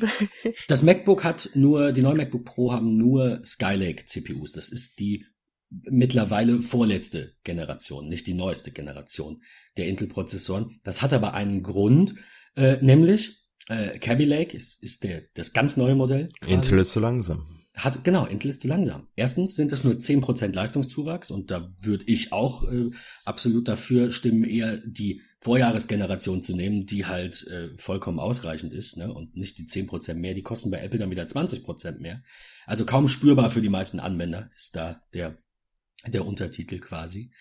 Das 0.68 0.82
MacBook 0.82 1.24
hat 1.24 1.50
nur, 1.54 1.92
die 1.92 2.00
neuen 2.00 2.16
MacBook 2.16 2.44
Pro 2.46 2.72
haben 2.72 2.96
nur 2.96 3.40
Skylake 3.44 4.06
CPUs. 4.06 4.52
Das 4.52 4.70
ist 4.70 4.98
die 4.98 5.26
mittlerweile 5.70 6.60
vorletzte 6.60 7.34
Generation, 7.44 8.08
nicht 8.08 8.26
die 8.26 8.34
neueste 8.34 8.72
Generation 8.72 9.40
der 9.76 9.86
Intel-Prozessoren. 9.86 10.80
Das 10.84 11.02
hat 11.02 11.12
aber 11.12 11.34
einen 11.34 11.62
Grund, 11.62 12.14
äh, 12.56 12.78
nämlich 12.82 13.42
äh, 13.68 13.98
Kaby 13.98 14.24
Lake 14.24 14.56
ist, 14.56 14.82
ist 14.82 15.04
der, 15.04 15.22
das 15.34 15.52
ganz 15.52 15.76
neue 15.76 15.94
Modell. 15.94 16.24
quasi 16.40 16.52
Intel 16.52 16.78
ist 16.78 16.92
zu 16.92 17.00
langsam. 17.00 17.61
Hat 17.74 18.04
genau, 18.04 18.26
Intel 18.26 18.50
ist 18.50 18.60
zu 18.60 18.68
langsam. 18.68 19.08
Erstens 19.16 19.56
sind 19.56 19.72
das 19.72 19.82
nur 19.82 19.94
10% 19.94 20.52
Leistungszuwachs 20.54 21.30
und 21.30 21.50
da 21.50 21.74
würde 21.80 22.04
ich 22.06 22.32
auch 22.32 22.64
äh, 22.64 22.90
absolut 23.24 23.66
dafür 23.66 24.10
stimmen, 24.10 24.44
eher 24.44 24.78
die 24.84 25.22
Vorjahresgeneration 25.40 26.42
zu 26.42 26.54
nehmen, 26.54 26.86
die 26.86 27.06
halt 27.06 27.46
äh, 27.48 27.70
vollkommen 27.76 28.20
ausreichend 28.20 28.72
ist, 28.72 28.96
ne? 28.96 29.12
Und 29.12 29.36
nicht 29.36 29.58
die 29.58 29.66
10% 29.66 30.14
mehr, 30.14 30.34
die 30.34 30.42
kosten 30.42 30.70
bei 30.70 30.80
Apple 30.82 30.98
dann 30.98 31.10
wieder 31.10 31.24
20% 31.24 31.98
mehr. 31.98 32.22
Also 32.66 32.84
kaum 32.84 33.08
spürbar 33.08 33.50
für 33.50 33.62
die 33.62 33.70
meisten 33.70 34.00
Anwender 34.00 34.50
ist 34.54 34.76
da 34.76 35.02
der, 35.14 35.38
der 36.06 36.26
Untertitel 36.26 36.78
quasi. 36.78 37.32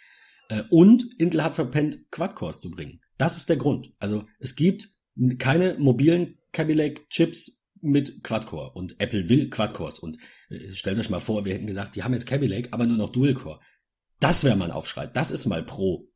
Äh, 0.48 0.64
und 0.70 1.06
Intel 1.20 1.44
hat 1.44 1.56
verpennt, 1.56 2.10
Quad-Cores 2.10 2.60
zu 2.60 2.72
bringen. 2.72 3.02
Das 3.18 3.38
ist 3.38 3.50
der 3.50 3.58
Grund. 3.58 3.92
Also 4.00 4.26
es 4.40 4.56
gibt 4.56 4.90
keine 5.38 5.78
mobilen 5.78 6.40
Kaby 6.54 6.74
Lake 6.74 7.08
Chips 7.10 7.61
mit 7.82 8.24
Quad-Core 8.24 8.72
und 8.72 9.00
Apple 9.00 9.30
will 9.30 9.50
Quad-Cores 9.50 10.00
und 10.00 10.18
äh, 10.50 10.72
stellt 10.72 11.00
euch 11.00 11.10
mal 11.10 11.20
vor, 11.20 11.46
wir 11.46 11.54
hätten 11.54 11.68
gesagt, 11.68 11.96
die 11.96 12.04
haben 12.04 12.14
jetzt 12.14 12.28
Kaby 12.28 12.48
Lake, 12.48 12.70
aber 12.72 12.86
nur 12.86 12.98
noch 12.98 13.12
Dual-Core. 13.12 13.60
Das 14.20 14.44
wäre 14.44 14.56
mal 14.56 14.66
ein 14.66 14.72
Aufschrei. 14.72 15.08
Das 15.08 15.32
ist 15.32 15.46
mal 15.48 15.64
pro, 15.64 16.08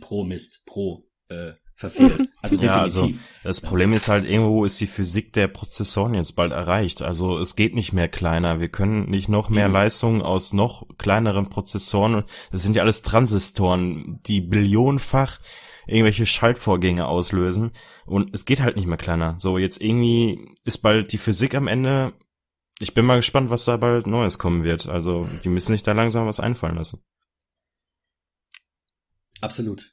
pro 0.00 0.24
Mist, 0.24 0.62
pro 0.64 1.06
äh, 1.28 1.52
verfehlt. 1.74 2.28
Also 2.42 2.56
definitiv. 2.56 2.76
Ja, 2.76 2.82
also 2.82 3.10
das 3.44 3.60
Problem 3.60 3.92
ist 3.92 4.08
halt, 4.08 4.28
irgendwo 4.28 4.64
ist 4.64 4.80
die 4.80 4.88
Physik 4.88 5.32
der 5.32 5.46
Prozessoren 5.46 6.14
jetzt 6.14 6.34
bald 6.34 6.50
erreicht. 6.50 7.00
Also 7.00 7.38
es 7.38 7.54
geht 7.54 7.76
nicht 7.76 7.92
mehr 7.92 8.08
kleiner. 8.08 8.58
Wir 8.58 8.68
können 8.68 9.08
nicht 9.08 9.28
noch 9.28 9.48
mehr 9.48 9.66
Eben. 9.66 9.74
Leistung 9.74 10.22
aus 10.22 10.52
noch 10.52 10.88
kleineren 10.98 11.50
Prozessoren. 11.50 12.24
Das 12.50 12.64
sind 12.64 12.74
ja 12.74 12.82
alles 12.82 13.02
Transistoren, 13.02 14.18
die 14.26 14.40
billionenfach 14.40 15.38
irgendwelche 15.86 16.26
Schaltvorgänge 16.26 17.06
auslösen. 17.06 17.72
Und 18.04 18.30
es 18.34 18.44
geht 18.44 18.60
halt 18.60 18.76
nicht 18.76 18.86
mehr 18.86 18.96
kleiner. 18.96 19.36
So, 19.38 19.58
jetzt 19.58 19.80
irgendwie 19.82 20.54
ist 20.64 20.78
bald 20.78 21.12
die 21.12 21.18
Physik 21.18 21.54
am 21.54 21.68
Ende. 21.68 22.12
Ich 22.78 22.94
bin 22.94 23.04
mal 23.04 23.16
gespannt, 23.16 23.50
was 23.50 23.64
da 23.64 23.76
bald 23.76 24.06
Neues 24.06 24.38
kommen 24.38 24.64
wird. 24.64 24.88
Also, 24.88 25.28
die 25.44 25.48
müssen 25.48 25.72
sich 25.72 25.82
da 25.82 25.92
langsam 25.92 26.26
was 26.26 26.40
einfallen 26.40 26.76
lassen. 26.76 27.02
Absolut. 29.40 29.92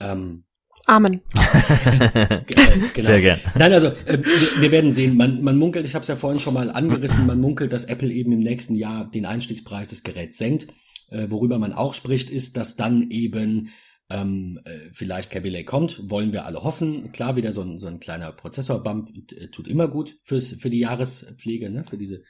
Ähm, 0.00 0.44
Amen. 0.86 1.22
äh, 1.34 2.40
genau. 2.46 2.86
Sehr 2.96 3.20
gern. 3.20 3.40
Nein, 3.54 3.72
also 3.72 3.88
äh, 4.04 4.18
wir, 4.18 4.62
wir 4.62 4.70
werden 4.70 4.92
sehen. 4.92 5.16
Man, 5.16 5.42
man 5.42 5.56
munkelt, 5.56 5.86
ich 5.86 5.94
habe 5.94 6.02
es 6.02 6.08
ja 6.08 6.16
vorhin 6.16 6.40
schon 6.40 6.54
mal 6.54 6.70
angerissen, 6.70 7.26
man 7.26 7.40
munkelt, 7.40 7.72
dass 7.72 7.84
Apple 7.84 8.12
eben 8.12 8.32
im 8.32 8.40
nächsten 8.40 8.74
Jahr 8.74 9.10
den 9.10 9.24
Einstiegspreis 9.24 9.88
des 9.88 10.02
Geräts 10.02 10.36
senkt. 10.36 10.68
Äh, 11.10 11.30
worüber 11.30 11.58
man 11.58 11.72
auch 11.72 11.94
spricht, 11.94 12.28
ist, 12.28 12.56
dass 12.56 12.76
dann 12.76 13.10
eben 13.10 13.70
ähm, 14.10 14.60
äh, 14.64 14.90
vielleicht 14.92 15.32
Lake 15.34 15.64
kommt. 15.64 16.10
Wollen 16.10 16.32
wir 16.32 16.44
alle 16.44 16.62
hoffen. 16.62 17.12
Klar, 17.12 17.36
wieder 17.36 17.52
so 17.52 17.62
ein, 17.62 17.78
so 17.78 17.86
ein 17.86 18.00
kleiner 18.00 18.32
Prozessorbump 18.32 19.32
äh, 19.32 19.48
tut 19.48 19.68
immer 19.68 19.88
gut 19.88 20.18
fürs, 20.22 20.50
für 20.52 20.70
die 20.70 20.80
Jahrespflege, 20.80 21.70
ne? 21.70 21.84
für 21.84 21.96
diese, 21.96 22.22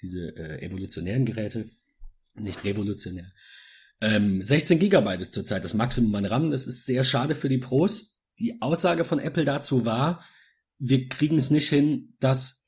diese 0.00 0.36
äh, 0.36 0.62
evolutionären 0.62 1.24
Geräte. 1.24 1.70
Nicht 2.34 2.64
revolutionär. 2.64 3.32
Ähm, 4.00 4.42
16 4.42 4.78
Gigabyte 4.78 5.20
ist 5.20 5.32
zurzeit 5.32 5.62
das 5.62 5.74
Maximum 5.74 6.14
an 6.14 6.24
RAM. 6.24 6.50
Das 6.50 6.66
ist 6.66 6.86
sehr 6.86 7.04
schade 7.04 7.34
für 7.34 7.48
die 7.48 7.58
Pros. 7.58 8.16
Die 8.38 8.62
Aussage 8.62 9.04
von 9.04 9.18
Apple 9.18 9.44
dazu 9.44 9.84
war, 9.84 10.24
wir 10.78 11.08
kriegen 11.08 11.36
es 11.36 11.50
nicht 11.50 11.68
hin, 11.68 12.14
das 12.20 12.66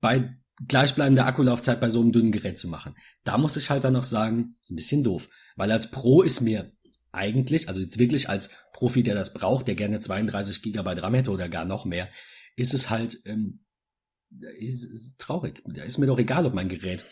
bei 0.00 0.36
gleichbleibender 0.68 1.26
Akkulaufzeit 1.26 1.80
bei 1.80 1.88
so 1.88 2.00
einem 2.00 2.12
dünnen 2.12 2.32
Gerät 2.32 2.58
zu 2.58 2.68
machen. 2.68 2.94
Da 3.24 3.38
muss 3.38 3.56
ich 3.56 3.70
halt 3.70 3.84
dann 3.84 3.94
noch 3.94 4.04
sagen, 4.04 4.56
ist 4.60 4.70
ein 4.70 4.76
bisschen 4.76 5.02
doof. 5.02 5.28
Weil 5.56 5.72
als 5.72 5.90
Pro 5.90 6.22
ist 6.22 6.42
mir 6.42 6.72
eigentlich, 7.12 7.68
also 7.68 7.80
jetzt 7.80 7.98
wirklich 7.98 8.28
als 8.28 8.50
Profi, 8.72 9.02
der 9.02 9.14
das 9.14 9.32
braucht, 9.34 9.68
der 9.68 9.74
gerne 9.74 10.00
32 10.00 10.62
Gigabyte 10.62 11.02
RAM 11.02 11.14
hätte 11.14 11.30
oder 11.30 11.48
gar 11.48 11.64
noch 11.64 11.84
mehr, 11.84 12.08
ist 12.56 12.74
es 12.74 12.90
halt 12.90 13.18
ähm, 13.26 13.60
ist, 14.58 14.84
ist 14.84 15.18
traurig. 15.18 15.62
Da 15.66 15.82
ist 15.82 15.98
mir 15.98 16.06
doch 16.06 16.18
egal, 16.18 16.46
ob 16.46 16.54
mein 16.54 16.68
Gerät 16.68 17.04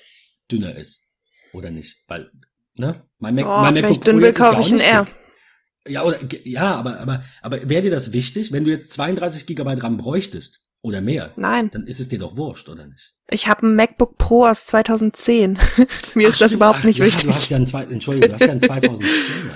dünner 0.50 0.74
ist 0.74 1.06
oder 1.52 1.70
nicht. 1.70 1.98
Weil, 2.08 2.30
ne? 2.76 3.04
Mein, 3.18 3.34
Mac, 3.34 3.44
Oh, 3.46 3.48
mein 3.48 3.74
wenn 3.74 3.82
MacBook 3.82 3.98
ich 3.98 4.04
dünn 4.04 4.16
Pro 4.16 4.22
will, 4.22 4.32
kaufe 4.32 4.60
ich 4.62 4.72
ein 4.72 4.80
R. 4.80 5.04
dick. 5.04 5.14
Ja, 5.88 6.02
oder, 6.04 6.18
ja, 6.44 6.74
aber, 6.74 7.00
aber, 7.00 7.24
aber 7.40 7.68
wäre 7.68 7.82
dir 7.82 7.90
das 7.90 8.12
wichtig, 8.12 8.52
wenn 8.52 8.64
du 8.64 8.70
jetzt 8.70 8.92
32 8.92 9.46
Gigabyte 9.46 9.82
RAM 9.82 9.96
bräuchtest 9.96 10.60
oder 10.82 11.00
mehr? 11.00 11.32
Nein. 11.36 11.70
Dann 11.72 11.86
ist 11.86 12.00
es 12.00 12.08
dir 12.08 12.18
doch 12.18 12.36
wurscht, 12.36 12.68
oder 12.68 12.86
nicht? 12.86 13.14
Ich 13.30 13.48
habe 13.48 13.66
ein 13.66 13.76
MacBook 13.76 14.18
Pro 14.18 14.46
aus 14.46 14.66
2010. 14.66 15.52
Mir 16.14 16.28
Ach, 16.28 16.32
ist 16.32 16.32
das 16.32 16.36
stimmt. 16.36 16.52
überhaupt 16.54 16.78
Ach, 16.80 16.84
nicht 16.84 16.98
ja, 16.98 17.06
wichtig. 17.06 17.24
Du 17.24 17.34
hast 17.34 17.50
ja 17.50 17.56
ein 17.56 17.90
Entschuldigung, 17.90 18.28
du 18.28 18.34
hast 18.34 18.46
ja 18.46 18.52
ein 18.52 18.60
2010er. 18.82 19.54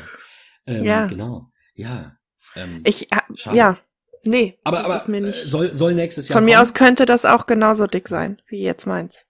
Ähm, 0.66 0.84
Ja. 0.84 1.06
Genau. 1.06 1.50
Ja. 1.74 2.16
Ähm, 2.56 2.82
Ich, 2.86 3.10
äh, 3.12 3.16
Schade. 3.34 3.56
ja, 3.56 3.78
nee, 4.24 4.58
aber 4.64 4.76
das 4.78 4.86
aber 4.86 4.96
ist 4.96 5.08
mir 5.08 5.18
äh, 5.18 5.20
nicht. 5.22 5.44
soll, 5.44 5.74
soll 5.74 5.94
nächstes 5.94 6.28
Jahr 6.28 6.38
Von 6.38 6.44
mir 6.44 6.52
kommen? 6.56 6.62
aus 6.62 6.74
könnte 6.74 7.06
das 7.06 7.24
auch 7.24 7.46
genauso 7.46 7.86
dick 7.86 8.08
sein, 8.08 8.40
wie 8.48 8.60
jetzt 8.62 8.86
meins. 8.86 9.24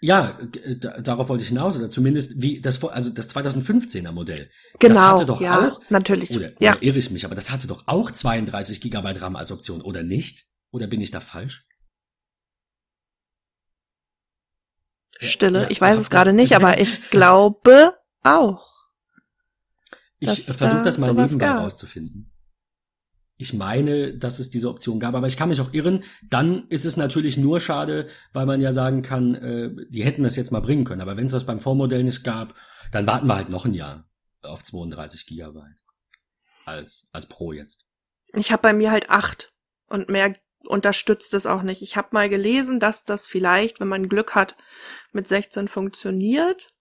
Ja, 0.00 0.38
äh, 0.64 0.76
da, 0.76 1.00
darauf 1.00 1.30
wollte 1.30 1.42
ich 1.42 1.48
hinaus, 1.48 1.76
oder 1.78 1.88
zumindest 1.88 2.42
wie 2.42 2.60
das, 2.60 2.82
also 2.84 3.08
das 3.10 3.34
2015er 3.34 4.12
Modell. 4.12 4.50
Genau, 4.78 4.94
Das 4.94 5.02
hatte 5.02 5.26
doch 5.26 5.40
ja, 5.40 5.68
auch, 5.68 5.80
natürlich. 5.88 6.36
oder, 6.36 6.52
ja, 6.60 6.72
oder 6.72 6.82
irre 6.82 6.98
ich 6.98 7.10
mich, 7.10 7.24
aber 7.24 7.34
das 7.34 7.50
hatte 7.50 7.66
doch 7.66 7.84
auch 7.86 8.10
32 8.10 8.82
Gigabyte 8.82 9.22
RAM 9.22 9.36
als 9.36 9.50
Option, 9.50 9.80
oder 9.80 10.02
nicht? 10.02 10.44
Oder 10.70 10.86
bin 10.88 11.00
ich 11.00 11.10
da 11.10 11.20
falsch? 11.20 11.64
Stille. 15.20 15.62
ja, 15.62 15.70
ich 15.70 15.80
weiß 15.80 15.98
es 15.98 16.10
gerade 16.10 16.32
nicht, 16.32 16.54
aber 16.54 16.78
ich 16.80 17.00
glaube 17.10 17.94
auch. 18.22 18.73
Ich 20.32 20.44
versuche 20.44 20.76
da 20.76 20.82
das 20.82 20.98
mal 20.98 21.12
nebenbei 21.12 21.46
gab. 21.46 21.62
rauszufinden. 21.62 22.30
Ich 23.36 23.52
meine, 23.52 24.16
dass 24.16 24.38
es 24.38 24.50
diese 24.50 24.68
Option 24.68 25.00
gab, 25.00 25.14
aber 25.14 25.26
ich 25.26 25.36
kann 25.36 25.48
mich 25.48 25.60
auch 25.60 25.72
irren. 25.72 26.04
Dann 26.22 26.68
ist 26.68 26.84
es 26.84 26.96
natürlich 26.96 27.36
nur 27.36 27.60
schade, 27.60 28.08
weil 28.32 28.46
man 28.46 28.60
ja 28.60 28.70
sagen 28.70 29.02
kann, 29.02 29.34
äh, 29.34 29.70
die 29.90 30.04
hätten 30.04 30.22
das 30.22 30.36
jetzt 30.36 30.52
mal 30.52 30.60
bringen 30.60 30.84
können. 30.84 31.00
Aber 31.00 31.16
wenn 31.16 31.26
es 31.26 31.32
das 31.32 31.44
beim 31.44 31.58
Vormodell 31.58 32.04
nicht 32.04 32.22
gab, 32.22 32.54
dann 32.92 33.06
warten 33.06 33.26
wir 33.26 33.34
halt 33.34 33.48
noch 33.48 33.64
ein 33.64 33.74
Jahr 33.74 34.08
auf 34.42 34.62
32 34.62 35.26
Gigabyte. 35.26 35.82
Als, 36.64 37.08
als 37.12 37.26
Pro 37.26 37.52
jetzt. 37.52 37.84
Ich 38.32 38.52
habe 38.52 38.62
bei 38.62 38.72
mir 38.72 38.90
halt 38.90 39.10
acht 39.10 39.52
und 39.88 40.08
mehr 40.08 40.34
unterstützt 40.66 41.34
es 41.34 41.46
auch 41.46 41.62
nicht. 41.62 41.82
Ich 41.82 41.96
habe 41.96 42.08
mal 42.12 42.28
gelesen, 42.28 42.80
dass 42.80 43.04
das 43.04 43.26
vielleicht, 43.26 43.80
wenn 43.80 43.88
man 43.88 44.08
Glück 44.08 44.34
hat, 44.34 44.56
mit 45.12 45.28
16 45.28 45.68
funktioniert. 45.68 46.72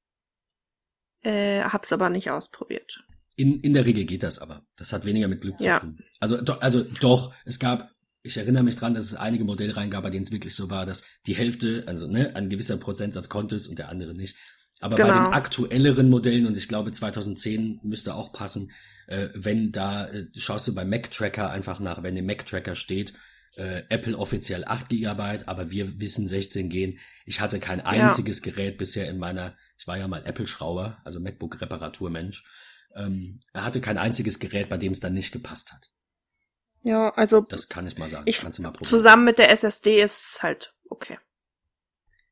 Äh, 1.22 1.64
hab's 1.64 1.92
aber 1.92 2.10
nicht 2.10 2.32
ausprobiert. 2.32 3.04
In, 3.44 3.60
in 3.60 3.74
der 3.74 3.86
Regel 3.86 4.06
geht 4.06 4.24
das 4.24 4.40
aber. 4.40 4.66
Das 4.78 4.94
hat 4.94 5.04
weniger 5.06 5.28
mit 5.28 5.42
Glück 5.42 5.60
Ja. 5.60 5.76
zu 5.76 5.82
tun. 5.88 6.00
Also, 6.22 6.42
do, 6.42 6.54
also 6.54 6.82
doch, 7.02 7.34
es 7.44 7.60
gab, 7.60 7.90
ich 8.22 8.38
erinnere 8.38 8.64
mich 8.64 8.78
dran, 8.78 8.94
dass 8.96 9.04
es 9.06 9.16
einige 9.16 9.44
Modelle 9.44 9.76
reingab, 9.76 10.02
bei 10.04 10.10
denen 10.10 10.24
es 10.24 10.32
wirklich 10.32 10.56
so 10.56 10.70
war, 10.70 10.86
dass 10.86 11.04
die 11.28 11.36
Hälfte, 11.36 11.84
also 11.86 12.08
ne, 12.08 12.36
ein 12.38 12.48
gewisser 12.50 12.78
Prozentsatz 12.78 13.28
konnte 13.28 13.58
es 13.58 13.68
und 13.68 13.80
der 13.80 13.90
andere 13.90 14.14
nicht. 14.16 14.38
Aber 14.80 14.96
bei 14.98 15.04
Genau. 15.04 15.26
den 15.26 15.34
aktuelleren 15.34 16.10
Modellen, 16.10 16.46
und 16.48 16.56
ich 16.58 16.68
glaube 16.70 16.92
2010 16.94 17.82
müsste 17.84 18.16
auch 18.16 18.32
passen, 18.32 18.72
äh, 19.08 19.28
wenn 19.34 19.72
da, 19.74 20.08
äh, 20.08 20.28
schaust 20.36 20.68
du 20.70 20.74
bei 20.74 20.86
Mac 20.86 21.12
Tracker 21.12 21.50
einfach 21.52 21.82
nach, 21.82 22.02
wenn 22.02 22.16
im 22.16 22.26
Mac 22.26 22.46
Tracker 22.46 22.76
steht, 22.76 23.14
äh, 23.58 23.84
Apple 23.90 24.18
offiziell 24.18 24.64
8 24.66 24.88
Gigabyte, 24.90 25.48
aber 25.50 25.70
wir 25.70 26.00
wissen 26.00 26.28
16 26.28 26.70
gehen. 26.70 26.98
Ich 27.26 27.42
hatte 27.42 27.60
kein 27.60 27.82
einziges 27.82 28.42
Gerät 28.42 28.78
bisher 28.78 29.10
in 29.10 29.20
meiner, 29.20 29.56
ich 29.78 29.86
war 29.86 29.98
ja 29.98 30.08
mal 30.08 30.24
Apple-Schrauber, 30.26 30.98
also 31.04 31.20
MacBook-Reparaturmensch, 31.20 32.44
ähm, 32.96 33.42
er 33.54 33.64
hatte 33.66 33.82
kein 33.82 33.98
einziges 33.98 34.40
Gerät, 34.40 34.70
bei 34.70 34.78
dem 34.78 34.92
es 34.92 35.00
dann 35.00 35.14
nicht 35.14 35.32
gepasst 35.32 35.74
hat. 35.74 35.90
Ja, 36.84 37.10
also 37.12 37.42
Das 37.42 37.70
kann 37.70 37.88
ich 37.88 37.98
mal 37.98 38.10
sagen. 38.10 38.26
ich, 38.28 38.40
Kannst 38.40 38.58
du 38.58 38.62
mal 38.64 38.72
probieren. 38.72 38.90
zusammen 38.90 39.24
mit 39.24 39.38
der 39.38 39.50
SSD 39.52 40.02
ist 40.02 40.36
es 40.36 40.44
halt 40.44 40.74
okay. 40.90 41.18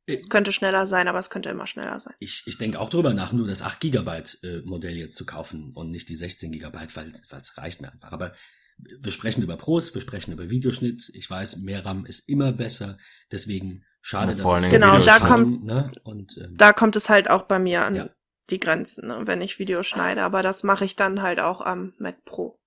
Äh, 0.07 0.17
Könnte 0.23 0.51
schneller 0.51 0.85
sein, 0.85 1.07
aber 1.07 1.19
es 1.19 1.29
könnte 1.29 1.49
immer 1.49 1.67
schneller 1.67 1.99
sein. 1.99 2.15
Ich, 2.19 2.43
ich 2.47 2.57
denke 2.57 2.79
auch 2.79 2.89
drüber 2.89 3.13
nach, 3.13 3.31
nur 3.33 3.47
das 3.47 3.61
8 3.61 3.79
Gigabyte 3.79 4.39
äh, 4.43 4.61
Modell 4.65 4.97
jetzt 4.97 5.15
zu 5.15 5.25
kaufen 5.25 5.71
und 5.73 5.91
nicht 5.91 6.09
die 6.09 6.15
16 6.15 6.51
Gigabyte, 6.51 6.95
weil 6.95 7.13
weil 7.29 7.39
es 7.39 7.57
reicht 7.57 7.81
mir 7.81 7.91
einfach. 7.91 8.11
Aber 8.11 8.33
wir 8.77 9.11
sprechen 9.11 9.43
über 9.43 9.57
Pros, 9.57 9.93
wir 9.93 10.01
sprechen 10.01 10.31
über 10.33 10.49
Videoschnitt. 10.49 11.11
Ich 11.13 11.29
weiß, 11.29 11.57
mehr 11.57 11.85
RAM 11.85 12.05
ist 12.05 12.27
immer 12.27 12.51
besser. 12.51 12.97
Deswegen 13.31 13.85
schade, 14.01 14.35
dass 14.35 14.63
es 14.63 14.69
Genau, 14.71 14.97
da 14.99 15.19
kommt- 15.19 15.63
ne? 15.63 15.91
und 16.03 16.35
ähm, 16.37 16.57
Da 16.57 16.73
kommt 16.73 16.95
es 16.95 17.07
halt 17.07 17.29
auch 17.29 17.43
bei 17.43 17.59
mir 17.59 17.85
an 17.85 17.95
Ja. 17.95 18.09
Die 18.51 18.59
Grenzen, 18.59 19.07
ne, 19.07 19.21
wenn 19.25 19.41
ich 19.41 19.59
Videos 19.59 19.87
schneide. 19.87 20.23
Aber 20.23 20.43
das 20.43 20.63
mache 20.63 20.85
ich 20.85 20.95
dann 20.95 21.21
halt 21.21 21.39
auch 21.39 21.61
am 21.61 21.93
Mac 21.97 22.23
Pro. 22.25 22.59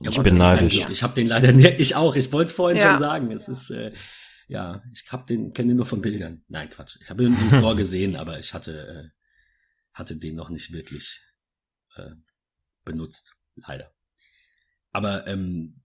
Ja, 0.00 0.10
Ich 0.10 0.20
bin 0.22 0.36
neidisch. 0.36 0.84
Ich 0.90 1.02
habe 1.02 1.14
den 1.14 1.26
leider 1.28 1.52
nicht. 1.52 1.78
Ich 1.78 1.94
auch. 1.96 2.16
Ich 2.16 2.32
wollte 2.32 2.50
es 2.50 2.52
vorhin 2.52 2.78
Ja. 2.78 2.90
schon 2.90 2.98
sagen. 2.98 3.30
Es 3.30 3.48
ist 3.48 3.70
äh, 3.70 3.92
ja, 4.48 4.82
ich 4.92 5.10
habe 5.10 5.24
den 5.26 5.52
kenne 5.52 5.68
den 5.68 5.76
nur 5.76 5.86
von 5.86 6.02
Bildern. 6.02 6.44
Nein, 6.48 6.68
Quatsch. 6.68 6.96
Ich 7.00 7.08
habe 7.10 7.24
ihn 7.24 7.36
im 7.40 7.50
Store 7.50 7.76
gesehen, 7.76 8.16
aber 8.16 8.38
ich 8.38 8.52
hatte 8.52 9.10
äh, 9.10 9.10
hatte 9.92 10.16
den 10.16 10.34
noch 10.34 10.50
nicht 10.50 10.72
wirklich 10.72 11.22
äh, 11.96 12.10
benutzt, 12.84 13.36
leider. 13.54 13.94
Aber 14.90 15.26
ähm, 15.26 15.80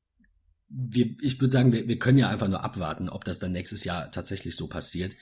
wir, 0.68 1.16
ich 1.22 1.40
würde 1.40 1.52
sagen, 1.52 1.72
wir, 1.72 1.88
wir 1.88 2.00
können 2.00 2.18
ja 2.18 2.30
einfach 2.30 2.48
nur 2.48 2.64
abwarten, 2.64 3.10
ob 3.10 3.24
das 3.24 3.40
dann 3.40 3.52
nächstes 3.52 3.84
Jahr 3.84 4.12
tatsächlich 4.12 4.56
so 4.56 4.68
passiert. 4.68 5.16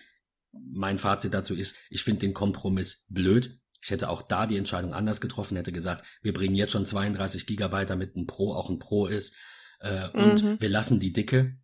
Mein 0.51 0.97
Fazit 0.97 1.33
dazu 1.33 1.53
ist, 1.55 1.75
ich 1.89 2.03
finde 2.03 2.21
den 2.21 2.33
Kompromiss 2.33 3.05
blöd. 3.09 3.59
Ich 3.81 3.91
hätte 3.91 4.09
auch 4.09 4.21
da 4.23 4.47
die 4.47 4.57
Entscheidung 4.57 4.93
anders 4.93 5.21
getroffen, 5.21 5.55
hätte 5.55 5.71
gesagt, 5.71 6.03
wir 6.21 6.33
bringen 6.33 6.55
jetzt 6.55 6.71
schon 6.71 6.85
32 6.85 7.45
Gigabyte, 7.45 7.89
damit 7.89 8.15
ein 8.15 8.25
Pro 8.25 8.53
auch 8.53 8.69
ein 8.69 8.79
Pro 8.79 9.05
ist. 9.07 9.33
Äh, 9.79 10.09
und 10.09 10.43
Mhm. 10.43 10.57
wir 10.59 10.69
lassen 10.69 10.99
die 10.99 11.13
Dicke. 11.13 11.57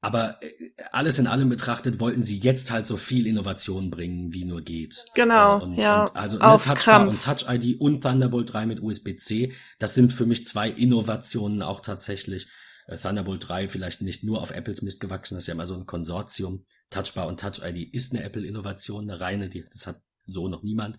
Aber 0.00 0.42
äh, 0.42 0.50
alles 0.90 1.18
in 1.18 1.26
allem 1.28 1.48
betrachtet, 1.48 2.00
wollten 2.00 2.22
sie 2.22 2.38
jetzt 2.38 2.70
halt 2.70 2.86
so 2.86 2.96
viel 2.96 3.26
Innovation 3.26 3.90
bringen, 3.90 4.32
wie 4.32 4.44
nur 4.44 4.60
geht. 4.60 5.04
Genau, 5.14 5.58
Äh, 5.58 5.62
und, 5.62 5.74
ja, 5.76 6.04
Und 6.04 6.16
also 6.16 6.38
ne, 6.38 6.44
auf 6.44 6.64
Touchbar 6.64 7.06
Krampf. 7.06 7.12
und 7.12 7.22
Touch 7.22 7.48
ID 7.48 7.80
und 7.80 8.02
Thunderbolt 8.02 8.52
3 8.52 8.66
mit 8.66 8.82
USB-C, 8.82 9.52
das 9.78 9.94
sind 9.94 10.12
für 10.12 10.26
mich 10.26 10.44
zwei 10.44 10.68
Innovationen 10.68 11.62
auch 11.62 11.80
tatsächlich. 11.80 12.48
Äh, 12.88 12.98
Thunderbolt 12.98 13.48
3 13.48 13.68
vielleicht 13.68 14.02
nicht 14.02 14.24
nur 14.24 14.42
auf 14.42 14.50
Apples 14.50 14.82
Mist 14.82 15.00
gewachsen, 15.00 15.36
das 15.36 15.44
ist 15.44 15.48
ja 15.48 15.54
immer 15.54 15.66
so 15.66 15.74
ein 15.76 15.86
Konsortium. 15.86 16.66
Touchbar 16.92 17.26
und 17.26 17.40
Touch 17.40 17.60
ID 17.62 17.92
ist 17.92 18.12
eine 18.12 18.22
Apple-Innovation, 18.22 19.10
eine 19.10 19.20
reine, 19.20 19.48
die, 19.48 19.64
das 19.64 19.86
hat 19.86 20.02
so 20.26 20.48
noch 20.48 20.62
niemand. 20.62 20.98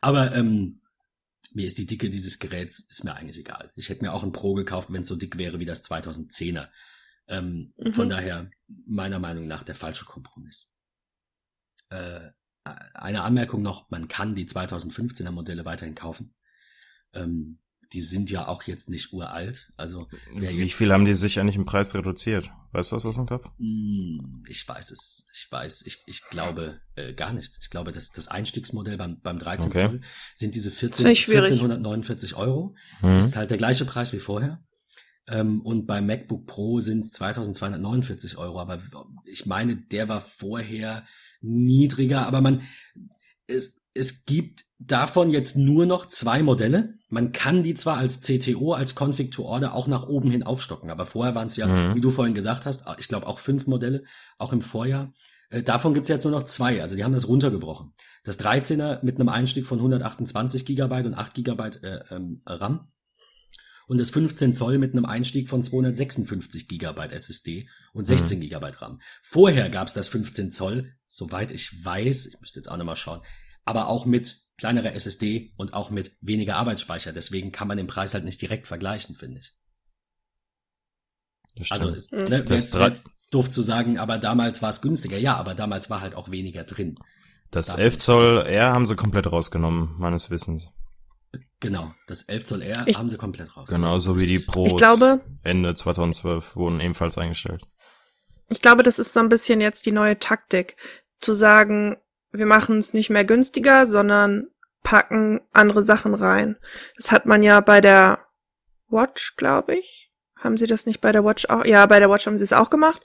Aber 0.00 0.34
ähm, 0.34 0.80
mir 1.52 1.66
ist 1.66 1.78
die 1.78 1.86
Dicke 1.86 2.10
dieses 2.10 2.38
Geräts, 2.38 2.80
ist 2.80 3.04
mir 3.04 3.14
eigentlich 3.14 3.38
egal. 3.38 3.72
Ich 3.76 3.88
hätte 3.88 4.02
mir 4.02 4.12
auch 4.12 4.22
ein 4.22 4.32
Pro 4.32 4.54
gekauft, 4.54 4.92
wenn 4.92 5.02
es 5.02 5.08
so 5.08 5.16
dick 5.16 5.38
wäre 5.38 5.60
wie 5.60 5.64
das 5.66 5.84
2010er. 5.84 6.68
Ähm, 7.26 7.72
Mhm. 7.76 7.92
Von 7.92 8.08
daher, 8.08 8.50
meiner 8.86 9.18
Meinung 9.18 9.46
nach, 9.46 9.62
der 9.62 9.74
falsche 9.74 10.04
Kompromiss. 10.04 10.72
Äh, 11.90 12.30
eine 12.64 13.22
Anmerkung 13.22 13.62
noch, 13.62 13.90
man 13.90 14.08
kann 14.08 14.34
die 14.34 14.46
2015er 14.46 15.30
Modelle 15.30 15.64
weiterhin 15.64 15.94
kaufen. 15.94 16.34
Ähm, 17.12 17.58
die 17.94 18.00
sind 18.00 18.28
ja 18.28 18.48
auch 18.48 18.64
jetzt 18.64 18.88
nicht 18.90 19.12
uralt. 19.12 19.72
Also 19.76 20.08
Wie 20.34 20.68
viel 20.68 20.92
haben 20.92 21.04
die 21.04 21.14
sich 21.14 21.38
eigentlich 21.38 21.54
im 21.54 21.64
Preis 21.64 21.94
reduziert? 21.94 22.50
Weißt 22.72 22.90
du 22.90 22.96
das 22.96 23.06
aus 23.06 23.14
dem 23.14 23.26
Kopf? 23.26 23.48
Hm, 23.58 24.42
Ich 24.48 24.66
weiß 24.68 24.90
es, 24.90 25.26
ich 25.32 25.46
weiß, 25.50 25.82
ich, 25.86 26.02
ich 26.06 26.22
glaube 26.28 26.80
äh, 26.96 27.12
gar 27.14 27.32
nicht. 27.32 27.56
Ich 27.62 27.70
glaube, 27.70 27.92
dass 27.92 28.10
das 28.10 28.26
Einstiegsmodell 28.26 28.96
beim, 28.96 29.20
beim 29.22 29.38
13 29.38 29.70
Okay. 29.70 29.86
Zoll 29.86 30.00
sind 30.34 30.56
diese 30.56 30.72
14, 30.72 30.96
finde 30.96 31.12
ich 31.12 31.20
schwierig. 31.20 31.52
1449 31.52 32.34
Euro. 32.34 32.74
Hm. 32.98 33.18
Ist 33.18 33.36
halt 33.36 33.50
der 33.50 33.58
gleiche 33.58 33.84
Preis 33.84 34.12
wie 34.12 34.18
vorher. 34.18 34.64
Ähm, 35.28 35.62
und 35.62 35.86
beim 35.86 36.06
MacBook 36.06 36.46
Pro 36.46 36.80
sind 36.80 37.04
es 37.04 37.12
2249 37.12 38.36
Euro. 38.36 38.60
Aber 38.60 38.82
ich 39.24 39.46
meine, 39.46 39.76
der 39.76 40.08
war 40.08 40.20
vorher 40.20 41.06
niedriger. 41.40 42.26
Aber 42.26 42.40
man, 42.40 42.62
es, 43.46 43.80
es 43.94 44.24
gibt 44.26 44.64
davon 44.78 45.30
jetzt 45.30 45.56
nur 45.56 45.86
noch 45.86 46.06
zwei 46.06 46.42
Modelle. 46.42 46.94
Man 47.08 47.32
kann 47.32 47.62
die 47.62 47.74
zwar 47.74 47.96
als 47.96 48.20
CTO, 48.20 48.72
als 48.72 48.94
Config 48.94 49.30
to 49.30 49.44
Order 49.44 49.72
auch 49.74 49.86
nach 49.86 50.06
oben 50.06 50.30
hin 50.30 50.42
aufstocken. 50.42 50.90
Aber 50.90 51.06
vorher 51.06 51.34
waren 51.34 51.46
es 51.46 51.56
ja, 51.56 51.66
Mhm. 51.66 51.94
wie 51.94 52.00
du 52.00 52.10
vorhin 52.10 52.34
gesagt 52.34 52.66
hast, 52.66 52.84
ich 52.98 53.08
glaube 53.08 53.26
auch 53.26 53.38
fünf 53.38 53.66
Modelle, 53.66 54.02
auch 54.36 54.52
im 54.52 54.60
Vorjahr. 54.62 55.12
Äh, 55.50 55.62
Davon 55.62 55.94
gibt's 55.94 56.08
jetzt 56.08 56.24
nur 56.24 56.32
noch 56.32 56.42
zwei, 56.42 56.82
also 56.82 56.96
die 56.96 57.04
haben 57.04 57.12
das 57.12 57.28
runtergebrochen. 57.28 57.94
Das 58.24 58.38
13er 58.38 59.04
mit 59.04 59.16
einem 59.16 59.28
Einstieg 59.28 59.66
von 59.66 59.78
128 59.78 60.64
Gigabyte 60.66 61.06
und 61.06 61.14
8 61.14 61.34
Gigabyte 61.34 61.82
äh, 61.84 62.00
ähm, 62.10 62.42
RAM 62.46 62.88
und 63.86 63.98
das 63.98 64.10
15 64.10 64.54
Zoll 64.54 64.78
mit 64.78 64.92
einem 64.92 65.04
Einstieg 65.04 65.48
von 65.48 65.62
256 65.62 66.66
Gigabyte 66.68 67.12
SSD 67.12 67.68
und 67.92 68.06
16 68.06 68.40
Gigabyte 68.40 68.80
RAM. 68.82 69.00
Vorher 69.22 69.68
gab's 69.70 69.94
das 69.94 70.08
15 70.08 70.50
Zoll, 70.52 70.94
soweit 71.06 71.52
ich 71.52 71.84
weiß, 71.84 72.26
ich 72.26 72.40
müsste 72.40 72.58
jetzt 72.58 72.68
auch 72.70 72.76
nochmal 72.78 72.96
schauen, 72.96 73.20
aber 73.64 73.88
auch 73.88 74.06
mit 74.06 74.42
kleinerer 74.56 74.92
SSD 74.94 75.52
und 75.56 75.74
auch 75.74 75.90
mit 75.90 76.16
weniger 76.20 76.56
Arbeitsspeicher. 76.56 77.12
Deswegen 77.12 77.50
kann 77.52 77.66
man 77.68 77.76
den 77.76 77.86
Preis 77.86 78.14
halt 78.14 78.24
nicht 78.24 78.40
direkt 78.40 78.66
vergleichen, 78.66 79.16
finde 79.16 79.40
ich. 79.40 79.52
Das 81.56 81.70
Also 81.70 81.86
stimmt. 81.94 81.96
ist, 82.22 82.30
ne, 82.30 82.42
Das 82.44 82.72
jetzt, 82.72 82.74
jetzt 82.74 83.04
doof 83.30 83.50
zu 83.50 83.62
sagen, 83.62 83.98
aber 83.98 84.18
damals 84.18 84.62
war 84.62 84.70
es 84.70 84.80
günstiger. 84.80 85.18
Ja, 85.18 85.36
aber 85.36 85.54
damals 85.54 85.90
war 85.90 86.00
halt 86.00 86.14
auch 86.14 86.30
weniger 86.30 86.64
drin. 86.64 86.98
das 87.50 87.66
darf 87.68 87.78
11 87.78 87.92
nicht 87.94 88.02
Zoll 88.02 88.46
R 88.46 88.72
haben 88.72 88.86
sie 88.86 88.96
komplett 88.96 89.30
rausgenommen, 89.30 89.94
meines 89.98 90.30
Wissens. 90.30 90.68
Genau, 91.60 91.94
das 92.06 92.22
11 92.22 92.44
Zoll 92.44 92.62
R 92.62 92.84
Ich- 92.86 92.98
haben 92.98 93.08
sie 93.08 93.16
komplett 93.16 93.56
raus. 93.56 93.68
Genauso 93.68 94.18
wie 94.18 94.26
die 94.26 94.38
Pros 94.40 94.70
Ich 94.72 94.76
glaube, 94.76 95.20
Ende 95.42 95.74
2012 95.74 96.56
wurden 96.56 96.80
ebenfalls 96.80 97.16
eingestellt. 97.18 97.62
ich 98.48 98.60
glaube, 98.60 98.82
das 98.82 98.98
ist 98.98 99.12
so 99.12 99.20
ein 99.20 99.28
bisschen 99.28 99.60
jetzt 99.60 99.86
die 99.86 99.92
neue 99.92 100.18
Taktik, 100.18 100.76
zu 101.20 101.32
sagen, 101.32 101.96
wir 102.34 102.46
machen 102.46 102.78
es 102.78 102.92
nicht 102.92 103.10
mehr 103.10 103.24
günstiger, 103.24 103.86
sondern 103.86 104.48
packen 104.82 105.40
andere 105.52 105.82
Sachen 105.82 106.14
rein. 106.14 106.56
Das 106.96 107.10
hat 107.10 107.26
man 107.26 107.42
ja 107.42 107.60
bei 107.60 107.80
der 107.80 108.26
Watch, 108.88 109.36
glaube 109.36 109.76
ich. 109.76 110.12
Haben 110.36 110.58
sie 110.58 110.66
das 110.66 110.84
nicht 110.84 111.00
bei 111.00 111.12
der 111.12 111.24
Watch 111.24 111.46
auch? 111.48 111.64
Ja, 111.64 111.86
bei 111.86 112.00
der 112.00 112.10
Watch 112.10 112.26
haben 112.26 112.36
sie 112.36 112.44
es 112.44 112.52
auch 112.52 112.70
gemacht. 112.70 113.02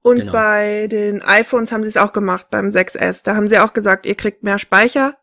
Und 0.00 0.20
genau. 0.20 0.32
bei 0.32 0.86
den 0.86 1.22
iPhones 1.22 1.72
haben 1.72 1.82
sie 1.82 1.88
es 1.88 1.96
auch 1.96 2.12
gemacht, 2.12 2.50
beim 2.50 2.68
6S. 2.68 3.24
Da 3.24 3.34
haben 3.34 3.48
sie 3.48 3.58
auch 3.58 3.72
gesagt, 3.72 4.06
ihr 4.06 4.14
kriegt 4.14 4.44
mehr 4.44 4.58
Speicher, 4.58 5.18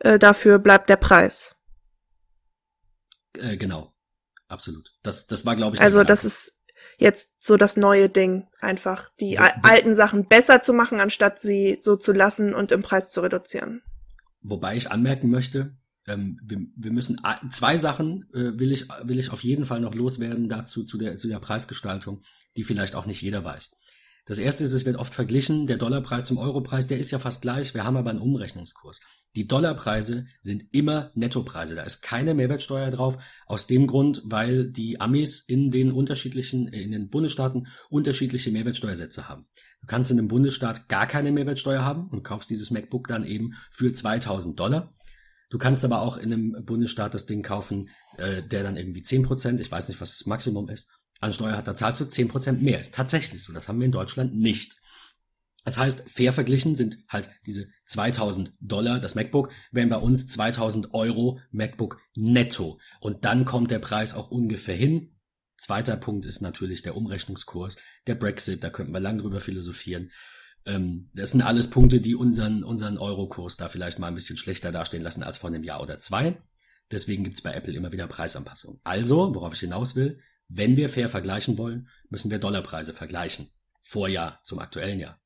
äh, 0.00 0.18
dafür 0.18 0.58
bleibt 0.58 0.90
der 0.90 0.96
Preis. 0.96 1.54
Äh, 3.34 3.56
genau. 3.56 3.94
Absolut. 4.48 4.90
Das, 5.02 5.26
das 5.26 5.46
war, 5.46 5.54
glaube 5.54 5.76
ich. 5.76 5.82
Also, 5.82 6.02
das 6.02 6.24
ist 6.24 6.58
jetzt 6.98 7.30
so 7.38 7.56
das 7.56 7.76
neue 7.76 8.08
Ding. 8.08 8.46
Einfach 8.60 9.10
die 9.20 9.38
alten 9.38 9.94
Sachen 9.94 10.26
besser 10.26 10.62
zu 10.62 10.72
machen, 10.72 11.00
anstatt 11.00 11.38
sie 11.38 11.78
so 11.80 11.96
zu 11.96 12.12
lassen 12.12 12.54
und 12.54 12.72
im 12.72 12.82
Preis 12.82 13.10
zu 13.10 13.20
reduzieren. 13.20 13.82
Wobei 14.42 14.76
ich 14.76 14.90
anmerken 14.90 15.28
möchte, 15.28 15.76
ähm, 16.06 16.38
wir, 16.44 16.58
wir 16.76 16.92
müssen 16.92 17.20
zwei 17.50 17.76
Sachen 17.76 18.28
äh, 18.32 18.58
will 18.58 18.72
ich 18.72 18.88
will 19.02 19.18
ich 19.18 19.30
auf 19.30 19.42
jeden 19.42 19.66
Fall 19.66 19.80
noch 19.80 19.94
loswerden 19.94 20.48
dazu 20.48 20.84
zu 20.84 20.98
der 20.98 21.16
zu 21.16 21.28
der 21.28 21.40
Preisgestaltung, 21.40 22.22
die 22.56 22.64
vielleicht 22.64 22.94
auch 22.94 23.06
nicht 23.06 23.22
jeder 23.22 23.44
weiß. 23.44 23.76
Das 24.26 24.40
erste 24.40 24.64
ist, 24.64 24.72
es 24.72 24.84
wird 24.84 24.96
oft 24.96 25.14
verglichen, 25.14 25.68
der 25.68 25.76
Dollarpreis 25.76 26.26
zum 26.26 26.38
Europreis, 26.38 26.88
der 26.88 26.98
ist 26.98 27.12
ja 27.12 27.20
fast 27.20 27.42
gleich, 27.42 27.74
wir 27.74 27.84
haben 27.84 27.96
aber 27.96 28.10
einen 28.10 28.18
Umrechnungskurs. 28.18 29.00
Die 29.36 29.46
Dollarpreise 29.46 30.26
sind 30.40 30.64
immer 30.72 31.12
Nettopreise, 31.14 31.76
da 31.76 31.84
ist 31.84 32.02
keine 32.02 32.34
Mehrwertsteuer 32.34 32.90
drauf, 32.90 33.18
aus 33.46 33.68
dem 33.68 33.86
Grund, 33.86 34.22
weil 34.24 34.68
die 34.72 35.00
Amis 35.00 35.40
in 35.40 35.70
den 35.70 35.92
unterschiedlichen, 35.92 36.66
äh, 36.72 36.82
in 36.82 36.90
den 36.90 37.08
Bundesstaaten 37.08 37.68
unterschiedliche 37.88 38.50
Mehrwertsteuersätze 38.50 39.28
haben. 39.28 39.46
Du 39.80 39.86
kannst 39.86 40.10
in 40.10 40.18
einem 40.18 40.26
Bundesstaat 40.26 40.88
gar 40.88 41.06
keine 41.06 41.30
Mehrwertsteuer 41.30 41.84
haben 41.84 42.08
und 42.08 42.24
kaufst 42.24 42.50
dieses 42.50 42.72
MacBook 42.72 43.06
dann 43.06 43.22
eben 43.22 43.52
für 43.70 43.92
2000 43.92 44.58
Dollar. 44.58 44.92
Du 45.50 45.58
kannst 45.58 45.84
aber 45.84 46.00
auch 46.00 46.16
in 46.16 46.32
einem 46.32 46.64
Bundesstaat 46.64 47.14
das 47.14 47.26
Ding 47.26 47.42
kaufen, 47.42 47.90
äh, 48.18 48.42
der 48.42 48.64
dann 48.64 48.76
irgendwie 48.76 49.02
10%, 49.02 49.60
ich 49.60 49.70
weiß 49.70 49.86
nicht, 49.86 50.00
was 50.00 50.18
das 50.18 50.26
Maximum 50.26 50.68
ist, 50.68 50.90
an 51.20 51.32
Steuer 51.32 51.56
hat, 51.56 51.66
da 51.66 51.74
zahlst 51.74 52.00
du 52.00 52.04
10% 52.04 52.60
mehr. 52.60 52.80
Ist 52.80 52.94
tatsächlich 52.94 53.42
so. 53.42 53.52
Das 53.52 53.68
haben 53.68 53.78
wir 53.78 53.86
in 53.86 53.92
Deutschland 53.92 54.34
nicht. 54.34 54.76
Das 55.64 55.78
heißt, 55.78 56.08
fair 56.08 56.32
verglichen 56.32 56.76
sind 56.76 56.98
halt 57.08 57.28
diese 57.44 57.66
2000 57.86 58.52
Dollar, 58.60 59.00
das 59.00 59.16
MacBook, 59.16 59.50
wären 59.72 59.88
bei 59.88 59.96
uns 59.96 60.28
2000 60.28 60.94
Euro 60.94 61.40
MacBook 61.50 61.98
netto. 62.14 62.78
Und 63.00 63.24
dann 63.24 63.44
kommt 63.44 63.72
der 63.72 63.80
Preis 63.80 64.14
auch 64.14 64.30
ungefähr 64.30 64.76
hin. 64.76 65.16
Zweiter 65.56 65.96
Punkt 65.96 66.24
ist 66.24 66.40
natürlich 66.40 66.82
der 66.82 66.96
Umrechnungskurs, 66.96 67.78
der 68.06 68.14
Brexit, 68.14 68.62
da 68.62 68.70
könnten 68.70 68.92
wir 68.92 69.00
lang 69.00 69.18
drüber 69.18 69.40
philosophieren. 69.40 70.12
Ähm, 70.66 71.08
das 71.14 71.32
sind 71.32 71.42
alles 71.42 71.68
Punkte, 71.68 72.00
die 72.00 72.14
unseren, 72.14 72.62
unseren 72.62 72.96
Euro-Kurs 72.98 73.56
da 73.56 73.68
vielleicht 73.68 73.98
mal 73.98 74.08
ein 74.08 74.14
bisschen 74.14 74.36
schlechter 74.36 74.70
dastehen 74.70 75.02
lassen 75.02 75.24
als 75.24 75.38
vor 75.38 75.48
einem 75.48 75.64
Jahr 75.64 75.80
oder 75.80 75.98
zwei. 75.98 76.40
Deswegen 76.92 77.24
gibt's 77.24 77.42
bei 77.42 77.52
Apple 77.52 77.74
immer 77.74 77.90
wieder 77.90 78.06
Preisanpassungen. 78.06 78.80
Also, 78.84 79.34
worauf 79.34 79.54
ich 79.54 79.60
hinaus 79.60 79.96
will, 79.96 80.20
wenn 80.48 80.76
wir 80.76 80.88
fair 80.88 81.08
vergleichen 81.08 81.58
wollen, 81.58 81.88
müssen 82.08 82.30
wir 82.30 82.38
Dollarpreise 82.38 82.92
vergleichen. 82.92 83.50
Vorjahr 83.82 84.40
zum 84.42 84.58
aktuellen 84.58 85.00
Jahr. 85.00 85.20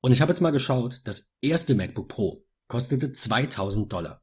Und 0.00 0.12
ich 0.12 0.20
habe 0.20 0.30
jetzt 0.30 0.40
mal 0.40 0.50
geschaut, 0.50 1.00
das 1.04 1.36
erste 1.40 1.74
MacBook 1.74 2.08
Pro 2.08 2.46
kostete 2.68 3.12
2000 3.12 3.92
Dollar. 3.92 4.22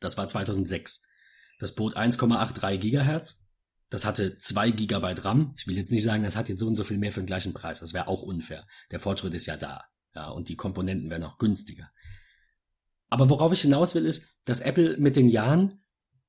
Das 0.00 0.16
war 0.16 0.26
2006. 0.26 1.02
Das 1.58 1.74
bot 1.74 1.96
1,83 1.96 2.76
Gigahertz. 2.78 3.44
Das 3.90 4.04
hatte 4.04 4.36
2 4.36 4.70
Gigabyte 4.72 5.24
RAM. 5.24 5.54
Ich 5.56 5.66
will 5.66 5.76
jetzt 5.76 5.90
nicht 5.90 6.02
sagen, 6.02 6.22
das 6.22 6.36
hat 6.36 6.48
jetzt 6.48 6.60
so 6.60 6.66
und 6.66 6.74
so 6.74 6.84
viel 6.84 6.98
mehr 6.98 7.12
für 7.12 7.20
den 7.20 7.26
gleichen 7.26 7.54
Preis. 7.54 7.80
Das 7.80 7.94
wäre 7.94 8.06
auch 8.06 8.22
unfair. 8.22 8.66
Der 8.90 9.00
Fortschritt 9.00 9.34
ist 9.34 9.46
ja 9.46 9.56
da. 9.56 9.84
Ja, 10.14 10.28
und 10.28 10.48
die 10.48 10.56
Komponenten 10.56 11.10
werden 11.10 11.24
auch 11.24 11.38
günstiger. 11.38 11.90
Aber 13.08 13.30
worauf 13.30 13.52
ich 13.52 13.62
hinaus 13.62 13.94
will, 13.94 14.04
ist, 14.04 14.26
dass 14.44 14.60
Apple 14.60 14.98
mit 14.98 15.16
den 15.16 15.28
Jahren 15.28 15.82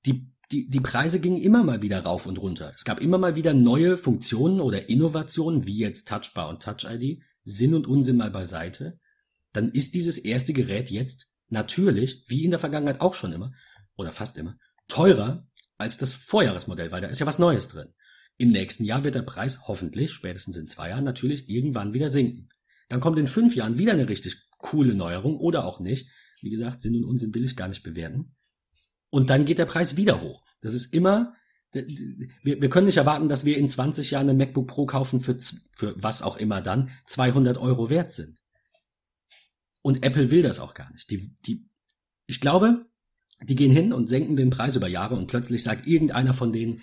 die 0.06 0.32
die, 0.52 0.68
die 0.68 0.80
Preise 0.80 1.20
gingen 1.20 1.42
immer 1.42 1.64
mal 1.64 1.82
wieder 1.82 2.02
rauf 2.04 2.26
und 2.26 2.42
runter. 2.42 2.72
Es 2.76 2.84
gab 2.84 3.02
immer 3.02 3.18
mal 3.18 3.36
wieder 3.36 3.54
neue 3.54 3.98
Funktionen 3.98 4.62
oder 4.62 4.90
Innovationen, 4.90 5.66
wie 5.68 5.78
jetzt 5.78 6.08
Touchbar 6.08 6.50
und 6.50 6.62
Touch 6.62 6.86
ID, 6.90 7.22
Sinn 7.44 7.74
und 7.74 7.88
Unsinn 7.88 8.18
mal 8.18 8.32
beiseite. 8.32 9.00
Dann 9.54 9.72
ist 9.72 9.94
dieses 9.94 10.18
erste 10.18 10.54
Gerät 10.54 10.90
jetzt 10.90 11.28
natürlich, 11.50 12.24
wie 12.28 12.44
in 12.44 12.52
der 12.52 12.60
Vergangenheit 12.60 13.02
auch 13.02 13.14
schon 13.14 13.32
immer, 13.32 13.54
oder 13.96 14.12
fast 14.12 14.38
immer, 14.38 14.58
teurer 14.88 15.48
als 15.78 15.98
das 15.98 16.14
Vorjahresmodell, 16.14 16.92
weil 16.92 17.02
da 17.02 17.08
ist 17.08 17.20
ja 17.20 17.26
was 17.26 17.40
Neues 17.40 17.68
drin. 17.68 17.94
Im 18.38 18.52
nächsten 18.52 18.86
Jahr 18.86 19.04
wird 19.04 19.16
der 19.16 19.22
Preis 19.22 19.68
hoffentlich, 19.68 20.12
spätestens 20.12 20.58
in 20.58 20.68
zwei 20.68 20.90
Jahren, 20.90 21.04
natürlich 21.04 21.50
irgendwann 21.50 21.94
wieder 21.94 22.10
sinken. 22.10 22.50
Dann 22.88 23.02
kommt 23.02 23.20
in 23.20 23.28
fünf 23.28 23.56
Jahren 23.56 23.78
wieder 23.78 23.94
eine 23.94 24.10
richtig 24.10 24.38
coole 24.58 24.96
Neuerung 24.96 25.38
oder 25.38 25.66
auch 25.66 25.80
nicht. 25.80 26.10
Wie 26.42 26.50
gesagt, 26.50 26.82
Sinn 26.82 26.96
und 26.96 27.04
Unsinn 27.04 27.34
will 27.36 27.44
ich 27.44 27.56
gar 27.56 27.68
nicht 27.68 27.84
bewerten. 27.84 28.36
Und 29.10 29.30
dann 29.30 29.46
geht 29.46 29.60
der 29.60 29.66
Preis 29.66 29.96
wieder 29.96 30.22
hoch. 30.22 30.44
Das 30.62 30.74
ist 30.74 30.94
immer, 30.94 31.34
wir, 31.72 32.62
wir 32.62 32.70
können 32.70 32.88
nicht 32.88 32.98
erwarten, 32.98 33.30
dass 33.30 33.46
wir 33.46 33.58
in 33.58 33.68
20 33.68 34.12
Jahren 34.12 34.30
ein 34.30 34.38
MacBook 34.38 34.68
Pro 34.68 34.86
kaufen 34.86 35.22
für, 35.22 35.38
für 35.76 35.96
was 35.98 36.22
auch 36.22 36.38
immer 36.38 36.62
dann 36.62 36.92
200 37.06 37.58
Euro 37.58 37.90
wert 37.90 38.12
sind. 38.12 38.40
Und 39.82 40.04
Apple 40.04 40.32
will 40.32 40.42
das 40.42 40.60
auch 40.60 40.74
gar 40.74 40.92
nicht. 40.92 41.10
Die, 41.10 41.36
die, 41.46 41.70
ich 42.26 42.42
glaube, 42.42 42.86
die 43.42 43.56
gehen 43.56 43.72
hin 43.72 43.94
und 43.94 44.08
senken 44.08 44.36
den 44.36 44.50
Preis 44.50 44.76
über 44.76 44.88
Jahre 44.88 45.16
und 45.16 45.28
plötzlich 45.28 45.64
sagt 45.64 45.88
irgendeiner 45.88 46.34
von 46.34 46.52
denen, 46.52 46.82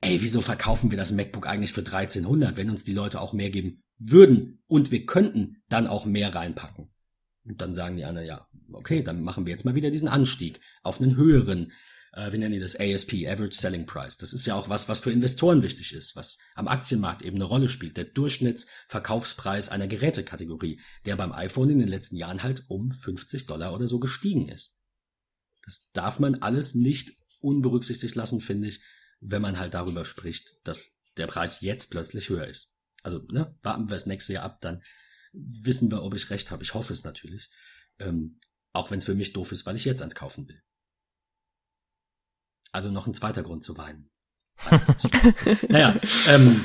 ey, 0.00 0.22
wieso 0.22 0.40
verkaufen 0.40 0.90
wir 0.90 0.98
das 0.98 1.12
MacBook 1.12 1.46
eigentlich 1.46 1.72
für 1.72 1.80
1300, 1.80 2.56
wenn 2.56 2.70
uns 2.70 2.84
die 2.84 2.94
Leute 2.94 3.20
auch 3.20 3.32
mehr 3.32 3.50
geben 3.50 3.82
würden 3.98 4.62
und 4.66 4.90
wir 4.90 5.06
könnten 5.06 5.62
dann 5.68 5.86
auch 5.86 6.06
mehr 6.06 6.34
reinpacken. 6.34 6.88
Und 7.48 7.60
dann 7.62 7.74
sagen 7.74 7.96
die 7.96 8.04
anderen, 8.04 8.26
ja, 8.26 8.46
okay, 8.72 9.02
dann 9.02 9.22
machen 9.22 9.46
wir 9.46 9.52
jetzt 9.52 9.64
mal 9.64 9.74
wieder 9.74 9.90
diesen 9.90 10.08
Anstieg 10.08 10.60
auf 10.82 11.00
einen 11.00 11.16
höheren, 11.16 11.72
äh, 12.12 12.30
wie 12.30 12.38
nennen 12.38 12.52
die 12.52 12.60
das, 12.60 12.78
ASP, 12.78 13.26
Average 13.26 13.56
Selling 13.56 13.86
Price. 13.86 14.18
Das 14.18 14.34
ist 14.34 14.46
ja 14.46 14.54
auch 14.54 14.68
was, 14.68 14.88
was 14.88 15.00
für 15.00 15.10
Investoren 15.10 15.62
wichtig 15.62 15.94
ist, 15.94 16.14
was 16.14 16.38
am 16.54 16.68
Aktienmarkt 16.68 17.22
eben 17.22 17.36
eine 17.36 17.44
Rolle 17.44 17.68
spielt. 17.68 17.96
Der 17.96 18.04
Durchschnittsverkaufspreis 18.04 19.70
einer 19.70 19.88
Gerätekategorie, 19.88 20.80
der 21.06 21.16
beim 21.16 21.32
iPhone 21.32 21.70
in 21.70 21.78
den 21.78 21.88
letzten 21.88 22.16
Jahren 22.16 22.42
halt 22.42 22.64
um 22.68 22.92
50 22.92 23.46
Dollar 23.46 23.72
oder 23.72 23.88
so 23.88 23.98
gestiegen 23.98 24.48
ist. 24.48 24.76
Das 25.64 25.90
darf 25.92 26.18
man 26.18 26.36
alles 26.36 26.74
nicht 26.74 27.16
unberücksichtigt 27.40 28.14
lassen, 28.14 28.42
finde 28.42 28.68
ich, 28.68 28.80
wenn 29.20 29.42
man 29.42 29.58
halt 29.58 29.72
darüber 29.72 30.04
spricht, 30.04 30.56
dass 30.64 31.02
der 31.16 31.26
Preis 31.26 31.62
jetzt 31.62 31.90
plötzlich 31.90 32.28
höher 32.28 32.46
ist. 32.46 32.76
Also, 33.02 33.22
ne, 33.30 33.56
warten 33.62 33.88
wir 33.88 33.94
das 33.94 34.06
nächste 34.06 34.34
Jahr 34.34 34.44
ab, 34.44 34.60
dann 34.60 34.82
wissen 35.38 35.90
wir, 35.90 36.02
ob 36.02 36.14
ich 36.14 36.30
recht 36.30 36.50
habe. 36.50 36.62
Ich 36.64 36.74
hoffe 36.74 36.92
es 36.92 37.04
natürlich. 37.04 37.50
Ähm, 37.98 38.40
auch 38.72 38.90
wenn 38.90 38.98
es 38.98 39.04
für 39.04 39.14
mich 39.14 39.32
doof 39.32 39.52
ist, 39.52 39.66
weil 39.66 39.76
ich 39.76 39.84
jetzt 39.84 40.02
eins 40.02 40.14
kaufen 40.14 40.48
will. 40.48 40.62
Also 42.72 42.90
noch 42.90 43.06
ein 43.06 43.14
zweiter 43.14 43.42
Grund 43.42 43.64
zu 43.64 43.76
weinen. 43.76 44.10
naja, 45.68 45.98
ähm, 46.28 46.64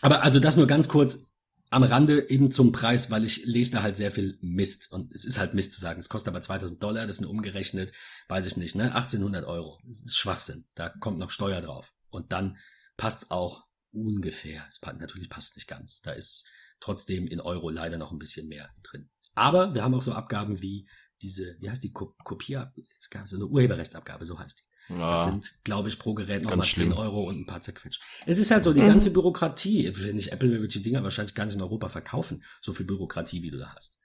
aber 0.00 0.22
also 0.22 0.40
das 0.40 0.56
nur 0.56 0.66
ganz 0.66 0.88
kurz 0.88 1.26
am 1.70 1.82
Rande 1.82 2.28
eben 2.30 2.50
zum 2.50 2.72
Preis, 2.72 3.10
weil 3.10 3.24
ich 3.24 3.44
lese 3.44 3.72
da 3.72 3.82
halt 3.82 3.96
sehr 3.96 4.10
viel 4.10 4.38
Mist. 4.40 4.90
Und 4.92 5.12
es 5.12 5.24
ist 5.24 5.38
halt 5.38 5.54
Mist 5.54 5.72
zu 5.72 5.80
sagen. 5.80 6.00
Es 6.00 6.08
kostet 6.08 6.28
aber 6.28 6.40
2000 6.40 6.82
Dollar, 6.82 7.06
das 7.06 7.16
sind 7.16 7.26
umgerechnet, 7.26 7.92
weiß 8.28 8.46
ich 8.46 8.56
nicht, 8.56 8.76
ne, 8.76 8.94
1800 8.94 9.44
Euro. 9.44 9.80
Das 9.84 10.00
ist 10.00 10.16
Schwachsinn. 10.16 10.66
Da 10.74 10.88
kommt 10.88 11.18
noch 11.18 11.30
Steuer 11.30 11.60
drauf. 11.60 11.92
Und 12.08 12.32
dann 12.32 12.56
passt's 12.96 13.30
auch 13.30 13.66
ungefähr. 13.92 14.64
Es 14.70 14.78
passt, 14.78 15.00
natürlich 15.00 15.28
passt 15.28 15.56
nicht 15.56 15.68
ganz. 15.68 16.02
Da 16.02 16.12
ist 16.12 16.46
trotzdem 16.80 17.26
in 17.26 17.40
Euro 17.40 17.70
leider 17.70 17.98
noch 17.98 18.12
ein 18.12 18.18
bisschen 18.18 18.48
mehr 18.48 18.70
drin. 18.82 19.10
Aber 19.34 19.74
wir 19.74 19.82
haben 19.82 19.94
auch 19.94 20.02
so 20.02 20.12
Abgaben 20.12 20.60
wie 20.60 20.88
diese, 21.22 21.56
wie 21.60 21.70
heißt 21.70 21.82
die 21.82 21.92
Kopie? 21.92 22.58
Es 22.98 23.10
gab 23.10 23.26
so 23.26 23.36
eine 23.36 23.46
Urheberrechtsabgabe, 23.46 24.24
so 24.24 24.38
heißt 24.38 24.60
die. 24.60 24.66
Ja. 24.88 25.10
Das 25.10 25.24
sind, 25.24 25.64
glaube 25.64 25.88
ich, 25.88 25.98
pro 25.98 26.14
Gerät 26.14 26.42
nochmal 26.42 26.64
10 26.64 26.92
Euro 26.92 27.24
und 27.24 27.40
ein 27.40 27.46
paar 27.46 27.60
zerquetscht. 27.60 28.02
Es 28.24 28.38
ist 28.38 28.50
halt 28.50 28.62
so, 28.62 28.72
die 28.72 28.80
mhm. 28.80 28.86
ganze 28.86 29.10
Bürokratie, 29.10 29.90
wenn 29.96 30.16
ich 30.16 30.30
Apple 30.30 30.60
wird 30.60 30.74
die 30.74 30.82
Dinger 30.82 31.02
wahrscheinlich 31.02 31.34
gar 31.34 31.44
nicht 31.44 31.56
in 31.56 31.62
Europa 31.62 31.88
verkaufen, 31.88 32.44
so 32.60 32.72
viel 32.72 32.86
Bürokratie, 32.86 33.42
wie 33.42 33.50
du 33.50 33.58
da 33.58 33.74
hast. 33.74 33.98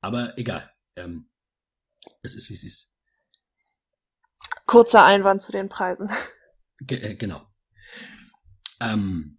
Aber 0.00 0.38
egal. 0.38 0.70
Ähm, 0.94 1.28
es 2.22 2.34
ist, 2.34 2.50
wie 2.50 2.54
es 2.54 2.64
ist. 2.64 2.94
Kurzer 4.66 5.04
Einwand 5.04 5.42
zu 5.42 5.50
den 5.50 5.68
Preisen. 5.68 6.08
Ge 6.80 6.98
äh, 6.98 7.14
genau. 7.16 7.42
Ähm, 8.80 9.37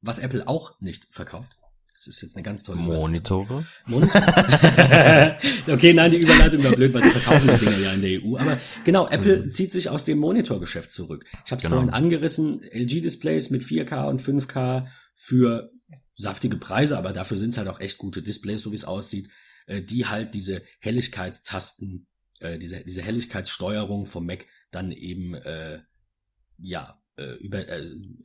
was 0.00 0.18
Apple 0.18 0.46
auch 0.46 0.80
nicht 0.80 1.06
verkauft, 1.10 1.56
das 1.96 2.08
ist 2.08 2.20
jetzt 2.20 2.36
eine 2.36 2.42
ganz 2.42 2.62
tolle 2.62 2.78
Monitore? 2.78 3.64
Monitore? 3.86 4.22
okay, 5.66 5.94
nein, 5.94 6.10
die 6.10 6.18
Überleitung 6.18 6.62
war 6.62 6.72
blöd, 6.72 6.92
weil 6.92 7.02
sie 7.02 7.10
verkaufen 7.10 7.48
die 7.48 7.64
Dinger 7.64 7.78
ja 7.78 7.92
in 7.94 8.02
der 8.02 8.22
EU. 8.22 8.36
Aber 8.36 8.60
genau, 8.84 9.08
Apple 9.08 9.44
mhm. 9.44 9.50
zieht 9.50 9.72
sich 9.72 9.88
aus 9.88 10.04
dem 10.04 10.18
Monitorgeschäft 10.18 10.92
zurück. 10.92 11.24
Ich 11.46 11.52
habe 11.52 11.56
es 11.56 11.62
genau. 11.62 11.76
vorhin 11.76 11.90
angerissen, 11.90 12.60
LG-Displays 12.62 13.48
mit 13.48 13.62
4K 13.62 14.10
und 14.10 14.20
5K 14.20 14.86
für 15.14 15.70
saftige 16.14 16.58
Preise, 16.58 16.98
aber 16.98 17.14
dafür 17.14 17.38
sind 17.38 17.50
es 17.50 17.58
halt 17.58 17.68
auch 17.68 17.80
echt 17.80 17.96
gute 17.96 18.20
Displays, 18.20 18.60
so 18.60 18.72
wie 18.72 18.76
es 18.76 18.84
aussieht, 18.84 19.30
äh, 19.66 19.80
die 19.80 20.04
halt 20.04 20.34
diese 20.34 20.62
Helligkeitstasten, 20.80 22.06
äh, 22.40 22.58
diese, 22.58 22.84
diese 22.84 23.00
Helligkeitssteuerung 23.00 24.04
vom 24.04 24.26
Mac 24.26 24.46
dann 24.70 24.92
eben 24.92 25.34
äh, 25.34 25.80
ja 26.58 27.00
über, 27.40 27.66
äh, 27.68 27.80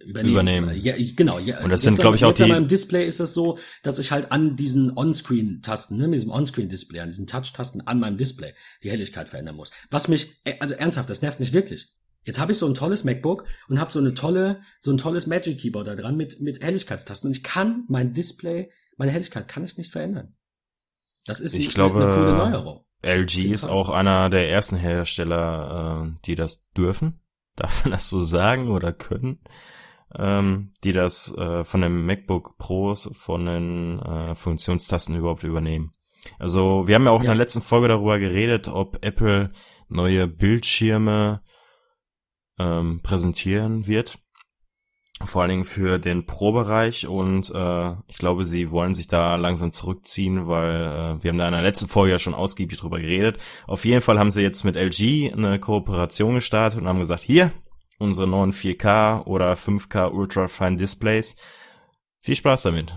übernehmen. 0.06 0.32
Übernehmen. 0.34 0.82
Ja, 0.82 0.96
ich, 0.96 1.16
genau. 1.16 1.40
Ja, 1.40 1.62
Und 1.64 1.70
das 1.70 1.82
sind, 1.84 1.98
glaube 1.98 2.16
ich, 2.18 2.26
auch 2.26 2.34
die- 2.34 2.46
meinem 2.46 2.68
Display 2.68 3.06
ist 3.08 3.20
das 3.20 3.34
so, 3.34 3.58
dass 3.84 4.00
ich 4.00 4.12
halt 4.12 4.32
an 4.32 4.56
diesen 4.56 4.98
On-Screen-Tasten, 4.98 5.98
ne, 5.98 6.08
mit 6.08 6.18
diesem 6.20 6.32
On-Screen-Display, 6.32 7.00
an 7.00 7.10
diesen 7.10 7.28
Touch-Tasten 7.28 7.82
an 7.88 8.00
meinem 8.00 8.18
Display 8.18 8.54
die 8.84 8.92
Helligkeit 8.92 9.30
verändern 9.30 9.56
muss. 9.56 9.72
Was 9.90 10.08
mich, 10.08 10.42
äh, 10.44 10.56
also 10.60 10.74
ernsthaft, 10.74 11.10
das 11.10 11.22
nervt 11.22 11.40
mich 11.40 11.54
wirklich. 11.54 11.94
Jetzt 12.24 12.40
habe 12.40 12.52
ich 12.52 12.58
so 12.58 12.68
ein 12.68 12.74
tolles 12.76 13.04
MacBook 13.04 13.46
und 13.68 13.80
habe 13.80 13.92
so 13.92 14.00
eine 14.00 14.14
tolle, 14.14 14.62
so 14.80 14.92
ein 14.92 14.98
tolles 14.98 15.26
Magic 15.26 15.60
Keyboard 15.60 15.88
da 15.88 15.96
dran 15.96 16.16
mit 16.18 16.40
mit 16.40 16.62
Helligkeitstasten 16.62 17.28
und 17.30 17.36
ich 17.38 17.44
kann 17.44 17.86
mein 17.88 18.14
Display, 18.14 18.70
meine 18.98 19.12
Helligkeit 19.12 19.48
kann 19.48 19.64
ich 19.66 19.78
nicht 19.78 19.92
verändern. 19.92 20.36
Das 21.26 21.40
ist 21.40 21.56
Ich 21.56 21.66
eine- 21.66 21.74
glaube, 21.74 22.04
eine 22.04 22.14
coole 22.14 22.34
Neuerung. 22.38 22.86
LG 23.04 23.46
ist 23.52 23.66
auch 23.66 23.90
einer 23.90 24.30
der 24.30 24.50
ersten 24.52 24.76
Hersteller, 24.76 26.06
äh, 26.14 26.20
die 26.26 26.36
das 26.36 26.70
dürfen. 26.78 27.20
Darf 27.62 27.86
man 27.86 27.92
das 27.92 28.10
so 28.10 28.22
sagen 28.22 28.70
oder 28.72 28.92
können? 28.92 29.40
Ähm, 30.16 30.74
die 30.84 30.94
das 30.94 31.32
äh, 31.38 31.64
von 31.64 31.82
den 31.82 32.06
MacBook 32.06 32.58
Pros, 32.58 33.10
von 33.14 33.46
den 33.46 34.00
äh, 34.00 34.34
Funktionstasten 34.36 35.16
überhaupt 35.16 35.44
übernehmen. 35.44 35.94
Also 36.40 36.88
wir 36.88 36.96
haben 36.96 37.06
ja 37.06 37.12
auch 37.12 37.20
in 37.20 37.26
Ja. 37.26 37.32
der 37.32 37.38
letzten 37.38 37.62
Folge 37.62 37.88
darüber 37.88 38.18
geredet, 38.20 38.68
ob 38.68 38.98
Apple 39.06 39.52
neue 39.90 40.28
Bildschirme 40.28 41.42
ähm, 42.60 43.02
präsentieren 43.04 43.86
wird. 43.88 44.18
Vor 45.26 45.42
allen 45.42 45.52
Dingen 45.52 45.66
für 45.66 46.00
den 46.00 46.26
Pro-Bereich 46.26 47.08
und 47.08 47.50
äh, 47.54 47.92
ich 48.08 48.18
glaube, 48.18 48.46
sie 48.46 48.72
wollen 48.72 48.94
sich 48.94 49.08
da 49.08 49.36
langsam 49.36 49.72
zurückziehen, 49.72 50.48
weil 50.48 50.76
äh, 50.76 51.24
wir 51.24 51.30
haben 51.30 51.38
da 51.38 51.48
in 51.48 51.54
der 51.54 51.62
letzten 51.62 51.88
Folge 51.88 52.12
ja 52.12 52.20
schon 52.20 52.34
ausgiebig 52.34 52.78
drüber 52.80 53.00
geredet. 53.00 53.42
Auf 53.68 53.86
jeden 53.86 54.02
Fall 54.02 54.20
haben 54.20 54.32
sie 54.32 54.42
jetzt 54.42 54.64
mit 54.64 54.76
LG 54.76 55.34
eine 55.34 55.60
Kooperation 55.60 56.36
gestartet 56.36 56.82
und 56.82 56.88
haben 56.88 57.00
gesagt, 57.00 57.24
hier, 57.24 57.52
unsere 58.00 58.28
neuen 58.28 58.52
4K 58.52 59.26
oder 59.26 59.54
5K 59.54 60.12
Ultra 60.12 60.48
Fine 60.48 60.78
Displays. 60.78 61.36
Viel 62.20 62.36
Spaß 62.36 62.64
damit. 62.64 62.96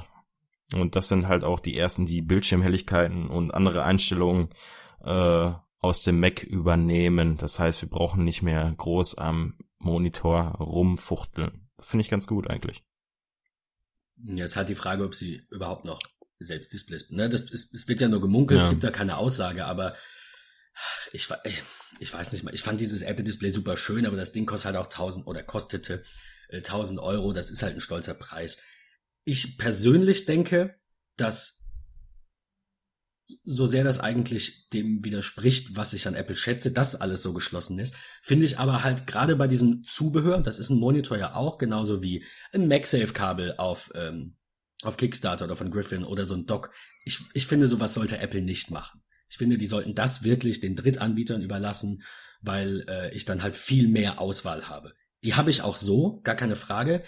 Und 0.74 0.96
das 0.96 1.08
sind 1.08 1.28
halt 1.28 1.44
auch 1.44 1.60
die 1.60 1.76
ersten, 1.76 2.06
die 2.06 2.22
Bildschirmhelligkeiten 2.22 3.28
und 3.28 3.52
andere 3.52 3.84
Einstellungen 3.84 4.48
äh, 5.04 5.52
aus 5.80 6.02
dem 6.02 6.20
Mac 6.20 6.42
übernehmen. 6.42 7.36
Das 7.36 7.58
heißt, 7.58 7.82
wir 7.82 7.90
brauchen 7.90 8.24
nicht 8.24 8.42
mehr 8.42 8.72
groß 8.76 9.18
am 9.18 9.54
Monitor 9.78 10.56
rumfuchteln. 10.58 11.63
Finde 11.84 12.02
ich 12.02 12.10
ganz 12.10 12.26
gut 12.26 12.48
eigentlich. 12.48 12.82
Jetzt 14.24 14.56
halt 14.56 14.68
die 14.68 14.74
Frage, 14.74 15.04
ob 15.04 15.14
sie 15.14 15.46
überhaupt 15.50 15.84
noch 15.84 16.00
selbst 16.38 16.72
Displays, 16.72 17.10
ne, 17.10 17.28
das 17.28 17.42
ist, 17.42 17.74
es 17.74 17.88
wird 17.88 18.00
ja 18.00 18.08
nur 18.08 18.20
gemunkelt, 18.20 18.60
Ja. 18.60 18.64
es 18.66 18.70
gibt 18.70 18.84
da 18.84 18.90
keine 18.90 19.16
Aussage, 19.16 19.64
aber 19.64 19.96
ich, 21.12 21.28
ich 22.00 22.12
weiß 22.12 22.32
nicht 22.32 22.42
mal, 22.44 22.54
ich 22.54 22.62
fand 22.62 22.80
dieses 22.80 23.02
Apple 23.02 23.24
Display 23.24 23.50
super 23.50 23.76
schön, 23.76 24.06
aber 24.06 24.16
das 24.16 24.32
Ding 24.32 24.46
kostet 24.46 24.66
halt 24.66 24.76
auch 24.76 24.86
1000 24.90 25.26
oder 25.26 25.42
kostete 25.42 26.04
äh, 26.48 26.58
1000 26.58 27.00
Euro, 27.00 27.32
das 27.32 27.50
ist 27.50 27.62
halt 27.62 27.74
ein 27.74 27.80
stolzer 27.80 28.14
Preis. 28.14 28.60
Ich 29.24 29.58
persönlich 29.58 30.26
denke, 30.26 30.74
dass 31.16 31.63
so 33.44 33.66
sehr 33.66 33.84
das 33.84 34.00
eigentlich 34.00 34.68
dem 34.68 35.04
widerspricht, 35.04 35.76
was 35.76 35.94
ich 35.94 36.06
an 36.06 36.14
Apple 36.14 36.36
schätze, 36.36 36.72
dass 36.72 36.94
alles 36.94 37.22
so 37.22 37.32
geschlossen 37.32 37.78
ist, 37.78 37.94
finde 38.22 38.44
ich 38.44 38.58
aber 38.58 38.84
halt 38.84 39.06
gerade 39.06 39.36
bei 39.36 39.48
diesem 39.48 39.82
Zubehör, 39.82 40.40
das 40.40 40.58
ist 40.58 40.70
ein 40.70 40.78
Monitor 40.78 41.16
ja 41.16 41.34
auch, 41.34 41.58
genauso 41.58 42.02
wie 42.02 42.24
ein 42.52 42.68
MagSafe-Kabel 42.68 43.54
auf, 43.56 43.90
ähm, 43.94 44.36
auf 44.82 44.96
Kickstarter 44.96 45.46
oder 45.46 45.56
von 45.56 45.70
Griffin 45.70 46.04
oder 46.04 46.26
so 46.26 46.34
ein 46.34 46.46
Dock. 46.46 46.70
Ich, 47.04 47.20
ich 47.32 47.46
finde, 47.46 47.66
sowas 47.66 47.94
sollte 47.94 48.18
Apple 48.18 48.42
nicht 48.42 48.70
machen. 48.70 49.02
Ich 49.28 49.38
finde, 49.38 49.58
die 49.58 49.66
sollten 49.66 49.94
das 49.94 50.22
wirklich 50.22 50.60
den 50.60 50.76
Drittanbietern 50.76 51.42
überlassen, 51.42 52.02
weil 52.42 52.84
äh, 52.88 53.14
ich 53.14 53.24
dann 53.24 53.42
halt 53.42 53.56
viel 53.56 53.88
mehr 53.88 54.20
Auswahl 54.20 54.68
habe. 54.68 54.92
Die 55.24 55.34
habe 55.34 55.50
ich 55.50 55.62
auch 55.62 55.76
so, 55.76 56.20
gar 56.22 56.34
keine 56.34 56.56
Frage. 56.56 57.02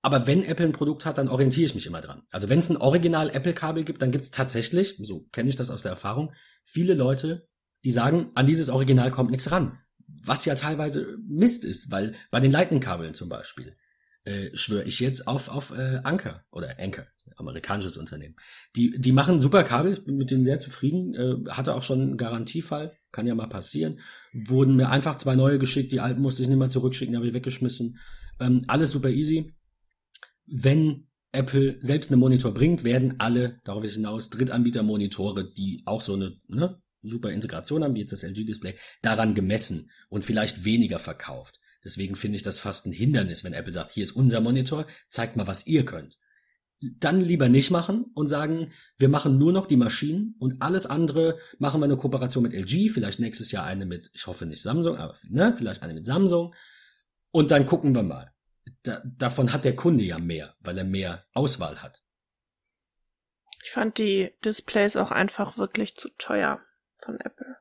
Aber 0.00 0.26
wenn 0.26 0.44
Apple 0.44 0.66
ein 0.66 0.72
Produkt 0.72 1.04
hat, 1.06 1.18
dann 1.18 1.28
orientiere 1.28 1.66
ich 1.66 1.74
mich 1.74 1.86
immer 1.86 2.00
dran. 2.00 2.22
Also 2.30 2.48
wenn 2.48 2.60
es 2.60 2.70
ein 2.70 2.76
Original 2.76 3.30
Apple-Kabel 3.30 3.84
gibt, 3.84 4.00
dann 4.00 4.12
gibt 4.12 4.24
es 4.24 4.30
tatsächlich, 4.30 4.96
so 5.00 5.26
kenne 5.32 5.48
ich 5.48 5.56
das 5.56 5.70
aus 5.70 5.82
der 5.82 5.90
Erfahrung, 5.90 6.32
viele 6.64 6.94
Leute, 6.94 7.48
die 7.84 7.90
sagen, 7.90 8.30
an 8.34 8.46
dieses 8.46 8.68
Original 8.68 9.10
kommt 9.10 9.30
nichts 9.30 9.50
ran. 9.50 9.78
Was 10.06 10.44
ja 10.44 10.54
teilweise 10.54 11.18
Mist 11.26 11.64
ist, 11.64 11.90
weil 11.90 12.14
bei 12.30 12.40
den 12.40 12.52
Lightning-Kabeln 12.52 13.14
zum 13.14 13.28
Beispiel 13.28 13.76
äh, 14.24 14.56
schwöre 14.56 14.84
ich 14.84 15.00
jetzt 15.00 15.26
auf, 15.26 15.48
auf 15.48 15.70
äh, 15.70 16.00
Anker 16.04 16.44
oder 16.50 16.78
Anker, 16.78 17.06
amerikanisches 17.36 17.96
Unternehmen. 17.96 18.36
Die, 18.76 18.98
die 18.98 19.12
machen 19.12 19.40
super 19.40 19.64
Kabel, 19.64 19.94
ich 19.94 20.04
bin 20.04 20.16
mit 20.16 20.30
denen 20.30 20.44
sehr 20.44 20.58
zufrieden, 20.58 21.14
äh, 21.14 21.50
hatte 21.50 21.74
auch 21.74 21.82
schon 21.82 22.00
einen 22.00 22.16
Garantiefall, 22.16 22.96
kann 23.10 23.26
ja 23.26 23.34
mal 23.34 23.48
passieren. 23.48 24.00
Wurden 24.32 24.76
mir 24.76 24.90
einfach 24.90 25.16
zwei 25.16 25.34
neue 25.34 25.58
geschickt, 25.58 25.92
die 25.92 26.00
alten 26.00 26.20
musste 26.20 26.42
ich 26.42 26.48
nicht 26.48 26.58
mal 26.58 26.70
zurückschicken, 26.70 27.16
habe 27.16 27.26
ich 27.26 27.34
weggeschmissen. 27.34 27.98
Ähm, 28.40 28.64
alles 28.68 28.92
super 28.92 29.10
easy. 29.10 29.54
Wenn 30.50 31.08
Apple 31.32 31.78
selbst 31.80 32.10
einen 32.10 32.20
Monitor 32.20 32.52
bringt, 32.54 32.84
werden 32.84 33.16
alle, 33.18 33.60
darauf 33.64 33.84
hinaus, 33.84 34.30
Drittanbieter-Monitore, 34.30 35.52
die 35.52 35.82
auch 35.84 36.00
so 36.00 36.14
eine 36.14 36.36
ne, 36.48 36.80
super 37.02 37.30
Integration 37.30 37.84
haben, 37.84 37.94
wie 37.94 38.00
jetzt 38.00 38.12
das 38.12 38.22
LG-Display, 38.22 38.74
daran 39.02 39.34
gemessen 39.34 39.90
und 40.08 40.24
vielleicht 40.24 40.64
weniger 40.64 40.98
verkauft. 40.98 41.60
Deswegen 41.84 42.16
finde 42.16 42.36
ich 42.36 42.42
das 42.42 42.58
fast 42.58 42.86
ein 42.86 42.92
Hindernis, 42.92 43.44
wenn 43.44 43.52
Apple 43.52 43.72
sagt, 43.72 43.92
hier 43.92 44.02
ist 44.02 44.12
unser 44.12 44.40
Monitor, 44.40 44.86
zeigt 45.08 45.36
mal, 45.36 45.46
was 45.46 45.66
ihr 45.66 45.84
könnt. 45.84 46.18
Dann 46.80 47.20
lieber 47.20 47.48
nicht 47.48 47.70
machen 47.70 48.06
und 48.14 48.28
sagen, 48.28 48.72
wir 48.98 49.08
machen 49.08 49.36
nur 49.36 49.52
noch 49.52 49.66
die 49.66 49.76
Maschinen 49.76 50.34
und 50.38 50.62
alles 50.62 50.86
andere 50.86 51.38
machen 51.58 51.80
wir 51.80 51.84
eine 51.84 51.96
Kooperation 51.96 52.44
mit 52.44 52.52
LG, 52.52 52.90
vielleicht 52.90 53.20
nächstes 53.20 53.50
Jahr 53.52 53.64
eine 53.64 53.84
mit, 53.84 54.10
ich 54.12 54.26
hoffe 54.26 54.46
nicht 54.46 54.62
Samsung, 54.62 54.96
aber 54.96 55.16
ne, 55.28 55.54
vielleicht 55.56 55.82
eine 55.82 55.94
mit 55.94 56.06
Samsung. 56.06 56.54
Und 57.30 57.50
dann 57.50 57.66
gucken 57.66 57.94
wir 57.94 58.02
mal. 58.02 58.32
Da, 58.82 59.02
davon 59.04 59.52
hat 59.52 59.64
der 59.64 59.76
Kunde 59.76 60.04
ja 60.04 60.18
mehr, 60.18 60.54
weil 60.60 60.78
er 60.78 60.84
mehr 60.84 61.24
Auswahl 61.34 61.82
hat. 61.82 62.02
Ich 63.64 63.70
fand 63.70 63.98
die 63.98 64.32
Displays 64.44 64.96
auch 64.96 65.10
einfach 65.10 65.58
wirklich 65.58 65.96
zu 65.96 66.08
teuer 66.16 66.60
von 67.02 67.18
Apple. 67.20 67.56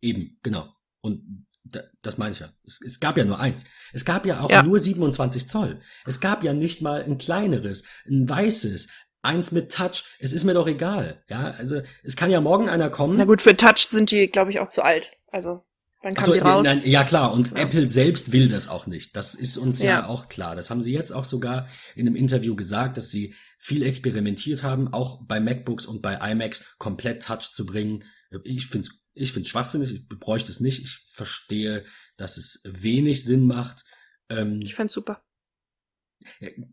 Eben, 0.00 0.38
genau. 0.42 0.72
Und 1.00 1.46
da, 1.64 1.82
das 2.02 2.18
meine 2.18 2.32
ich 2.32 2.40
ja. 2.40 2.52
Es, 2.64 2.80
es 2.84 2.98
gab 3.00 3.16
ja 3.16 3.24
nur 3.24 3.38
eins. 3.38 3.64
Es 3.92 4.04
gab 4.04 4.26
ja 4.26 4.40
auch 4.40 4.50
Ja. 4.50 4.62
nur 4.62 4.80
27 4.80 5.48
Zoll. 5.48 5.80
Es 6.04 6.20
gab 6.20 6.42
ja 6.42 6.52
nicht 6.52 6.82
mal 6.82 7.02
ein 7.02 7.18
kleineres, 7.18 7.84
ein 8.06 8.28
weißes, 8.28 8.88
eins 9.22 9.52
mit 9.52 9.72
Touch. 9.72 10.04
Es 10.18 10.32
ist 10.32 10.44
mir 10.44 10.54
doch 10.54 10.66
egal. 10.66 11.22
Ja, 11.28 11.50
also 11.52 11.82
es 12.02 12.16
kann 12.16 12.30
ja 12.30 12.40
morgen 12.40 12.68
einer 12.68 12.90
kommen. 12.90 13.16
Na 13.16 13.24
gut, 13.24 13.42
für 13.42 13.56
Touch 13.56 13.86
sind 13.86 14.10
die, 14.10 14.26
glaube 14.26 14.50
ich, 14.50 14.60
auch 14.60 14.68
zu 14.68 14.82
alt. 14.82 15.16
Also, 15.28 15.64
Ach 16.04 16.14
kam 16.14 16.24
so, 16.26 16.32
die 16.32 16.38
raus? 16.38 16.64
nein, 16.64 16.82
ja 16.84 17.02
klar, 17.04 17.32
und 17.32 17.50
Ja. 17.50 17.56
Apple 17.56 17.88
selbst 17.88 18.30
will 18.32 18.48
das 18.48 18.68
auch 18.68 18.86
nicht. 18.86 19.16
Das 19.16 19.34
ist 19.34 19.56
uns 19.56 19.80
ja. 19.80 19.88
Ja. 19.90 20.06
auch 20.06 20.28
klar. 20.28 20.54
Das 20.54 20.70
haben 20.70 20.80
sie 20.80 20.92
jetzt 20.92 21.12
auch 21.12 21.24
sogar 21.24 21.68
in 21.96 22.06
einem 22.06 22.14
Interview 22.16 22.54
gesagt, 22.54 22.96
dass 22.96 23.10
sie 23.10 23.34
viel 23.58 23.82
experimentiert 23.82 24.62
haben, 24.62 24.92
auch 24.92 25.24
bei 25.26 25.40
MacBooks 25.40 25.86
und 25.86 26.00
bei 26.02 26.14
iMacs 26.30 26.64
komplett 26.78 27.22
Touch 27.24 27.50
zu 27.52 27.66
bringen. 27.66 28.04
Ich 28.44 28.66
find's, 28.68 28.90
ich 29.14 29.32
find's 29.32 29.48
schwachsinnig, 29.48 29.92
ich 29.92 30.08
bräuchte 30.08 30.52
es 30.52 30.60
nicht. 30.60 30.82
Ich 30.82 30.98
verstehe, 31.10 31.84
dass 32.16 32.36
es 32.36 32.60
wenig 32.64 33.24
Sinn 33.24 33.46
macht. 33.46 33.84
Ähm, 34.28 34.60
Ich 34.62 34.74
fand's 34.74 34.94
super. 34.94 35.22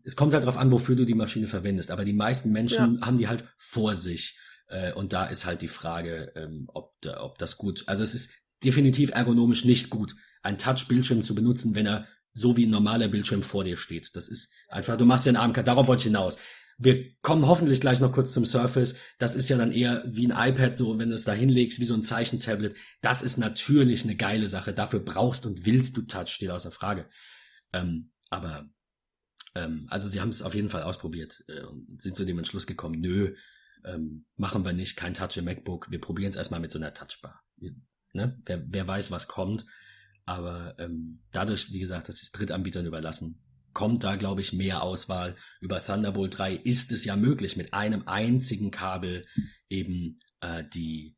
es 0.04 0.16
kommt 0.16 0.34
halt 0.34 0.44
drauf 0.44 0.56
an, 0.56 0.70
wofür 0.70 0.96
du 0.96 1.04
die 1.04 1.14
Maschine 1.14 1.48
verwendest. 1.48 1.90
Aber 1.90 2.04
die 2.04 2.12
meisten 2.12 2.50
Menschen 2.52 3.00
haben 3.04 3.18
die 3.18 3.28
halt 3.28 3.44
vor 3.58 3.96
sich. 3.96 4.38
Äh, 4.68 4.92
und 4.92 5.12
da 5.12 5.26
ist 5.26 5.46
halt 5.46 5.62
die 5.62 5.68
Frage, 5.68 6.32
ähm, 6.36 6.68
ob, 6.72 6.94
ob 7.18 7.38
das 7.38 7.56
gut, 7.56 7.84
also 7.86 8.02
es 8.02 8.14
ist 8.14 8.32
definitiv 8.64 9.10
ergonomisch 9.10 9.64
nicht 9.64 9.90
gut, 9.90 10.14
einen 10.42 10.58
Touch-Bildschirm 10.58 11.22
zu 11.22 11.34
benutzen, 11.34 11.74
wenn 11.74 11.86
er 11.86 12.06
so 12.32 12.56
wie 12.56 12.66
ein 12.66 12.70
normaler 12.70 13.08
Bildschirm 13.08 13.42
vor 13.42 13.64
dir 13.64 13.76
steht. 13.76 14.14
Das 14.14 14.28
ist 14.28 14.52
einfach, 14.68 14.96
du 14.96 15.06
machst 15.06 15.26
den 15.26 15.36
Arm, 15.36 15.52
darauf 15.52 15.86
wollte 15.86 16.00
ich 16.00 16.04
hinaus. 16.04 16.36
Wir 16.78 17.14
kommen 17.22 17.46
hoffentlich 17.46 17.80
gleich 17.80 18.00
noch 18.00 18.12
kurz 18.12 18.32
zum 18.32 18.44
Surface. 18.44 18.94
Das 19.18 19.34
ist 19.34 19.48
ja 19.48 19.56
dann 19.56 19.72
eher 19.72 20.04
wie 20.06 20.30
ein 20.30 20.52
iPad, 20.52 20.76
so 20.76 20.98
wenn 20.98 21.08
du 21.08 21.14
es 21.14 21.24
da 21.24 21.32
hinlegst, 21.32 21.80
wie 21.80 21.86
so 21.86 21.94
ein 21.94 22.02
Zeichentablet. 22.02 22.76
Das 23.00 23.22
ist 23.22 23.38
natürlich 23.38 24.04
eine 24.04 24.14
geile 24.14 24.48
Sache. 24.48 24.74
Dafür 24.74 25.00
brauchst 25.00 25.46
und 25.46 25.64
willst 25.64 25.96
du 25.96 26.02
Touch, 26.02 26.28
steht 26.28 26.50
außer 26.50 26.70
Frage. 26.70 27.08
Ähm, 27.72 28.10
aber 28.28 28.68
ähm, 29.54 29.86
also 29.88 30.06
sie 30.06 30.20
haben 30.20 30.28
es 30.28 30.42
auf 30.42 30.54
jeden 30.54 30.68
Fall 30.68 30.82
ausprobiert 30.82 31.44
äh, 31.48 31.62
und 31.62 32.00
sind 32.00 32.14
zu 32.14 32.26
dem 32.26 32.38
Entschluss 32.38 32.66
gekommen, 32.66 33.00
nö, 33.00 33.34
ähm, 33.84 34.26
machen 34.36 34.64
wir 34.64 34.72
nicht, 34.72 34.96
kein 34.96 35.14
Touch 35.14 35.36
im 35.36 35.46
MacBook, 35.46 35.90
wir 35.90 36.00
probieren 36.00 36.30
es 36.30 36.36
erstmal 36.36 36.60
mit 36.60 36.70
so 36.70 36.78
einer 36.78 36.92
Touchbar. 36.92 37.42
Ne? 38.16 38.40
wer, 38.44 38.64
wer 38.66 38.88
weiß, 38.88 39.10
was 39.10 39.28
kommt. 39.28 39.64
Aber 40.24 40.74
ähm, 40.78 41.22
dadurch, 41.30 41.72
wie 41.72 41.78
gesagt, 41.78 42.06
sie 42.06 42.12
es 42.12 42.32
Drittanbietern 42.32 42.84
überlassen, 42.84 43.40
kommt 43.72 44.04
da, 44.04 44.16
glaube 44.16 44.40
ich, 44.40 44.52
mehr 44.52 44.82
Auswahl. 44.82 45.36
Über 45.60 45.84
Thunderbolt 45.84 46.38
3 46.38 46.54
ist 46.54 46.92
es 46.92 47.04
ja 47.04 47.14
möglich, 47.14 47.56
mit 47.56 47.74
einem 47.74 48.08
einzigen 48.08 48.70
Kabel 48.70 49.26
eben 49.68 50.18
äh, 50.40 50.64
die 50.74 51.16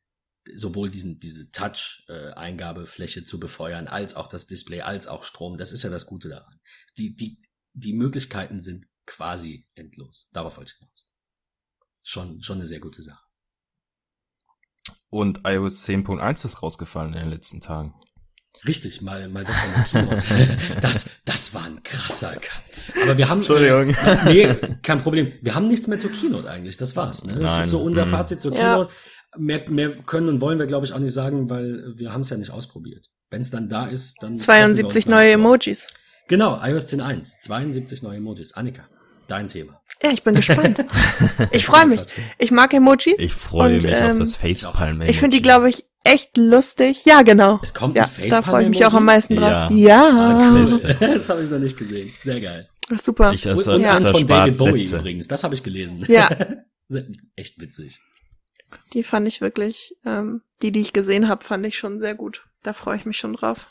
sowohl 0.54 0.90
diesen 0.90 1.20
diese 1.20 1.50
Touch-Eingabefläche 1.50 3.24
zu 3.24 3.38
befeuern, 3.38 3.86
als 3.86 4.14
auch 4.14 4.28
das 4.28 4.46
Display, 4.46 4.80
als 4.80 5.06
auch 5.06 5.24
Strom. 5.24 5.56
Das 5.56 5.72
ist 5.72 5.82
ja 5.82 5.90
das 5.90 6.06
Gute 6.06 6.28
daran. 6.28 6.58
Die, 6.96 7.14
die, 7.14 7.40
die 7.74 7.92
Möglichkeiten 7.92 8.60
sind 8.60 8.86
quasi 9.06 9.66
endlos. 9.74 10.28
Darauf 10.32 10.56
wollte 10.56 10.72
ich 10.72 10.78
hinaus. 10.78 11.06
Schon, 12.02 12.42
schon 12.42 12.56
eine 12.56 12.66
sehr 12.66 12.80
gute 12.80 13.02
Sache. 13.02 13.27
Und 15.10 15.40
iOS 15.46 15.84
10.1 15.88 16.44
ist 16.44 16.62
rausgefallen 16.62 17.14
in 17.14 17.20
den 17.20 17.30
letzten 17.30 17.60
Tagen. 17.60 17.94
Richtig, 18.66 19.02
mal, 19.02 19.28
mal 19.28 19.46
weg 19.46 19.54
von 19.54 20.02
der 20.04 20.18
Keynote. 20.18 20.80
Das, 20.80 21.06
das 21.24 21.54
war 21.54 21.64
ein 21.64 21.82
krasser 21.84 22.32
Cut. 22.32 23.02
Aber 23.04 23.16
wir 23.16 23.28
haben, 23.28 23.38
Entschuldigung. 23.38 23.90
Äh, 23.90 24.24
nee, 24.24 24.54
kein 24.82 24.98
Problem. 25.00 25.32
Wir 25.42 25.54
haben 25.54 25.68
nichts 25.68 25.86
mehr 25.86 25.98
zur 25.98 26.10
Keynote 26.10 26.50
eigentlich. 26.50 26.76
Das 26.76 26.96
war's. 26.96 27.24
Ne? 27.24 27.34
Das 27.34 27.52
Nein. 27.52 27.60
ist 27.60 27.70
so 27.70 27.80
unser 27.80 28.04
Mhm. 28.06 28.10
Fazit 28.10 28.40
zur 28.40 28.52
Ja. 28.54 28.74
Keynote. 28.74 28.92
Mehr, 29.36 29.70
mehr 29.70 29.90
können 29.90 30.28
und 30.28 30.40
wollen 30.40 30.58
wir, 30.58 30.66
glaube 30.66 30.86
ich, 30.86 30.92
auch 30.92 30.98
nicht 30.98 31.12
sagen, 31.14 31.48
weil 31.50 31.92
wir 31.96 32.12
haben 32.12 32.22
es 32.22 32.30
ja 32.30 32.36
nicht 32.36 32.50
ausprobiert. 32.50 33.06
Wenn 33.30 33.42
es 33.42 33.50
dann 33.50 33.68
da 33.68 33.86
ist, 33.86 34.22
dann. 34.22 34.36
treffen 34.36 34.38
wir 34.38 34.44
72 34.84 34.96
uns 35.06 35.06
neue. 35.06 35.32
Emojis. 35.32 35.86
Genau, 36.28 36.58
iOS 36.62 36.86
10.1. 36.88 37.40
72 37.42 38.02
neue 38.02 38.16
Emojis. 38.16 38.54
Annika, 38.54 38.88
dein 39.28 39.48
Thema. 39.48 39.80
Ja, 40.02 40.10
ich 40.10 40.22
bin 40.22 40.34
gespannt. 40.34 40.84
Ich 41.50 41.66
freue 41.66 41.86
mich. 41.86 42.00
Ich 42.38 42.50
mag 42.50 42.72
Emojis. 42.74 43.14
Ich 43.18 43.32
freue 43.32 43.76
Und, 43.76 43.82
mich 43.82 43.94
auf 43.94 44.00
ähm, 44.10 44.18
das 44.18 44.34
Facepalm. 44.36 45.02
Ich 45.02 45.18
finde 45.18 45.36
die, 45.36 45.42
glaube 45.42 45.68
ich, 45.68 45.84
echt 46.04 46.36
lustig. 46.36 47.04
Ja, 47.04 47.22
genau. 47.22 47.58
Es 47.62 47.74
kommt 47.74 47.96
Ja, 47.96 48.04
ein 48.04 48.08
da 48.08 48.12
Facepalm 48.22 48.44
freue 48.44 48.62
ich 48.64 48.68
mich 48.70 48.86
auch 48.86 48.94
am 48.94 49.04
meisten 49.04 49.36
drauf. 49.36 49.70
Ja. 49.70 49.70
Ja. 49.70 50.54
Das, 50.58 50.80
das 51.00 51.28
habe 51.30 51.42
ich 51.42 51.50
noch 51.50 51.58
nicht 51.58 51.76
gesehen. 51.76 52.12
Sehr 52.22 52.40
geil. 52.40 52.68
Super. 52.96 53.32
Ich 53.32 53.44
Und, 53.46 53.52
esse 53.52 53.74
und 53.74 53.80
ja. 53.82 53.98
das 53.98 54.10
von 54.10 54.26
David 54.26 54.56
Bowie 54.58 54.82
Sätze. 54.84 55.00
übrigens. 55.00 55.28
Das 55.28 55.44
habe 55.44 55.54
ich 55.54 55.62
gelesen. 55.62 56.04
Ja. 56.08 56.28
Echt 57.36 57.60
witzig. 57.60 58.00
Die 58.92 59.02
fand 59.02 59.26
ich 59.26 59.40
wirklich, 59.40 59.94
ähm, 60.04 60.42
die, 60.62 60.72
die 60.72 60.80
ich 60.80 60.92
gesehen 60.92 61.28
habe, 61.28 61.44
fand 61.44 61.66
ich 61.66 61.76
schon 61.78 61.98
sehr 61.98 62.14
gut. 62.14 62.44
Da 62.62 62.72
freue 62.72 62.96
ich 62.96 63.04
mich 63.04 63.16
schon 63.18 63.32
drauf. 63.34 63.66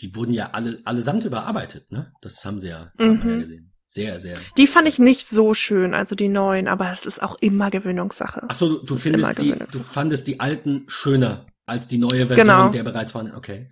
Die 0.00 0.14
wurden 0.16 0.32
ja 0.32 0.50
alle 0.52 0.80
allesamt 0.84 1.24
überarbeitet, 1.24 1.90
ne? 1.92 2.12
Das 2.22 2.44
haben 2.44 2.58
sie 2.58 2.68
ja, 2.68 2.90
Mhm. 2.98 3.20
ja 3.24 3.36
gesehen. 3.38 3.69
Sehr, 3.92 4.20
sehr. 4.20 4.38
Die 4.56 4.68
fand 4.68 4.86
ich 4.86 5.00
nicht 5.00 5.26
so 5.26 5.52
schön, 5.52 5.94
also 5.94 6.14
die 6.14 6.28
neuen, 6.28 6.68
aber 6.68 6.92
es 6.92 7.06
ist 7.06 7.20
auch 7.20 7.34
immer 7.40 7.70
Gewöhnungssache. 7.72 8.42
Ach 8.46 8.54
so, 8.54 8.78
du, 8.78 8.86
du 8.86 8.96
findest 8.96 9.40
die, 9.40 9.50
du 9.52 9.78
fandest 9.80 10.28
die 10.28 10.38
alten 10.38 10.84
schöner 10.86 11.46
als 11.66 11.88
die 11.88 11.98
neue 11.98 12.28
Version 12.28 12.46
Genau. 12.46 12.68
der 12.68 12.84
bereits 12.84 13.10
vorhandenen. 13.10 13.36
Okay. 13.36 13.68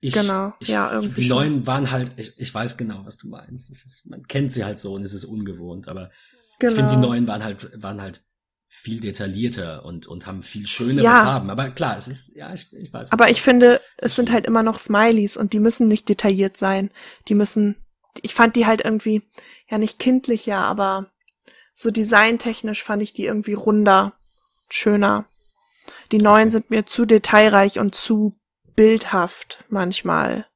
Ich, 0.00 0.14
Genau, 0.14 0.54
ich, 0.60 0.68
ja, 0.68 0.90
irgendwie 0.92 1.20
Die 1.20 1.28
schon. 1.28 1.36
neuen 1.36 1.66
waren 1.66 1.90
halt, 1.90 2.12
ich, 2.16 2.32
ich 2.38 2.54
weiß 2.54 2.78
genau, 2.78 3.02
was 3.04 3.18
du 3.18 3.28
meinst. 3.28 3.68
Ist, 3.70 4.08
man 4.08 4.22
kennt 4.26 4.52
sie 4.52 4.64
halt 4.64 4.78
so 4.78 4.94
und 4.94 5.02
es 5.02 5.12
ist 5.12 5.26
ungewohnt, 5.26 5.86
aber 5.86 6.10
Genau. 6.60 6.72
ich 6.72 6.78
finde, 6.78 6.94
die 6.94 7.00
neuen 7.00 7.26
waren 7.28 7.44
halt, 7.44 7.68
waren 7.82 8.00
halt 8.00 8.22
viel 8.68 9.00
detaillierter 9.00 9.84
und, 9.84 10.06
und 10.06 10.26
haben 10.26 10.42
viel 10.42 10.66
schönere 10.66 11.04
Ja. 11.04 11.24
Farben. 11.24 11.50
Aber 11.50 11.68
klar, 11.68 11.94
es 11.98 12.08
ist, 12.08 12.34
ja, 12.34 12.54
ich, 12.54 12.72
ich 12.72 12.90
weiß. 12.90 13.12
Aber 13.12 13.28
ich 13.28 13.42
finde, 13.42 13.82
es 13.98 14.16
sind 14.16 14.32
halt 14.32 14.46
immer 14.46 14.62
noch 14.62 14.78
Smileys 14.78 15.36
und 15.36 15.52
die 15.52 15.60
müssen 15.60 15.88
nicht 15.88 16.08
detailliert 16.08 16.56
sein. 16.56 16.90
Die 17.28 17.34
müssen, 17.34 17.76
ich 18.22 18.34
fand 18.34 18.56
die 18.56 18.66
halt 18.66 18.84
irgendwie, 18.84 19.22
ja 19.68 19.78
nicht 19.78 19.98
kindlicher, 19.98 20.58
aber 20.58 21.10
so 21.74 21.90
designtechnisch 21.90 22.82
fand 22.82 23.02
ich 23.02 23.12
die 23.12 23.24
irgendwie 23.24 23.54
runder, 23.54 24.14
schöner. 24.68 25.26
Die 26.12 26.18
neuen 26.18 26.50
sind 26.50 26.70
mir 26.70 26.86
zu 26.86 27.04
detailreich 27.04 27.78
und 27.78 27.94
zu 27.94 28.34
bildhaft 28.74 29.64
manchmal. 29.68 30.46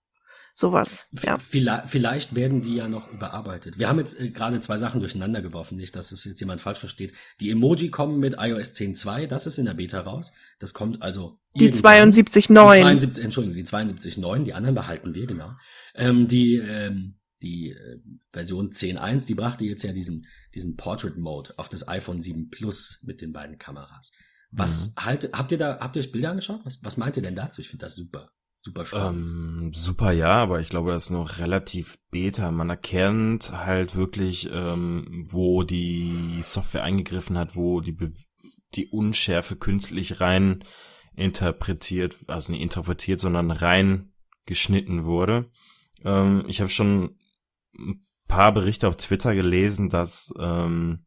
Sowas, 0.55 1.07
ja. 1.25 1.39
Vielleicht, 1.39 1.89
vielleicht 1.89 2.35
werden 2.35 2.61
die 2.61 2.75
ja 2.75 2.87
noch 2.87 3.11
überarbeitet. 3.11 3.79
Wir 3.79 3.89
haben 3.89 3.99
jetzt 3.99 4.21
äh, 4.21 4.29
gerade 4.29 4.61
zwei 4.61 4.77
Sachen 4.77 5.01
durcheinander 5.01 5.41
geworfen, 5.41 5.79
nicht, 5.79 5.97
dass 5.97 6.13
es 6.13 6.25
jetzt 6.25 6.41
jemand 6.41 6.61
falsch 6.61 6.79
versteht. 6.79 7.15
Die 7.41 7.51
Emoji 7.51 7.91
kommen 7.91 8.21
mit 8.21 8.35
iOS 8.39 8.73
10.2, 8.75 9.27
das 9.27 9.47
ist 9.47 9.57
in 9.57 9.65
der 9.65 9.73
Beta 9.73 10.01
raus. 10.01 10.33
Das 10.59 10.75
kommt 10.75 11.01
also 11.01 11.39
Die 11.55 11.65
irgendwann. 11.65 12.11
72.9. 12.11 12.75
Die 12.75 12.81
72, 12.83 13.25
Entschuldigung, 13.25 13.57
die 13.57 13.65
72.9, 13.65 14.45
die 14.45 14.53
anderen 14.53 14.75
behalten 14.75 15.15
wir, 15.15 15.27
genau. 15.27 15.53
Ähm, 15.95 16.29
die 16.29 16.57
ähm, 16.57 17.15
die 17.43 17.71
äh, 17.71 17.99
Version 18.33 18.71
10.1, 18.71 19.27
die 19.27 19.35
brachte 19.35 19.65
jetzt 19.65 19.83
ja 19.83 19.93
diesen, 19.93 20.27
diesen 20.55 20.77
Portrait 20.77 21.17
Mode 21.17 21.55
auf 21.57 21.69
das 21.69 21.89
iPhone 21.89 22.21
7 22.21 22.51
Plus 22.51 23.01
mit 23.03 23.21
den 23.21 23.33
beiden 23.33 23.59
Kameras. 23.59 24.13
Was 24.53 24.95
halt, 24.99 25.31
habt 25.33 25.51
ihr 25.51 25.59
da, 25.59 25.79
habt 25.81 25.97
ihr 25.97 26.01
euch 26.01 26.13
Bilder 26.13 26.31
angeschaut? 26.31 26.61
Was, 26.65 26.85
was 26.85 26.99
meint 26.99 27.17
ihr 27.17 27.23
denn 27.23 27.35
dazu? 27.35 27.63
Ich 27.63 27.69
finde 27.69 27.87
das 27.87 27.97
super, 27.97 28.31
super 28.59 28.85
spannend. 28.85 29.31
Ähm, 29.31 29.75
super, 29.75 30.13
ja, 30.13 30.33
aber 30.33 30.61
ich 30.61 30.69
glaube, 30.69 30.93
das 30.93 31.05
ist 31.05 31.11
noch 31.11 31.39
relativ 31.39 31.99
beta. 32.11 32.51
Man 32.51 32.69
erkennt 32.69 33.51
halt 33.53 33.97
wirklich, 33.97 34.51
ähm, 34.53 35.27
wo 35.31 35.63
die 35.63 36.41
Software 36.43 36.85
eingegriffen 36.85 37.39
hat, 37.39 37.57
wo 37.57 37.81
die, 37.81 37.93
Be 37.93 38.13
die 38.75 38.89
Unschärfe 38.89 39.57
künstlich 39.57 40.21
rein 40.21 40.65
interpretiert, 41.15 42.17
also 42.27 42.53
nicht 42.53 42.63
interpretiert, 42.63 43.21
sondern 43.21 43.51
rein 43.51 44.13
geschnitten 44.47 45.05
wurde. 45.05 45.51
Ähm, 46.05 46.45
ich 46.47 46.61
habe 46.61 46.69
schon 46.69 47.17
ein 47.77 48.07
paar 48.29 48.53
Berichte 48.53 48.89
auf 48.89 48.97
Twitter 48.97 49.35
gelesen, 49.35 49.91
dass 49.91 50.33
ähm, 50.39 51.05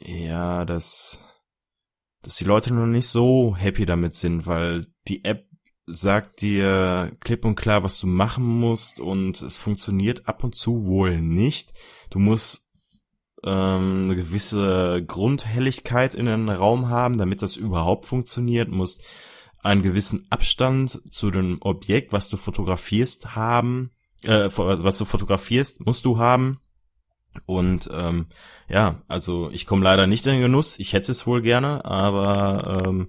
ja, 0.00 0.64
dass 0.64 1.24
dass 2.22 2.36
die 2.36 2.44
Leute 2.44 2.72
noch 2.72 2.86
nicht 2.86 3.08
so 3.08 3.54
happy 3.56 3.84
damit 3.84 4.14
sind, 4.14 4.46
weil 4.46 4.86
die 5.08 5.24
App 5.24 5.46
sagt 5.86 6.40
dir 6.40 7.14
klipp 7.20 7.44
und 7.44 7.56
klar, 7.56 7.82
was 7.82 8.00
du 8.00 8.06
machen 8.06 8.44
musst 8.44 9.00
und 9.00 9.42
es 9.42 9.58
funktioniert 9.58 10.26
ab 10.26 10.42
und 10.42 10.54
zu 10.54 10.86
wohl 10.86 11.20
nicht. 11.20 11.74
Du 12.10 12.18
musst 12.18 12.72
ähm, 13.44 14.04
eine 14.04 14.16
gewisse 14.16 15.04
Grundhelligkeit 15.06 16.14
in 16.14 16.26
den 16.26 16.48
Raum 16.48 16.88
haben, 16.88 17.18
damit 17.18 17.42
das 17.42 17.56
überhaupt 17.56 18.06
funktioniert, 18.06 18.70
musst 18.70 19.02
einen 19.62 19.82
gewissen 19.82 20.26
Abstand 20.30 21.00
zu 21.10 21.30
dem 21.30 21.58
Objekt, 21.60 22.12
was 22.12 22.28
du 22.28 22.36
fotografierst, 22.36 23.34
haben, 23.36 23.90
äh, 24.26 24.48
was 24.56 24.98
du 24.98 25.04
fotografierst, 25.04 25.84
musst 25.86 26.04
du 26.04 26.18
haben. 26.18 26.60
Und 27.46 27.88
ähm, 27.92 28.26
ja, 28.68 29.02
also 29.08 29.50
ich 29.50 29.66
komme 29.66 29.82
leider 29.82 30.06
nicht 30.06 30.24
in 30.26 30.32
den 30.34 30.42
Genuss. 30.42 30.78
Ich 30.78 30.92
hätte 30.92 31.10
es 31.12 31.26
wohl 31.26 31.42
gerne, 31.42 31.84
aber 31.84 32.82
ähm, 32.86 33.08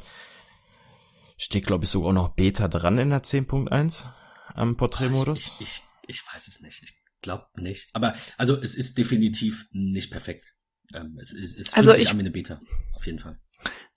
steht, 1.37 1.65
glaube 1.67 1.83
ich, 1.83 1.89
sogar 1.91 2.13
noch 2.13 2.29
Beta 2.29 2.67
dran 2.67 2.97
in 2.97 3.09
der 3.09 3.23
10.1 3.23 4.05
am 4.53 4.77
Porträtmodus. 4.77 5.57
Ich, 5.59 5.61
ich, 5.61 5.83
ich 6.07 6.23
weiß 6.33 6.47
es 6.47 6.61
nicht. 6.61 6.81
Ich 6.83 6.93
glaube 7.21 7.45
nicht. 7.57 7.89
Aber 7.93 8.15
also 8.37 8.55
es 8.59 8.75
ist 8.75 8.97
definitiv 8.97 9.67
nicht 9.71 10.11
perfekt. 10.11 10.53
Ähm, 10.93 11.17
es 11.19 11.31
es, 11.33 11.55
es 11.55 11.67
fühlt 11.69 11.77
Also 11.77 11.93
sich 11.93 12.03
ich- 12.03 12.09
an 12.09 12.17
wie 12.17 12.21
eine 12.21 12.31
Beta. 12.31 12.59
Auf 12.95 13.05
jeden 13.05 13.19
Fall. 13.19 13.39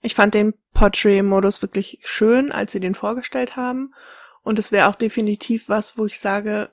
Ich 0.01 0.15
fand 0.15 0.33
den 0.33 0.53
Portrait-Modus 0.73 1.61
wirklich 1.61 1.99
schön, 2.03 2.51
als 2.51 2.71
sie 2.71 2.79
den 2.79 2.95
vorgestellt 2.95 3.55
haben. 3.55 3.93
Und 4.41 4.57
es 4.57 4.71
wäre 4.71 4.87
auch 4.87 4.95
definitiv 4.95 5.67
was, 5.67 5.97
wo 5.97 6.05
ich 6.05 6.19
sage, 6.19 6.71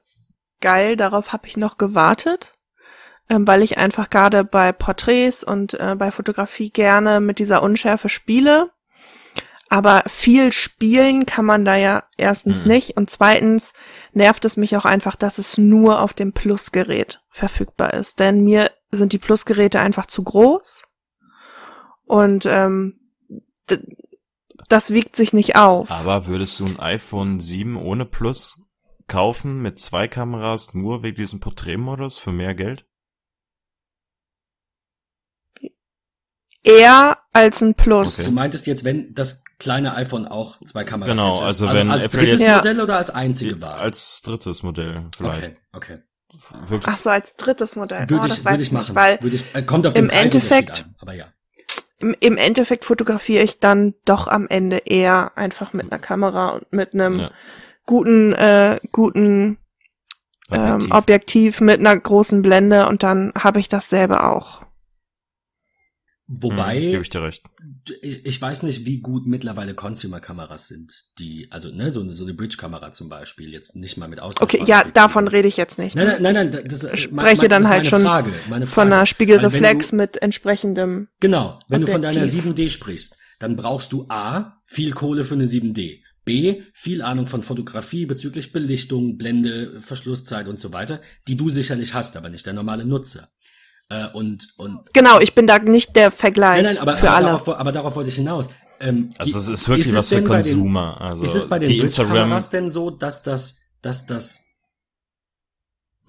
geil, 0.61 0.97
darauf 0.97 1.33
habe 1.33 1.47
ich 1.47 1.57
noch 1.57 1.79
gewartet. 1.79 2.55
Ähm, 3.29 3.45
weil 3.45 3.63
ich 3.63 3.77
einfach 3.77 4.09
gerade 4.09 4.45
bei 4.45 4.71
Porträts 4.71 5.43
und 5.43 5.75
äh, 5.75 5.97
bei 5.99 6.13
Fotografie 6.13 6.71
gerne 6.71 7.19
mit 7.21 7.41
dieser 7.41 7.61
Unschärfe 7.63 8.09
spiele. 8.09 8.71
Aber 9.69 10.05
viel 10.07 10.53
spielen 10.53 11.27
kann 11.27 11.45
man 11.45 11.65
da 11.65 11.75
ja 11.75 12.05
erstens 12.17 12.63
Mhm. 12.63 12.69
nicht 12.69 12.97
und 12.97 13.11
zweitens 13.11 13.73
nervt 14.13 14.45
es 14.45 14.57
mich 14.57 14.77
auch 14.77 14.85
einfach, 14.85 15.17
dass 15.17 15.39
es 15.39 15.59
nur 15.59 16.01
auf 16.03 16.15
dem 16.15 16.33
Plus-Gerät 16.33 17.21
verfügbar 17.31 17.95
ist. 17.95 18.21
Denn 18.21 18.45
mir 18.45 18.71
sind 18.93 19.13
die 19.13 19.19
Plus-Geräte 19.19 19.81
einfach 19.81 20.07
zu 20.07 20.23
groß 20.23 20.85
und 22.05 22.47
ähm, 22.47 23.01
das 24.69 24.93
wiegt 24.93 25.17
sich 25.17 25.33
nicht 25.33 25.57
auf. 25.57 25.91
Aber 25.91 26.27
würdest 26.27 26.61
du 26.61 26.67
ein 26.67 26.79
iPhone 26.79 27.41
7 27.41 27.77
ohne 27.77 28.05
Plus 28.05 28.66
kaufen 29.09 29.63
mit 29.63 29.81
zwei 29.81 30.09
Kameras 30.09 30.75
nur 30.75 31.03
wegen 31.03 31.17
diesem 31.17 31.41
Porträtmodus 31.41 32.19
für 32.19 32.33
mehr 32.33 32.55
Geld? 32.55 32.87
Eher 36.63 37.19
als 37.33 37.63
ein 37.63 37.75
Plus. 37.75 38.19
Okay. 38.19 38.27
Du 38.29 38.33
meintest 38.33 38.67
jetzt, 38.67 38.83
wenn 38.83 39.15
das 39.15 39.45
kleine 39.59 39.95
iPhone 39.95 40.27
auch 40.27 40.61
zwei 40.65 40.83
Kameras 40.83 41.15
Genau, 41.15 41.37
hätte. 41.37 41.47
also 41.47 41.73
wenn 41.73 41.91
als 41.91 42.07
Apple 42.07 42.21
drittes 42.21 42.41
jetzt-. 42.41 42.57
Modell 42.57 42.81
oder 42.81 42.97
als 42.97 43.11
einzige 43.11 43.61
Wahl? 43.61 43.79
Als 43.79 44.21
drittes 44.23 44.63
Modell 44.65 45.05
vielleicht. 45.17 45.57
Okay, 45.73 45.99
okay. 45.99 45.99
Wirklich. 46.67 46.93
Ach 46.93 46.97
so, 46.97 47.11
als 47.11 47.37
drittes 47.37 47.77
Modell. 47.77 48.11
Würde 48.11 48.23
oh, 48.23 48.27
ich, 48.27 48.33
das 48.33 48.39
würde 48.41 48.51
weiß 48.51 48.61
ich 48.63 48.73
machen. 48.73 48.83
nicht, 48.83 48.95
weil 48.97 49.23
würde 49.23 49.37
ich, 49.37 49.45
äh, 49.55 49.63
kommt 49.63 49.87
auf 49.87 49.95
den 49.95 50.05
im 50.05 50.11
Preisunterschied 50.11 50.53
Endeffekt- 50.53 50.85
an, 50.85 50.95
aber 50.99 51.13
ja. 51.15 51.27
im, 52.01 52.17
im 52.19 52.37
Endeffekt 52.37 52.85
fotografiere 52.85 53.45
ich 53.45 53.61
dann 53.61 53.95
doch 54.05 54.27
am 54.27 54.49
Ende 54.49 54.79
eher 54.79 55.39
einfach 55.39 55.73
mit 55.73 55.91
einer 55.93 56.01
Kamera 56.01 56.49
und 56.51 56.73
mit 56.73 56.95
einem 56.95 57.21
Ja. 57.21 57.31
Guten, 57.87 58.33
äh, 58.35 58.81
guten 58.93 59.59
Objektiv. 60.49 60.85
Ähm, 60.85 60.93
Objektiv 60.93 61.61
mit 61.61 61.81
einer 61.81 61.97
großen 61.97 62.43
Blende 62.43 62.89
und 62.89 63.03
dann 63.03 63.33
habe 63.37 63.59
ich 63.59 63.69
dasselbe 63.69 64.25
auch. 64.25 64.65
Wobei, 66.29 66.77
Hm, 66.77 66.91
gebe 66.91 67.03
ich 67.03 67.11
dir 67.11 67.23
recht. 67.23 67.45
ich, 68.03 68.27
ich 68.27 68.43
weiß 68.43 68.65
nicht, 68.65 68.85
wie 68.85 68.99
gut 69.01 69.27
mittlerweile 69.27 69.75
Consumer-Kameras 69.75 70.67
sind, 70.67 70.93
die, 71.21 71.47
also 71.51 71.71
ne, 71.73 71.91
so 71.93 72.01
eine, 72.01 72.11
so 72.13 72.25
eine 72.25 72.35
Bridge-Kamera 72.35 72.91
zum 72.91 73.09
Beispiel, 73.09 73.53
jetzt 73.53 73.77
nicht 73.77 73.97
mal 73.97 74.09
mit 74.09 74.19
Okay, 74.19 74.27
austauschbaren 74.27 74.67
ja, 74.67 74.85
davon 74.93 75.29
rede 75.29 75.47
ich 75.47 75.57
jetzt 75.57 75.79
nicht. 75.79 75.95
Nein, 75.95 76.07
ne? 76.07 76.19
nein, 76.21 76.35
nein, 76.35 76.51
nein, 76.51 76.65
das 76.69 76.83
Ich 76.83 76.93
äh, 76.93 76.97
spreche 76.97 77.49
dann 77.49 77.63
das 77.63 77.71
ist 77.71 77.71
halt 77.71 77.85
meine 77.85 77.91
schon 77.91 78.03
Frage, 78.03 78.33
meine 78.49 78.67
Frage. 78.67 78.75
Von 78.89 78.93
einer 78.93 79.07
Spiegelreflex 79.07 79.93
wenn 79.93 79.99
mit 79.99 80.21
entsprechendem. 80.21 81.09
Genau, 81.21 81.61
wenn 81.69 81.83
du 81.83 81.87
von 81.87 82.03
deiner 82.03 82.23
Objektiv. 82.23 82.45
7D 82.45 82.71
sprichst, 82.71 83.17
dann 83.39 83.55
brauchst 83.55 83.93
du 83.93 84.07
A, 84.09 84.61
viel 84.65 84.93
Kohle 84.93 85.23
für 85.23 85.35
eine 85.35 85.47
7D. 85.47 86.01
B, 86.27 86.63
viel 86.75 87.03
Ahnung 87.03 87.29
von 87.29 87.43
Fotografie 87.43 88.05
bezüglich 88.05 88.53
Belichtung, 88.53 89.17
Blende, 89.17 89.81
Verschlusszeit 89.81 90.49
und 90.49 90.59
so 90.59 90.73
weiter, 90.73 91.01
die 91.29 91.37
du 91.37 91.49
sicherlich 91.49 91.95
hast, 91.95 92.17
aber 92.17 92.29
nicht 92.29 92.45
der 92.45 92.53
normale 92.53 92.85
Nutzer. 92.85 93.31
Äh, 93.89 94.09
und, 94.09 94.49
und 94.59 94.93
Genau, 94.93 95.21
ich 95.21 95.35
bin 95.35 95.47
da 95.47 95.61
nicht 95.61 95.95
der 95.95 96.11
Vergleich 96.11 96.65
Nein, 96.65 96.75
nein, 96.75 96.83
aber, 96.83 96.97
für 96.97 97.09
aber, 97.09 97.17
alle. 97.17 97.27
Darauf, 97.27 97.49
aber 97.49 97.73
darauf 97.73 97.95
wollte 97.95 98.11
ich 98.11 98.17
hinaus. 98.17 98.51
Ähm, 98.81 99.15
also 99.19 99.39
es 99.39 99.49
ist 99.49 99.69
wirklich 99.69 99.87
ist 99.87 99.95
was 99.95 100.09
für 100.09 100.23
Konsumer. 100.25 100.97
Den, 100.99 101.07
also 101.07 101.25
ist 101.25 101.35
es 101.37 101.49
bei 101.49 101.61
den 101.61 101.69
Bildkameras 101.69 102.51
denn 102.51 102.71
so, 102.71 102.91
dass 102.91 103.23
das, 103.23 103.61
dass 103.81 104.07
das 104.07 104.41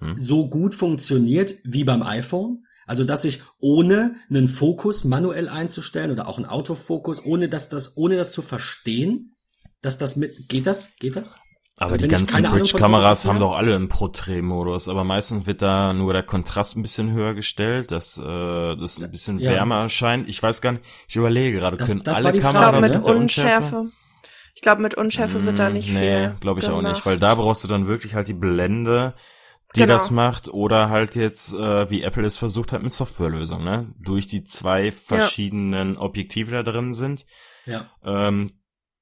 hm? 0.00 0.18
so 0.18 0.50
gut 0.50 0.74
funktioniert 0.74 1.54
wie 1.62 1.84
beim 1.84 2.02
iPhone? 2.02 2.64
Also, 2.86 3.04
dass 3.04 3.24
ich 3.24 3.42
ohne 3.60 4.16
einen 4.28 4.48
Fokus 4.48 5.04
manuell 5.04 5.48
einzustellen 5.48 6.10
oder 6.10 6.26
auch 6.26 6.38
einen 6.38 6.46
Autofokus, 6.46 7.24
ohne 7.24 7.48
dass 7.48 7.68
das, 7.68 7.96
ohne 7.96 8.16
das 8.16 8.32
zu 8.32 8.42
verstehen, 8.42 9.36
dass 9.82 9.98
das 9.98 10.16
mit, 10.16 10.48
geht 10.48 10.66
das? 10.66 10.94
Geht 10.96 11.16
das? 11.16 11.34
Aber 11.80 11.92
also 11.92 12.02
die 12.02 12.08
ganzen 12.08 12.42
Bridge-Kameras 12.42 13.24
haben 13.26 13.38
doch 13.38 13.52
alle 13.52 13.76
einen 13.76 13.88
Portrait-Modus, 13.88 14.88
aber 14.88 15.04
meistens 15.04 15.46
wird 15.46 15.62
da 15.62 15.92
nur 15.92 16.12
der 16.12 16.24
Kontrast 16.24 16.76
ein 16.76 16.82
bisschen 16.82 17.12
höher 17.12 17.34
gestellt, 17.34 17.92
dass 17.92 18.18
äh, 18.18 18.76
das 18.76 19.00
ein 19.00 19.10
bisschen 19.12 19.38
ja. 19.38 19.52
wärmer 19.52 19.82
erscheint. 19.82 20.28
Ich 20.28 20.42
weiß 20.42 20.60
gar 20.60 20.72
nicht, 20.72 20.84
ich 21.08 21.14
überlege 21.14 21.58
gerade, 21.58 21.76
können 21.76 22.02
das 22.02 22.16
alle 22.16 22.38
Kameras 22.40 22.90
mit 22.90 23.04
Unschärfe? 23.04 23.92
Ich 24.56 24.62
glaube, 24.62 24.82
mit 24.82 24.94
Unschärfe 24.94 25.44
wird 25.44 25.60
da 25.60 25.70
nicht 25.70 25.88
nee, 25.92 26.00
viel. 26.00 26.28
Nee, 26.30 26.34
glaube 26.40 26.58
ich 26.58 26.66
gemacht. 26.66 26.84
auch 26.84 26.88
nicht, 26.88 27.06
weil 27.06 27.16
da 27.16 27.36
brauchst 27.36 27.62
du 27.62 27.68
dann 27.68 27.86
wirklich 27.86 28.16
halt 28.16 28.26
die 28.26 28.34
Blende, 28.34 29.14
die 29.76 29.80
genau. 29.80 29.92
das 29.92 30.10
macht, 30.10 30.48
oder 30.48 30.90
halt 30.90 31.14
jetzt, 31.14 31.52
äh, 31.52 31.88
wie 31.90 32.02
Apple 32.02 32.26
es 32.26 32.36
versucht 32.36 32.72
hat 32.72 32.82
mit 32.82 32.92
Softwarelösungen, 32.92 33.64
ne? 33.64 33.94
Durch 34.00 34.26
die 34.26 34.42
zwei 34.42 34.90
verschiedenen 34.90 35.94
ja. 35.94 36.00
Objektive 36.00 36.50
da 36.50 36.64
drin 36.64 36.92
sind. 36.92 37.24
Ja. 37.66 37.88
Ähm, 38.02 38.48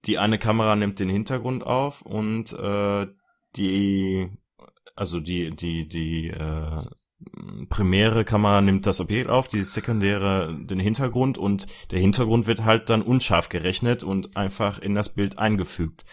die 0.06 0.18
eine 0.18 0.38
Kamera 0.38 0.76
nimmt 0.76 0.98
den 0.98 1.08
Hintergrund 1.08 1.64
auf 1.64 2.02
und 2.02 2.52
äh, 2.52 3.06
die, 3.56 4.30
also 4.94 5.20
die, 5.20 5.54
die, 5.54 5.88
die 5.88 6.28
äh, 6.28 6.82
primäre 7.68 8.24
Kamera 8.24 8.60
nimmt 8.60 8.86
das 8.86 9.00
Objekt 9.00 9.28
auf, 9.28 9.48
die 9.48 9.64
sekundäre 9.64 10.56
den 10.58 10.78
Hintergrund 10.78 11.38
und 11.38 11.66
der 11.90 11.98
Hintergrund 11.98 12.46
wird 12.46 12.64
halt 12.64 12.90
dann 12.90 13.02
unscharf 13.02 13.48
gerechnet 13.48 14.02
und 14.02 14.36
einfach 14.36 14.78
in 14.78 14.94
das 14.94 15.14
Bild 15.14 15.38
eingefügt. 15.38 16.04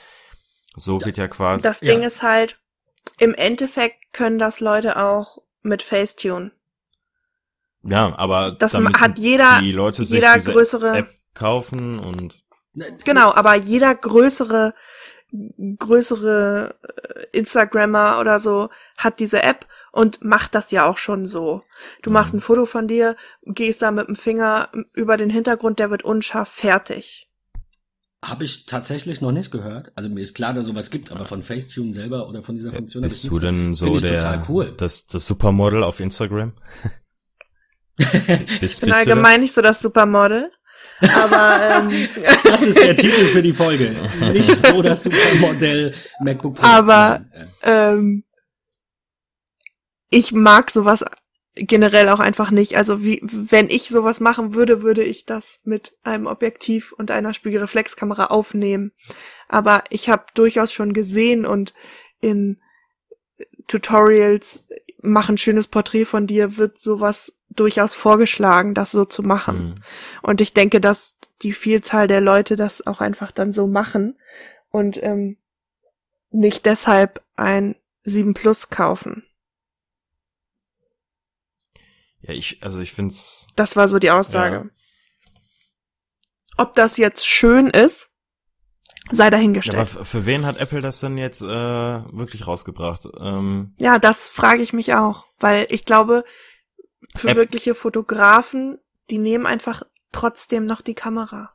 So 0.76 1.02
wird 1.02 1.18
ja 1.18 1.28
quasi. 1.28 1.64
Das 1.64 1.82
Ding 1.82 2.02
ja. 2.02 2.08
ist 2.08 2.24
halt, 2.24 2.60
im 3.20 3.34
Endeffekt 3.34 4.14
können 4.14 4.40
das 4.40 4.60
Leute 4.60 4.98
auch 4.98 5.40
mit 5.62 5.84
Facetune. 5.84 6.52
Ja, 7.84 8.18
aber 8.18 8.52
das 8.52 8.72
da 8.72 8.84
hat 9.00 9.20
jeder, 9.20 9.60
die 9.60 9.74
Leute 9.74 10.04
sich 10.04 10.22
jeder 10.22 10.40
größere 10.40 10.98
App 10.98 11.14
kaufen 11.34 12.00
und 12.00 12.43
genau, 13.04 13.34
aber 13.34 13.56
jeder 13.56 13.94
größere 13.94 14.74
größere 15.80 16.76
äh, 16.84 17.38
Instagrammer 17.38 18.20
oder 18.20 18.40
so 18.40 18.70
hat 18.98 19.20
diese 19.20 19.42
App 19.42 19.66
und 19.92 20.24
macht 20.24 20.56
das 20.56 20.72
ja 20.72 20.88
auch 20.88 20.98
schon 20.98 21.26
so. 21.26 21.64
Du 22.02 22.10
mhm. 22.10 22.14
machst 22.14 22.34
ein 22.34 22.42
Foto 22.42 22.66
von 22.66 22.88
dir, 22.88 23.16
gehst 23.44 23.82
da 23.82 23.92
mit 23.92 24.08
dem 24.08 24.16
Finger 24.16 24.70
über 24.94 25.18
den 25.18 25.30
Hintergrund, 25.30 25.80
der 25.80 25.90
wird 25.90 26.04
unscharf 26.04 26.50
fertig. 26.50 27.30
Habe 28.24 28.46
ich 28.46 28.66
tatsächlich 28.66 29.20
noch 29.22 29.34
nicht 29.34 29.52
gehört. 29.52 29.92
Also 29.96 30.10
mir 30.10 30.22
ist 30.22 30.36
klar, 30.36 30.54
dass 30.54 30.66
sowas 30.66 30.90
gibt, 30.90 31.12
aber 31.12 31.26
von 31.26 31.44
Facetune 31.44 31.94
selber 31.94 32.30
oder 32.30 32.42
von 32.42 32.56
dieser 32.56 32.72
Funktion. 32.72 33.04
Bist 33.04 33.26
du 33.26 33.38
denn 33.38 33.76
so 33.76 34.00
der 34.00 34.46
cool. 34.48 34.74
das, 34.78 35.08
das 35.08 35.28
Supermodel 35.28 35.84
auf 35.84 36.00
Instagram? 36.00 36.54
bist, 37.98 38.62
ich 38.62 38.80
bin 38.80 38.94
allgemein 38.94 39.42
nicht 39.42 39.54
so 39.54 39.62
das 39.62 39.82
Supermodel. 39.82 40.52
Aber 41.16 41.90
ähm, 41.92 42.08
das 42.44 42.62
ist 42.62 42.80
der 42.82 42.96
Titel 42.96 43.26
für 43.26 43.42
die 43.42 43.54
Folge. 43.54 43.96
Nicht 44.32 44.50
so 44.50 44.82
das 44.82 45.04
Supermodell 45.04 45.94
MacBook 46.22 46.56
Pro. 46.56 46.66
Aber 46.66 47.26
ähm, 47.64 48.24
ich 50.10 50.32
mag 50.32 50.72
sowas 50.72 51.04
generell 51.56 52.10
auch 52.10 52.20
einfach 52.20 52.52
nicht. 52.52 52.78
Also 52.78 53.04
wie 53.04 53.22
wenn 53.24 53.70
ich 53.70 53.90
sowas 53.90 54.20
machen 54.20 54.56
würde, 54.56 54.82
würde 54.82 55.04
ich 55.04 55.26
das 55.26 55.60
mit 55.64 55.98
einem 56.04 56.26
Objektiv 56.26 56.92
und 56.94 57.12
einer 57.12 57.34
Spiegelreflexkamera 57.34 58.26
aufnehmen. 58.26 58.92
Aber 59.48 59.84
ich 59.90 60.10
habe 60.10 60.26
durchaus 60.34 60.72
schon 60.72 60.94
gesehen 60.94 61.46
und 61.46 61.74
in 62.20 62.60
Tutorials 63.68 64.68
mach 65.04 65.30
ein 65.30 65.38
schönes 65.38 65.68
Porträt 65.68 66.06
von 66.06 66.26
dir, 66.26 66.58
wird 66.58 66.80
sowas 66.80 67.34
durchaus 67.50 67.94
vorgeschlagen, 67.94 68.74
das 68.74 68.92
so 68.92 69.06
zu 69.06 69.22
machen. 69.22 69.64
Mhm. 69.64 69.76
Und 70.22 70.42
ich 70.42 70.54
denke, 70.54 70.82
dass 70.82 71.16
die 71.42 71.54
Vielzahl 71.54 72.08
der 72.08 72.22
Leute 72.22 72.56
das 72.56 72.88
auch 72.88 73.02
einfach 73.02 73.32
dann 73.32 73.52
so 73.52 73.68
machen 73.68 74.18
und 74.70 75.02
ähm, 75.04 75.38
nicht 76.32 76.66
deshalb 76.66 77.22
ein 77.36 77.76
7 78.04 78.34
Plus 78.34 78.70
kaufen. 78.70 79.24
Ja, 82.22 82.34
ich, 82.34 82.64
also 82.64 82.80
ich 82.80 82.94
find's. 82.94 83.48
Das 83.56 83.76
war 83.76 83.88
so 83.90 84.00
die 84.00 84.12
Aussage. 84.12 84.56
Ja. 84.56 84.70
Ob 86.58 86.74
das 86.76 86.98
jetzt 86.98 87.28
schön 87.28 87.68
ist, 87.68 88.13
sei 89.12 89.30
dahingestellt. 89.30 89.78
Ja, 89.78 89.96
aber 89.96 90.06
für 90.06 90.26
wen 90.26 90.46
hat 90.46 90.58
Apple 90.58 90.82
das 90.82 91.00
denn 91.00 91.18
jetzt 91.18 91.42
äh, 91.42 91.48
wirklich 91.48 92.48
rausgebracht? 92.48 93.08
Ähm, 93.20 93.74
ja, 93.80 94.00
das 94.00 94.30
frage 94.30 94.62
ich 94.62 94.74
mich 94.74 94.94
auch, 94.94 95.26
weil 95.40 95.68
ich 95.70 95.86
glaube, 95.86 96.24
für 97.16 97.30
App 97.30 97.38
wirkliche 97.38 97.76
Fotografen, 97.76 98.80
die 99.10 99.20
nehmen 99.20 99.46
einfach 99.46 99.84
trotzdem 100.12 100.66
noch 100.66 100.82
die 100.82 100.96
Kamera. 100.96 101.52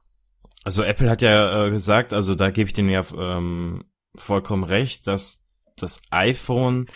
Also 0.64 0.82
Apple 0.82 1.08
hat 1.08 1.22
ja 1.22 1.66
äh, 1.66 1.70
gesagt, 1.70 2.12
also 2.12 2.34
da 2.34 2.50
gebe 2.50 2.68
ich 2.68 2.74
denen 2.74 2.90
ja 2.90 3.02
ähm, 3.16 3.84
vollkommen 4.14 4.64
recht, 4.64 5.06
dass 5.06 5.46
das 5.76 6.02
iPhone 6.10 6.86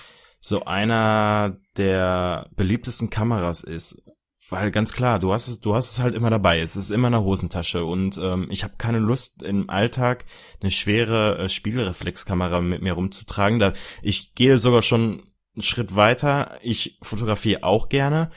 so 0.41 0.65
einer 0.65 1.57
der 1.77 2.51
beliebtesten 2.57 3.11
Kameras 3.11 3.63
ist. 3.63 4.05
Weil 4.53 4.71
ganz 4.71 4.93
klar, 4.93 5.19
du 5.19 5.33
hast 5.33 5.49
es, 5.49 5.61
du 5.61 5.75
hast 5.75 5.93
es 5.93 6.01
halt 6.01 6.15
immer 6.15 6.29
dabei. 6.29 6.61
Es 6.61 6.77
ist 6.77 6.91
immer 6.91 7.09
in 7.09 7.13
der 7.13 7.25
Hosentasche 7.25 7.87
und 7.87 8.19
ähm, 8.19 8.49
ich 8.51 8.65
habe 8.65 8.75
keine 8.77 8.99
Lust 8.99 9.43
im 9.43 9.71
Alltag 9.71 10.27
eine 10.61 10.71
schwere 10.71 11.39
äh, 11.39 11.49
Spiegelreflexkamera 11.49 12.61
mit 12.61 12.83
mir 12.83 12.93
rumzutragen. 12.93 13.59
Da 13.59 13.73
ich 14.03 14.35
gehe 14.35 14.59
sogar 14.59 14.83
schon 14.83 15.23
einen 15.55 15.63
Schritt 15.63 15.97
weiter. 15.97 16.59
Ich 16.61 16.99
fotografiere 17.01 17.65
auch 17.65 17.89
gerne 17.89 18.31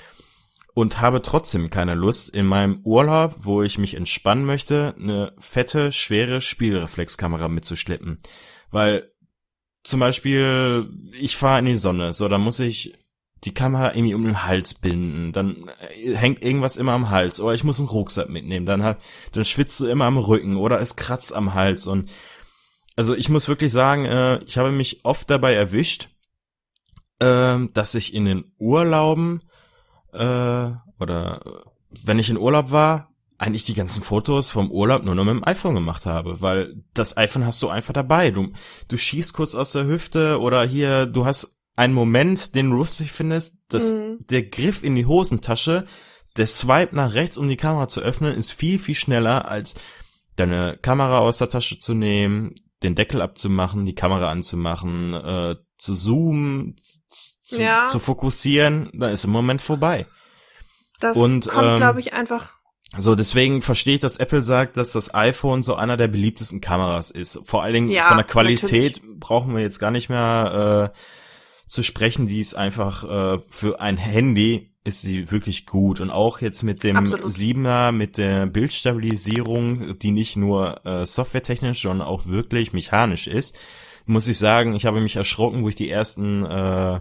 und 0.73 1.01
habe 1.01 1.21
trotzdem 1.21 1.69
keine 1.69 1.95
Lust, 1.95 2.29
in 2.29 2.45
meinem 2.45 2.79
Urlaub, 2.85 3.35
wo 3.39 3.61
ich 3.61 3.77
mich 3.77 3.95
entspannen 3.95 4.45
möchte, 4.45 4.95
eine 4.97 5.33
fette, 5.37 5.91
schwere 5.91 6.39
Spiegelreflexkamera 6.39 7.49
mitzuschleppen. 7.49 8.19
Weil 8.71 9.11
zum 9.83 9.99
Beispiel, 9.99 10.89
ich 11.11 11.35
fahre 11.35 11.59
in 11.59 11.65
die 11.65 11.75
Sonne, 11.75 12.13
so, 12.13 12.29
da 12.29 12.37
muss 12.37 12.61
ich 12.61 12.93
die 13.45 13.53
Kamera 13.53 13.93
irgendwie 13.93 14.13
um 14.15 14.26
den 14.26 14.43
Hals 14.43 14.73
binden, 14.73 15.31
dann 15.31 15.69
äh, 15.91 16.15
hängt 16.15 16.43
irgendwas 16.43 16.77
immer 16.77 16.93
am 16.93 17.09
Hals, 17.09 17.39
oder 17.39 17.53
ich 17.53 17.63
muss 17.63 17.80
einen 17.80 17.89
Rucksack 17.89 18.30
mitnehmen, 18.30 18.65
dann 18.65 18.84
hat, 18.84 18.99
dann 19.31 19.45
schwitzt 19.45 19.80
du 19.80 19.88
immer 19.88 20.05
am 20.05 20.17
Rücken, 20.17 20.57
oder 20.57 20.80
es 20.80 20.95
kratzt 20.95 21.34
am 21.34 21.53
Hals 21.53 21.88
und, 21.88 22.11
also 22.95 23.15
ich 23.15 23.30
muss 23.30 23.47
wirklich 23.47 23.72
sagen, 23.72 24.05
äh, 24.05 24.43
ich 24.43 24.57
habe 24.57 24.72
mich 24.72 25.05
oft 25.05 25.30
dabei 25.30 25.53
erwischt, 25.53 26.09
äh, 27.19 27.57
dass 27.73 27.95
ich 27.95 28.13
in 28.13 28.26
den 28.26 28.51
Urlauben, 28.57 29.41
äh, 30.11 30.72
oder 30.99 31.41
wenn 32.03 32.19
ich 32.19 32.30
in 32.30 32.38
Urlaub 32.38 32.72
war, 32.72 33.11
eigentlich 33.38 33.65
die 33.65 33.73
ganzen 33.73 34.01
Fotos 34.01 34.49
vom 34.49 34.72
Urlaub 34.72 35.03
nur 35.03 35.13
noch 35.13 35.26
mit 35.26 35.35
dem 35.35 35.45
iPhone 35.45 35.76
gemacht 35.76 36.05
habe, 36.05 36.41
weil 36.41 36.84
das 36.93 37.17
iPhone 37.17 37.45
hast 37.45 37.61
du 37.61 37.67
einfach 37.67 37.93
dabei. 37.93 38.31
Du, 38.31 38.53
du 38.88 38.97
schießt 38.97 39.34
kurz 39.34 39.55
aus 39.55 39.73
der 39.73 39.85
Hüfte 39.85 40.39
oder 40.39 40.63
hier, 40.63 41.05
du 41.05 41.26
hast 41.26 41.55
einen 41.76 41.93
Moment, 41.93 42.56
den 42.56 42.69
du 42.69 42.77
lustig 42.77 43.11
findest, 43.11 43.60
dass 43.69 43.91
mhm. 43.91 44.26
der 44.30 44.43
Griff 44.43 44.84
in 44.84 44.95
die 44.95 45.06
Hosentasche, 45.06 45.85
der 46.38 46.47
Swipe 46.47 46.95
nach 46.95 47.14
rechts, 47.14 47.38
um 47.38 47.47
die 47.47 47.57
Kamera 47.57 47.88
zu 47.88 48.02
öffnen, 48.02 48.34
ist 48.34 48.52
viel, 48.52 48.80
viel 48.80 48.95
schneller, 48.95 49.47
als 49.47 49.76
deine 50.35 50.77
Kamera 50.81 51.19
aus 51.19 51.38
der 51.38 51.49
Tasche 51.49 51.80
zu 51.80 51.93
nehmen, 51.93 52.56
den 52.84 52.95
Deckel 52.95 53.22
abzumachen, 53.22 53.85
die 53.85 53.95
Kamera 53.95 54.30
anzumachen, 54.30 55.14
äh, 55.14 55.56
zu 55.77 55.95
zoomen, 55.95 56.77
zu, 57.43 57.61
ja. 57.61 57.88
zu 57.88 57.99
fokussieren, 57.99 58.89
dann 58.93 59.11
ist 59.11 59.23
im 59.23 59.31
Moment 59.31 59.61
vorbei. 59.61 60.07
Das 60.99 61.18
Und, 61.18 61.47
kommt, 61.47 61.68
ähm, 61.68 61.77
glaube 61.77 61.99
ich, 61.99 62.14
einfach 62.14 62.56
so, 62.97 63.15
deswegen 63.15 63.61
verstehe 63.61 63.95
ich, 63.95 63.99
dass 63.99 64.18
Apple 64.18 64.41
sagt, 64.41 64.77
dass 64.77 64.93
das 64.93 65.14
iPhone 65.14 65.64
so 65.64 65.76
einer 65.76 65.97
der 65.97 66.07
beliebtesten 66.07 66.61
Kameras 66.61 67.11
ist. 67.11 67.39
Vor 67.45 67.64
allen 67.64 67.73
Dingen 67.73 67.89
ja, 67.89 68.03
von 68.03 68.18
der 68.18 68.26
Qualität 68.26 68.97
natürlich. 68.97 69.19
brauchen 69.19 69.53
wir 69.56 69.61
jetzt 69.61 69.80
gar 69.80 69.91
nicht 69.91 70.10
mehr 70.10 70.93
äh, 70.93 70.97
zu 71.67 71.83
sprechen. 71.83 72.27
Die 72.27 72.39
ist 72.39 72.55
einfach 72.55 73.03
äh, 73.03 73.39
für 73.49 73.79
ein 73.79 73.97
Handy 73.97 74.71
ist 74.85 75.01
sie 75.01 75.31
wirklich 75.31 75.65
gut. 75.65 75.99
Und 75.99 76.11
auch 76.11 76.41
jetzt 76.41 76.61
mit 76.61 76.83
dem 76.83 76.95
Absolut. 76.95 77.31
7er, 77.31 77.91
mit 77.91 78.17
der 78.17 78.45
Bildstabilisierung, 78.45 79.97
die 79.97 80.11
nicht 80.11 80.35
nur 80.35 80.85
äh, 80.85 81.05
softwaretechnisch, 81.05 81.81
sondern 81.81 82.07
auch 82.07 82.27
wirklich 82.27 82.71
mechanisch 82.71 83.27
ist, 83.27 83.57
muss 84.05 84.27
ich 84.27 84.37
sagen, 84.37 84.75
ich 84.75 84.85
habe 84.85 85.01
mich 85.01 85.15
erschrocken, 85.15 85.63
wo 85.63 85.69
ich 85.69 85.75
die 85.75 85.89
ersten 85.89 86.45
äh, 86.45 86.99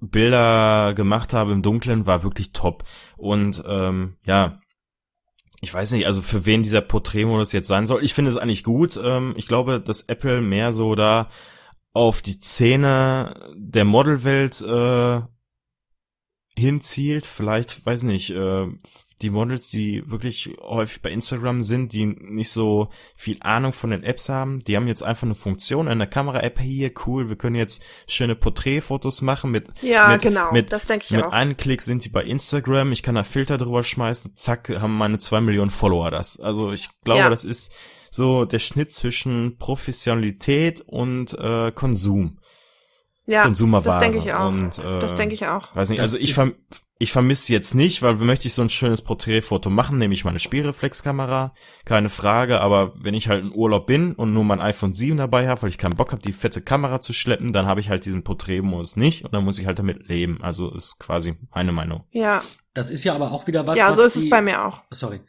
Bilder 0.00 0.92
gemacht 0.94 1.32
habe 1.32 1.52
im 1.52 1.62
Dunkeln, 1.62 2.06
war 2.06 2.24
wirklich 2.24 2.52
top. 2.52 2.82
Und 3.16 3.62
ähm, 3.66 4.16
ja, 4.26 4.60
ich 5.60 5.72
weiß 5.72 5.92
nicht, 5.92 6.06
also 6.06 6.20
für 6.20 6.46
wen 6.46 6.64
dieser 6.64 6.80
Porträtmodus 6.80 7.52
jetzt 7.52 7.68
sein 7.68 7.86
soll. 7.86 8.04
Ich 8.04 8.12
finde 8.12 8.30
es 8.30 8.36
eigentlich 8.36 8.64
gut. 8.64 8.98
Ähm, 9.02 9.34
ich 9.36 9.46
glaube, 9.46 9.80
dass 9.80 10.02
Apple 10.02 10.40
mehr 10.40 10.72
so 10.72 10.96
da 10.96 11.30
auf 11.96 12.20
die 12.20 12.38
Szene 12.38 13.34
der 13.56 13.86
Modelwelt 13.86 14.60
äh, 14.60 15.20
hinzielt. 16.58 17.26
Vielleicht, 17.26 17.84
weiß 17.84 18.02
nicht, 18.02 18.30
äh, 18.30 18.66
die 19.22 19.30
Models, 19.30 19.70
die 19.70 20.02
wirklich 20.10 20.50
häufig 20.60 21.00
bei 21.00 21.10
Instagram 21.10 21.62
sind, 21.62 21.94
die 21.94 22.04
nicht 22.04 22.50
so 22.50 22.88
viel 23.14 23.38
Ahnung 23.40 23.72
von 23.72 23.88
den 23.90 24.02
Apps 24.02 24.28
haben, 24.28 24.58
die 24.60 24.76
haben 24.76 24.88
jetzt 24.88 25.02
einfach 25.02 25.22
eine 25.22 25.34
Funktion 25.34 25.86
in 25.86 25.98
der 25.98 26.06
Kamera-App 26.06 26.60
hier, 26.60 26.92
cool, 27.06 27.30
wir 27.30 27.36
können 27.36 27.56
jetzt 27.56 27.82
schöne 28.06 28.36
Porträtfotos 28.36 29.22
machen 29.22 29.50
mit, 29.50 29.68
Ja, 29.80 30.08
mit, 30.08 30.20
genau, 30.20 30.52
mit, 30.52 30.72
das 30.72 30.84
denke 30.84 31.06
ich 31.06 31.10
mit 31.12 31.24
auch. 31.24 31.32
einem 31.32 31.56
Klick 31.56 31.80
sind 31.80 32.04
die 32.04 32.10
bei 32.10 32.24
Instagram, 32.24 32.92
ich 32.92 33.02
kann 33.02 33.14
da 33.14 33.22
Filter 33.22 33.56
drüber 33.56 33.82
schmeißen, 33.82 34.34
zack, 34.34 34.68
haben 34.68 34.98
meine 34.98 35.18
zwei 35.18 35.40
Millionen 35.40 35.70
Follower 35.70 36.10
das. 36.10 36.38
Also 36.38 36.72
ich 36.72 36.90
glaube, 37.02 37.20
Ja. 37.20 37.30
das 37.30 37.46
ist 37.46 37.72
so 38.16 38.44
der 38.44 38.58
Schnitt 38.58 38.92
zwischen 38.92 39.56
Professionalität 39.58 40.80
und 40.80 41.34
äh, 41.38 41.70
Konsum. 41.72 42.38
Ja, 43.28 43.42
Konsumerware. 43.42 43.84
das 43.92 43.98
denke 43.98 44.18
ich 44.18 44.32
auch. 44.32 44.48
Und, 44.48 44.78
äh, 44.78 45.00
das 45.00 45.14
denke 45.16 45.34
ich 45.34 45.46
auch. 45.48 45.74
Weiß 45.74 45.90
nicht, 45.90 45.98
Das 45.98 46.12
also 46.12 46.22
ich, 46.22 46.32
verm 46.32 46.54
ich 46.98 47.12
vermisse 47.12 47.52
jetzt 47.52 47.74
nicht, 47.74 48.00
weil 48.00 48.14
möchte 48.14 48.46
ich 48.46 48.54
so 48.54 48.62
ein 48.62 48.70
schönes 48.70 49.02
Porträtfoto 49.02 49.68
machen, 49.68 49.98
nehme 49.98 50.14
ich 50.14 50.24
meine 50.24 50.38
Spielreflexkamera, 50.38 51.52
keine 51.84 52.08
Frage, 52.08 52.60
aber 52.60 52.94
wenn 52.96 53.14
ich 53.14 53.28
halt 53.28 53.44
in 53.44 53.52
Urlaub 53.52 53.86
bin 53.86 54.12
und 54.14 54.32
nur 54.32 54.44
mein 54.44 54.60
iPhone 54.60 54.94
7 54.94 55.16
dabei 55.16 55.48
habe, 55.48 55.62
weil 55.62 55.68
ich 55.70 55.76
keinen 55.76 55.96
Bock 55.96 56.12
habe, 56.12 56.22
die 56.22 56.32
fette 56.32 56.62
Kamera 56.62 57.00
zu 57.00 57.12
schleppen, 57.12 57.52
dann 57.52 57.66
habe 57.66 57.80
ich 57.80 57.90
halt 57.90 58.06
diesen 58.06 58.22
Porträtmodus 58.22 58.96
nicht 58.96 59.24
und 59.24 59.34
dann 59.34 59.44
muss 59.44 59.58
ich 59.58 59.66
halt 59.66 59.78
damit 59.78 60.08
leben. 60.08 60.38
Also 60.40 60.72
ist 60.72 60.98
quasi 61.00 61.34
meine 61.52 61.72
Meinung. 61.72 62.04
Ja, 62.12 62.42
Das 62.74 62.90
ist 62.90 63.04
ja 63.04 63.14
aber 63.14 63.32
auch 63.32 63.46
wieder 63.46 63.66
was. 63.66 63.76
ja, 63.76 63.90
was 63.90 63.96
so 63.96 64.04
ist 64.04 64.16
die, 64.16 64.20
es 64.20 64.30
bei 64.30 64.40
mir 64.40 64.64
auch. 64.64 64.82
Sorry. 64.90 65.20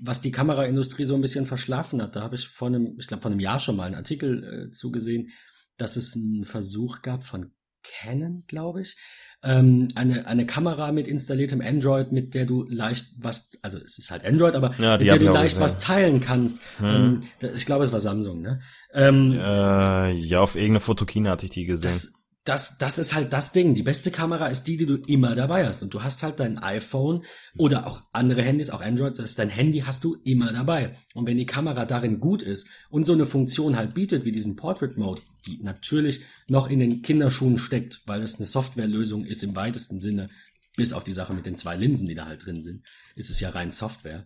Was 0.00 0.20
die 0.20 0.32
Kameraindustrie 0.32 1.04
so 1.04 1.14
ein 1.14 1.20
bisschen 1.20 1.46
verschlafen 1.46 2.02
hat. 2.02 2.16
Da 2.16 2.20
habe 2.22 2.34
ich 2.34 2.48
vor 2.48 2.68
einem, 2.68 2.96
ich 2.98 3.06
glaube, 3.06 3.22
vor 3.22 3.30
einem 3.30 3.40
Jahr 3.40 3.58
schon 3.58 3.76
mal 3.76 3.84
einen 3.84 3.94
Artikel 3.94 4.68
äh, 4.68 4.70
zugesehen, 4.72 5.30
dass 5.76 5.96
es 5.96 6.16
einen 6.16 6.44
Versuch 6.44 7.02
gab 7.02 7.24
von 7.24 7.52
Canon, 7.82 8.42
glaube 8.48 8.82
ich. 8.82 8.96
Ähm, 9.42 9.88
eine, 9.94 10.26
eine 10.26 10.44
Kamera 10.46 10.90
mit 10.90 11.06
installiertem 11.06 11.60
Android, 11.60 12.10
mit 12.10 12.34
der 12.34 12.46
du 12.46 12.64
leicht 12.68 13.06
was, 13.18 13.50
also 13.62 13.78
es 13.78 13.98
ist 13.98 14.10
halt 14.10 14.24
Android, 14.24 14.54
aber 14.54 14.74
Ja, 14.78 14.96
mit 14.98 15.06
der 15.06 15.18
du 15.18 15.26
leicht 15.26 15.56
gesehen. 15.56 15.62
was 15.62 15.78
teilen 15.78 16.20
kannst. 16.20 16.60
Hm. 16.78 17.22
Ähm, 17.40 17.52
ich 17.54 17.64
glaube, 17.66 17.84
es 17.84 17.92
war 17.92 18.00
Samsung, 18.00 18.40
ne? 18.40 18.60
Ähm, 18.92 19.32
Äh, 19.34 20.12
ja, 20.14 20.40
auf 20.40 20.56
irgendeine 20.56 20.80
Fotokina 20.80 21.30
hatte 21.30 21.44
ich 21.46 21.52
die 21.52 21.66
gesehen. 21.66 21.90
das, 21.90 22.12
das, 22.46 22.78
das 22.78 22.98
ist 22.98 23.12
halt 23.12 23.32
das 23.32 23.50
Ding. 23.50 23.74
Die 23.74 23.82
beste 23.82 24.12
Kamera 24.12 24.46
ist 24.46 24.64
die, 24.64 24.76
die 24.76 24.86
du 24.86 24.96
immer 25.08 25.34
dabei 25.34 25.66
hast. 25.66 25.82
Und 25.82 25.92
du 25.92 26.04
hast 26.04 26.22
halt 26.22 26.38
dein 26.38 26.58
iPhone 26.58 27.24
oder 27.58 27.88
auch 27.88 28.04
andere 28.12 28.40
Handys, 28.40 28.70
auch 28.70 28.80
Android, 28.80 29.18
das 29.18 29.34
dein 29.34 29.50
Handy 29.50 29.80
hast 29.80 30.04
du 30.04 30.16
immer 30.24 30.52
dabei. 30.52 30.96
Und 31.14 31.26
wenn 31.26 31.36
die 31.36 31.44
Kamera 31.44 31.84
darin 31.84 32.20
gut 32.20 32.42
ist 32.42 32.68
und 32.88 33.04
so 33.04 33.14
eine 33.14 33.26
Funktion 33.26 33.76
halt 33.76 33.94
bietet, 33.94 34.24
wie 34.24 34.30
diesen 34.30 34.54
Portrait 34.54 34.96
Mode, 34.96 35.22
die 35.46 35.58
natürlich 35.60 36.20
noch 36.46 36.70
in 36.70 36.78
den 36.78 37.02
Kinderschuhen 37.02 37.58
steckt, 37.58 38.02
weil 38.06 38.22
es 38.22 38.36
eine 38.36 38.46
Softwarelösung 38.46 39.24
ist 39.24 39.42
im 39.42 39.56
weitesten 39.56 39.98
Sinne, 39.98 40.30
bis 40.76 40.92
auf 40.92 41.02
die 41.02 41.12
Sache 41.12 41.34
mit 41.34 41.46
den 41.46 41.56
zwei 41.56 41.74
Linsen, 41.74 42.06
die 42.06 42.14
da 42.14 42.26
halt 42.26 42.46
drin 42.46 42.62
sind, 42.62 42.86
ist 43.16 43.30
es 43.30 43.40
ja 43.40 43.50
rein 43.50 43.72
Software. 43.72 44.24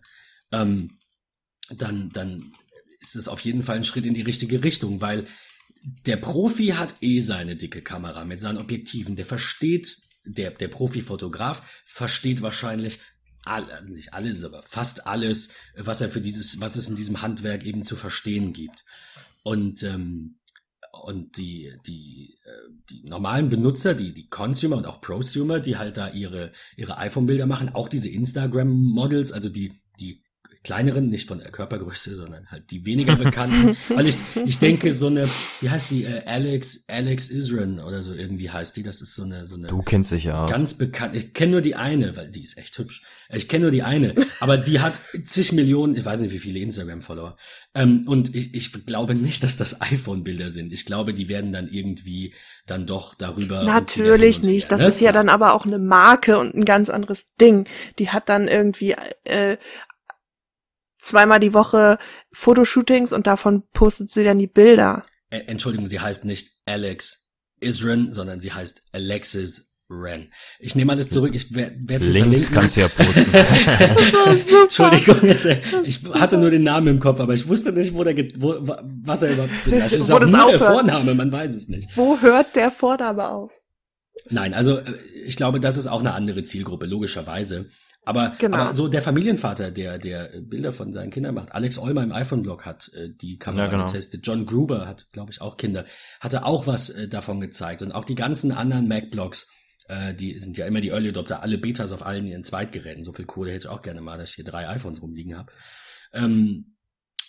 Ähm, 0.51 0.99
dann, 1.75 2.09
dann 2.11 2.51
ist 2.99 3.15
es 3.15 3.27
auf 3.27 3.39
jeden 3.39 3.63
Fall 3.63 3.77
ein 3.77 3.83
Schritt 3.83 4.05
in 4.05 4.13
die 4.13 4.21
richtige 4.21 4.63
Richtung, 4.63 5.01
weil 5.01 5.25
der 5.83 6.17
Profi 6.17 6.67
hat 6.67 6.95
eh 7.01 7.19
seine 7.19 7.55
dicke 7.55 7.81
Kamera 7.81 8.25
mit 8.25 8.39
seinen 8.39 8.57
Objektiven. 8.57 9.15
Der 9.15 9.25
versteht, 9.25 9.97
der, 10.23 10.51
der 10.51 10.67
Profi-Fotograf 10.67 11.61
versteht 11.85 12.41
wahrscheinlich 12.41 12.99
all, 13.43 13.71
also 13.71 13.91
nicht 13.91 14.13
alles, 14.13 14.43
aber 14.43 14.61
fast 14.61 15.07
alles, 15.07 15.49
was 15.75 16.01
er 16.01 16.09
für 16.09 16.21
dieses, 16.21 16.59
was 16.59 16.75
es 16.75 16.89
in 16.89 16.95
diesem 16.95 17.21
Handwerk 17.21 17.65
eben 17.65 17.83
zu 17.83 17.95
verstehen 17.95 18.53
gibt. 18.53 18.85
Und, 19.43 19.81
ähm, 19.81 20.39
und 20.91 21.37
die, 21.37 21.73
die, 21.87 22.37
äh, 22.43 22.73
die 22.91 23.03
normalen 23.03 23.49
Benutzer, 23.49 23.95
die, 23.95 24.13
die 24.13 24.27
Consumer 24.27 24.77
und 24.77 24.85
auch 24.85 25.01
Prosumer, 25.01 25.59
die 25.59 25.77
halt 25.77 25.97
da 25.97 26.09
ihre, 26.09 26.53
ihre 26.75 26.97
iPhone-Bilder 26.99 27.47
machen, 27.47 27.69
auch 27.69 27.89
diese 27.89 28.09
Instagram-Models, 28.09 29.31
also 29.31 29.49
die, 29.49 29.81
die 29.99 30.21
kleineren, 30.63 31.09
nicht 31.09 31.27
von 31.27 31.39
der 31.39 31.49
Körpergröße, 31.49 32.15
sondern 32.15 32.49
halt 32.51 32.69
die 32.69 32.85
weniger 32.85 33.15
bekannten. 33.15 33.75
Weil 33.89 34.07
ich, 34.07 34.17
ich 34.45 34.59
denke, 34.59 34.93
so 34.93 35.07
eine, 35.07 35.27
wie 35.59 35.69
heißt 35.69 35.89
die, 35.89 36.03
äh, 36.03 36.23
Alex, 36.25 36.85
Alex 36.87 37.29
Isran 37.29 37.79
oder 37.79 38.03
so 38.03 38.13
irgendwie 38.13 38.51
heißt 38.51 38.77
die, 38.77 38.83
das 38.83 39.01
ist 39.01 39.15
so 39.15 39.23
eine, 39.23 39.47
so 39.47 39.55
eine 39.55 39.67
Du 39.67 39.81
kennst 39.81 40.11
dich 40.11 40.25
ja 40.25 40.43
aus. 40.45 40.51
ganz 40.51 40.73
bekannt. 40.75 41.15
Ich 41.15 41.33
kenne 41.33 41.53
nur 41.53 41.61
die 41.61 41.75
eine, 41.75 42.15
weil 42.15 42.29
die 42.29 42.43
ist 42.43 42.57
echt 42.57 42.77
hübsch. 42.77 43.01
Ich 43.29 43.47
kenne 43.47 43.63
nur 43.63 43.71
die 43.71 43.81
eine, 43.83 44.13
aber 44.39 44.57
die 44.57 44.81
hat 44.81 44.99
zig 45.23 45.51
Millionen, 45.53 45.95
ich 45.95 46.05
weiß 46.05 46.19
nicht 46.21 46.31
wie 46.33 46.39
viele 46.39 46.59
Instagram-Follower. 46.59 47.37
Ähm, 47.73 48.03
und 48.07 48.35
ich, 48.35 48.53
ich 48.53 48.85
glaube 48.85 49.15
nicht, 49.15 49.43
dass 49.43 49.57
das 49.57 49.81
iPhone-Bilder 49.81 50.49
sind. 50.49 50.73
Ich 50.73 50.85
glaube, 50.85 51.13
die 51.13 51.27
werden 51.29 51.53
dann 51.53 51.69
irgendwie 51.69 52.35
dann 52.67 52.85
doch 52.85 53.15
darüber. 53.15 53.63
Natürlich 53.63 54.37
und 54.39 54.45
nicht. 54.45 54.63
her, 54.65 54.69
Das 54.69 54.81
ne? 54.81 54.87
ist 54.89 55.01
ja 55.01 55.11
dann 55.11 55.29
aber 55.29 55.53
auch 55.53 55.65
eine 55.65 55.79
Marke 55.79 56.37
und 56.37 56.53
ein 56.53 56.65
ganz 56.65 56.89
anderes 56.89 57.33
Ding. 57.39 57.67
Die 57.97 58.09
hat 58.09 58.29
dann 58.29 58.47
irgendwie 58.47 58.95
äh, 59.23 59.57
zweimal 61.01 61.39
die 61.39 61.53
Woche 61.53 61.97
Fotoshootings 62.31 63.11
und 63.13 63.27
davon 63.27 63.63
postet 63.73 64.11
sie 64.11 64.23
dann 64.23 64.39
die 64.39 64.47
Bilder. 64.47 65.03
Entschuldigung, 65.29 65.87
sie 65.87 65.99
heißt 65.99 66.25
nicht 66.25 66.51
Alex 66.65 67.29
Isran, 67.59 68.11
sondern 68.11 68.41
sie 68.41 68.51
heißt 68.53 68.83
Alexis 68.91 69.69
Ren. 69.89 70.31
Ich 70.59 70.73
nehme 70.75 70.93
alles 70.93 71.09
zurück. 71.09 71.35
Ich 71.35 71.53
werde 71.53 71.75
sie 72.05 72.11
Links 72.13 72.47
verlinken. 72.49 72.53
kannst 72.55 72.75
du 72.77 72.79
ja 72.81 72.87
posten. 72.87 73.31
Das 73.33 74.13
war 74.13 74.37
super. 74.37 74.61
Entschuldigung, 74.95 75.27
jetzt, 75.29 75.45
äh, 75.45 75.59
Das 75.71 75.81
ich 75.87 76.03
hatte 76.13 76.37
nur 76.37 76.49
den 76.49 76.63
Namen 76.63 76.87
im 76.87 76.99
Kopf, 76.99 77.19
aber 77.19 77.33
ich 77.33 77.45
wusste 77.47 77.73
nicht, 77.73 77.93
wo 77.93 78.03
der, 78.05 78.15
wo, 78.37 78.55
wa- 78.67 78.81
was 79.03 79.21
er 79.23 79.33
überhaupt 79.33 79.51
vielleicht 79.65 79.95
ist. 79.95 80.09
Wo 80.09 80.15
auch 80.15 80.19
das 80.19 80.31
nur 80.31 80.49
der. 80.49 80.59
Vorname, 80.59 81.13
man 81.13 81.29
weiß 81.31 81.53
es 81.55 81.67
nicht. 81.67 81.89
Wo 81.97 82.19
hört 82.21 82.55
der 82.55 82.71
Vorname 82.71 83.27
auf? 83.27 83.51
Nein, 84.29 84.53
also 84.53 84.77
äh, 84.77 84.93
ich 85.25 85.35
glaube, 85.35 85.59
das 85.59 85.75
ist 85.77 85.87
auch 85.87 85.99
eine 85.99 86.13
andere 86.13 86.43
Zielgruppe, 86.43 86.85
logischerweise. 86.85 87.65
Aber, 88.03 88.35
Genau. 88.39 88.57
aber 88.57 88.73
so 88.73 88.87
der 88.87 89.01
Familienvater, 89.01 89.69
der, 89.69 89.99
der 89.99 90.41
Bilder 90.41 90.73
von 90.73 90.91
seinen 90.91 91.11
Kindern 91.11 91.35
macht, 91.35 91.51
Alex 91.51 91.77
Olmer 91.77 92.03
im 92.03 92.11
iPhone-Blog 92.11 92.65
hat 92.65 92.91
äh, 92.93 93.09
die 93.13 93.37
Kamera 93.37 93.65
Ja, 93.65 93.69
genau. 93.69 93.85
getestet. 93.85 94.25
John 94.25 94.45
Gruber 94.45 94.87
hat, 94.87 95.11
glaube 95.11 95.31
ich, 95.31 95.39
auch 95.41 95.55
Kinder, 95.57 95.85
hatte 96.19 96.45
auch 96.45 96.65
was 96.65 96.89
äh, 96.89 97.07
davon 97.07 97.39
gezeigt. 97.39 97.83
Und 97.83 97.91
auch 97.91 98.05
die 98.05 98.15
ganzen 98.15 98.51
anderen 98.51 98.87
Mac-Blogs, 98.87 99.47
äh, 99.87 100.15
die 100.15 100.39
sind 100.39 100.57
ja 100.57 100.65
immer 100.65 100.81
die 100.81 100.89
Early 100.89 101.09
Adopter, 101.09 101.43
alle 101.43 101.59
Betas 101.59 101.91
auf 101.91 102.03
allen 102.03 102.25
ihren 102.25 102.43
Zweitgeräten. 102.43 103.03
So 103.03 103.11
viel 103.11 103.25
Kohle 103.25 103.51
hätte 103.51 103.67
ich 103.67 103.71
auch 103.71 103.83
gerne 103.83 104.01
mal, 104.01 104.17
dass 104.17 104.29
ich 104.29 104.35
hier 104.35 104.45
drei 104.45 104.67
iPhones 104.67 105.01
rumliegen 105.01 105.37
habe. 105.37 105.51
Ähm, 106.13 106.75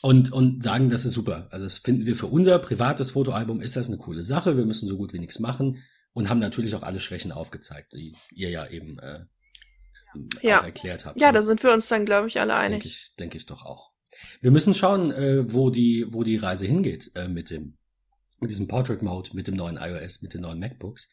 und, 0.01 0.33
und 0.33 0.65
sagen, 0.65 0.89
das 0.89 1.05
ist 1.05 1.13
super. 1.13 1.49
Also 1.51 1.67
das 1.67 1.79
finden 1.79 2.07
wir 2.07 2.17
für 2.17 2.27
unser 2.27 2.59
privates 2.59 3.11
Fotoalbum 3.13 3.61
ist 3.61 3.77
das 3.77 3.89
eine 3.89 3.99
coole 3.99 4.23
Sache. 4.25 4.57
Wir 4.57 4.65
müssen 4.65 4.89
so 4.89 4.97
gut 4.97 5.13
wie 5.13 5.21
nichts 5.21 5.39
machen 5.39 5.83
und 6.13 6.29
haben 6.29 6.41
natürlich 6.41 6.75
auch 6.75 6.83
alle 6.83 6.99
Schwächen 6.99 7.31
aufgezeigt, 7.31 7.93
die 7.93 8.15
ihr 8.35 8.51
ja 8.51 8.67
eben 8.67 8.99
äh, 8.99 9.21
Ja. 10.43 10.61
erklärt 10.61 11.05
habt. 11.05 11.21
Ja, 11.21 11.33
da 11.33 11.43
sind 11.43 11.63
wir 11.63 11.73
uns 11.73 11.89
dann, 11.89 12.05
glaube 12.05 12.29
ich, 12.29 12.41
alle 12.41 12.53
denke 12.53 12.65
einig. 12.75 12.87
ich, 12.87 13.15
denke 13.19 13.37
ich 13.37 13.47
doch 13.47 13.65
auch. 13.65 13.93
Wir 14.41 14.51
müssen 14.51 14.75
schauen, 14.75 15.11
äh, 15.11 15.53
wo 15.53 15.71
die, 15.71 16.07
wo 16.11 16.23
die 16.23 16.37
Reise 16.37 16.67
hingeht 16.67 17.11
äh, 17.15 17.29
mit 17.29 17.51
dem, 17.51 17.79
mit 18.41 18.51
diesem 18.51 18.69
Portrait 18.69 19.03
Mode, 19.03 19.31
mit 19.35 19.49
dem 19.49 19.55
neuen 19.55 19.77
iOS, 19.77 20.23
mit 20.23 20.35
den 20.35 20.43
neuen 20.43 20.59
MacBooks. 20.59 21.11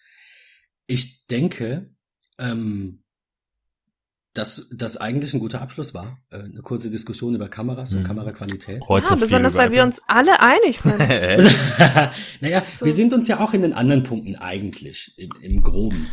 Ich 0.88 1.26
denke, 1.28 1.94
ähm, 2.38 3.04
dass 4.35 4.68
das 4.72 4.95
eigentlich 4.97 5.34
ein 5.34 5.39
guter 5.39 5.61
Abschluss 5.61 5.93
war. 5.93 6.19
Äh, 6.31 6.38
eine 6.38 6.61
kurze 6.61 6.89
Diskussion 6.91 7.34
über 7.35 7.47
Kameras 7.49 7.93
und 7.93 7.99
Mhm. 8.01 8.03
Kameraqualität. 8.06 8.81
Heute 8.88 9.10
Ja, 9.10 9.15
viel 9.18 9.26
besonders 9.26 9.56
weil 9.56 9.72
wir 9.72 9.84
uns 9.84 10.01
alle 10.07 10.39
einig 10.39 10.80
sind. 10.81 10.99
naja, 12.41 12.61
So. 12.61 12.85
wir 12.85 12.93
sind 12.93 13.14
uns 13.14 13.27
ja 13.27 13.39
auch 13.39 13.53
in 13.53 13.61
den 13.64 13.73
anderen 13.73 14.03
Punkten 14.03 14.35
eigentlich 14.35 15.14
im, 15.18 15.31
im 15.41 15.61
Groben. 15.61 16.07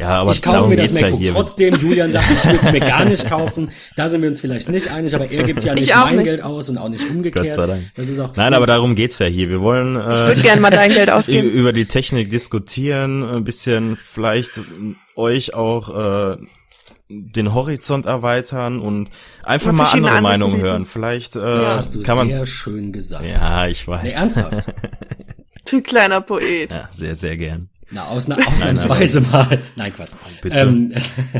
Ja, 0.00 0.08
aber 0.20 0.32
ich 0.32 0.42
kaufe 0.42 0.68
mir 0.68 0.74
das 0.76 0.98
ja 0.98 1.02
MacBook 1.02 1.20
hier. 1.20 1.32
trotzdem. 1.32 1.74
Julian 1.76 2.10
sagt, 2.10 2.28
ich 2.28 2.44
will 2.44 2.58
es 2.60 2.72
mir 2.72 2.80
gar 2.80 3.04
nicht 3.04 3.24
kaufen. 3.28 3.70
Da 3.94 4.08
sind 4.08 4.20
wir 4.20 4.28
uns 4.28 4.40
vielleicht 4.40 4.68
nicht 4.68 4.90
einig, 4.90 5.14
aber 5.14 5.30
er 5.30 5.44
gibt 5.44 5.62
ja 5.62 5.74
Ich 5.74 5.80
nicht 5.82 5.94
mein 5.94 6.16
nicht. 6.16 6.24
Geld 6.24 6.42
aus 6.42 6.68
und 6.68 6.78
auch 6.78 6.88
nicht 6.88 7.08
umgekehrt. 7.08 7.44
Gott 7.44 7.52
sei 7.52 7.66
Dank. 7.68 7.82
Das 7.94 8.08
ist 8.08 8.18
auch 8.18 8.34
Nein, 8.34 8.52
aber 8.54 8.66
darum 8.66 8.96
geht's 8.96 9.20
ja 9.20 9.26
hier. 9.26 9.48
Wir 9.48 9.60
wollen 9.60 9.94
Ich 9.94 10.02
äh, 10.02 10.26
würde 10.26 10.40
gerne 10.42 10.60
mal 10.60 10.70
dein 10.70 10.90
Geld 10.92 11.08
ausgeben. 11.12 11.48
über 11.50 11.72
die 11.72 11.86
Technik 11.86 12.30
diskutieren, 12.30 13.22
ein 13.22 13.44
bisschen 13.44 13.96
vielleicht 13.96 14.60
euch 15.14 15.54
auch 15.54 16.32
äh, 16.34 16.36
den 17.08 17.54
Horizont 17.54 18.04
erweitern 18.06 18.80
und 18.80 19.10
einfach 19.44 19.72
Mal 19.72 19.84
andere 19.84 20.12
Ansichten 20.12 20.22
Meinungen 20.22 20.60
hören. 20.60 20.86
Vielleicht 20.86 21.36
äh, 21.36 21.40
das 21.40 21.68
hast 21.68 21.94
du 21.94 22.02
kann 22.02 22.16
man 22.16 22.30
sehr 22.30 22.46
schön 22.46 22.92
gesagt. 22.92 23.24
Ja, 23.24 23.66
ich 23.68 23.86
Nee, 23.86 23.92
weiß. 23.94 24.14
ernsthaft. 24.14 24.66
Du 25.68 25.82
kleiner 25.82 26.20
Poet. 26.20 26.70
ja, 26.70 26.88
sehr 26.92 27.16
sehr 27.16 27.36
gern. 27.36 27.68
Na, 27.90 28.06
ausna 28.06 28.36
ausnahmsweise 28.36 29.20
mal. 29.20 29.62
Nein, 29.74 29.92
Quatsch. 29.92 30.10
Bitte. 30.40 30.56
Ähm, 30.60 30.92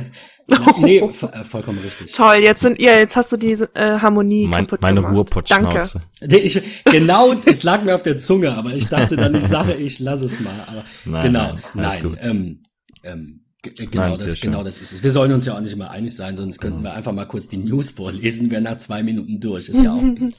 nee, 0.78 1.01
vo- 1.01 1.32
äh, 1.32 1.44
vollkommen 1.44 1.78
richtig. 1.78 2.12
Toll, 2.12 2.36
jetzt 2.36 2.60
sind 2.60 2.78
ihr, 2.80 2.98
jetzt 2.98 3.14
hast 3.16 3.30
du 3.32 3.36
diese 3.36 3.72
äh, 3.74 3.98
Harmonie 4.01 4.47
Mein, 4.47 4.66
kaputt 4.66 4.82
meine 4.82 5.01
gemacht. 5.01 5.14
Ruhrpottschnauze. 5.14 6.02
Nee, 6.22 6.36
Ich, 6.38 6.60
genau, 6.84 7.34
es 7.47 7.62
lag 7.62 7.82
mir 7.84 7.94
auf 7.94 8.02
der 8.02 8.18
Zunge, 8.18 8.52
aber 8.56 8.74
ich 8.74 8.88
dachte 8.88 9.16
dann, 9.16 9.34
ich 9.34 9.44
sage, 9.44 9.74
ich 9.74 9.98
lass 10.01 10.20
es 10.22 10.40
mal. 10.40 10.55
Aber 10.66 10.84
Nein, 11.05 11.22
genau, 11.22 11.52
nein, 11.52 11.62
alles 11.84 11.94
nein, 11.94 12.02
gut. 12.10 12.18
ähm, 12.20 12.62
ähm, 13.05 13.40
äh, 13.40 13.45
genau, 13.74 14.09
Nein, 14.09 14.12
das, 14.12 14.40
genau 14.40 14.62
das 14.64 14.78
ist 14.78 14.93
es. 14.93 15.02
Wir 15.02 15.10
sollen 15.10 15.32
uns 15.32 15.47
ja 15.47 15.56
auch 15.56 15.60
nicht 15.60 15.76
mal 15.76 15.88
einig 15.88 16.14
sein, 16.14 16.36
sonst 16.36 16.59
könnten 16.60 16.78
Genau. 16.78 16.90
wir 16.90 16.94
einfach 16.94 17.12
mal 17.12 17.26
kurz 17.26 17.48
die 17.48 17.56
News 17.59 17.90
vorlesen, 17.93 18.51
wäre 18.51 18.62
nach 18.62 18.78
zwei 18.78 19.02
Minuten 19.02 19.40
durch, 19.40 19.68
ist 19.68 19.82
ja 19.82 19.93
auch 19.93 20.01
gut. 20.18 20.34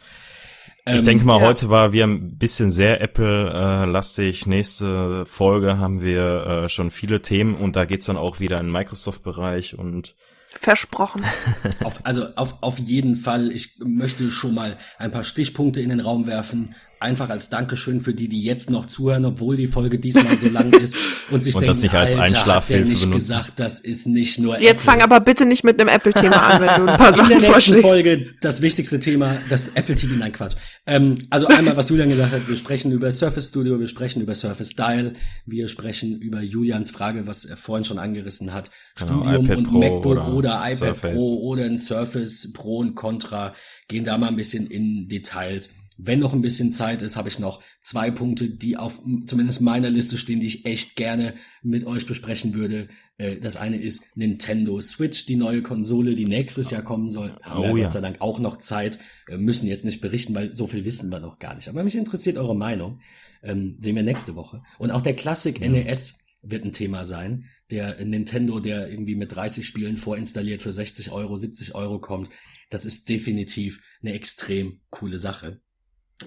Ich 0.90 0.94
Ähm, 0.94 1.04
denke 1.04 1.26
mal, 1.26 1.42
ja. 1.42 1.48
heute 1.48 1.70
war 1.70 1.92
wir 1.92 2.06
ein 2.06 2.38
bisschen 2.38 2.72
sehr 2.72 3.02
Apple-lastig. 3.02 4.46
Nächste 4.48 5.26
Folge 5.26 5.78
haben 5.80 6.02
wir 6.02 6.64
äh, 6.64 6.70
schon 6.70 6.92
viele 6.92 7.22
Themen 7.22 7.56
und 7.56 7.76
da 7.76 7.86
geht's 7.86 8.06
dann 8.06 8.18
auch 8.18 8.40
wieder 8.40 8.58
in 8.60 8.68
den 8.68 8.72
Microsoft-Bereich 8.72 9.78
und 9.78 10.16
Versprochen. 10.60 11.24
Auf, 11.84 12.00
also 12.04 12.26
auf, 12.36 12.56
auf 12.62 12.80
jeden 12.80 13.16
Fall, 13.16 13.52
ich 13.52 13.78
möchte 13.86 14.32
schon 14.32 14.56
mal 14.56 14.78
ein 14.98 15.12
paar 15.12 15.24
Stichpunkte 15.24 15.82
in 15.82 15.90
den 15.90 16.00
Raum 16.00 16.26
werfen. 16.26 16.74
Einfach 17.00 17.30
als 17.30 17.50
Dankeschön 17.50 18.02
für 18.02 18.14
die, 18.14 18.28
die 18.28 18.42
jetzt 18.42 18.70
noch 18.70 18.86
zuhören, 18.88 19.26
obwohl 19.26 19.56
die 19.56 19.68
Folge 19.68 20.00
diesmal 20.00 20.38
so 20.38 20.50
lang 20.50 20.74
ist 20.74 20.96
und 21.32 21.44
sich 21.44 21.54
Und 21.56 21.62
denken, 21.62 21.72
das 21.72 21.82
nicht 21.84 21.94
als 21.94 22.16
Alter, 22.16 22.22
hat 22.24 22.30
der 22.30 22.38
Einschlafhilfe 22.38 22.90
nicht 22.90 23.02
benutzen. 23.02 23.20
gesagt, 23.20 23.60
das 23.60 23.80
ist 23.80 24.08
nicht 24.08 24.40
nur 24.40 24.60
Jetzt 24.60 24.82
Apple. 24.84 24.94
fang 24.94 25.02
aber 25.02 25.20
bitte 25.20 25.46
nicht 25.46 25.64
mit 25.64 25.80
einem 25.80 25.90
Apple-Thema 25.90 26.36
an, 26.38 26.62
wenn 26.62 26.86
du 26.86 26.92
ein 26.92 26.98
paar 26.98 27.10
in 27.10 27.16
der 27.16 27.18
Sachen 27.18 27.30
nächsten 27.30 27.52
vorschlägst. 27.52 27.84
Folge 27.84 28.34
das 28.42 28.62
wichtigste 28.62 29.00
Thema, 29.00 29.38
das 29.50 29.70
Apple 29.70 29.96
TV, 29.96 30.16
nein 30.16 30.32
Quatsch. 30.32 30.56
Ähm, 30.86 31.16
also 31.30 31.48
einmal, 31.48 31.78
was 31.78 31.90
Julian 31.90 32.10
gesagt 32.10 32.32
hat, 32.34 32.48
wir 32.48 32.58
sprechen 32.58 32.92
über 32.92 33.12
Surface 33.12 33.50
Studio, 33.50 33.80
wir 33.80 33.88
sprechen 33.88 34.22
über 34.22 34.36
Surface 34.36 34.72
Style, 34.72 35.14
wir 35.46 35.68
sprechen 35.68 36.20
über 36.20 36.42
Julians 36.42 36.92
Frage, 36.92 37.28
was 37.28 37.46
er 37.46 37.58
vorhin 37.58 37.84
schon 37.84 38.00
angerissen 38.00 38.54
hat, 38.54 38.72
Genau, 38.98 39.22
Studium 39.22 39.46
iPad 39.46 39.58
und 39.58 39.64
Pro 39.66 39.78
MacBook 39.80 40.18
oder 40.18 40.34
oder, 40.34 40.56
iPad 40.64 40.78
Surface. 40.78 41.14
Pro 41.14 41.36
oder 41.42 41.64
ein 41.66 41.78
Surface 41.78 42.52
Pro 42.54 42.78
und 42.78 42.96
Contra, 42.96 43.54
gehen 43.88 44.04
da 44.06 44.18
mal 44.18 44.28
ein 44.30 44.36
bisschen 44.36 44.68
in 44.68 45.08
Details. 45.08 45.70
Wenn 45.98 46.20
noch 46.20 46.34
ein 46.34 46.42
bisschen 46.42 46.72
Zeit 46.72 47.02
ist, 47.02 47.16
habe 47.16 47.28
ich 47.30 47.40
noch 47.40 47.62
zwei 47.82 48.12
Punkte, 48.12 48.50
die 48.50 48.78
auf 48.78 49.02
zumindest 49.26 49.62
meiner 49.62 49.90
Liste 49.90 50.18
stehen, 50.18 50.40
die 50.40 50.46
ich 50.46 50.66
echt 50.66 50.96
gerne 50.96 51.34
mit 51.64 51.86
euch 51.86 52.06
besprechen 52.06 52.54
würde. 52.54 52.88
Äh, 53.18 53.38
Das 53.38 53.58
eine 53.58 53.78
ist 53.78 54.16
Nintendo 54.16 54.80
Switch, 54.80 55.26
die 55.26 55.36
neue 55.36 55.64
Konsole, 55.64 56.14
die 56.16 56.26
nächstes 56.26 56.70
Jahr 56.70 56.84
kommen 56.84 57.10
soll. 57.10 57.36
Haben 57.42 57.64
wir 57.64 57.72
Oh 57.72 57.78
ja. 57.78 57.84
Gott 57.84 57.94
sei 57.94 58.02
Dank 58.02 58.22
auch 58.22 58.40
noch 58.40 58.58
Zeit, 58.58 59.00
äh, 59.28 59.38
müssen 59.38 59.68
jetzt 59.68 59.86
nicht 59.86 60.02
berichten, 60.02 60.36
weil 60.36 60.54
so 60.54 60.68
viel 60.68 60.86
wissen 60.86 61.12
wir 61.12 61.20
noch 61.20 61.40
gar 61.40 61.56
nicht. 61.56 61.68
Aber 61.68 61.84
mich 61.84 61.96
interessiert 61.96 62.38
eure 62.38 62.56
Meinung. 62.56 63.00
Ähm, 63.44 63.78
sehen 63.80 63.96
wir 63.96 64.04
nächste 64.04 64.36
Woche. 64.36 64.62
Und 64.78 64.92
auch 64.92 65.02
der 65.02 65.16
Classic 65.16 65.60
NES 65.60 66.18
wird 66.42 66.64
ein 66.64 66.72
Thema 66.72 67.04
sein. 67.04 67.46
Der 67.72 68.04
Nintendo, 68.06 68.60
der 68.60 68.90
irgendwie 68.90 69.16
mit 69.16 69.36
30 69.36 69.66
Spielen 69.66 69.98
vorinstalliert 69.98 70.62
für 70.62 70.72
60 70.72 71.12
Euro, 71.12 71.36
70 71.36 71.76
Euro 71.76 72.00
kommt. 72.00 72.30
Das 72.70 72.86
ist 72.86 73.10
definitiv 73.10 73.80
eine 74.02 74.14
extrem 74.14 74.82
coole 74.90 75.18
Sache. 75.20 75.62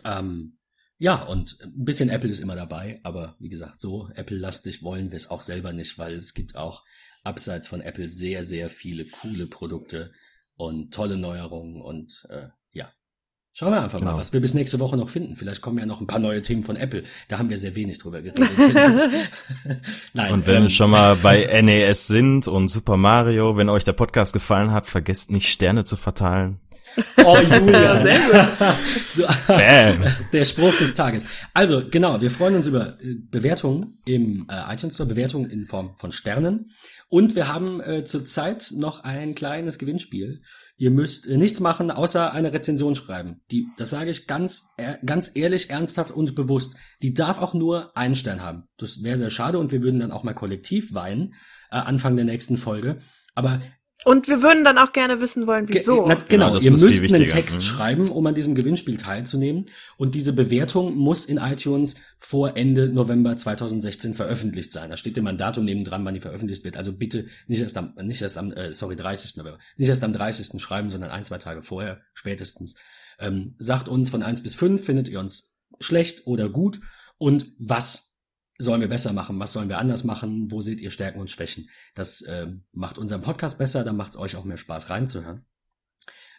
Ähm, 0.04 0.58
ja, 0.98 1.22
und 1.22 1.58
ein 1.62 1.84
bisschen 1.84 2.10
Apple 2.10 2.28
ist 2.30 2.40
immer 2.40 2.56
dabei, 2.56 3.00
aber 3.04 3.36
wie 3.38 3.48
gesagt, 3.48 3.80
so 3.80 4.10
Apple-lastig 4.14 4.82
wollen 4.82 5.10
wir 5.10 5.16
es 5.16 5.30
auch 5.30 5.40
selber 5.40 5.72
nicht, 5.72 5.98
weil 5.98 6.14
es 6.16 6.34
gibt 6.34 6.56
auch 6.56 6.84
abseits 7.24 7.68
von 7.68 7.80
Apple 7.80 8.10
sehr, 8.10 8.44
sehr 8.44 8.68
viele 8.68 9.06
coole 9.06 9.46
Produkte 9.46 10.12
und 10.56 10.92
tolle 10.92 11.16
Neuerungen 11.16 11.80
und 11.80 12.26
äh, 12.28 12.48
ja. 12.72 12.92
Schauen 13.52 13.72
wir 13.72 13.82
einfach 13.82 13.98
mal, 14.00 14.10
Genau. 14.10 14.18
was 14.18 14.32
wir 14.34 14.40
bis 14.40 14.52
nächste 14.52 14.78
Woche 14.78 14.96
noch 14.98 15.08
finden. 15.08 15.36
Vielleicht 15.36 15.62
kommen 15.62 15.78
ja 15.78 15.86
noch 15.86 16.00
ein 16.02 16.06
paar 16.06 16.18
neue 16.18 16.42
Themen 16.42 16.62
von 16.62 16.76
Apple. 16.76 17.04
Da 17.28 17.38
haben 17.38 17.48
wir 17.48 17.56
sehr 17.58 17.74
wenig 17.76 17.98
drüber 17.98 18.20
geredet. 18.20 18.46
Nein, 20.12 20.32
Und 20.34 20.46
wenn 20.46 20.56
ähm, 20.56 20.62
wir 20.64 20.68
schon 20.68 20.90
mal 20.90 21.16
bei 21.16 21.62
NES 21.62 22.06
sind 22.06 22.46
und 22.46 22.68
Super 22.68 22.98
Mario, 22.98 23.56
wenn 23.56 23.70
euch 23.70 23.84
der 23.84 23.94
Podcast 23.94 24.34
gefallen 24.34 24.70
hat, 24.70 24.86
vergesst 24.86 25.30
nicht 25.30 25.48
Sterne 25.48 25.84
zu 25.84 25.96
verteilen. 25.96 26.60
Oh, 27.24 27.36
Julia. 27.36 28.04
So, 29.12 29.24
Bam. 29.46 30.04
Der 30.32 30.44
Spruch 30.44 30.76
des 30.78 30.94
Tages. 30.94 31.24
Also, 31.54 31.82
genau, 31.90 32.20
wir 32.20 32.30
freuen 32.30 32.56
uns 32.56 32.66
über 32.66 32.98
äh, 33.00 33.14
Bewertungen 33.30 33.98
im 34.04 34.46
äh, 34.48 34.72
iTunes 34.72 34.94
Store, 34.94 35.08
Bewertungen 35.08 35.50
in 35.50 35.66
Form 35.66 35.96
von 35.96 36.12
Sternen. 36.12 36.72
Und 37.08 37.34
wir 37.34 37.48
haben 37.48 37.80
äh, 37.80 38.04
zurzeit 38.04 38.72
noch 38.74 39.04
ein 39.04 39.34
kleines 39.34 39.78
Gewinnspiel. 39.78 40.42
Ihr 40.76 40.90
müsst 40.90 41.26
äh, 41.26 41.36
nichts 41.36 41.60
machen, 41.60 41.90
außer 41.90 42.32
eine 42.32 42.52
Rezension 42.52 42.94
schreiben. 42.94 43.42
Die, 43.50 43.66
das 43.76 43.90
sage 43.90 44.10
ich 44.10 44.26
ganz, 44.26 44.68
äh, 44.76 44.94
ganz 45.04 45.30
ehrlich, 45.34 45.70
ernsthaft 45.70 46.12
und 46.12 46.34
bewusst. 46.34 46.76
Die 47.02 47.12
darf 47.12 47.38
auch 47.38 47.52
nur 47.52 47.96
einen 47.96 48.14
Stern 48.14 48.40
haben. 48.40 48.68
Das 48.78 49.02
wäre 49.02 49.16
sehr 49.16 49.30
schade 49.30 49.58
und 49.58 49.72
wir 49.72 49.82
würden 49.82 50.00
dann 50.00 50.12
auch 50.12 50.22
mal 50.22 50.34
kollektiv 50.34 50.94
weinen, 50.94 51.34
äh, 51.70 51.76
Anfang 51.76 52.16
der 52.16 52.24
nächsten 52.24 52.56
Folge. 52.56 53.00
Aber 53.34 53.60
Und 54.05 54.28
wir 54.28 54.43
würden 54.43 54.64
dann 54.64 54.78
auch 54.78 54.93
gerne 54.93 55.20
wissen 55.20 55.47
wollen, 55.47 55.66
Ge- 55.66 55.81
wieso. 55.81 56.06
Na, 56.06 56.14
genau, 56.14 56.48
Ja, 56.48 56.55
das 56.55 56.64
ihr 56.64 56.70
müsst 56.70 57.14
einen. 57.14 57.27
Text 57.27 57.59
Mhm. 57.59 57.62
schreiben, 57.62 58.09
um 58.09 58.27
an 58.27 58.35
diesem 58.35 58.55
Gewinnspiel 58.55 58.97
teilzunehmen. 58.97 59.66
Und 59.98 60.14
diese 60.14 60.32
Bewertung 60.32 60.97
muss 60.97 61.27
in 61.27 61.36
iTunes 61.36 61.97
vor 62.18 62.56
Ende 62.56 62.89
November 62.89 63.36
2016 63.36 64.14
veröffentlicht 64.14 64.72
sein. 64.72 64.89
Da 64.90 64.97
steht 64.97 65.18
immer 65.18 65.31
ein 65.31 65.39
Datum 65.39 65.64
nebendran, 65.66 66.05
wann 66.05 66.14
die 66.14 66.20
veröffentlicht 66.20 66.64
wird. 66.64 66.77
Also 66.78 66.93
bitte 66.94 67.27
nicht 67.47 67.60
erst 67.60 67.77
am, 67.77 67.94
nicht 68.02 68.22
erst 68.22 68.39
am, 68.39 68.52
äh, 68.52 68.72
sorry, 68.72 68.97
30. 68.97 69.36
November, 69.36 69.59
nicht 69.77 69.89
erst 69.89 70.02
am 70.02 70.12
30. 70.14 70.59
schreiben, 70.60 70.89
sondern 70.89 71.10
ein, 71.10 71.24
zwei 71.24 71.39
Tage 71.39 71.62
vorher, 71.62 72.01
spätestens. 72.14 72.77
Ähm, 73.18 73.55
sagt 73.59 73.89
uns 73.89 74.09
von 74.09 74.22
1 74.22 74.43
bis 74.43 74.55
5, 74.55 74.82
findet 74.82 75.09
ihr 75.10 75.20
uns 75.20 75.52
schlecht 75.78 76.27
oder 76.27 76.48
gut? 76.48 76.81
Und 77.18 77.52
was 77.59 78.09
sollen 78.60 78.80
wir 78.80 78.88
besser 78.88 79.12
machen? 79.12 79.38
Was 79.38 79.52
sollen 79.52 79.68
wir 79.68 79.78
anders 79.78 80.04
machen? 80.04 80.50
Wo 80.50 80.60
seht 80.60 80.80
ihr 80.80 80.90
Stärken 80.90 81.20
und 81.20 81.30
Schwächen? 81.30 81.68
Das 81.94 82.24
ähm, 82.28 82.64
macht 82.72 82.98
unseren 82.98 83.22
Podcast 83.22 83.58
besser, 83.58 83.84
dann 83.84 83.96
macht 83.96 84.12
es 84.12 84.18
euch 84.18 84.36
auch 84.36 84.44
mehr 84.44 84.56
Spaß 84.56 84.90
reinzuhören. 84.90 85.44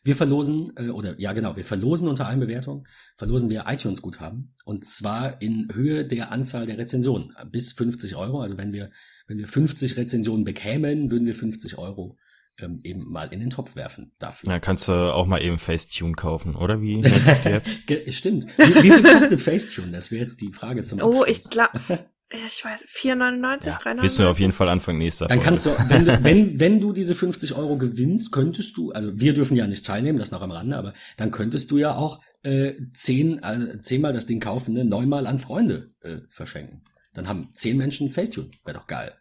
Wir 0.03 0.15
verlosen, 0.15 0.73
äh, 0.77 0.89
oder 0.89 1.19
ja 1.19 1.33
genau, 1.33 1.55
wir 1.55 1.65
verlosen 1.65 2.07
unter 2.07 2.27
allen 2.27 2.39
Bewertungen, 2.39 2.87
verlosen 3.17 3.49
wir 3.49 3.65
iTunes-Guthaben. 3.67 4.53
Und 4.65 4.85
zwar 4.85 5.41
in 5.41 5.67
Höhe 5.73 6.05
der 6.05 6.31
Anzahl 6.31 6.65
der 6.65 6.77
Rezensionen. 6.77 7.33
Bis 7.51 7.73
50 7.73 8.15
Euro. 8.15 8.41
Also 8.41 8.57
wenn 8.57 8.73
wir, 8.73 8.91
wenn 9.27 9.37
wir 9.37 9.47
50 9.47 9.97
Rezensionen 9.97 10.43
bekämen, 10.43 11.11
würden 11.11 11.25
wir 11.25 11.35
50 11.35 11.77
Euro 11.77 12.17
ähm, 12.61 12.79
eben 12.83 13.09
mal 13.11 13.31
in 13.33 13.39
den 13.39 13.49
Topf 13.49 13.75
werfen 13.75 14.11
dafür. 14.19 14.49
Ja, 14.51 14.59
kannst 14.59 14.87
du 14.87 14.93
auch 15.13 15.25
mal 15.25 15.41
eben 15.41 15.57
Facetune 15.57 16.13
kaufen, 16.13 16.55
oder 16.55 16.81
wie? 16.81 17.03
Stimmt. 18.11 18.47
Wie, 18.57 18.83
wie 18.83 18.91
viel 18.91 19.03
kostet 19.03 19.41
Facetune? 19.41 19.91
Das 19.91 20.11
wäre 20.11 20.21
jetzt 20.21 20.41
die 20.41 20.51
Frage 20.51 20.83
zum 20.83 20.99
oh, 21.01 21.21
Abschluss. 21.21 21.27
ich 21.45 21.49
glaube, 21.49 21.79
ich 22.47 22.63
weiß, 22.63 22.85
4,99, 22.85 23.65
Ja, 23.65 23.77
3,99. 23.77 24.01
wissen 24.03 24.19
wir 24.19 24.29
auf 24.29 24.39
jeden 24.39 24.51
Fall 24.51 24.69
Anfang 24.69 24.97
nächster 24.97 25.27
Dann 25.27 25.41
Folge. 25.41 25.45
kannst 25.45 25.65
du, 25.65 25.89
wenn 25.89 26.05
du, 26.05 26.23
wenn, 26.23 26.59
wenn 26.59 26.79
du 26.79 26.93
diese 26.93 27.15
50 27.15 27.53
Euro 27.55 27.77
gewinnst, 27.77 28.31
könntest 28.31 28.77
du, 28.77 28.91
also 28.91 29.11
wir 29.19 29.33
dürfen 29.33 29.57
ja 29.57 29.67
nicht 29.67 29.85
teilnehmen, 29.85 30.17
das 30.17 30.31
noch 30.31 30.41
am 30.41 30.51
Rande, 30.51 30.77
aber 30.77 30.93
dann 31.17 31.31
könntest 31.31 31.71
du 31.71 31.77
ja 31.77 31.95
auch 31.95 32.21
äh, 32.43 32.73
zehn, 32.93 33.41
äh, 33.43 33.81
zehnmal 33.81 34.13
das 34.13 34.25
Ding 34.25 34.39
kaufen, 34.39 34.73
ne, 34.73 34.85
neunmal 34.85 35.27
an 35.27 35.39
Freunde 35.39 35.91
äh, 36.01 36.17
verschenken. 36.29 36.83
Dann 37.13 37.27
haben 37.27 37.49
zehn 37.53 37.77
Menschen 37.77 38.09
Facetune. 38.09 38.49
Wäre 38.63 38.77
doch 38.77 38.87
geil. 38.87 39.13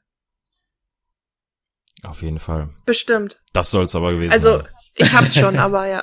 Auf 2.05 2.23
jeden 2.23 2.39
Fall. 2.39 2.71
Bestimmt. 2.87 3.41
Das 3.53 3.71
soll's 3.71 3.95
aber 3.95 4.13
gewesen 4.13 4.33
Also, 4.33 4.59
sein. 4.59 4.67
ich 4.95 5.13
hab's 5.13 5.35
schon, 5.35 5.57
aber 5.59 5.87
ja. 5.87 6.03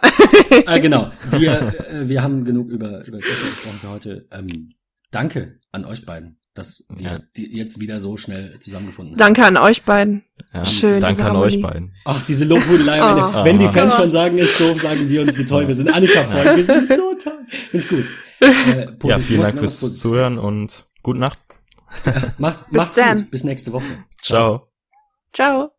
äh, 0.67 0.79
genau. 0.79 1.11
Wir, 1.31 1.73
äh, 1.89 2.07
wir 2.07 2.21
haben 2.23 2.43
genug 2.45 2.69
über, 2.69 3.03
über 3.05 3.19
Technik 3.19 3.43
gesprochen 3.49 3.79
für 3.81 3.89
heute. 3.89 4.27
Ähm, 4.31 4.69
danke 5.11 5.59
an 5.71 5.85
euch 5.85 6.05
beiden, 6.05 6.39
dass 6.53 6.85
wir 6.89 7.01
Ja. 7.11 7.19
die 7.35 7.55
jetzt 7.55 7.79
wieder 7.79 7.99
so 7.99 8.15
schnell 8.17 8.59
zusammengefunden 8.59 9.13
haben. 9.13 9.17
Danke 9.17 9.43
an 9.45 9.57
euch 9.57 9.83
beiden. 9.83 10.23
Ja, 10.53 10.65
schön, 10.65 10.99
Danke 11.01 11.23
an 11.25 11.35
euch 11.35 11.61
beiden. 11.61 11.93
Ach, 12.05 12.23
diese 12.25 12.45
Lobhudelei. 12.45 12.99
Oh. 13.01 13.43
Wenn 13.43 13.57
die 13.59 13.67
Fans 13.67 13.93
Ja. 13.93 14.01
schon 14.01 14.11
sagen, 14.11 14.37
ist 14.37 14.59
doof, 14.59 14.81
sagen 14.81 15.09
wir 15.09 15.21
uns, 15.21 15.37
wie 15.37 15.45
toll 15.45 15.67
wir 15.67 15.73
sind. 15.75 15.91
Annika 15.91 16.23
folgt, 16.23 16.55
wir 16.57 16.63
sind 16.63 16.89
so 16.89 17.13
toll. 17.15 17.39
Finde 17.71 17.77
ich 17.85 17.89
gut. 17.89 18.05
Äh, 18.39 18.87
Ja, 19.03 19.19
vielen 19.19 19.41
Dank 19.41 19.57
fürs 19.57 19.79
positiv- 19.79 19.99
Zuhören 20.01 20.37
und 20.37 20.85
gute 21.01 21.19
Nacht. 21.19 21.39
Macht, 22.37 22.67
Bis 22.69 22.77
macht's 22.77 22.95
dann. 22.95 23.17
gut. 23.17 23.31
Bis 23.31 23.43
nächste 23.43 23.71
Woche. 23.73 23.85
Ciao. 24.21 24.67
Ciao. 25.33 25.76